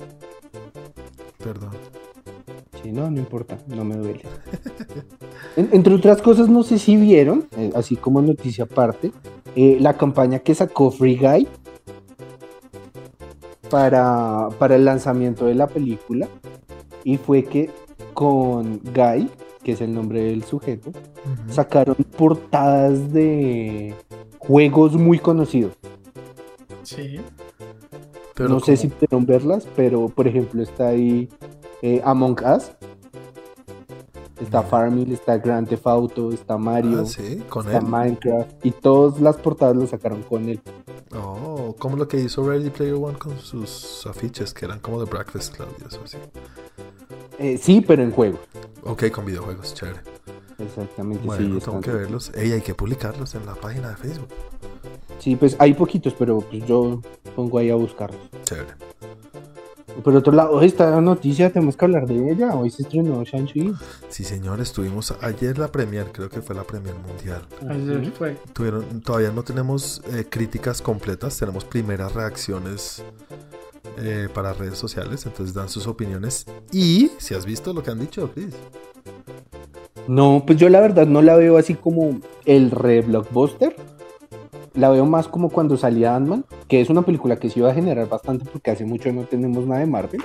Perdón. 1.44 1.72
Sí, 2.82 2.92
no, 2.92 3.10
no 3.12 3.20
importa, 3.20 3.58
no 3.68 3.84
me 3.86 3.96
duele. 3.96 4.22
En- 5.56 5.70
entre 5.72 5.94
otras 5.94 6.22
cosas, 6.22 6.50
no 6.50 6.64
sé 6.64 6.80
si 6.80 6.98
vieron, 6.98 7.48
eh, 7.58 7.72
así 7.76 7.96
como 7.96 8.22
noticia 8.24 8.64
aparte, 8.64 9.12
eh, 9.56 9.78
la 9.80 9.94
campaña 9.98 10.40
que 10.40 10.56
sacó 10.56 10.90
Free 10.90 11.16
Guy 11.18 11.48
para, 13.70 14.50
para 14.58 14.76
el 14.76 14.86
lanzamiento 14.86 15.46
de 15.46 15.56
la 15.56 15.68
película. 15.68 16.28
Y 17.04 17.18
fue 17.18 17.44
que 17.44 17.70
con 18.14 18.80
Guy 18.84 19.30
que 19.64 19.74
es 19.74 19.82
el 19.82 19.94
nombre 19.94 20.24
del 20.24 20.44
sujeto, 20.44 20.92
sacaron 21.48 21.96
portadas 22.18 23.12
de 23.14 23.96
juegos 24.40 24.94
muy 24.94 25.20
conocidos. 25.20 25.74
Sí. 26.84 27.20
no 28.38 28.60
sé 28.60 28.76
si 28.78 28.88
pudieron 28.88 29.26
verlas, 29.26 29.68
pero 29.76 30.10
por 30.10 30.28
ejemplo 30.28 30.62
está 30.62 30.90
ahí 30.90 31.30
eh, 31.82 32.02
Among 32.04 32.38
Us. 32.44 32.72
Está 34.42 34.62
Farmville, 34.62 35.14
está 35.14 35.38
Grand 35.38 35.70
Theft 35.70 35.88
Auto, 35.88 36.32
está 36.32 36.58
Mario, 36.58 37.06
ah, 37.06 37.44
con 37.48 37.66
está 37.66 37.80
Minecraft 37.80 38.66
y 38.66 38.72
todas 38.72 39.22
las 39.22 39.38
portadas 39.38 39.76
lo 39.76 39.88
sacaron 39.88 40.22
con 40.24 40.50
él. 40.50 40.60
Oh, 41.16 41.76
como 41.78 41.96
lo 41.96 42.08
que 42.08 42.18
hizo 42.18 42.48
Ready 42.48 42.70
Player 42.70 42.96
One 42.96 43.18
con 43.18 43.40
sus 43.40 44.06
afiches 44.06 44.54
que 44.54 44.66
eran 44.66 44.80
como 44.80 45.00
de 45.00 45.10
Breakfast 45.10 45.56
Club 45.56 45.70
y 45.80 45.88
eso 45.88 46.02
así. 46.04 46.18
Eh, 47.40 47.58
sí, 47.58 47.84
pero 47.86 48.04
en 48.04 48.12
juego. 48.12 48.40
Ok, 48.86 49.10
con 49.12 49.26
videojuegos, 49.26 49.74
chévere. 49.74 50.00
Exactamente, 50.60 51.26
bueno, 51.26 51.60
tengo 51.60 51.82
que 51.82 51.92
verlos. 51.92 52.32
Ey, 52.36 52.52
hay 52.52 52.62
que 52.62 52.76
publicarlos 52.76 53.34
en 53.36 53.46
la 53.46 53.56
página 53.56 53.90
de 53.90 53.96
Facebook. 53.98 54.28
Sí, 55.20 55.36
pues 55.36 55.56
hay 55.60 55.74
poquitos, 55.74 56.14
pero 56.14 56.42
pues 56.42 56.66
yo 56.66 57.02
pongo 57.36 57.58
ahí 57.58 57.70
a 57.70 57.76
buscarlos. 57.76 58.20
Chévere. 58.44 58.74
Por 60.04 60.16
otro 60.16 60.34
lado, 60.34 60.62
esta 60.62 61.00
noticia 61.02 61.52
tenemos 61.52 61.78
que 61.78 61.86
hablar 61.86 62.08
de 62.08 62.32
ella. 62.32 62.56
Hoy 62.56 62.72
se 62.72 62.82
estrenó 62.82 63.24
Shang-Chi. 63.24 63.74
Sí, 64.10 64.24
señor, 64.24 64.60
estuvimos 64.60 65.14
ayer 65.22 65.58
la 65.58 65.68
premier, 65.68 66.12
creo 66.12 66.30
que 66.30 66.42
fue 66.42 66.56
la 66.56 66.64
premier 66.64 66.96
mundial. 66.96 67.46
Ayer 67.70 68.12
fue. 68.12 68.38
Tuvieron, 68.54 69.02
todavía 69.02 69.32
no 69.32 69.44
tenemos 69.44 70.02
eh, 70.12 70.26
críticas 70.28 70.82
completas, 70.82 71.38
tenemos 71.38 71.64
primeras 71.64 72.14
reacciones 72.14 73.04
eh, 73.98 74.28
para 74.34 74.54
redes 74.54 74.78
sociales, 74.78 75.26
entonces 75.26 75.54
dan 75.54 75.70
sus 75.70 75.88
opiniones. 75.88 76.46
Y 76.72 77.12
si 77.18 77.34
has 77.34 77.46
visto 77.46 77.74
lo 77.74 77.84
que 77.84 77.92
han 77.92 78.00
dicho, 78.00 78.32
Chris. 78.34 78.56
No, 80.08 80.44
pues 80.46 80.58
yo 80.58 80.70
la 80.70 80.82
verdad 80.82 81.08
no 81.08 81.22
la 81.22 81.36
veo 81.36 81.58
así 81.58 81.76
como 81.76 82.20
el 82.46 82.72
re 82.72 83.02
blockbuster. 83.02 83.76
La 84.74 84.90
veo 84.90 85.06
más 85.06 85.28
como 85.28 85.50
cuando 85.50 85.78
salía 85.78 86.16
Ant-Man, 86.16 86.46
que 86.68 86.82
es 86.82 86.90
una 86.90 87.04
película 87.04 87.38
que 87.38 87.50
se 87.50 87.60
iba 87.60 87.70
a 87.70 87.74
generar 87.74 88.10
bastante 88.10 88.46
porque 88.52 88.72
hace 88.72 88.86
mucho 88.86 89.12
no 89.14 89.24
tenemos 89.24 89.68
nada 89.68 89.82
de 89.82 89.86
Marvel. 89.86 90.22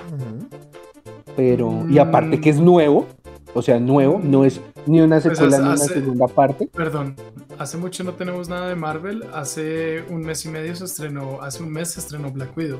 Pero, 1.35 1.85
y 1.89 1.99
aparte 1.99 2.41
que 2.41 2.49
es 2.49 2.59
nuevo, 2.59 3.05
o 3.53 3.61
sea, 3.61 3.79
nuevo, 3.79 4.19
no 4.23 4.45
es 4.45 4.61
ni 4.85 5.01
una 5.01 5.19
pues 5.19 5.37
secuela 5.37 5.59
ni 5.59 5.65
una 5.65 5.77
segunda 5.77 6.27
parte. 6.27 6.67
Perdón, 6.67 7.15
hace 7.57 7.77
mucho 7.77 8.03
no 8.03 8.13
tenemos 8.13 8.49
nada 8.49 8.69
de 8.69 8.75
Marvel. 8.75 9.23
Hace 9.33 10.03
un 10.09 10.21
mes 10.21 10.45
y 10.45 10.49
medio 10.49 10.75
se 10.75 10.85
estrenó, 10.85 11.41
hace 11.41 11.63
un 11.63 11.71
mes 11.71 11.91
se 11.91 11.99
estrenó 11.99 12.31
Black 12.31 12.55
Widow. 12.57 12.79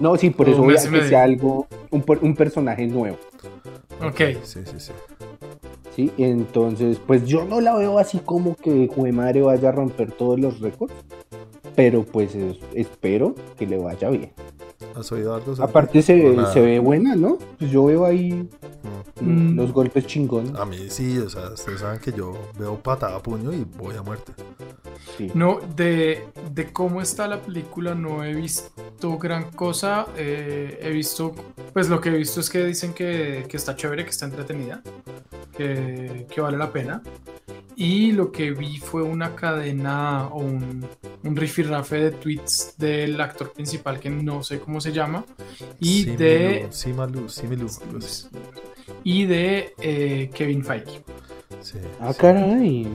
No, 0.00 0.16
sí, 0.16 0.30
por 0.30 0.48
eso 0.48 0.62
voy 0.62 0.76
a 0.76 0.90
que 0.90 1.08
sea 1.08 1.22
algo, 1.22 1.66
un, 1.90 2.04
un 2.20 2.34
personaje 2.34 2.86
nuevo. 2.86 3.16
Ok. 4.02 4.20
Sí, 4.42 4.60
sí, 4.64 4.78
sí. 4.78 4.92
Sí, 5.96 6.12
entonces, 6.16 7.00
pues 7.04 7.26
yo 7.26 7.44
no 7.44 7.60
la 7.60 7.76
veo 7.76 7.98
así 7.98 8.18
como 8.18 8.54
que 8.54 8.86
Juemare 8.86 9.42
vaya 9.42 9.70
a 9.70 9.72
romper 9.72 10.12
todos 10.12 10.38
los 10.38 10.60
récords, 10.60 10.94
pero 11.74 12.04
pues 12.04 12.36
espero 12.74 13.34
que 13.58 13.66
le 13.66 13.78
vaya 13.78 14.08
bien. 14.08 14.30
¿Has 14.94 15.10
oído 15.12 15.34
algo? 15.34 15.54
Aparte 15.62 16.02
se, 16.02 16.36
se, 16.52 16.60
ve 16.60 16.78
buena, 16.78 17.14
¿no? 17.16 17.38
Pues 17.58 17.70
yo 17.70 17.84
veo 17.86 18.04
ahí 18.04 18.48
mm. 19.20 19.56
los 19.56 19.72
golpes 19.72 20.06
chingón. 20.06 20.56
A 20.56 20.64
mí 20.64 20.88
sí, 20.88 21.18
o 21.18 21.28
sea, 21.28 21.48
ustedes 21.50 21.80
saben 21.80 22.00
que 22.00 22.12
yo 22.12 22.36
veo 22.58 22.76
patada 22.76 23.20
puño 23.22 23.52
y 23.52 23.64
voy 23.76 23.96
a 23.96 24.02
muerte. 24.02 24.32
No, 25.34 25.60
de, 25.74 26.26
de, 26.52 26.72
cómo 26.72 27.00
está 27.00 27.26
la 27.26 27.40
película 27.40 27.94
no 27.94 28.24
he 28.24 28.34
visto 28.34 29.18
gran 29.18 29.50
cosa. 29.50 30.06
Eh, 30.16 30.78
he 30.80 30.90
visto, 30.90 31.34
pues 31.72 31.88
lo 31.88 32.00
que 32.00 32.10
he 32.10 32.16
visto 32.16 32.40
es 32.40 32.48
que 32.50 32.64
dicen 32.64 32.92
que, 32.92 33.44
que 33.48 33.56
está 33.56 33.74
chévere, 33.74 34.04
que 34.04 34.10
está 34.10 34.26
entretenida, 34.26 34.82
que, 35.56 36.26
que, 36.30 36.40
vale 36.40 36.56
la 36.56 36.70
pena. 36.72 37.02
Y 37.74 38.12
lo 38.12 38.32
que 38.32 38.50
vi 38.52 38.78
fue 38.78 39.02
una 39.02 39.34
cadena 39.34 40.28
o 40.28 40.38
un, 40.38 40.86
un 41.22 41.36
rifirrafe 41.36 41.96
de 41.96 42.10
tweets 42.10 42.74
del 42.76 43.20
actor 43.20 43.52
principal 43.52 44.00
que 44.00 44.10
no 44.10 44.42
sé 44.42 44.58
cómo 44.68 44.82
se 44.82 44.92
llama. 44.92 45.24
Y 45.80 46.04
de. 46.04 46.66
Simalu, 46.68 47.30
Similu, 47.30 47.70
y 49.02 49.24
de 49.24 49.74
eh, 49.80 50.30
Kevin 50.34 50.62
Feige. 50.62 51.02
Sí, 51.62 51.78
ah, 52.00 52.12
caray. 52.12 52.86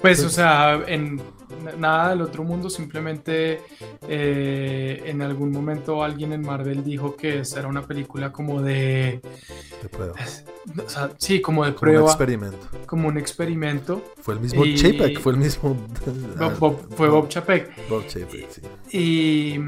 Pues, 0.00 0.22
o 0.22 0.28
sea, 0.28 0.80
en 0.86 1.20
nada 1.78 2.10
del 2.10 2.22
otro 2.22 2.44
mundo, 2.44 2.70
simplemente 2.70 3.60
eh, 4.08 5.02
en 5.06 5.22
algún 5.22 5.52
momento 5.52 6.02
alguien 6.02 6.32
en 6.32 6.42
Marvel 6.42 6.84
dijo 6.84 7.16
que 7.16 7.40
esta 7.40 7.60
era 7.60 7.68
una 7.68 7.82
película 7.82 8.32
como 8.32 8.62
de... 8.62 9.20
De 9.82 9.88
prueba. 9.88 10.14
O 10.84 10.88
sea, 10.88 11.10
sí, 11.18 11.40
como 11.40 11.64
de 11.64 11.72
prueba. 11.72 12.00
Como 12.00 12.06
un 12.06 12.10
experimento. 12.10 12.68
Como 12.86 13.08
un 13.08 13.18
experimento. 13.18 14.02
Fue 14.20 14.34
el 14.34 14.40
mismo 14.40 14.64
Chapek, 14.64 15.20
fue 15.20 15.32
el 15.32 15.38
mismo... 15.38 15.76
fue 16.96 17.08
Bob 17.08 17.28
Chapek. 17.28 17.88
Bob 17.88 18.06
Chapek, 18.06 18.50
sí. 18.50 18.62
Y, 18.90 19.58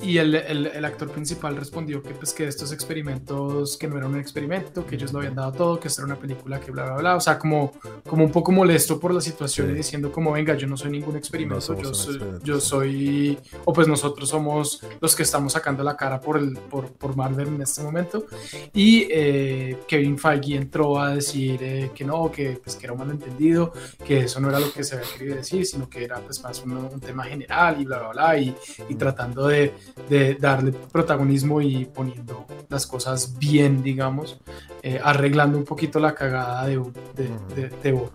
y 0.00 0.18
el, 0.18 0.34
el, 0.34 0.66
el, 0.66 0.84
actor 0.84 1.10
principal 1.10 1.56
respondió 1.56 2.02
que, 2.02 2.10
pues, 2.10 2.32
que 2.32 2.46
estos 2.46 2.72
experimentos, 2.72 3.76
que 3.76 3.86
no 3.86 3.96
era 3.98 4.06
un 4.06 4.18
experimento, 4.18 4.84
que 4.86 4.96
ellos 4.96 5.12
lo 5.12 5.20
habían 5.20 5.34
dado 5.34 5.52
todo, 5.52 5.80
que 5.80 5.88
esta 5.88 6.02
era 6.02 6.06
una 6.06 6.16
película 6.16 6.60
que 6.60 6.70
bla, 6.70 6.84
bla, 6.84 6.96
bla. 6.96 7.16
O 7.16 7.20
sea, 7.20 7.38
como, 7.38 7.72
como 8.08 8.24
un 8.24 8.32
poco 8.32 8.52
molesto 8.52 8.98
por 8.98 9.14
la 9.14 9.20
situación 9.20 9.70
y 9.70 9.74
diciendo 9.74 10.10
como, 10.10 10.32
venga, 10.32 10.54
yo 10.54 10.66
no 10.66 10.76
soy 10.76 10.90
ningún 10.98 11.16
experimento, 11.16 11.80
yo, 11.80 11.94
soy, 11.94 12.20
yo 12.42 12.60
soy, 12.60 13.38
o 13.64 13.72
pues 13.72 13.88
nosotros 13.88 14.28
somos 14.28 14.82
los 15.00 15.14
que 15.14 15.22
estamos 15.22 15.52
sacando 15.52 15.82
la 15.82 15.96
cara 15.96 16.20
por, 16.20 16.38
el, 16.38 16.56
por, 16.56 16.92
por 16.92 17.16
Marvel 17.16 17.48
en 17.48 17.62
este 17.62 17.82
momento. 17.82 18.26
Y 18.72 19.06
eh, 19.10 19.78
Kevin 19.86 20.18
Feige 20.18 20.56
entró 20.56 20.98
a 21.00 21.14
decir 21.14 21.62
eh, 21.62 21.90
que 21.94 22.04
no, 22.04 22.30
que, 22.30 22.60
pues, 22.62 22.76
que 22.76 22.86
era 22.86 22.92
un 22.92 22.98
malentendido, 22.98 23.72
que 24.04 24.20
eso 24.20 24.40
no 24.40 24.48
era 24.48 24.60
lo 24.60 24.72
que 24.72 24.84
se 24.84 24.96
había 24.96 25.08
querido 25.16 25.36
decir, 25.36 25.66
sino 25.66 25.88
que 25.88 26.04
era 26.04 26.20
pues 26.20 26.42
más 26.42 26.62
un, 26.64 27.00
tema 27.00 27.24
general 27.24 27.80
y 27.80 27.84
bla, 27.84 27.98
bla, 27.98 28.08
bla, 28.08 28.38
y, 28.38 28.54
y 28.88 28.94
tratando 28.94 29.48
de, 29.48 29.74
de, 30.08 30.34
darle 30.34 30.72
protagonismo 30.72 31.60
y 31.60 31.84
poniendo 31.84 32.46
las 32.68 32.86
cosas 32.86 33.38
bien, 33.38 33.82
digamos, 33.82 34.38
eh, 34.82 35.00
arreglando 35.02 35.58
un 35.58 35.64
poquito 35.64 36.00
la 36.00 36.14
cagada 36.14 36.66
de, 36.66 36.82
de, 37.14 37.68
de, 37.82 37.92
Bob. 37.92 38.10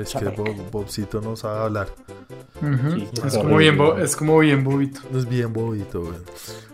Es 0.00 0.14
que 0.14 0.24
Bobcito 0.70 1.20
no 1.20 1.36
sabe 1.36 1.60
hablar. 1.60 1.88
Es, 3.24 3.36
como 3.36 3.56
bien 3.58 3.78
es 4.00 4.16
como 4.16 4.38
bien 4.38 4.64
bobito. 4.64 5.00
Es 5.14 5.28
bien 5.28 5.52
bobito, 5.52 6.14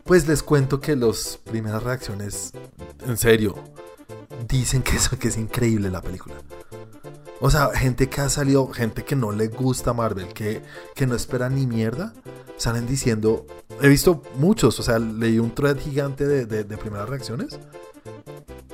Pues 0.04 0.26
les 0.28 0.42
cuento 0.42 0.80
que 0.80 0.96
las 0.96 1.38
primeras 1.44 1.82
reacciones, 1.82 2.52
en 3.06 3.16
serio, 3.16 3.56
dicen 4.48 4.82
que, 4.82 4.96
eso, 4.96 5.18
que 5.18 5.28
es 5.28 5.36
increíble 5.36 5.90
la 5.90 6.02
película. 6.02 6.34
O 7.40 7.50
sea, 7.50 7.70
gente 7.74 8.08
que 8.08 8.20
ha 8.20 8.28
salido, 8.28 8.68
gente 8.68 9.04
que 9.04 9.16
no 9.16 9.32
le 9.32 9.48
gusta 9.48 9.92
Marvel, 9.92 10.28
que, 10.28 10.62
que 10.94 11.06
no 11.06 11.16
espera 11.16 11.48
ni 11.48 11.66
mierda, 11.66 12.12
salen 12.56 12.86
diciendo, 12.86 13.46
he 13.80 13.88
visto 13.88 14.22
muchos, 14.36 14.78
o 14.78 14.82
sea, 14.84 15.00
leí 15.00 15.40
un 15.40 15.52
thread 15.52 15.78
gigante 15.78 16.26
de, 16.26 16.46
de, 16.46 16.76
primeras 16.76 17.08
reacciones, 17.08 17.58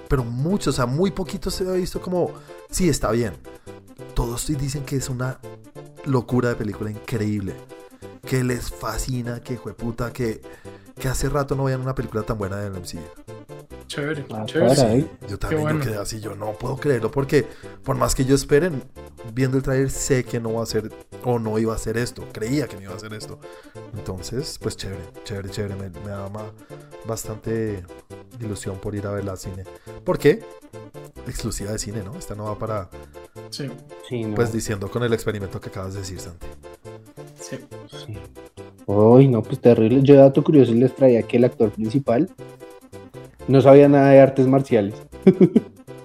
pero 0.08 0.22
muchos, 0.22 0.74
o 0.74 0.76
sea, 0.76 0.86
muy 0.86 1.10
poquitos 1.10 1.54
se 1.54 1.66
ha 1.66 1.72
visto 1.72 2.02
como, 2.02 2.32
sí, 2.70 2.90
está 2.90 3.10
bien. 3.10 3.32
Todos 4.14 4.46
dicen 4.58 4.84
que 4.84 4.96
es 4.96 5.08
una 5.08 5.38
locura 6.04 6.50
de 6.50 6.56
película 6.56 6.90
increíble, 6.90 7.54
que 8.26 8.44
les 8.44 8.70
fascina, 8.70 9.40
que 9.40 9.56
puta, 9.74 10.12
que, 10.12 10.42
que 10.98 11.08
hace 11.08 11.28
rato 11.28 11.54
no 11.54 11.64
veían 11.64 11.80
una 11.80 11.94
película 11.94 12.22
tan 12.22 12.38
buena 12.38 12.56
de 12.56 12.70
MCU. 12.70 13.00
Chévere, 13.86 14.26
ah, 14.34 14.44
chévere. 14.44 15.06
yo 15.28 15.38
también 15.38 15.80
quedé 15.80 15.96
así, 15.96 16.20
yo 16.20 16.36
no 16.36 16.52
puedo 16.52 16.76
creerlo 16.76 17.10
porque 17.10 17.46
por 17.82 17.96
más 17.96 18.14
que 18.14 18.26
yo 18.26 18.34
esperen, 18.34 18.82
viendo 19.32 19.56
el 19.56 19.62
trailer 19.62 19.90
sé 19.90 20.24
que 20.24 20.40
no 20.40 20.52
va 20.54 20.62
a 20.62 20.66
ser 20.66 20.92
o 21.24 21.38
no 21.38 21.58
iba 21.58 21.74
a 21.74 21.78
ser 21.78 21.96
esto, 21.96 22.24
creía 22.30 22.66
que 22.66 22.76
no 22.76 22.82
iba 22.82 22.94
a 22.94 22.98
ser 22.98 23.14
esto. 23.14 23.40
Entonces, 23.96 24.58
pues 24.60 24.76
chévere, 24.76 25.02
chévere, 25.24 25.48
chévere, 25.48 25.74
me, 25.74 25.88
da 25.88 26.30
bastante 27.06 27.82
ilusión 28.40 28.78
por 28.78 28.94
ir 28.94 29.06
a 29.06 29.10
ver 29.10 29.24
la 29.24 29.36
cine. 29.36 29.64
¿Por 30.04 30.18
qué? 30.18 30.42
Exclusiva 31.26 31.72
de 31.72 31.78
cine, 31.78 32.02
¿no? 32.02 32.16
Esta 32.16 32.34
no 32.34 32.44
va 32.44 32.58
para... 32.58 32.90
Sí. 33.50 33.70
Pues 34.34 34.52
diciendo 34.52 34.90
con 34.90 35.02
el 35.02 35.12
experimento 35.12 35.60
que 35.60 35.70
acabas 35.70 35.94
de 35.94 36.00
decir, 36.00 36.20
Santi. 36.20 36.46
Sí. 37.40 37.58
Uy, 38.88 39.28
no, 39.28 39.42
pues 39.42 39.60
terrible. 39.60 40.00
Yo 40.02 40.16
dato 40.16 40.42
curioso 40.42 40.72
les 40.72 40.94
traía 40.94 41.22
que 41.22 41.36
el 41.36 41.44
actor 41.44 41.70
principal 41.70 42.30
no 43.46 43.60
sabía 43.60 43.86
nada 43.86 44.10
de 44.10 44.20
artes 44.20 44.46
marciales. 44.46 44.94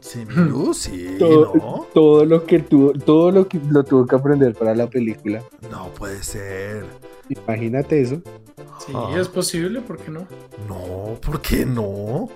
Sí, 0.01 0.25
sí, 0.73 1.15
todo, 1.17 1.53
¿no? 1.55 1.87
todo 1.93 2.25
lo 2.25 2.43
que 2.43 2.59
tuvo, 2.59 2.91
todo 2.91 3.31
lo 3.31 3.47
que 3.47 3.57
lo 3.69 3.85
tuvo 3.85 4.05
que 4.05 4.17
aprender 4.17 4.53
para 4.53 4.75
la 4.75 4.87
película. 4.87 5.41
No 5.71 5.87
puede 5.97 6.21
ser. 6.23 6.83
Imagínate 7.29 8.01
eso. 8.01 8.21
Sí, 8.85 8.91
es 9.17 9.29
posible, 9.29 9.79
¿por 9.79 9.97
qué 9.97 10.11
no? 10.11 10.27
No, 10.67 11.17
¿por 11.21 11.39
qué 11.39 11.65
no? 11.65 12.27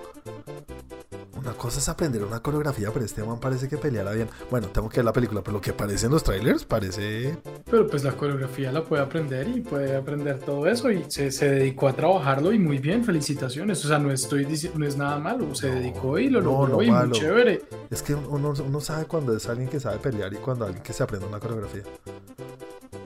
Una 1.38 1.52
cosa 1.52 1.78
es 1.78 1.88
aprender 1.88 2.22
una 2.22 2.40
coreografía, 2.40 2.90
pero 2.92 3.04
este 3.04 3.22
man 3.22 3.38
parece 3.38 3.68
que 3.68 3.78
peleara 3.78 4.12
bien. 4.12 4.28
Bueno, 4.50 4.68
tengo 4.68 4.88
que 4.88 4.96
ver 4.96 5.04
la 5.04 5.12
película, 5.12 5.40
pero 5.42 5.54
lo 5.54 5.60
que 5.60 5.70
aparece 5.70 6.06
en 6.06 6.12
los 6.12 6.22
trailers 6.22 6.64
parece. 6.64 7.38
Pero 7.70 7.86
pues 7.86 8.04
la 8.04 8.12
coreografía 8.12 8.72
la 8.72 8.84
puede 8.84 9.02
aprender 9.02 9.48
y 9.48 9.60
puede 9.60 9.96
aprender 9.96 10.38
todo 10.40 10.66
eso 10.66 10.90
y 10.90 11.04
se, 11.08 11.30
se 11.30 11.48
dedicó 11.48 11.88
a 11.88 11.92
trabajarlo 11.92 12.52
y 12.52 12.58
muy 12.58 12.78
bien, 12.78 13.04
felicitaciones. 13.04 13.84
O 13.84 13.88
sea, 13.88 13.98
no 13.98 14.10
estoy 14.10 14.44
diciendo, 14.44 14.80
no 14.80 14.86
es 14.86 14.96
nada 14.96 15.18
malo, 15.18 15.54
se 15.54 15.70
dedicó 15.70 16.18
y 16.18 16.28
lo 16.28 16.42
no, 16.42 16.66
logró 16.66 16.76
no 16.76 16.82
y 16.82 16.90
muy 16.90 17.10
chévere. 17.12 17.62
Es 17.90 18.02
que 18.02 18.14
uno, 18.14 18.52
uno 18.66 18.80
sabe 18.80 19.06
cuando 19.06 19.34
es 19.36 19.48
alguien 19.48 19.68
que 19.68 19.80
sabe 19.80 19.98
pelear 19.98 20.32
y 20.34 20.36
cuando 20.36 20.66
alguien 20.66 20.82
que 20.82 20.92
se 20.92 21.02
aprende 21.02 21.26
una 21.26 21.40
coreografía. 21.40 21.84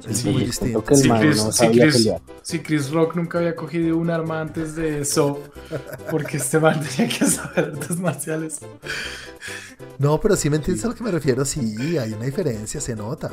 Es 0.08 0.18
Sí, 0.18 0.30
muy 0.30 0.44
Siento 0.44 0.46
distinto. 0.46 0.84
que 0.84 0.94
el 0.94 1.00
Sí, 1.00 1.08
man 1.08 1.20
Chris- 1.20 1.36
no 1.44 1.52
sí, 1.52 1.66
Chris-. 1.68 2.12
Si 2.42 2.92
Rock 2.92 3.16
nunca 3.16 3.38
había 3.38 3.54
cogido 3.56 3.96
un 3.96 4.10
arma 4.10 4.40
antes 4.40 4.74
de 4.76 5.00
eso, 5.00 5.38
porque 6.10 6.36
este 6.38 6.58
man 6.58 6.80
tenía 6.96 7.12
que 7.16 7.24
saber 7.24 7.72
artes 7.74 7.98
marciales. 7.98 8.58
No, 9.98 10.20
pero 10.20 10.36
sí 10.36 10.50
me 10.50 10.56
entiendes 10.56 10.84
a 10.84 10.88
lo 10.88 10.94
que 10.94 11.04
me 11.04 11.10
refiero. 11.10 11.44
Sí, 11.44 11.96
hay 11.98 12.12
una 12.12 12.24
diferencia, 12.24 12.80
se 12.80 12.96
nota. 12.96 13.30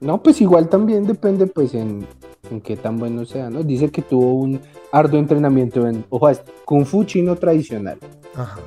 No, 0.00 0.22
pues 0.22 0.40
igual 0.40 0.68
también 0.68 1.06
depende 1.06 1.46
pues 1.46 1.74
en, 1.74 2.06
en 2.50 2.60
qué 2.62 2.76
tan 2.76 2.96
bueno 2.98 3.24
sea, 3.26 3.50
¿no? 3.50 3.62
Dice 3.62 3.90
que 3.90 4.00
tuvo 4.02 4.34
un 4.34 4.60
arduo 4.92 5.18
entrenamiento 5.18 5.86
en, 5.86 6.04
ojo, 6.08 6.30
Kung 6.64 6.86
Fu 6.86 7.04
chino 7.04 7.36
tradicional, 7.36 7.98
Ajá. 8.34 8.58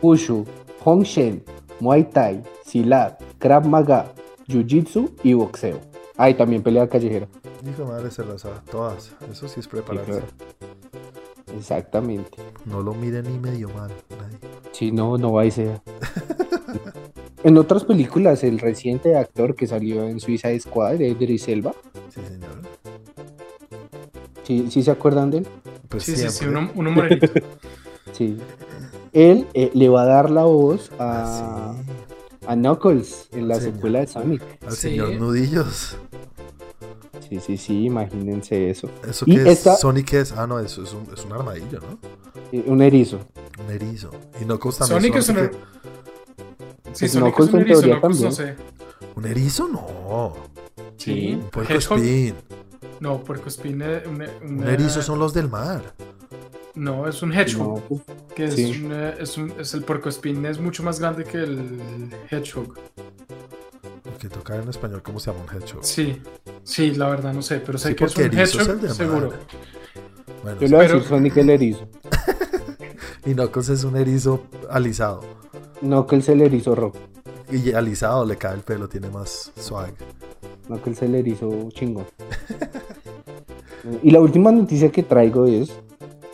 Wushu, 0.00 0.46
Hong 0.84 1.02
Shen, 1.02 1.44
Muay 1.80 2.04
Thai, 2.08 2.42
Silat, 2.64 3.20
Krav 3.38 3.66
Maga, 3.66 4.12
Jiu 4.48 4.64
Jitsu 4.66 5.10
y 5.22 5.34
boxeo. 5.34 5.78
Ah, 6.16 6.28
y 6.30 6.34
también 6.34 6.62
pelea 6.62 6.88
callejera. 6.88 7.26
Hijo 7.68 7.82
de 7.84 7.88
madre, 7.88 8.10
se 8.10 8.24
las 8.24 8.42
sabe 8.42 8.56
todas. 8.70 9.12
Eso 9.30 9.48
sí 9.48 9.60
es 9.60 9.68
prepararse. 9.68 10.10
claro. 10.10 10.26
Exactamente. 11.56 12.38
No 12.66 12.80
lo 12.82 12.94
mire 12.94 13.22
ni 13.22 13.38
medio 13.38 13.68
mal. 13.70 13.90
nadie. 14.18 14.38
Si 14.72 14.90
no, 14.92 15.18
no 15.18 15.32
va 15.32 15.44
y 15.44 15.50
sea. 15.50 15.82
en 17.44 17.56
otras 17.58 17.84
películas, 17.84 18.42
el 18.44 18.58
reciente 18.58 19.16
actor 19.16 19.54
que 19.54 19.66
salió 19.66 20.06
en 20.08 20.20
Suicide 20.20 20.60
Squad, 20.60 21.00
Idris 21.00 21.48
Elba, 21.48 21.74
Sí, 22.14 22.20
señor. 22.28 22.50
¿sí, 24.44 24.66
sí 24.70 24.82
se 24.82 24.90
acuerdan 24.90 25.30
de 25.30 25.38
él? 25.38 25.46
Pues 25.88 26.04
Sí, 26.04 26.16
sí, 26.16 26.22
sí, 26.22 26.28
siempre. 26.30 26.60
uno, 26.60 26.70
uno 26.74 26.90
morenito. 26.90 27.26
Sí. 28.12 28.36
Él 29.14 29.46
eh, 29.54 29.70
le 29.72 29.88
va 29.88 30.02
a 30.02 30.06
dar 30.06 30.30
la 30.30 30.44
voz 30.44 30.90
a, 30.98 31.70
Ah, 31.70 31.74
sí. 31.74 32.46
a 32.46 32.54
Knuckles 32.54 33.28
en 33.32 33.48
la 33.48 33.54
Señor. 33.56 33.74
secuela 33.74 33.98
de 34.00 34.06
Sonic. 34.06 34.42
Al 34.66 34.72
Sí. 34.72 34.76
señor 34.90 35.10
Nudillos. 35.14 35.96
Sí, 37.32 37.40
sí, 37.40 37.56
sí, 37.56 37.84
imagínense 37.86 38.68
eso. 38.68 38.90
¿Eso 39.08 39.24
Y 39.26 39.36
qué 39.36 39.42
es? 39.42 39.48
esta- 39.58 39.76
Sonic 39.76 40.12
es. 40.12 40.32
Ah, 40.32 40.46
no, 40.46 40.58
eso 40.58 40.82
es 40.82 40.92
un, 40.92 41.06
es 41.14 41.24
un 41.24 41.32
armadillo, 41.32 41.80
¿no? 41.80 41.98
Eh, 42.52 42.62
Un 42.66 42.82
erizo. 42.82 43.20
Un 43.64 43.70
erizo. 43.72 44.10
Y 44.38 44.44
Knuckles 44.44 44.76
también. 44.76 45.00
Sonic 45.00 45.16
es 45.16 45.28
un... 45.30 45.36
er- 45.36 45.50
que- 45.50 45.56
Sí, 45.56 45.62
Pues 47.06 47.12
Sonic 47.12 47.40
es 47.40 47.48
un 47.48 47.60
erizo, 47.60 47.80
teoría 47.80 48.00
Knuckles 48.00 48.20
no 48.20 48.28
también. 48.30 48.56
sé. 48.56 48.62
¿Un 49.16 49.24
erizo? 49.26 49.68
No. 49.68 50.32
Sí, 50.98 51.32
Un 51.42 51.48
puerco 51.48 51.72
Hedgehog- 51.72 51.96
espín. 52.02 52.34
No, 53.00 53.24
puercoespín 53.24 53.80
es 53.82 54.06
un, 54.06 54.22
Un 54.60 54.68
erizo 54.68 55.00
son 55.00 55.18
los 55.18 55.32
del 55.32 55.48
mar. 55.48 55.94
No, 56.74 57.08
es 57.08 57.22
un 57.22 57.32
hedgehog. 57.32 57.66
No, 57.66 57.74
pues, 57.88 58.00
que 58.34 58.44
es, 58.44 58.54
sí. 58.56 58.82
un, 58.84 58.92
eh, 58.92 59.14
es, 59.20 59.38
un- 59.38 59.54
es 59.58 59.72
el 59.72 59.82
puercoespín, 59.84 60.44
es 60.44 60.60
mucho 60.60 60.82
más 60.82 61.00
grande 61.00 61.24
que 61.24 61.38
el 61.38 62.10
hedgehog. 62.30 62.74
Que 64.20 64.28
tocar 64.28 64.60
en 64.60 64.68
español, 64.68 65.02
¿cómo 65.02 65.18
se 65.18 65.32
llama 65.32 65.44
un 65.50 65.56
hedgehog? 65.56 65.82
Sí, 65.84 66.20
sí, 66.64 66.92
la 66.92 67.08
verdad 67.08 67.32
no 67.32 67.42
sé, 67.42 67.60
pero 67.60 67.78
sé 67.78 67.90
Sí, 67.90 67.94
que 67.94 68.04
es 68.04 68.16
un 68.16 68.22
erizo 68.24 68.42
es 68.42 68.54
hedgehog, 68.54 68.70
el 68.74 68.80
de 68.80 68.88
mar. 68.88 68.96
seguro. 68.96 69.32
Bueno, 70.42 70.60
yo 70.60 70.68
le 70.68 70.76
voy 70.76 70.84
a 70.84 70.88
Pero- 70.88 70.94
decir 70.98 71.08
Sonic 71.08 71.36
el 71.36 71.50
erizo. 71.50 71.88
y 73.26 73.34
Knuckles 73.34 73.68
es 73.68 73.84
un 73.84 73.96
erizo 73.96 74.42
alisado. 74.70 75.20
Knuckles 75.80 76.28
el 76.28 76.42
erizo 76.42 76.74
rojo. 76.74 76.96
Y 77.50 77.72
alisado 77.72 78.24
le 78.24 78.36
cae 78.36 78.54
el 78.54 78.60
pelo, 78.60 78.88
tiene 78.88 79.08
más 79.10 79.52
swag. 79.56 79.92
Knuckles 80.66 81.02
el 81.02 81.14
erizo 81.14 81.68
chingón. 81.70 82.06
y 84.02 84.10
la 84.10 84.20
última 84.20 84.50
noticia 84.52 84.90
que 84.90 85.02
traigo 85.02 85.46
es, 85.46 85.70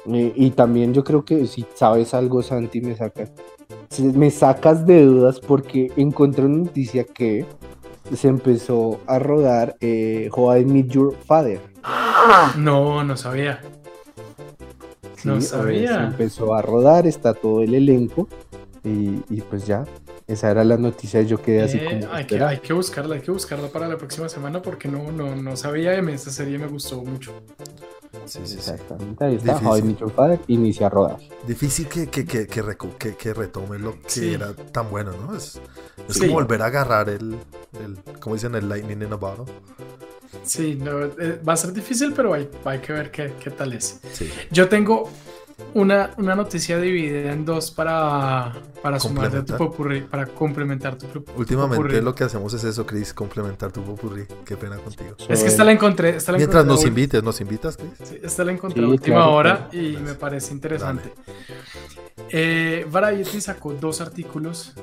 eh, 0.06 0.32
y 0.34 0.50
también 0.50 0.94
yo 0.94 1.02
creo 1.04 1.24
que 1.24 1.46
si 1.46 1.66
sabes 1.74 2.14
algo, 2.14 2.42
Santi, 2.42 2.80
me 2.80 2.96
sacas, 2.96 3.30
me 4.00 4.30
sacas 4.30 4.86
de 4.86 5.04
dudas 5.04 5.40
porque 5.40 5.90
encontré 5.96 6.44
una 6.44 6.58
noticia 6.64 7.04
que 7.04 7.44
se 8.14 8.28
empezó 8.28 9.00
a 9.06 9.18
rodar 9.18 9.76
eh, 9.80 10.28
How 10.32 10.56
I 10.58 10.64
Meet 10.64 10.88
Your 10.88 11.16
Father. 11.26 11.60
No, 12.56 13.04
no 13.04 13.16
sabía. 13.16 13.60
Sí, 15.16 15.28
No 15.28 15.40
sabía. 15.40 15.98
Se 15.98 16.04
empezó 16.04 16.54
a 16.54 16.62
rodar, 16.62 17.06
está 17.06 17.34
todo 17.34 17.62
el 17.62 17.74
elenco 17.74 18.28
y, 18.84 19.22
y 19.28 19.40
pues 19.42 19.66
ya, 19.66 19.84
esa 20.28 20.50
era 20.50 20.62
la 20.62 20.76
noticia, 20.76 21.22
yo 21.22 21.40
quedé 21.40 21.62
así 21.62 21.78
como... 21.78 22.12
hay, 22.12 22.26
que, 22.26 22.42
hay 22.42 22.58
que 22.58 22.72
buscarla, 22.74 23.14
hay 23.14 23.22
que 23.22 23.30
buscarla 23.30 23.68
para 23.68 23.88
la 23.88 23.96
próxima 23.96 24.28
semana 24.28 24.60
porque 24.60 24.86
no, 24.86 25.10
no, 25.10 25.34
no 25.34 25.56
sabía 25.56 25.92
de 25.92 26.12
esta 26.12 26.30
serie 26.30 26.58
me 26.58 26.66
gustó 26.66 27.02
mucho. 27.02 27.32
Sí, 28.24 28.40
sí, 28.44 28.46
sí. 28.46 28.54
Exactamente, 28.58 29.24
ahí 29.24 29.34
está, 29.36 29.56
How 29.56 29.76
I 29.76 29.80
Difícil. 29.80 29.84
Met 29.86 29.98
Your 30.00 30.10
Father 30.12 30.40
inicia 30.48 30.88
rodaje. 30.88 31.28
Difícil 31.46 31.88
que, 31.88 32.06
que, 32.08 32.24
que, 32.24 32.46
que, 32.46 32.62
recu- 32.64 32.94
que- 32.98 33.16
que 33.16 33.34
retome 33.34 33.78
lo 33.78 33.92
que 34.02 34.10
Sí. 34.10 34.34
era 34.34 34.54
tan 34.54 34.90
bueno, 34.90 35.12
¿no? 35.12 35.34
Es, 35.36 35.60
es 36.08 36.14
Sí. 36.14 36.20
como 36.20 36.34
volver 36.34 36.62
a 36.62 36.66
agarrar 36.66 37.08
el, 37.08 37.36
el, 37.82 37.98
como 38.20 38.34
dicen, 38.34 38.54
el 38.54 38.68
lightning 38.68 39.02
in 39.02 39.12
a 39.12 39.16
bottle. 39.16 39.44
Sí, 40.42 40.78
no, 40.82 41.04
eh, 41.04 41.40
va 41.46 41.54
a 41.54 41.56
ser 41.56 41.72
difícil, 41.72 42.12
pero 42.14 42.32
hay, 42.34 42.48
hay 42.64 42.78
que 42.80 42.92
ver 42.92 43.10
qué, 43.10 43.32
qué 43.42 43.50
tal 43.50 43.72
es. 43.72 44.00
Sí. 44.12 44.30
Yo 44.50 44.68
tengo 44.68 45.08
una, 45.74 46.10
una 46.16 46.34
noticia 46.34 46.78
dividida 46.80 47.32
en 47.32 47.44
dos 47.44 47.70
para, 47.70 48.52
para 48.82 48.98
sumar 49.00 49.30
de 49.30 49.42
tu 49.42 49.56
popurrí, 49.56 50.00
para 50.02 50.26
complementar 50.26 50.96
tu 50.96 51.06
pu- 51.06 51.24
Últimamente 51.36 51.76
popurrí. 51.82 52.00
lo 52.00 52.14
que 52.14 52.24
hacemos 52.24 52.54
es 52.54 52.64
eso, 52.64 52.86
Chris, 52.86 53.12
complementar 53.12 53.70
tu 53.72 53.82
popurrí. 53.82 54.24
Qué 54.44 54.56
pena 54.56 54.76
contigo. 54.78 55.16
Es 55.28 55.42
que 55.42 55.48
esta 55.48 55.64
la 55.64 55.72
encontré. 55.72 56.16
Esta 56.16 56.32
la 56.32 56.38
Mientras 56.38 56.64
encontré 56.64 56.76
nos 56.76 56.84
a 56.84 56.88
invites, 56.88 57.22
¿nos 57.22 57.40
invitas, 57.40 57.76
Chris? 57.76 57.90
sí, 58.08 58.18
esta 58.22 58.44
la 58.44 58.52
encontré 58.52 58.82
a 58.82 58.86
Sí, 58.86 58.90
última 58.92 59.16
claro, 59.16 59.32
hora 59.32 59.68
claro. 59.70 59.86
y 59.86 59.96
me 59.98 60.14
parece 60.14 60.52
interesante. 60.54 61.12
Eh, 62.30 62.86
Variety 62.90 63.40
sacó 63.40 63.72
dos 63.74 64.00
artículos 64.00 64.74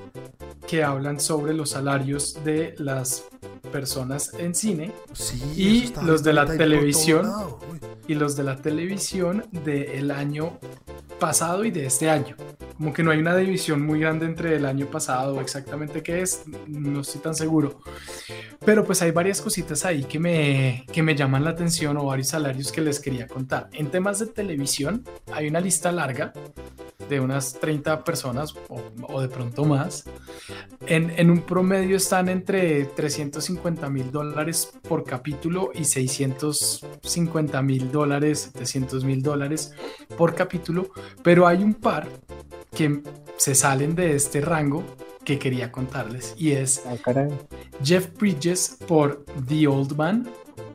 que 0.68 0.84
hablan 0.84 1.20
sobre 1.20 1.54
los 1.54 1.72
salarios 1.72 2.44
de 2.44 2.76
las 2.80 3.26
personas 3.72 4.32
en 4.40 4.56
cine 4.56 4.92
Sí, 5.14 5.42
Y 5.56 5.94
los 6.06 6.24
de 6.24 6.34
la 6.34 6.46
televisión. 6.46 7.30
y 8.08 8.16
los 8.16 8.36
de 8.36 8.44
la 8.44 8.56
televisión 8.58 9.46
del 9.52 10.12
año 10.12 10.58
pasado 11.20 11.66
y 11.66 11.72
de 11.72 11.86
este 11.86 12.10
año. 12.10 12.36
Como 12.78 12.94
que 12.94 13.04
no 13.04 13.12
hay 13.12 13.20
una 13.20 13.36
división 13.36 13.86
muy 13.86 14.02
grande 14.02 14.26
entre 14.26 14.56
el 14.58 14.66
año 14.66 14.86
pasado, 14.88 15.40
exactamente 15.40 16.04
qué 16.04 16.22
es, 16.22 16.44
no 16.68 17.02
estoy 17.02 17.22
tan 17.22 17.34
seguro. 17.34 17.80
Pero 18.66 18.84
pues 18.84 19.02
hay 19.02 19.12
varias 19.12 19.42
cositas 19.42 19.86
ahí 19.86 20.04
que 20.04 20.20
me, 20.20 20.86
que 20.92 21.02
me 21.02 21.16
llaman 21.16 21.44
la 21.46 21.52
atención 21.52 21.96
o 21.98 22.06
varios 22.06 22.28
salarios 22.30 22.72
que 22.72 22.82
les 22.82 23.00
quería 23.00 23.28
contar. 23.28 23.70
En 23.72 23.88
temas 23.92 24.20
de 24.20 24.28
televisión 24.28 25.06
hay 25.32 25.48
una 25.48 25.62
lista 25.62 25.92
larga 25.92 26.34
de 27.10 27.20
unas 27.20 27.54
30 27.54 28.04
personas 28.04 28.56
o, 28.70 28.82
o 29.08 29.22
de 29.22 29.28
pronto 29.28 29.66
más. 29.66 30.06
En, 30.88 31.12
en 31.18 31.30
un 31.30 31.42
promedio 31.42 31.98
están 31.98 32.30
entre 32.30 32.86
350 32.86 33.90
mil 33.90 34.12
dólares 34.12 34.72
por 34.88 35.04
capítulo 35.04 35.72
y 35.74 35.86
650 35.86 37.62
mil 37.62 37.92
dólares, 37.92 38.52
700 38.54 39.04
mil 39.04 39.22
dólares 39.22 39.74
por 40.18 40.36
capítulo, 40.36 40.90
pero 41.24 41.48
hay 41.48 41.64
un 41.64 41.74
par 41.74 42.08
que 42.74 43.02
se 43.38 43.56
salen 43.56 43.96
de 43.96 44.16
este 44.16 44.42
rango 44.42 44.84
que 45.24 45.40
quería 45.40 45.72
contarles 45.72 46.36
y 46.38 46.52
es 46.52 46.84
Ah. 46.86 47.28
Jeff 47.84 48.10
Bridges 48.18 48.78
por 48.88 49.26
The 49.48 49.68
Old 49.68 49.96
Man 49.96 50.30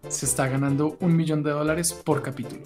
se 0.09 0.27
está 0.27 0.49
ganando 0.49 0.97
un 1.01 1.17
millón 1.17 1.43
de 1.43 1.51
dólares 1.51 1.93
por 1.93 2.23
capítulo. 2.23 2.63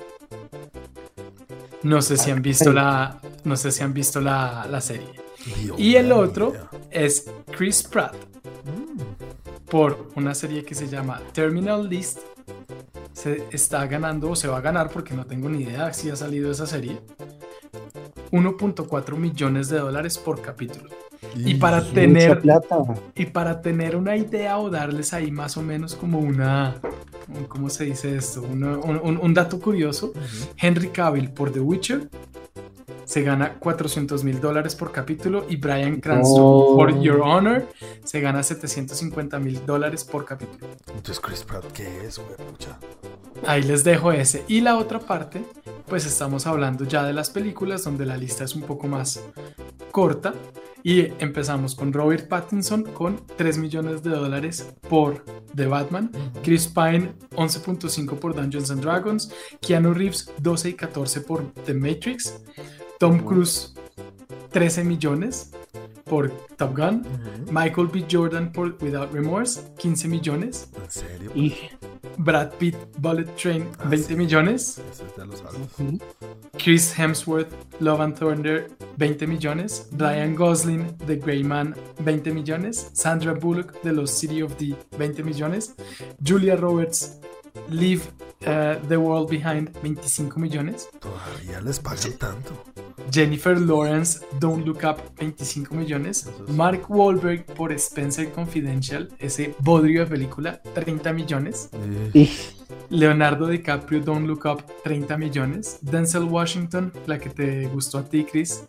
No 1.85 2.02
sé 2.02 2.16
si 2.16 2.31
han 2.31 2.43
visto 2.43 2.73
la, 2.73 3.20
no 3.44 3.56
sé 3.56 3.70
si 3.70 3.82
han 3.82 3.94
visto 3.94 4.20
la, 4.20 4.66
la 4.69 4.81
serie. 4.81 5.09
Dios 5.61 5.78
Y 5.78 5.97
el 5.97 6.11
otro 6.11 6.55
es 6.90 7.31
Chris 7.52 7.82
Pratt 7.82 8.16
Mm, 8.65 9.66
por 9.70 10.09
una 10.15 10.35
serie 10.35 10.65
que 10.65 10.74
se 10.74 10.89
llama 10.89 11.20
Terminal 11.32 11.89
List. 11.89 12.20
Se 13.12 13.44
está 13.51 13.86
ganando 13.86 14.31
o 14.31 14.36
se 14.36 14.48
va 14.48 14.59
a 14.59 14.61
ganar 14.61 14.90
porque 14.90 15.15
no 15.15 15.27
tengo 15.27 15.48
ni 15.48 15.62
idea 15.62 15.93
si 15.93 16.11
ha 16.11 16.16
salido 16.16 16.51
esa 16.51 16.66
serie. 16.66 16.98
1.4 18.32 19.16
millones 19.16 19.69
de 19.69 19.78
dólares 19.78 20.19
por 20.19 20.40
capítulo. 20.40 20.90
Y 21.37 21.55
para 21.55 21.83
tener 21.83 22.41
plata. 22.41 22.79
y 23.15 23.27
para 23.27 23.61
tener 23.61 23.97
una 23.97 24.17
idea 24.17 24.59
o 24.59 24.71
darles 24.71 25.13
ahí 25.13 25.31
más 25.31 25.57
o 25.57 25.63
menos 25.63 25.95
como 25.95 26.19
una 26.19 26.77
un- 27.29 27.45
¿cómo 27.47 27.71
se 27.71 27.85
dice 27.85 28.17
esto? 28.17 28.43
Una- 28.43 28.77
un, 28.79 29.01
un- 29.03 29.19
un 29.19 29.35
dato 29.35 29.59
curioso. 29.61 30.13
Henry 30.59 30.89
Cavill 30.89 31.31
por 31.31 31.51
The 31.53 31.61
Witcher 31.61 32.09
se 33.07 33.23
gana 33.23 33.55
400 33.59 34.25
mil 34.25 34.41
dólares 34.41 34.75
por 34.75 34.91
capítulo 34.93 35.45
y 35.49 35.57
Brian 35.57 36.01
Cranston 36.01 36.41
Oh. 36.43 36.75
por 36.77 36.99
Your 37.01 37.21
Honor 37.21 37.67
se 38.03 38.21
gana 38.21 38.43
750 38.43 39.39
mil 39.39 39.65
dólares 39.67 40.05
por 40.05 40.25
capítulo. 40.25 40.67
Entonces, 40.89 41.21
Chris 41.21 41.43
Pratt, 41.45 41.65
¿qué 41.73 41.87
es, 42.07 42.19
güey? 42.19 42.31
Ahí 43.47 43.62
les 43.62 43.85
dejo 43.85 44.12
ese. 44.12 44.44
Y 44.48 44.61
la 44.61 44.77
otra 44.77 45.01
parte, 45.01 45.44
pues 45.86 46.06
estamos 46.06 46.47
hablando 46.47 46.85
ya 46.85 47.05
de 47.05 47.12
las 47.12 47.31
películas 47.31 47.85
donde 47.85 48.06
la 48.06 48.16
lista 48.16 48.44
es 48.44 48.55
un 48.55 48.62
poco 48.62 48.86
más 48.86 49.20
corta. 49.90 50.35
Y 50.82 51.01
empezamos 51.19 51.74
con 51.74 51.93
Robert 51.93 52.28
Pattinson 52.28 52.85
con 52.85 53.23
3 53.36 53.59
millones 53.59 54.02
de 54.02 54.11
dólares 54.11 54.74
por 54.89 55.24
The 55.55 55.66
Batman, 55.66 56.11
Chris 56.43 56.66
Pine 56.66 57.15
11.5 57.36 58.19
por 58.19 58.35
Dungeons 58.35 58.70
and 58.70 58.82
Dragons, 58.82 59.32
Keanu 59.61 59.94
Reeves 59.94 60.31
12 60.39 60.69
y 60.70 60.74
14 60.74 61.20
por 61.23 61.52
The 61.65 61.73
Matrix, 61.73 62.39
Tom 62.98 63.19
Cruise 63.20 63.74
13 64.51 64.85
millones 64.85 65.52
por 66.05 66.31
Top 66.57 66.77
Gun, 66.77 67.05
Michael 67.51 67.89
B. 67.89 68.05
Jordan 68.11 68.53
por 68.53 68.77
Without 68.81 69.13
Remorse 69.13 69.61
15 69.79 70.09
millones. 70.09 70.69
¿En 70.83 70.91
serio? 70.91 71.31
Y 71.35 71.55
Brad 72.19 72.53
Pitt 72.59 72.77
Bullet 72.99 73.25
Train 73.37 73.67
Ah, 73.79 73.89
20 73.89 74.09
sí. 74.09 74.17
millones. 74.17 74.81
Ese 74.93 75.05
es 75.05 75.17
de 75.17 75.27
los 75.27 75.41
altos. 75.41 75.69
Chris 76.59 76.97
Hemsworth, 76.99 77.49
Love 77.81 78.01
and 78.01 78.19
Thunder, 78.19 78.71
20 78.97 79.27
millones. 79.27 79.89
Ryan 79.97 80.35
Gosling, 80.37 80.97
The 81.07 81.17
Grey 81.17 81.43
Man, 81.43 81.75
20 82.05 82.31
millones. 82.33 82.91
Sandra 82.93 83.33
Bullock, 83.35 83.83
de 83.83 83.93
los 83.93 84.11
City 84.11 84.43
of 84.43 84.57
D, 84.59 84.75
20 84.97 85.23
millones. 85.25 85.75
Julia 86.25 86.55
Roberts, 86.57 87.19
Leave 87.69 88.03
uh, 88.47 88.77
the 88.89 88.97
World 88.97 89.31
Behind, 89.31 89.71
25 89.81 90.37
millones. 90.37 90.89
Todavía 91.01 91.61
les 91.61 91.79
pagan 91.79 92.13
tanto. 92.19 92.53
Jennifer 93.11 93.59
Lawrence, 93.59 94.21
Don't 94.41 94.67
Look 94.67 94.83
Up, 94.85 94.99
25 95.17 95.73
millones. 95.73 96.29
Mark 96.49 96.87
Wahlberg 96.89 97.45
por 97.45 97.73
Spencer 97.73 98.31
Confidential, 98.33 99.09
ese 99.19 99.55
bodrio 99.61 100.01
de 100.01 100.07
película, 100.07 100.61
30 100.75 101.13
millones. 101.13 101.71
Eh, 102.15 102.29
Leonardo 102.91 103.47
DiCaprio, 103.47 104.01
Don't 104.01 104.27
Look 104.27 104.45
Up, 104.47 104.63
30 104.83 105.17
millones. 105.17 105.79
Denzel 105.83 106.25
Washington, 106.25 106.93
la 107.07 107.19
que 107.19 107.31
te 107.31 107.67
gustó 107.67 107.99
a 107.99 108.05
ti, 108.05 108.25
Chris, 108.25 108.65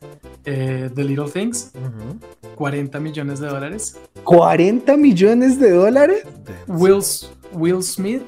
eh, 0.45 0.89
The 0.93 1.03
Little 1.03 1.29
Things, 1.29 1.71
ujú. 1.75 2.19
40 2.55 2.99
millones 2.99 3.39
de 3.39 3.47
dólares. 3.47 3.97
40 4.23 4.97
millones 4.97 5.59
de 5.59 5.71
dólares. 5.71 6.23
Will, 6.67 7.01
Will 7.51 7.83
Smith, 7.83 8.23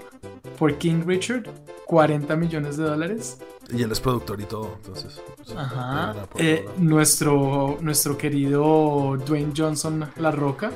por 0.57 0.77
King 0.77 1.03
Richard, 1.05 1.43
40 1.85 2.35
millones 2.35 2.77
de 2.77 2.83
dólares. 2.83 3.37
Y 3.71 3.81
él 3.81 3.91
es 3.91 3.99
productor 3.99 4.39
y 4.39 4.45
todo, 4.45 4.75
entonces. 4.77 5.21
Ajá. 5.55 6.15
Eh, 6.37 6.65
nuestro, 6.77 7.77
nuestro 7.81 8.17
querido 8.17 9.17
Dwayne 9.25 9.51
Johnson 9.55 10.09
La 10.17 10.31
Roca, 10.31 10.71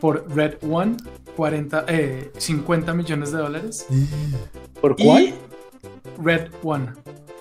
por 0.00 0.24
Red 0.34 0.58
One, 0.68 0.96
40, 1.36 1.84
eh, 1.88 2.30
50 2.36 2.94
millones 2.94 3.32
de 3.32 3.38
dólares. 3.38 3.86
¿Por 4.80 4.96
cuál? 4.96 5.22
Y 5.24 5.34
Red 6.22 6.50
One, 6.62 6.92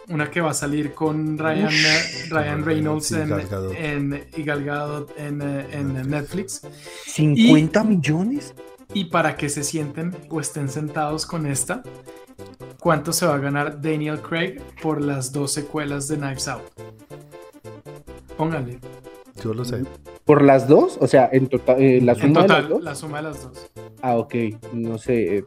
una 0.09 0.29
que 0.31 0.41
va 0.41 0.51
a 0.51 0.53
salir 0.55 0.93
con 0.93 1.37
Ryan, 1.37 1.67
Ush. 1.67 1.85
eh, 1.85 2.25
Ryan 2.29 2.65
Reynolds 2.65 3.11
en, 3.11 4.27
y 4.35 4.43
Gal 4.43 4.63
Gadot 4.63 5.11
en, 5.17 5.41
en 5.41 6.09
Netflix. 6.09 6.61
50 7.05 7.83
millones. 7.83 8.53
Y 8.93 9.05
para 9.05 9.35
que 9.35 9.49
se 9.49 9.63
sienten 9.63 10.15
o 10.29 10.39
estén 10.39 10.69
sentados 10.69 11.25
con 11.25 11.45
esta, 11.45 11.81
¿cuánto 12.79 13.13
se 13.13 13.25
va 13.25 13.35
a 13.35 13.39
ganar 13.39 13.81
Daniel 13.81 14.19
Craig 14.21 14.59
por 14.81 15.01
las 15.01 15.31
dos 15.31 15.53
secuelas 15.53 16.07
de 16.07 16.17
Knives 16.17 16.47
Out? 16.47 16.63
Póngale. 18.37 18.79
Yo 19.43 19.53
lo 19.53 19.63
sé. 19.65 19.83
¿Por 20.25 20.43
las 20.43 20.67
dos? 20.67 20.97
O 20.99 21.07
sea, 21.07 21.29
en 21.31 21.47
total, 21.47 21.81
eh, 21.81 22.01
la 22.01 22.13
En 22.13 22.19
suma 22.19 22.41
de 22.41 22.47
las 22.47 22.47
total, 22.47 22.69
dos. 22.69 22.83
la 22.83 22.95
suma 22.95 23.17
de 23.17 23.23
las 23.23 23.43
dos. 23.43 23.71
Ah, 24.01 24.17
ok. 24.17 24.35
No 24.73 24.97
sé. 24.97 25.37
eh, 25.37 25.45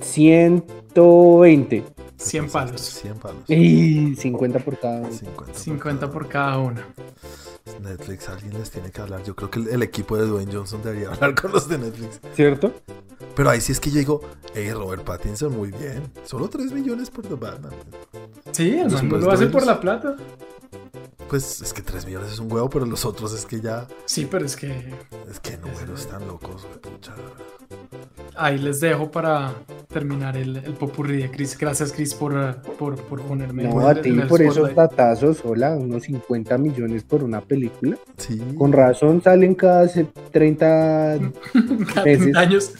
120. 0.00 1.84
100 2.16 2.50
palos. 2.50 2.80
100 2.80 3.14
palos. 3.18 3.50
Y 3.50 4.14
50 4.16 4.58
por 4.58 4.78
cada 4.78 5.00
uno. 5.00 5.10
50, 5.12 5.54
50 5.54 6.10
por 6.10 6.28
cada 6.28 6.58
una. 6.58 6.86
Netflix, 7.80 8.28
alguien 8.28 8.54
les 8.54 8.70
tiene 8.70 8.90
que 8.90 9.00
hablar. 9.00 9.22
Yo 9.24 9.34
creo 9.34 9.50
que 9.50 9.58
el, 9.60 9.68
el 9.68 9.82
equipo 9.82 10.16
de 10.16 10.26
Dwayne 10.26 10.52
Johnson 10.52 10.82
debería 10.82 11.08
hablar 11.12 11.34
con 11.34 11.52
los 11.52 11.68
de 11.68 11.78
Netflix. 11.78 12.20
¿Cierto? 12.34 12.72
Pero 13.34 13.50
ahí 13.50 13.60
sí 13.60 13.72
es 13.72 13.80
que 13.80 13.90
yo 13.90 13.98
digo, 13.98 14.20
hey, 14.54 14.72
Robert 14.72 15.02
Pattinson, 15.04 15.56
muy 15.56 15.70
bien. 15.70 16.12
Solo 16.24 16.48
3 16.48 16.72
millones 16.72 17.10
por 17.10 17.26
The 17.26 17.34
Batman. 17.34 17.72
Sí, 18.52 18.70
el 18.78 18.90
man 18.90 18.90
Después 18.90 19.22
lo 19.22 19.30
hace 19.30 19.46
por 19.46 19.66
la 19.66 19.80
plata. 19.80 20.16
Pues 21.28 21.60
es 21.62 21.72
que 21.72 21.82
3 21.82 22.06
millones 22.06 22.32
es 22.32 22.38
un 22.38 22.52
huevo, 22.52 22.68
pero 22.68 22.84
los 22.86 23.04
otros 23.04 23.32
es 23.34 23.44
que 23.46 23.60
ya. 23.60 23.86
Sí, 24.04 24.26
pero 24.30 24.44
es 24.44 24.56
que 24.56 24.68
Es 25.30 25.40
que 25.40 25.56
números 25.56 26.06
tan 26.06 26.26
locos, 26.26 26.62
güey, 26.66 26.78
pucha. 26.80 27.14
ahí 28.36 28.58
les 28.58 28.80
dejo 28.80 29.10
para 29.10 29.54
terminar 29.88 30.36
el, 30.36 30.56
el 30.58 30.74
popurrí 30.74 31.16
de 31.22 31.30
Chris. 31.30 31.56
Gracias, 31.58 31.92
Chris, 31.92 32.14
por, 32.14 32.60
por, 32.78 32.96
por 32.96 33.20
ponerme 33.22 33.64
No, 33.64 33.80
en 33.80 33.86
a 33.86 33.90
el- 33.92 34.00
ti 34.02 34.10
el 34.10 34.26
por 34.26 34.42
esos 34.42 34.74
datazos, 34.74 35.40
hola, 35.44 35.74
unos 35.76 36.02
50 36.04 36.58
millones 36.58 37.02
por 37.04 37.24
una 37.24 37.40
película. 37.40 37.96
Sí. 38.18 38.40
Con 38.56 38.72
razón 38.72 39.22
salen 39.22 39.54
cada 39.54 39.88
se- 39.88 40.06
30, 40.30 41.18
Cada 41.94 42.02
veces. 42.04 42.18
30 42.32 42.40
años. 42.40 42.72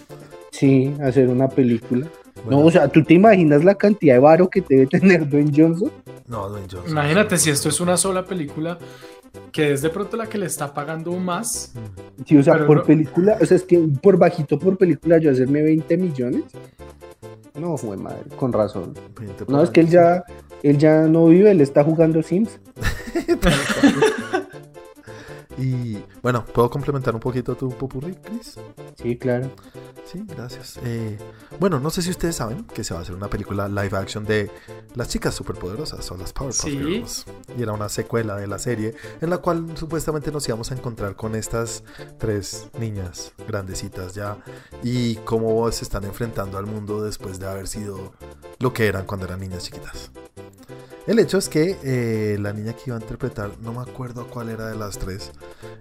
sí, 0.50 0.94
hacer 1.02 1.28
una 1.28 1.48
película. 1.48 2.06
Bueno, 2.44 2.60
No, 2.60 2.66
o 2.66 2.70
sea, 2.70 2.88
¿tú 2.88 3.02
te 3.02 3.14
imaginas 3.14 3.64
la 3.64 3.74
cantidad 3.74 4.14
de 4.14 4.20
varo 4.20 4.48
que 4.48 4.60
debe 4.68 4.86
tener 4.90 5.28
Dwayne 5.28 5.52
Johnson? 5.54 5.90
no, 6.26 6.48
Dwayne 6.48 6.66
Johnson. 6.70 6.90
Imagínate 6.90 7.36
si 7.38 7.50
esto 7.50 7.68
es 7.68 7.80
una 7.80 7.96
sola 7.96 8.24
película 8.24 8.78
que 9.50 9.72
es 9.72 9.82
de 9.82 9.90
pronto 9.90 10.16
la 10.16 10.26
que 10.28 10.38
le 10.38 10.46
está 10.46 10.72
pagando 10.72 11.12
más. 11.12 11.72
Sí, 12.26 12.36
o 12.36 12.42
sea, 12.42 12.66
por 12.66 12.78
no- 12.78 12.82
película, 12.84 13.36
o 13.40 13.44
sea, 13.46 13.56
es 13.56 13.62
que 13.64 13.78
por 14.00 14.16
bajito 14.18 14.58
por 14.58 14.76
película 14.76 15.18
yo 15.18 15.30
hacerme 15.30 15.62
20 15.62 15.96
millones. 15.96 16.42
No, 17.58 17.76
fue 17.76 17.96
madre, 17.96 18.24
con 18.36 18.52
razón. 18.52 18.94
20 19.18 19.44
No, 19.48 19.62
es 19.62 19.70
que 19.70 19.80
él 19.80 19.86
año. 19.86 19.92
ya, 19.94 20.24
él 20.62 20.78
ya 20.78 21.02
no 21.06 21.26
vive, 21.26 21.50
él 21.52 21.60
está 21.60 21.82
jugando 21.84 22.22
Sims. 22.22 22.58
Y 25.58 25.98
bueno, 26.24 26.42
¿puedo 26.46 26.70
complementar 26.70 27.14
un 27.14 27.20
poquito 27.20 27.54
tu 27.54 27.68
popurrí, 27.68 28.14
Chris? 28.14 28.56
Sí, 29.00 29.18
claro. 29.18 29.50
Sí, 30.06 30.24
gracias. 30.26 30.78
Eh, 30.82 31.18
bueno, 31.60 31.78
no 31.80 31.90
sé 31.90 32.00
si 32.00 32.08
ustedes 32.08 32.36
saben 32.36 32.64
que 32.64 32.82
se 32.82 32.94
va 32.94 33.00
a 33.00 33.02
hacer 33.02 33.14
una 33.14 33.28
película 33.28 33.68
live 33.68 33.94
action 33.96 34.24
de 34.24 34.50
Las 34.94 35.08
chicas 35.08 35.34
superpoderosas 35.34 36.10
o 36.10 36.16
las 36.16 36.32
Powerpuff 36.32 36.64
Sí. 36.64 36.78
Girls. 36.78 37.26
Y 37.58 37.62
era 37.62 37.72
una 37.72 37.90
secuela 37.90 38.36
de 38.36 38.46
la 38.46 38.58
serie 38.58 38.94
en 39.20 39.28
la 39.28 39.36
cual 39.38 39.66
supuestamente 39.76 40.32
nos 40.32 40.48
íbamos 40.48 40.70
a 40.70 40.74
encontrar 40.74 41.14
con 41.14 41.34
estas 41.34 41.84
tres 42.18 42.68
niñas 42.78 43.34
grandecitas 43.46 44.14
ya 44.14 44.38
y 44.82 45.16
cómo 45.16 45.70
se 45.72 45.84
están 45.84 46.04
enfrentando 46.04 46.56
al 46.56 46.64
mundo 46.64 47.02
después 47.02 47.38
de 47.38 47.48
haber 47.48 47.68
sido 47.68 48.14
lo 48.60 48.72
que 48.72 48.86
eran 48.86 49.04
cuando 49.04 49.26
eran 49.26 49.40
niñas 49.40 49.64
chiquitas. 49.64 50.10
El 51.06 51.18
hecho 51.18 51.36
es 51.36 51.50
que 51.50 51.76
eh, 51.82 52.38
la 52.40 52.54
niña 52.54 52.72
que 52.72 52.84
iba 52.86 52.96
a 52.96 53.00
interpretar, 53.00 53.58
no 53.60 53.74
me 53.74 53.82
acuerdo 53.82 54.26
cuál 54.26 54.48
era 54.48 54.68
de 54.68 54.74
las 54.74 54.98
tres, 54.98 55.32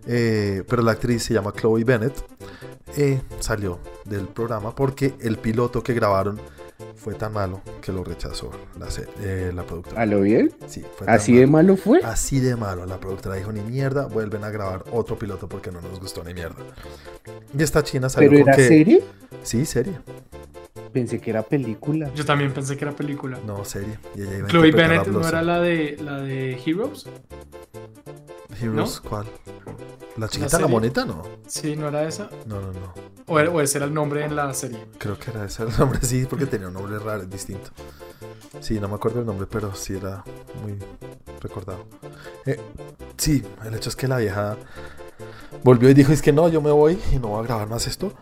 eh, 0.06 0.33
pero 0.68 0.82
la 0.82 0.92
actriz 0.92 1.24
se 1.24 1.34
llama 1.34 1.52
Chloe 1.54 1.84
Bennett, 1.84 2.14
eh, 2.98 3.22
salió 3.40 3.80
del 4.06 4.28
programa 4.28 4.76
porque 4.76 5.14
el 5.22 5.38
piloto 5.38 5.82
que 5.82 5.94
grabaron 5.94 6.40
fue 6.96 7.16
tan 7.16 7.34
malo 7.34 7.62
que 7.82 7.92
lo 7.92 8.04
rechazó 8.04 8.52
la, 8.80 8.88
eh, 9.22 9.52
la 9.54 9.64
productora. 9.64 10.02
¿A 10.02 10.06
lo 10.06 10.22
bien? 10.22 10.54
Sí, 10.68 10.84
fue 10.96 11.08
¿Así 11.08 11.36
de 11.36 11.48
malo 11.48 11.76
fue? 11.76 12.00
Así 12.04 12.40
de 12.40 12.56
malo. 12.56 12.86
La 12.86 12.98
productora 12.98 13.36
dijo, 13.36 13.52
ni 13.52 13.62
mierda, 13.62 14.08
vuelven 14.08 14.44
a 14.44 14.50
grabar 14.50 14.86
otro 14.92 15.18
piloto 15.18 15.50
porque 15.50 15.72
no 15.72 15.82
nos 15.82 16.00
gustó 16.00 16.24
ni 16.24 16.34
mierda. 16.34 16.56
Y 17.58 17.62
esta 17.62 17.84
china 17.84 18.10
salió 18.10 18.30
¿Pero 18.30 18.44
con 18.44 18.54
era 18.54 18.58
que... 18.58 18.68
serie? 18.68 19.04
Sí, 19.44 19.66
serie. 19.66 19.94
Pensé 20.94 21.20
que 21.20 21.32
era 21.32 21.42
película. 21.44 22.12
Yo 22.14 22.24
también 22.24 22.54
pensé 22.54 22.78
que 22.78 22.86
era 22.86 22.96
película. 22.96 23.40
No, 23.46 23.66
serie. 23.66 23.98
Y 24.16 24.22
ella 24.22 24.38
iba 24.38 24.48
a 24.48 24.50
Chloe 24.50 24.72
Bennett 24.72 25.08
no 25.08 25.28
era 25.28 25.42
la 25.42 25.60
de 25.60 25.98
la 26.00 26.22
de 26.22 26.54
Heroes. 26.64 27.08
Heroes, 28.64 29.00
¿cuál? 29.02 29.26
¿La 30.18 30.28
chiquita, 30.28 30.60
la, 30.60 30.68
moneta? 30.68 31.06
No. 31.06 31.24
Sí, 31.48 31.76
no 31.76 31.88
era 31.88 32.08
esa. 32.08 32.30
No, 32.46 32.62
no, 32.62 32.72
no. 32.72 32.94
O, 33.28 33.40
era- 33.40 33.50
o 33.50 33.60
ese 33.62 33.78
era 33.80 33.86
el 33.88 33.94
nombre 33.94 34.24
en 34.24 34.36
la 34.36 34.54
serie. 34.54 34.80
Creo 34.98 35.18
que 35.18 35.32
era 35.32 35.46
ese 35.46 35.64
el 35.64 35.70
nombre, 35.78 36.00
sí, 36.04 36.26
porque 36.30 36.46
tenía 36.46 36.68
un 36.68 36.74
nombre 36.74 37.00
raro, 37.00 37.26
distinto. 37.26 37.72
Sí, 38.60 38.80
no 38.80 38.88
me 38.88 38.96
acuerdo 38.96 39.20
el 39.22 39.26
nombre, 39.26 39.48
pero 39.50 39.74
sí 39.76 39.96
era 39.96 40.24
muy 40.62 40.78
recordado. 41.42 41.86
Eh, 42.46 42.60
sí, 43.18 43.44
el 43.66 43.74
hecho 43.74 43.90
es 43.90 43.96
que 43.96 44.08
la 44.08 44.18
vieja 44.18 44.56
volvió 45.64 45.90
y 45.90 45.94
dijo, 45.94 46.12
es 46.14 46.22
que 46.22 46.32
no, 46.32 46.48
yo 46.50 46.62
me 46.62 46.72
voy 46.72 46.98
y 47.12 47.16
no 47.18 47.30
voy 47.30 47.40
a 47.44 47.48
grabar 47.48 47.68
más 47.68 47.88
esto. 47.88 48.14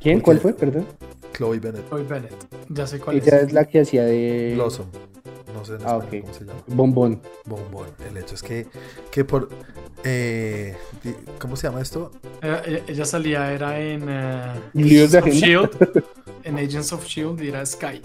¿Quién? 0.00 0.18
¿Por 0.18 0.24
¿Cuál 0.24 0.40
fue? 0.40 0.52
Perdón. 0.52 0.86
Chloe 1.32 1.58
Bennett, 1.58 1.88
Chloe 1.88 2.04
Bennett. 2.04 2.34
Ya 2.68 2.86
sé 2.86 2.98
cuál 3.00 3.16
Ella 3.16 3.38
es. 3.38 3.42
es 3.48 3.52
la 3.52 3.64
que 3.64 3.80
hacía 3.80 4.04
de 4.04 4.52
Blossom. 4.54 4.86
No 5.72 5.78
sé 5.78 5.82
en 5.84 5.88
Ah, 5.88 5.98
español 5.98 6.02
ok. 6.04 6.20
cómo 6.22 6.34
se 6.34 6.44
llama. 6.44 6.60
Bombón. 6.66 7.22
Bombón. 7.44 7.86
El 8.08 8.16
hecho 8.16 8.34
es 8.34 8.42
que, 8.42 8.66
que 9.10 9.24
por... 9.24 9.48
eh, 10.04 10.76
¿Cómo 11.38 11.56
se 11.56 11.66
llama 11.68 11.80
esto? 11.80 12.10
Ella, 12.42 12.62
ella- 12.66 12.82
ella 12.86 13.04
salía, 13.04 13.52
era 13.52 13.78
en 13.80 14.06
eh, 14.08 14.54
¿Líos 14.74 15.12
de 15.12 15.18
Agents 15.18 15.36
of? 15.42 15.44
Shield. 15.48 16.04
En 16.44 16.58
Agents 16.58 16.92
of 16.92 17.04
Shield 17.04 17.42
y 17.42 17.48
era 17.48 17.64
Sky. 17.66 18.00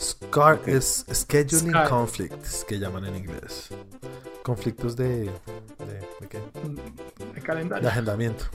Scar 0.00 0.60
es 0.66 1.04
Scheduling 1.12 1.70
Sky. 1.72 1.88
Conflicts, 1.88 2.64
que 2.64 2.78
llaman 2.78 3.04
en 3.06 3.16
inglés. 3.16 3.68
Conflictos 4.42 4.96
de... 4.96 5.06
¿De, 5.26 5.30
de 6.20 6.28
qué? 6.28 6.38
De 6.38 7.32
De 7.34 7.40
calendario. 7.42 7.88
agendamiento. 7.88 8.46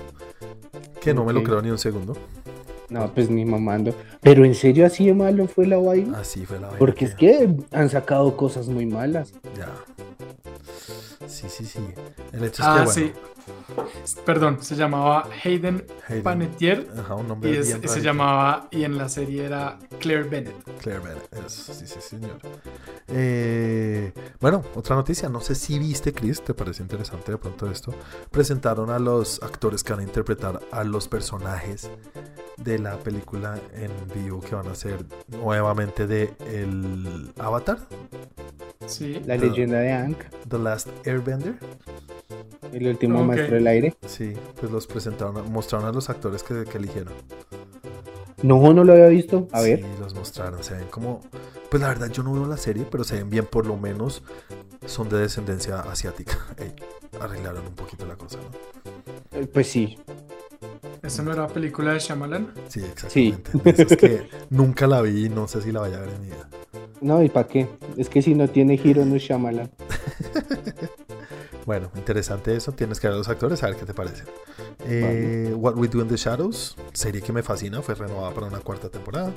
Que 0.99 1.14
no 1.14 1.24
me 1.24 1.32
lo 1.34 1.44
creo 1.44 1.61
ni 1.61 1.70
un 1.70 1.78
segundo. 1.78 2.18
No, 2.94 3.11
pues 3.11 3.28
ni 3.28 3.44
mamando. 3.44 3.95
Pero 4.22 4.45
en 4.45 4.53
serio 4.53 4.86
así 4.86 5.07
de 5.07 5.15
malo 5.15 5.48
fue 5.48 5.65
la 5.65 5.78
vaina. 5.78 6.20
Así 6.20 6.45
fue 6.45 6.60
la 6.60 6.68
vaina. 6.68 6.78
Porque 6.78 7.06
es 7.06 7.15
que 7.15 7.49
han 7.72 7.90
sacado 7.90 8.38
cosas 8.38 8.68
muy 8.68 8.86
malas. 8.86 9.34
Ya. 9.57 9.70
Sí, 11.28 11.48
sí, 11.49 11.65
sí. 11.65 11.80
El 12.32 12.44
hecho 12.44 12.61
ah, 12.64 12.84
es 12.86 12.94
que, 12.94 13.02
sí. 13.02 13.14
Perdón, 14.25 14.61
se 14.61 14.75
llamaba 14.75 15.27
Hayden, 15.43 15.85
Panettiere. 16.23 16.87
Ajá, 16.97 17.15
un 17.15 17.27
nombre 17.27 17.49
y 17.49 17.53
bien 17.53 17.87
se 17.87 18.01
llamaba, 18.01 18.67
y 18.71 18.83
en 18.83 18.97
la 18.97 19.09
serie 19.09 19.45
era 19.45 19.79
Claire 19.99 20.23
Bennett. 20.23 20.55
Claire 20.79 20.99
Bennett, 21.01 21.33
eso, 21.45 21.73
sí, 21.73 21.85
sí, 21.87 21.99
señor. 22.01 22.37
Eh, 23.07 24.11
bueno, 24.39 24.63
otra 24.75 24.95
noticia, 24.95 25.29
no 25.29 25.41
sé 25.41 25.55
si 25.55 25.77
viste, 25.79 26.13
Chris, 26.13 26.41
te 26.41 26.53
parece 26.53 26.83
interesante 26.83 27.31
de 27.31 27.37
pronto 27.37 27.69
esto. 27.69 27.93
Presentaron 28.31 28.89
a 28.89 28.99
los 28.99 29.41
actores 29.43 29.83
que 29.83 29.93
van 29.93 29.99
a 30.01 30.03
interpretar 30.03 30.59
a 30.71 30.83
los 30.83 31.07
personajes 31.07 31.89
de 32.57 32.79
la 32.79 32.97
película 32.99 33.59
en 33.73 33.91
vivo 34.13 34.39
que 34.39 34.55
van 34.55 34.67
a 34.67 34.75
ser 34.75 35.03
nuevamente 35.27 36.07
de 36.07 36.33
el 36.47 37.31
Avatar, 37.39 37.79
Sí. 38.85 39.21
La 39.25 39.37
leyenda 39.37 39.77
de 39.79 39.91
Aang, 39.93 40.15
The 40.49 40.59
Last 40.59 40.89
Airbender. 41.07 41.55
el 42.73 42.87
último 42.87 43.21
Ok. 43.21 43.27
maestro 43.27 43.59
del 43.64 43.68
aire. 43.68 43.95
Sí, 44.06 44.34
pues 44.60 44.72
los 44.72 44.88
presentaron, 44.88 45.52
mostraron 45.52 45.88
a 45.88 45.91
los 45.91 46.10
actores 46.10 46.44
que, 46.44 46.64
que 46.65 46.77
eligieron. 46.77 47.14
No, 48.41 48.73
no 48.73 48.84
lo 48.84 48.94
había 48.94 49.07
visto. 49.07 49.48
A 49.52 49.61
Sí, 49.61 49.69
ver. 49.69 49.85
los 49.99 50.14
mostraron, 50.14 50.64
se 50.64 50.73
ven 50.76 50.88
como... 50.90 51.22
Pues 51.69 51.81
la 51.81 51.88
verdad 51.90 52.10
yo 52.11 52.23
no 52.23 52.34
veo 52.34 52.45
la 52.45 52.57
serie, 52.57 52.85
pero 52.90 53.03
se 53.03 53.15
ven 53.15 53.30
bien, 53.30 53.45
por 53.45 53.65
lo 53.65 53.77
menos 53.77 54.22
son 54.85 55.07
de 55.10 55.18
descendencia 55.19 55.80
asiática. 55.80 56.38
Ey, 56.57 56.73
arreglaron 57.19 57.65
un 57.65 57.73
poquito 57.73 58.06
la 58.06 58.15
cosa, 58.15 58.38
¿no? 58.38 59.40
Eh, 59.40 59.48
Pues 59.48 59.68
sí. 59.68 59.98
¿Esa 61.02 61.23
no 61.23 61.34
era 61.34 61.48
película 61.48 61.94
de 61.94 61.99
Shyamalan? 61.99 62.53
Sí, 62.68 62.81
exactamente. 62.84 63.52
Esas 63.84 63.98
que 63.98 64.30
nunca 64.49 64.88
la 64.88 65.02
vi 65.02 65.26
y 65.26 65.30
no 65.30 65.48
sé 65.48 65.61
si 65.61 65.72
la 65.72 65.81
vaya 65.81 65.98
a 65.98 66.02
ver 66.02 66.10
en 66.10 66.22
mi 66.22 66.27
vida. 66.27 66.49
No, 67.02 67.22
¿y 67.23 67.30
para 67.30 67.48
qué? 67.48 67.68
Es 67.98 68.07
que 68.07 68.22
si 68.22 68.34
no 68.35 68.48
tiene 68.49 68.77
giro 68.77 69.03
no 69.06 69.15
es 69.15 69.23
Shyamalan. 69.23 69.69
Bueno, 71.65 71.90
interesante 71.95 72.56
eso. 72.56 72.72
Tienes 72.73 72.99
que 72.99 73.07
ver 73.07 73.15
a 73.15 73.18
los 73.18 73.30
actores, 73.30 73.64
a 73.64 73.68
ver 73.68 73.76
qué 73.77 73.85
te 73.85 73.94
parece. 73.94 74.23
Eh, 74.85 75.53
What 75.56 75.76
We 75.76 75.88
Do 75.88 76.02
in 76.02 76.07
the 76.10 76.18
Shadows, 76.18 76.76
serie 76.94 77.22
que 77.22 77.31
me 77.31 77.41
fascina, 77.41 77.81
fue 77.81 77.95
renovada 77.95 78.34
para 78.34 78.48
una 78.48 78.60
cuarta 78.60 78.90
temporada. 78.90 79.31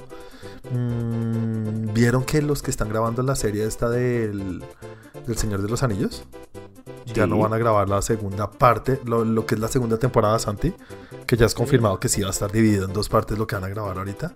Mm, 0.73 1.93
¿Vieron 1.93 2.24
que 2.24 2.43
los 2.43 2.62
que 2.62 2.70
están 2.70 2.89
grabando 2.89 3.23
la 3.23 3.36
serie 3.36 3.65
esta 3.65 3.89
del, 3.89 4.62
del 5.27 5.36
Señor 5.36 5.62
de 5.62 5.69
los 5.69 5.82
Anillos? 5.82 6.24
Ya 7.07 7.24
Sí. 7.24 7.31
no 7.31 7.39
van 7.39 7.53
a 7.53 7.59
grabar 7.59 7.89
la 7.89 8.03
segunda 8.03 8.51
parte, 8.51 9.01
lo, 9.05 9.24
lo 9.24 9.47
que 9.47 9.55
es 9.55 9.61
la 9.61 9.69
segunda 9.69 9.97
temporada, 9.97 10.39
Santi, 10.40 10.74
que 11.27 11.36
ya 11.36 11.47
es 11.47 11.55
confirmado 11.55 12.01
que 12.01 12.09
sí 12.09 12.20
va 12.23 12.28
a 12.28 12.31
estar 12.31 12.51
dividido 12.51 12.85
en 12.86 12.93
dos 12.93 13.09
partes 13.09 13.39
lo 13.39 13.47
que 13.47 13.55
van 13.55 13.65
a 13.65 13.69
grabar 13.69 13.97
ahorita. 13.98 14.35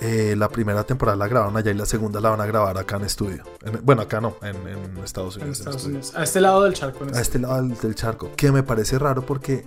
Eh, 0.00 0.34
la 0.36 0.48
primera 0.48 0.82
temporada 0.84 1.16
la 1.16 1.28
grabaron 1.28 1.56
allá 1.56 1.70
y 1.70 1.74
la 1.74 1.86
segunda 1.86 2.20
la 2.20 2.30
van 2.30 2.40
a 2.40 2.46
grabar 2.46 2.76
acá 2.78 2.96
en 2.96 3.04
estudio. 3.04 3.44
En- 3.62 3.80
bueno, 3.84 4.02
acá 4.02 4.20
no, 4.20 4.36
en, 4.42 4.56
en 4.66 4.98
Estados 5.04 5.36
En 5.36 5.42
Unidos. 5.42 5.44
en 5.44 5.50
Estados 5.52 5.76
estudio 5.76 5.96
Unidos. 5.98 6.16
A 6.16 6.24
este 6.24 6.40
lado 6.40 6.64
del 6.64 6.74
charco. 6.74 7.03
A 7.12 7.20
este 7.20 7.38
lado 7.38 7.62
del, 7.62 7.76
del 7.78 7.94
charco, 7.94 8.30
que 8.36 8.50
me 8.52 8.62
parece 8.62 8.98
raro 8.98 9.24
porque 9.26 9.64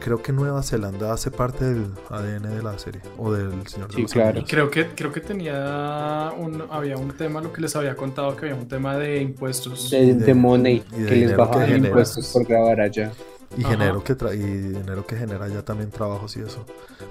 creo 0.00 0.22
que 0.22 0.32
Nueva 0.32 0.62
Zelanda 0.62 1.12
hace 1.12 1.30
parte 1.30 1.64
del 1.64 1.86
ADN 2.08 2.42
de 2.56 2.62
la 2.62 2.78
serie 2.78 3.00
o 3.16 3.32
del 3.32 3.66
Señor 3.66 3.88
de 3.88 3.96
Sí, 3.96 4.02
los 4.02 4.12
claro. 4.12 4.28
Anillos. 4.30 4.48
Creo 4.50 4.70
que, 4.70 4.86
creo 4.94 5.10
que 5.12 5.20
tenía 5.20 6.32
un, 6.38 6.62
había 6.70 6.96
un 6.96 7.10
tema, 7.16 7.40
lo 7.40 7.52
que 7.52 7.60
les 7.62 7.74
había 7.74 7.96
contado, 7.96 8.36
que 8.36 8.46
había 8.46 8.56
un 8.60 8.68
tema 8.68 8.96
de 8.96 9.20
impuestos. 9.20 9.90
De, 9.90 10.06
de- 10.06 10.14
de 10.14 10.34
Money, 10.34 10.84
y 10.96 11.00
de 11.00 11.08
que 11.08 11.16
les 11.16 11.36
bajaban 11.36 11.84
impuestos 11.84 12.28
por 12.32 12.46
grabar 12.46 12.80
allá. 12.80 13.12
Y 13.60 13.64
Ajá. 13.64 13.76
que 14.04 14.16
tra- 14.16 14.34
y 14.34 14.38
dinero 14.38 15.04
que 15.06 15.16
genera 15.16 15.48
ya 15.48 15.64
también 15.64 15.90
trabajos 15.90 16.36
y 16.36 16.40
eso. 16.40 16.64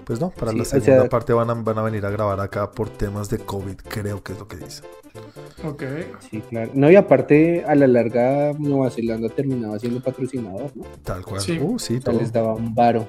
Pues 0.06 0.20
no, 0.22 0.30
para 0.30 0.52
Sí, 0.52 0.58
la 0.58 0.64
o 0.64 0.66
segunda 0.66 1.02
sea- 1.02 1.10
parte 1.10 1.34
van 1.34 1.50
a, 1.50 1.54
van 1.56 1.78
a 1.78 1.82
venir 1.82 2.06
a 2.06 2.10
grabar 2.10 2.40
acá 2.40 2.72
por 2.72 2.90
temas 2.90 3.30
de 3.30 3.40
COVID, 3.40 3.76
creo 3.90 4.24
que 4.24 4.34
es 4.34 4.40
lo 4.40 4.48
que 4.48 4.58
dice. 4.58 4.84
Ok. 5.64 5.84
Sí, 6.30 6.42
claro. 6.50 6.72
No, 6.74 6.90
y 6.92 6.96
aparte, 6.96 7.66
a 7.66 7.74
la 7.76 7.88
larga, 7.88 8.54
Nueva 8.60 8.90
Zelanda 8.92 9.28
terminaba 9.30 9.80
siendo 9.80 10.00
patrocinador, 10.02 10.72
¿no? 10.76 10.84
Tal 11.04 11.26
cual. 11.26 11.42
Sí. 11.42 11.58
Uh, 11.60 11.80
sí, 11.80 11.98
O 11.98 12.02
sea, 12.02 12.12
todo. 12.12 12.22
les 12.22 12.32
daba 12.32 12.54
un 12.54 12.74
varo. 12.76 13.02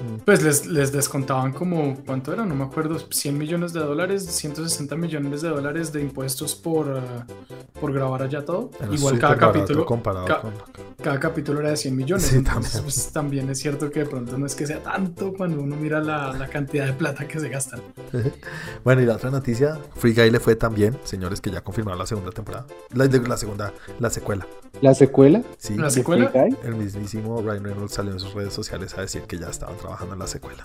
Mm. 0.00 0.16
Pues 0.24 0.42
les, 0.42 0.66
les 0.66 0.90
descontaban 0.92 1.52
como, 1.52 1.96
¿cuánto 2.04 2.32
era? 2.32 2.44
No 2.44 2.54
me 2.56 2.64
acuerdo, 2.64 2.98
100 2.98 3.38
millones 3.38 3.72
de 3.72 3.80
dólares, 3.80 4.24
160 4.26 4.96
millones 4.96 5.42
de 5.42 5.48
dólares 5.50 5.92
de 5.92 6.00
impuestos 6.02 6.54
por, 6.56 6.98
ah, 6.98 7.26
por 7.80 7.92
grabar 7.92 8.22
allá 8.22 8.44
todo. 8.44 8.70
Era 8.80 8.92
Igual 8.92 9.18
cada 9.20 9.36
capítulo, 9.36 9.86
comparado 9.86 10.26
ca- 10.26 10.40
con... 10.40 10.52
cada 11.00 11.20
capítulo 11.20 11.60
era 11.60 11.70
de 11.70 11.76
100 11.76 11.94
millones. 11.96 12.26
Sí, 12.26 12.36
entonces, 12.36 12.72
también. 12.72 12.81
Pues, 12.82 13.12
también 13.12 13.48
es 13.50 13.58
cierto 13.58 13.90
que 13.90 14.00
de 14.00 14.06
pronto 14.06 14.38
no 14.38 14.46
es 14.46 14.54
que 14.54 14.66
sea 14.66 14.82
tanto 14.82 15.32
cuando 15.32 15.60
uno 15.62 15.76
mira 15.76 16.00
la, 16.00 16.32
la 16.32 16.48
cantidad 16.48 16.86
de 16.86 16.92
plata 16.92 17.26
que 17.26 17.40
se 17.40 17.48
gastan. 17.48 17.80
Bueno, 18.84 19.02
y 19.02 19.06
la 19.06 19.14
otra 19.14 19.30
noticia, 19.30 19.78
Free 19.96 20.12
Guy 20.12 20.30
le 20.30 20.40
fue 20.40 20.56
también, 20.56 20.98
señores, 21.04 21.40
que 21.40 21.50
ya 21.50 21.62
confirmaron 21.62 21.98
la 21.98 22.06
segunda 22.06 22.30
temporada. 22.30 22.66
La, 22.92 23.06
la 23.06 23.36
segunda, 23.36 23.72
la 24.00 24.10
secuela. 24.10 24.46
La 24.80 24.94
secuela 24.94 25.42
Sí, 25.58 25.76
¿La 25.76 25.90
secuela? 25.90 26.32
El 26.64 26.74
mismísimo 26.74 27.40
Ryan 27.40 27.64
Reynolds 27.64 27.92
salió 27.92 28.12
en 28.12 28.20
sus 28.20 28.34
redes 28.34 28.52
sociales 28.52 28.96
a 28.98 29.02
decir 29.02 29.22
que 29.22 29.38
ya 29.38 29.48
estaban 29.48 29.76
trabajando 29.76 30.14
en 30.14 30.18
la 30.18 30.26
secuela. 30.26 30.64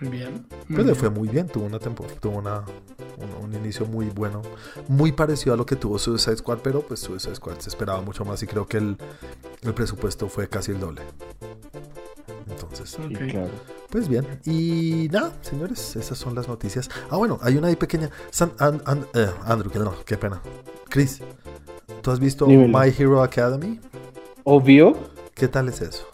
Muy 0.00 0.10
bien. 0.10 0.46
muy 0.68 0.76
Pues 0.76 0.86
le 0.86 0.94
fue 0.94 1.10
muy 1.10 1.28
bien, 1.28 1.46
tuvo 1.46 1.66
una 1.66 1.78
temporada, 1.78 2.16
tuvo 2.20 2.38
una, 2.38 2.64
un, 3.18 3.44
un 3.44 3.54
inicio 3.54 3.86
muy 3.86 4.06
bueno, 4.06 4.42
muy 4.88 5.12
parecido 5.12 5.54
a 5.54 5.56
lo 5.56 5.64
que 5.64 5.76
tuvo 5.76 5.98
Suicide 5.98 6.36
Squad, 6.36 6.58
pero 6.62 6.82
pues 6.82 7.00
Suicide 7.00 7.36
Squad 7.36 7.58
se 7.58 7.68
esperaba 7.68 8.00
mucho 8.00 8.24
más 8.24 8.42
y 8.42 8.46
creo 8.46 8.66
que 8.66 8.78
el, 8.78 8.96
el 9.62 9.74
presupuesto 9.74 10.28
fue 10.28 10.48
casi 10.48 10.72
el 10.72 10.80
doble. 10.80 10.93
Entonces, 12.50 12.96
claro. 13.30 13.48
pues 13.90 14.08
bien. 14.08 14.26
Y 14.44 15.08
nada, 15.12 15.32
señores, 15.42 15.96
esas 15.96 16.18
son 16.18 16.34
las 16.34 16.48
noticias. 16.48 16.90
Ah, 17.10 17.16
bueno, 17.16 17.38
hay 17.42 17.56
una 17.56 17.68
ahí 17.68 17.76
pequeña. 17.76 18.10
San- 18.30 18.52
eh, 19.14 19.26
Andrew, 19.44 19.70
que 19.70 19.78
no, 19.78 19.94
qué 20.04 20.16
pena. 20.16 20.40
Chris, 20.88 21.20
¿tú 22.02 22.10
has 22.10 22.20
visto 22.20 22.46
Dímelo. 22.46 22.78
My 22.78 22.92
Hero 22.96 23.22
Academy? 23.22 23.80
Obvio, 24.44 24.96
¿Qué 25.34 25.48
tal 25.48 25.68
es 25.68 25.80
eso? 25.80 26.06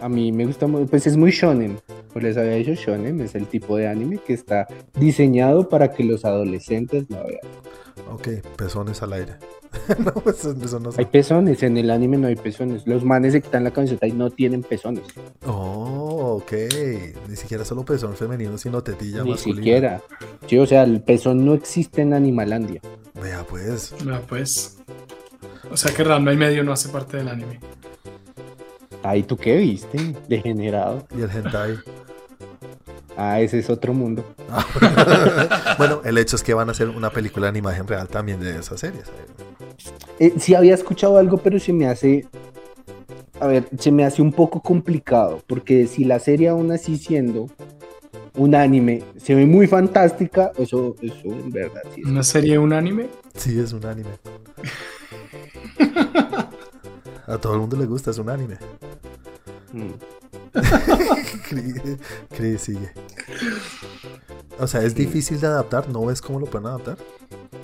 a 0.00 0.08
mí 0.10 0.30
me 0.30 0.44
gusta 0.46 0.66
muy, 0.66 0.84
pues 0.84 1.06
es 1.06 1.16
muy 1.16 1.30
shonen. 1.30 1.80
Pues 2.12 2.22
les 2.24 2.36
había 2.36 2.52
dicho 2.52 2.74
shonen, 2.74 3.20
es 3.20 3.34
el 3.34 3.46
tipo 3.46 3.76
de 3.76 3.88
anime 3.88 4.18
que 4.18 4.34
está 4.34 4.66
diseñado 4.94 5.68
para 5.68 5.92
que 5.92 6.04
los 6.04 6.24
adolescentes 6.24 7.04
lo 7.08 7.24
vean. 7.24 7.40
Ok, 8.12 8.28
pezones 8.56 9.02
al 9.02 9.12
aire. 9.14 9.34
no, 9.98 10.30
eso, 10.30 10.52
eso 10.52 10.80
no 10.80 10.92
sé. 10.92 11.00
Hay 11.00 11.06
pezones, 11.06 11.62
en 11.62 11.76
el 11.76 11.90
anime 11.90 12.16
no 12.16 12.26
hay 12.28 12.36
pezones. 12.36 12.86
Los 12.86 13.04
manes 13.04 13.32
que 13.32 13.38
están 13.38 13.60
en 13.60 13.64
la 13.64 13.70
camiseta 13.72 14.06
y 14.06 14.12
no 14.12 14.30
tienen 14.30 14.62
pezones. 14.62 15.04
Oh, 15.46 16.40
ok. 16.42 16.52
Ni 17.28 17.36
siquiera 17.36 17.64
solo 17.64 17.84
pezón 17.84 18.14
femenino, 18.14 18.56
sino 18.58 18.82
tetilla 18.82 19.22
Ni 19.22 19.30
masculina. 19.30 19.56
siquiera. 19.60 20.02
Sí, 20.46 20.58
o 20.58 20.66
sea, 20.66 20.82
el 20.84 21.00
pezón 21.02 21.44
no 21.44 21.54
existe 21.54 22.02
en 22.02 22.14
Animalandia. 22.14 22.80
Vea, 23.20 23.44
pues. 23.48 23.94
Ah, 24.08 24.20
pues. 24.28 24.78
O 25.70 25.76
sea 25.76 25.92
que 25.94 26.04
Ranma 26.04 26.32
y 26.32 26.36
medio 26.36 26.62
no 26.62 26.72
hace 26.72 26.88
parte 26.88 27.16
del 27.16 27.28
anime. 27.28 27.60
Ay, 29.02 29.22
¿tú 29.22 29.36
qué 29.36 29.56
viste? 29.56 30.14
Degenerado. 30.28 31.06
Y 31.16 31.22
el 31.22 31.30
hentai. 31.30 31.78
Ah, 33.16 33.40
ese 33.40 33.58
es 33.58 33.70
otro 33.70 33.94
mundo. 33.94 34.24
bueno, 35.78 36.02
el 36.04 36.18
hecho 36.18 36.36
es 36.36 36.42
que 36.42 36.52
van 36.52 36.68
a 36.68 36.72
hacer 36.72 36.88
una 36.88 37.10
película 37.10 37.48
en 37.48 37.56
imagen 37.56 37.86
real 37.86 38.08
también 38.08 38.40
de 38.40 38.58
esas 38.58 38.80
series. 38.80 39.04
Eh, 40.18 40.34
sí 40.38 40.54
había 40.54 40.74
escuchado 40.74 41.18
algo, 41.18 41.38
pero 41.38 41.58
se 41.58 41.72
me 41.72 41.86
hace... 41.86 42.26
A 43.40 43.46
ver, 43.46 43.68
se 43.78 43.90
me 43.90 44.04
hace 44.04 44.22
un 44.22 44.32
poco 44.32 44.60
complicado, 44.60 45.42
porque 45.46 45.86
si 45.86 46.04
la 46.04 46.18
serie 46.18 46.48
aún 46.48 46.72
así 46.72 46.96
siendo 46.96 47.48
un 48.34 48.54
anime 48.54 49.02
se 49.16 49.34
ve 49.34 49.44
muy 49.46 49.66
fantástica, 49.66 50.52
eso, 50.58 50.96
eso 51.02 51.24
en 51.24 51.50
verdad 51.50 51.82
sí 51.94 52.00
es 52.02 52.06
¿Una 52.06 52.22
serie, 52.22 52.58
un 52.58 52.72
anime? 52.72 53.08
Sí, 53.34 53.58
es 53.58 53.72
un 53.72 53.84
anime. 53.84 54.10
A 57.26 57.38
todo 57.38 57.54
el 57.54 57.60
mundo 57.60 57.76
le 57.76 57.86
gusta, 57.86 58.10
es 58.10 58.18
un 58.18 58.30
anime. 58.30 58.56
Mm. 59.72 59.90
Cris, 61.48 61.74
Cris 62.36 62.60
sigue. 62.60 62.90
O 64.58 64.66
sea, 64.66 64.82
es 64.82 64.94
difícil 64.94 65.40
de 65.40 65.46
adaptar, 65.46 65.88
¿no 65.88 66.06
ves 66.06 66.20
cómo 66.20 66.40
lo 66.40 66.46
pueden 66.46 66.68
adaptar? 66.68 66.96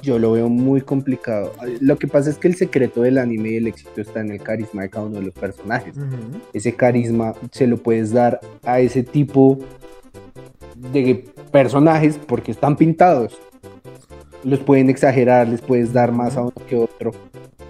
Yo 0.03 0.19
lo 0.19 0.33
veo 0.33 0.49
muy 0.49 0.81
complicado. 0.81 1.53
Lo 1.81 1.97
que 1.97 2.09
pasa 2.09 2.31
es 2.31 2.37
que 2.37 2.49
el 2.49 2.57
secreto 2.57 3.03
del 3.03 3.19
anime 3.19 3.51
y 3.51 3.57
el 3.57 3.67
éxito 3.69 4.01
está 4.01 4.21
en 4.21 4.33
el 4.33 4.43
carisma 4.43 4.83
de 4.83 4.91
cada 4.91 5.07
uno 5.07 5.21
de 5.21 5.27
los 5.27 5.35
personajes. 5.35 5.95
Ese 6.53 6.75
carisma 6.75 7.35
se 7.51 7.67
lo 7.67 7.77
puedes 7.77 8.13
dar 8.13 8.41
a 8.65 8.81
ese 8.81 9.03
tipo 9.03 9.59
de 10.93 11.25
personajes 11.51 12.19
porque 12.19 12.51
están 12.51 12.77
pintados. 12.77 13.39
Los 14.43 14.59
pueden 14.59 14.91
exagerar, 14.91 15.49
les 15.49 15.61
puedes 15.61 15.93
dar 15.93 16.11
más 16.11 16.37
a 16.37 16.43
uno 16.43 16.53
que 16.67 16.77
otro. 16.77 17.13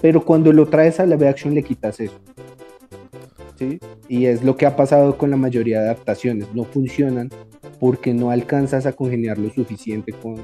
Pero 0.01 0.25
cuando 0.25 0.53
lo 0.53 0.67
traes 0.67 0.99
a 1.01 1.07
la 1.07 1.17
live 1.17 1.29
action 1.29 1.55
le 1.55 1.63
quitas 1.63 2.01
eso. 2.01 2.19
¿Sí? 3.71 3.79
Y 4.09 4.27
es 4.27 4.43
lo 4.43 4.57
que 4.57 4.67
ha 4.67 4.75
pasado 4.77 5.17
con 5.17 5.31
la 5.31 5.37
mayoría 5.37 5.81
de 5.81 5.87
adaptaciones. 5.91 6.49
No 6.55 6.65
funcionan 6.65 7.31
porque 7.79 8.13
no 8.15 8.31
alcanzas 8.31 8.87
a 8.87 8.93
congeniar 8.93 9.39
lo 9.39 9.51
suficiente 9.51 10.13
con, 10.13 10.37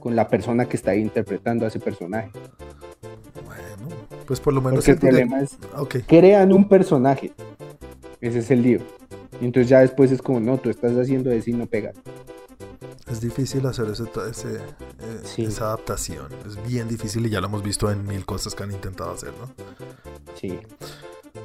con 0.00 0.14
la 0.16 0.28
persona 0.28 0.66
que 0.66 0.76
está 0.76 0.94
interpretando 0.94 1.64
a 1.64 1.68
ese 1.68 1.80
personaje. 1.80 2.30
Bueno, 3.44 3.94
pues 4.26 4.40
por 4.40 4.52
lo 4.54 4.60
menos 4.60 4.76
Porque 4.76 4.92
el 4.92 4.98
problema 4.98 5.40
es, 5.40 5.56
Ok, 5.76 5.96
crean 6.06 6.52
un 6.52 6.68
personaje. 6.68 7.32
Ese 8.20 8.38
es 8.40 8.50
el 8.50 8.62
lío. 8.62 8.80
Y 9.40 9.44
entonces 9.44 9.68
ya 9.68 9.80
después 9.80 10.10
es 10.12 10.22
como, 10.22 10.40
no, 10.40 10.56
tú 10.58 10.70
estás 10.70 10.92
haciendo 10.96 11.30
eso 11.30 11.50
y 11.50 11.52
no 11.52 11.66
pega. 11.66 11.92
es 13.10 13.20
difícil 13.20 13.64
hacer 13.66 13.86
ese, 13.90 14.04
ese, 14.30 14.56
eh, 14.56 14.60
Sí. 15.24 15.44
esa 15.44 15.66
adaptación. 15.66 16.26
Es 16.46 16.56
bien 16.66 16.88
difícil 16.88 17.24
y 17.26 17.30
ya 17.30 17.40
lo 17.40 17.46
hemos 17.48 17.62
visto 17.62 17.90
en 17.90 18.06
mil 18.06 18.24
cosas 18.24 18.54
que 18.54 18.62
han 18.62 18.72
intentado 18.72 19.12
hacer, 19.12 19.32
¿no? 19.38 19.52
Sí. 20.34 20.58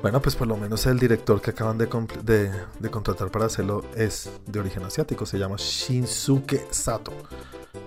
Bueno, 0.02 0.22
pues 0.22 0.36
por 0.36 0.48
lo 0.48 0.58
menos 0.58 0.86
el 0.88 0.98
director 0.98 1.42
que 1.42 1.52
acaban 1.52 1.78
de, 1.78 1.88
de, 2.24 2.90
contratar 2.90 3.30
para 3.30 3.46
hacerlo 3.46 3.84
es 3.96 4.32
de 4.48 4.60
origen 4.60 4.84
asiático, 4.84 5.26
se 5.26 5.38
llama 5.38 5.58
Shinsuke 5.58 6.68
Sato. 6.72 7.14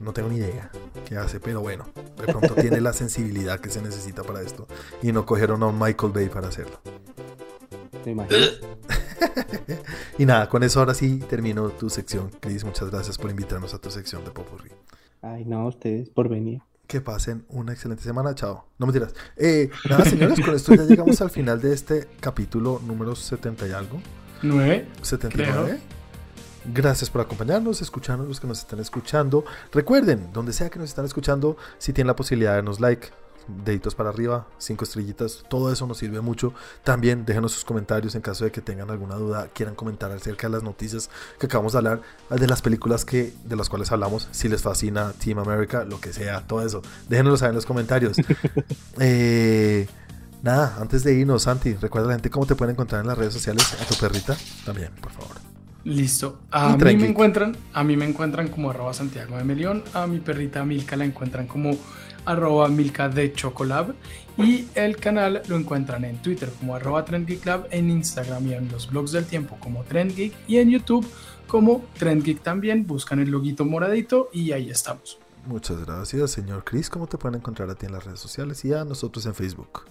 No 0.00 0.12
tengo 0.12 0.28
ni 0.28 0.36
idea 0.36 0.70
qué 1.04 1.16
hace, 1.16 1.40
pero 1.40 1.60
bueno, 1.60 1.86
de 2.16 2.26
pronto 2.26 2.54
tiene 2.60 2.80
la 2.80 2.92
sensibilidad 2.92 3.58
que 3.58 3.70
se 3.70 3.82
necesita 3.82 4.22
para 4.22 4.42
esto. 4.42 4.66
Y 5.02 5.12
no 5.12 5.26
cogieron 5.26 5.62
a 5.62 5.66
un 5.66 5.78
Michael 5.78 6.12
Bay 6.12 6.28
para 6.28 6.48
hacerlo. 6.48 6.78
y 10.18 10.26
nada, 10.26 10.48
con 10.48 10.62
eso 10.62 10.80
ahora 10.80 10.94
sí 10.94 11.18
termino 11.28 11.70
tu 11.70 11.90
sección. 11.90 12.30
Chris, 12.40 12.64
muchas 12.64 12.90
gracias 12.90 13.18
por 13.18 13.30
invitarnos 13.30 13.74
a 13.74 13.78
tu 13.78 13.90
sección 13.90 14.24
de 14.24 14.30
Popurrí. 14.30 14.70
Ay, 15.22 15.44
no, 15.44 15.66
ustedes 15.66 16.10
por 16.10 16.28
venir. 16.28 16.60
Que 16.86 17.00
pasen 17.00 17.44
una 17.48 17.72
excelente 17.72 18.02
semana. 18.02 18.34
Chao. 18.34 18.66
No 18.78 18.86
me 18.86 18.92
tiras. 18.92 19.14
Eh, 19.36 19.70
nada, 19.88 20.04
señores, 20.04 20.40
con 20.40 20.54
esto 20.54 20.74
ya 20.74 20.84
llegamos 20.84 21.20
al 21.20 21.30
final 21.30 21.60
de 21.60 21.72
este 21.72 22.08
capítulo 22.20 22.80
número 22.86 23.14
70 23.14 23.66
y 23.68 23.72
algo. 23.72 24.00
9. 24.42 24.88
79. 25.02 25.80
Gracias 26.66 27.10
por 27.10 27.20
acompañarnos, 27.20 27.82
escucharnos 27.82 28.26
los 28.26 28.40
que 28.40 28.46
nos 28.46 28.58
están 28.58 28.80
escuchando. 28.80 29.44
Recuerden, 29.72 30.32
donde 30.32 30.52
sea 30.52 30.70
que 30.70 30.78
nos 30.78 30.88
están 30.88 31.04
escuchando, 31.04 31.58
si 31.78 31.92
tienen 31.92 32.08
la 32.08 32.16
posibilidad 32.16 32.52
de 32.52 32.56
darnos 32.56 32.80
like, 32.80 33.08
deditos 33.48 33.94
para 33.94 34.10
arriba, 34.10 34.46
cinco 34.58 34.84
estrellitas, 34.84 35.44
todo 35.48 35.72
eso 35.72 35.86
nos 35.86 35.98
sirve 35.98 36.20
mucho. 36.20 36.54
También 36.82 37.24
déjenos 37.24 37.52
sus 37.52 37.64
comentarios 37.64 38.14
en 38.14 38.22
caso 38.22 38.44
de 38.44 38.52
que 38.52 38.60
tengan 38.60 38.90
alguna 38.90 39.16
duda, 39.16 39.48
quieran 39.52 39.74
comentar 39.74 40.10
acerca 40.12 40.48
de 40.48 40.54
las 40.54 40.62
noticias 40.62 41.10
que 41.38 41.46
acabamos 41.46 41.72
de 41.72 41.78
hablar, 41.78 42.02
de 42.30 42.46
las 42.46 42.62
películas 42.62 43.04
que, 43.04 43.32
de 43.44 43.56
las 43.56 43.68
cuales 43.68 43.92
hablamos, 43.92 44.28
si 44.30 44.48
les 44.48 44.62
fascina 44.62 45.12
Team 45.12 45.38
America, 45.38 45.84
lo 45.84 46.00
que 46.00 46.12
sea, 46.12 46.46
todo 46.46 46.64
eso. 46.64 46.82
Déjenoslo 47.08 47.36
saber 47.36 47.50
en 47.50 47.56
los 47.56 47.66
comentarios. 47.66 48.16
eh, 49.00 49.86
nada, 50.42 50.76
antes 50.80 51.04
de 51.04 51.14
irnos, 51.14 51.42
Santi, 51.42 51.74
recuerda 51.74 52.06
a 52.06 52.08
la 52.08 52.14
gente 52.14 52.30
cómo 52.30 52.46
te 52.46 52.54
pueden 52.54 52.74
encontrar 52.74 53.00
en 53.00 53.08
las 53.08 53.18
redes 53.18 53.32
sociales, 53.34 53.76
a 53.80 53.84
tu 53.84 53.94
perrita 53.96 54.36
también, 54.64 54.90
por 55.00 55.12
favor. 55.12 55.54
Listo. 55.84 56.40
A 56.50 56.76
mí 56.76 56.96
me 56.96 57.06
encuentran, 57.06 57.56
a 57.74 57.84
mí 57.84 57.96
me 57.96 58.06
encuentran 58.06 58.48
como 58.48 58.70
arroba 58.70 58.94
Santiago 58.94 59.36
de 59.36 59.44
Melión, 59.44 59.84
a 59.92 60.06
mi 60.06 60.18
perrita 60.18 60.64
Milka 60.64 60.96
la 60.96 61.04
encuentran 61.04 61.46
como 61.46 61.76
arroba 62.24 62.68
Milka 62.68 63.08
de 63.08 63.32
Chocolab 63.32 63.94
y 64.36 64.66
el 64.74 64.96
canal 64.96 65.42
lo 65.48 65.56
encuentran 65.56 66.04
en 66.04 66.16
Twitter 66.18 66.50
como 66.58 66.74
arroba 66.74 67.04
TrendGeekLab, 67.04 67.68
en 67.70 67.90
Instagram 67.90 68.48
y 68.48 68.54
en 68.54 68.68
los 68.70 68.90
blogs 68.90 69.12
del 69.12 69.24
tiempo 69.26 69.56
como 69.60 69.84
TrendGeek 69.84 70.34
y 70.48 70.58
en 70.58 70.70
YouTube 70.70 71.06
como 71.46 71.84
TrendGeek 71.98 72.42
también. 72.42 72.86
Buscan 72.86 73.20
el 73.20 73.30
loguito 73.30 73.64
moradito 73.64 74.30
y 74.32 74.52
ahí 74.52 74.70
estamos. 74.70 75.18
Muchas 75.46 75.84
gracias, 75.84 76.30
señor 76.30 76.64
Chris. 76.64 76.88
¿Cómo 76.88 77.06
te 77.06 77.18
pueden 77.18 77.38
encontrar 77.38 77.68
a 77.70 77.74
ti 77.74 77.86
en 77.86 77.92
las 77.92 78.04
redes 78.04 78.20
sociales 78.20 78.64
y 78.64 78.72
a 78.72 78.84
nosotros 78.84 79.26
en 79.26 79.34
Facebook? 79.34 79.84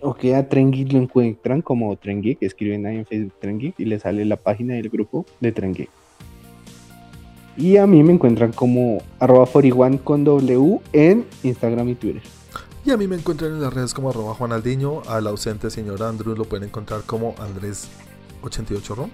Ok, 0.00 0.24
a 0.34 0.48
TrendGeek 0.48 0.92
lo 0.92 0.98
encuentran 0.98 1.60
como 1.60 1.94
TrendGeek, 1.96 2.42
escriben 2.42 2.86
ahí 2.86 2.96
en 2.96 3.06
Facebook 3.06 3.34
TrendGeek 3.38 3.78
y 3.78 3.84
le 3.84 3.98
sale 3.98 4.24
la 4.24 4.36
página 4.36 4.74
del 4.74 4.88
grupo 4.88 5.26
de 5.40 5.52
TrendGeek. 5.52 5.90
Y 7.56 7.76
a 7.76 7.86
mí 7.86 8.02
me 8.02 8.12
encuentran 8.12 8.52
como 8.52 9.02
arroba 9.20 9.46
41 9.46 10.00
con 10.02 10.24
W 10.24 10.80
en 10.92 11.24
Instagram 11.42 11.88
y 11.88 11.94
Twitter. 11.94 12.22
Y 12.84 12.90
a 12.90 12.96
mí 12.96 13.06
me 13.06 13.16
encuentran 13.16 13.52
en 13.52 13.62
las 13.62 13.72
redes 13.72 13.94
como 13.94 14.10
arroba 14.10 14.34
Juan 14.34 14.52
Aldiño. 14.52 15.02
Al 15.08 15.26
ausente 15.26 15.70
señor 15.70 16.02
Andrew 16.02 16.34
lo 16.36 16.44
pueden 16.44 16.68
encontrar 16.68 17.02
como 17.02 17.34
Andrés88 17.36 18.94
Rom. 18.94 19.10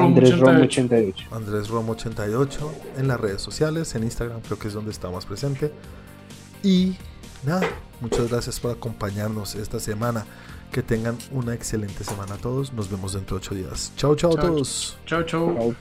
Andrés 0.00 0.38
Rom 0.38 0.62
88. 0.62 1.26
Andrés 1.32 1.68
Rom 1.68 1.90
88 1.90 2.72
en 2.98 3.08
las 3.08 3.20
redes 3.20 3.42
sociales, 3.42 3.94
en 3.94 4.04
Instagram 4.04 4.40
creo 4.40 4.58
que 4.58 4.68
es 4.68 4.74
donde 4.74 4.90
está 4.90 5.10
más 5.10 5.26
presente. 5.26 5.72
Y 6.62 6.96
nada, 7.44 7.68
muchas 8.00 8.30
gracias 8.30 8.60
por 8.60 8.70
acompañarnos 8.70 9.54
esta 9.54 9.80
semana. 9.80 10.24
Que 10.70 10.82
tengan 10.82 11.16
una 11.30 11.54
excelente 11.54 12.02
semana 12.02 12.34
a 12.34 12.38
todos. 12.38 12.72
Nos 12.72 12.90
vemos 12.90 13.12
dentro 13.12 13.36
de 13.36 13.42
ocho 13.44 13.54
días. 13.54 13.92
Chao, 13.96 14.16
chao 14.16 14.36
a 14.36 14.40
todos. 14.40 14.98
Chao, 15.06 15.22
chao. 15.22 15.74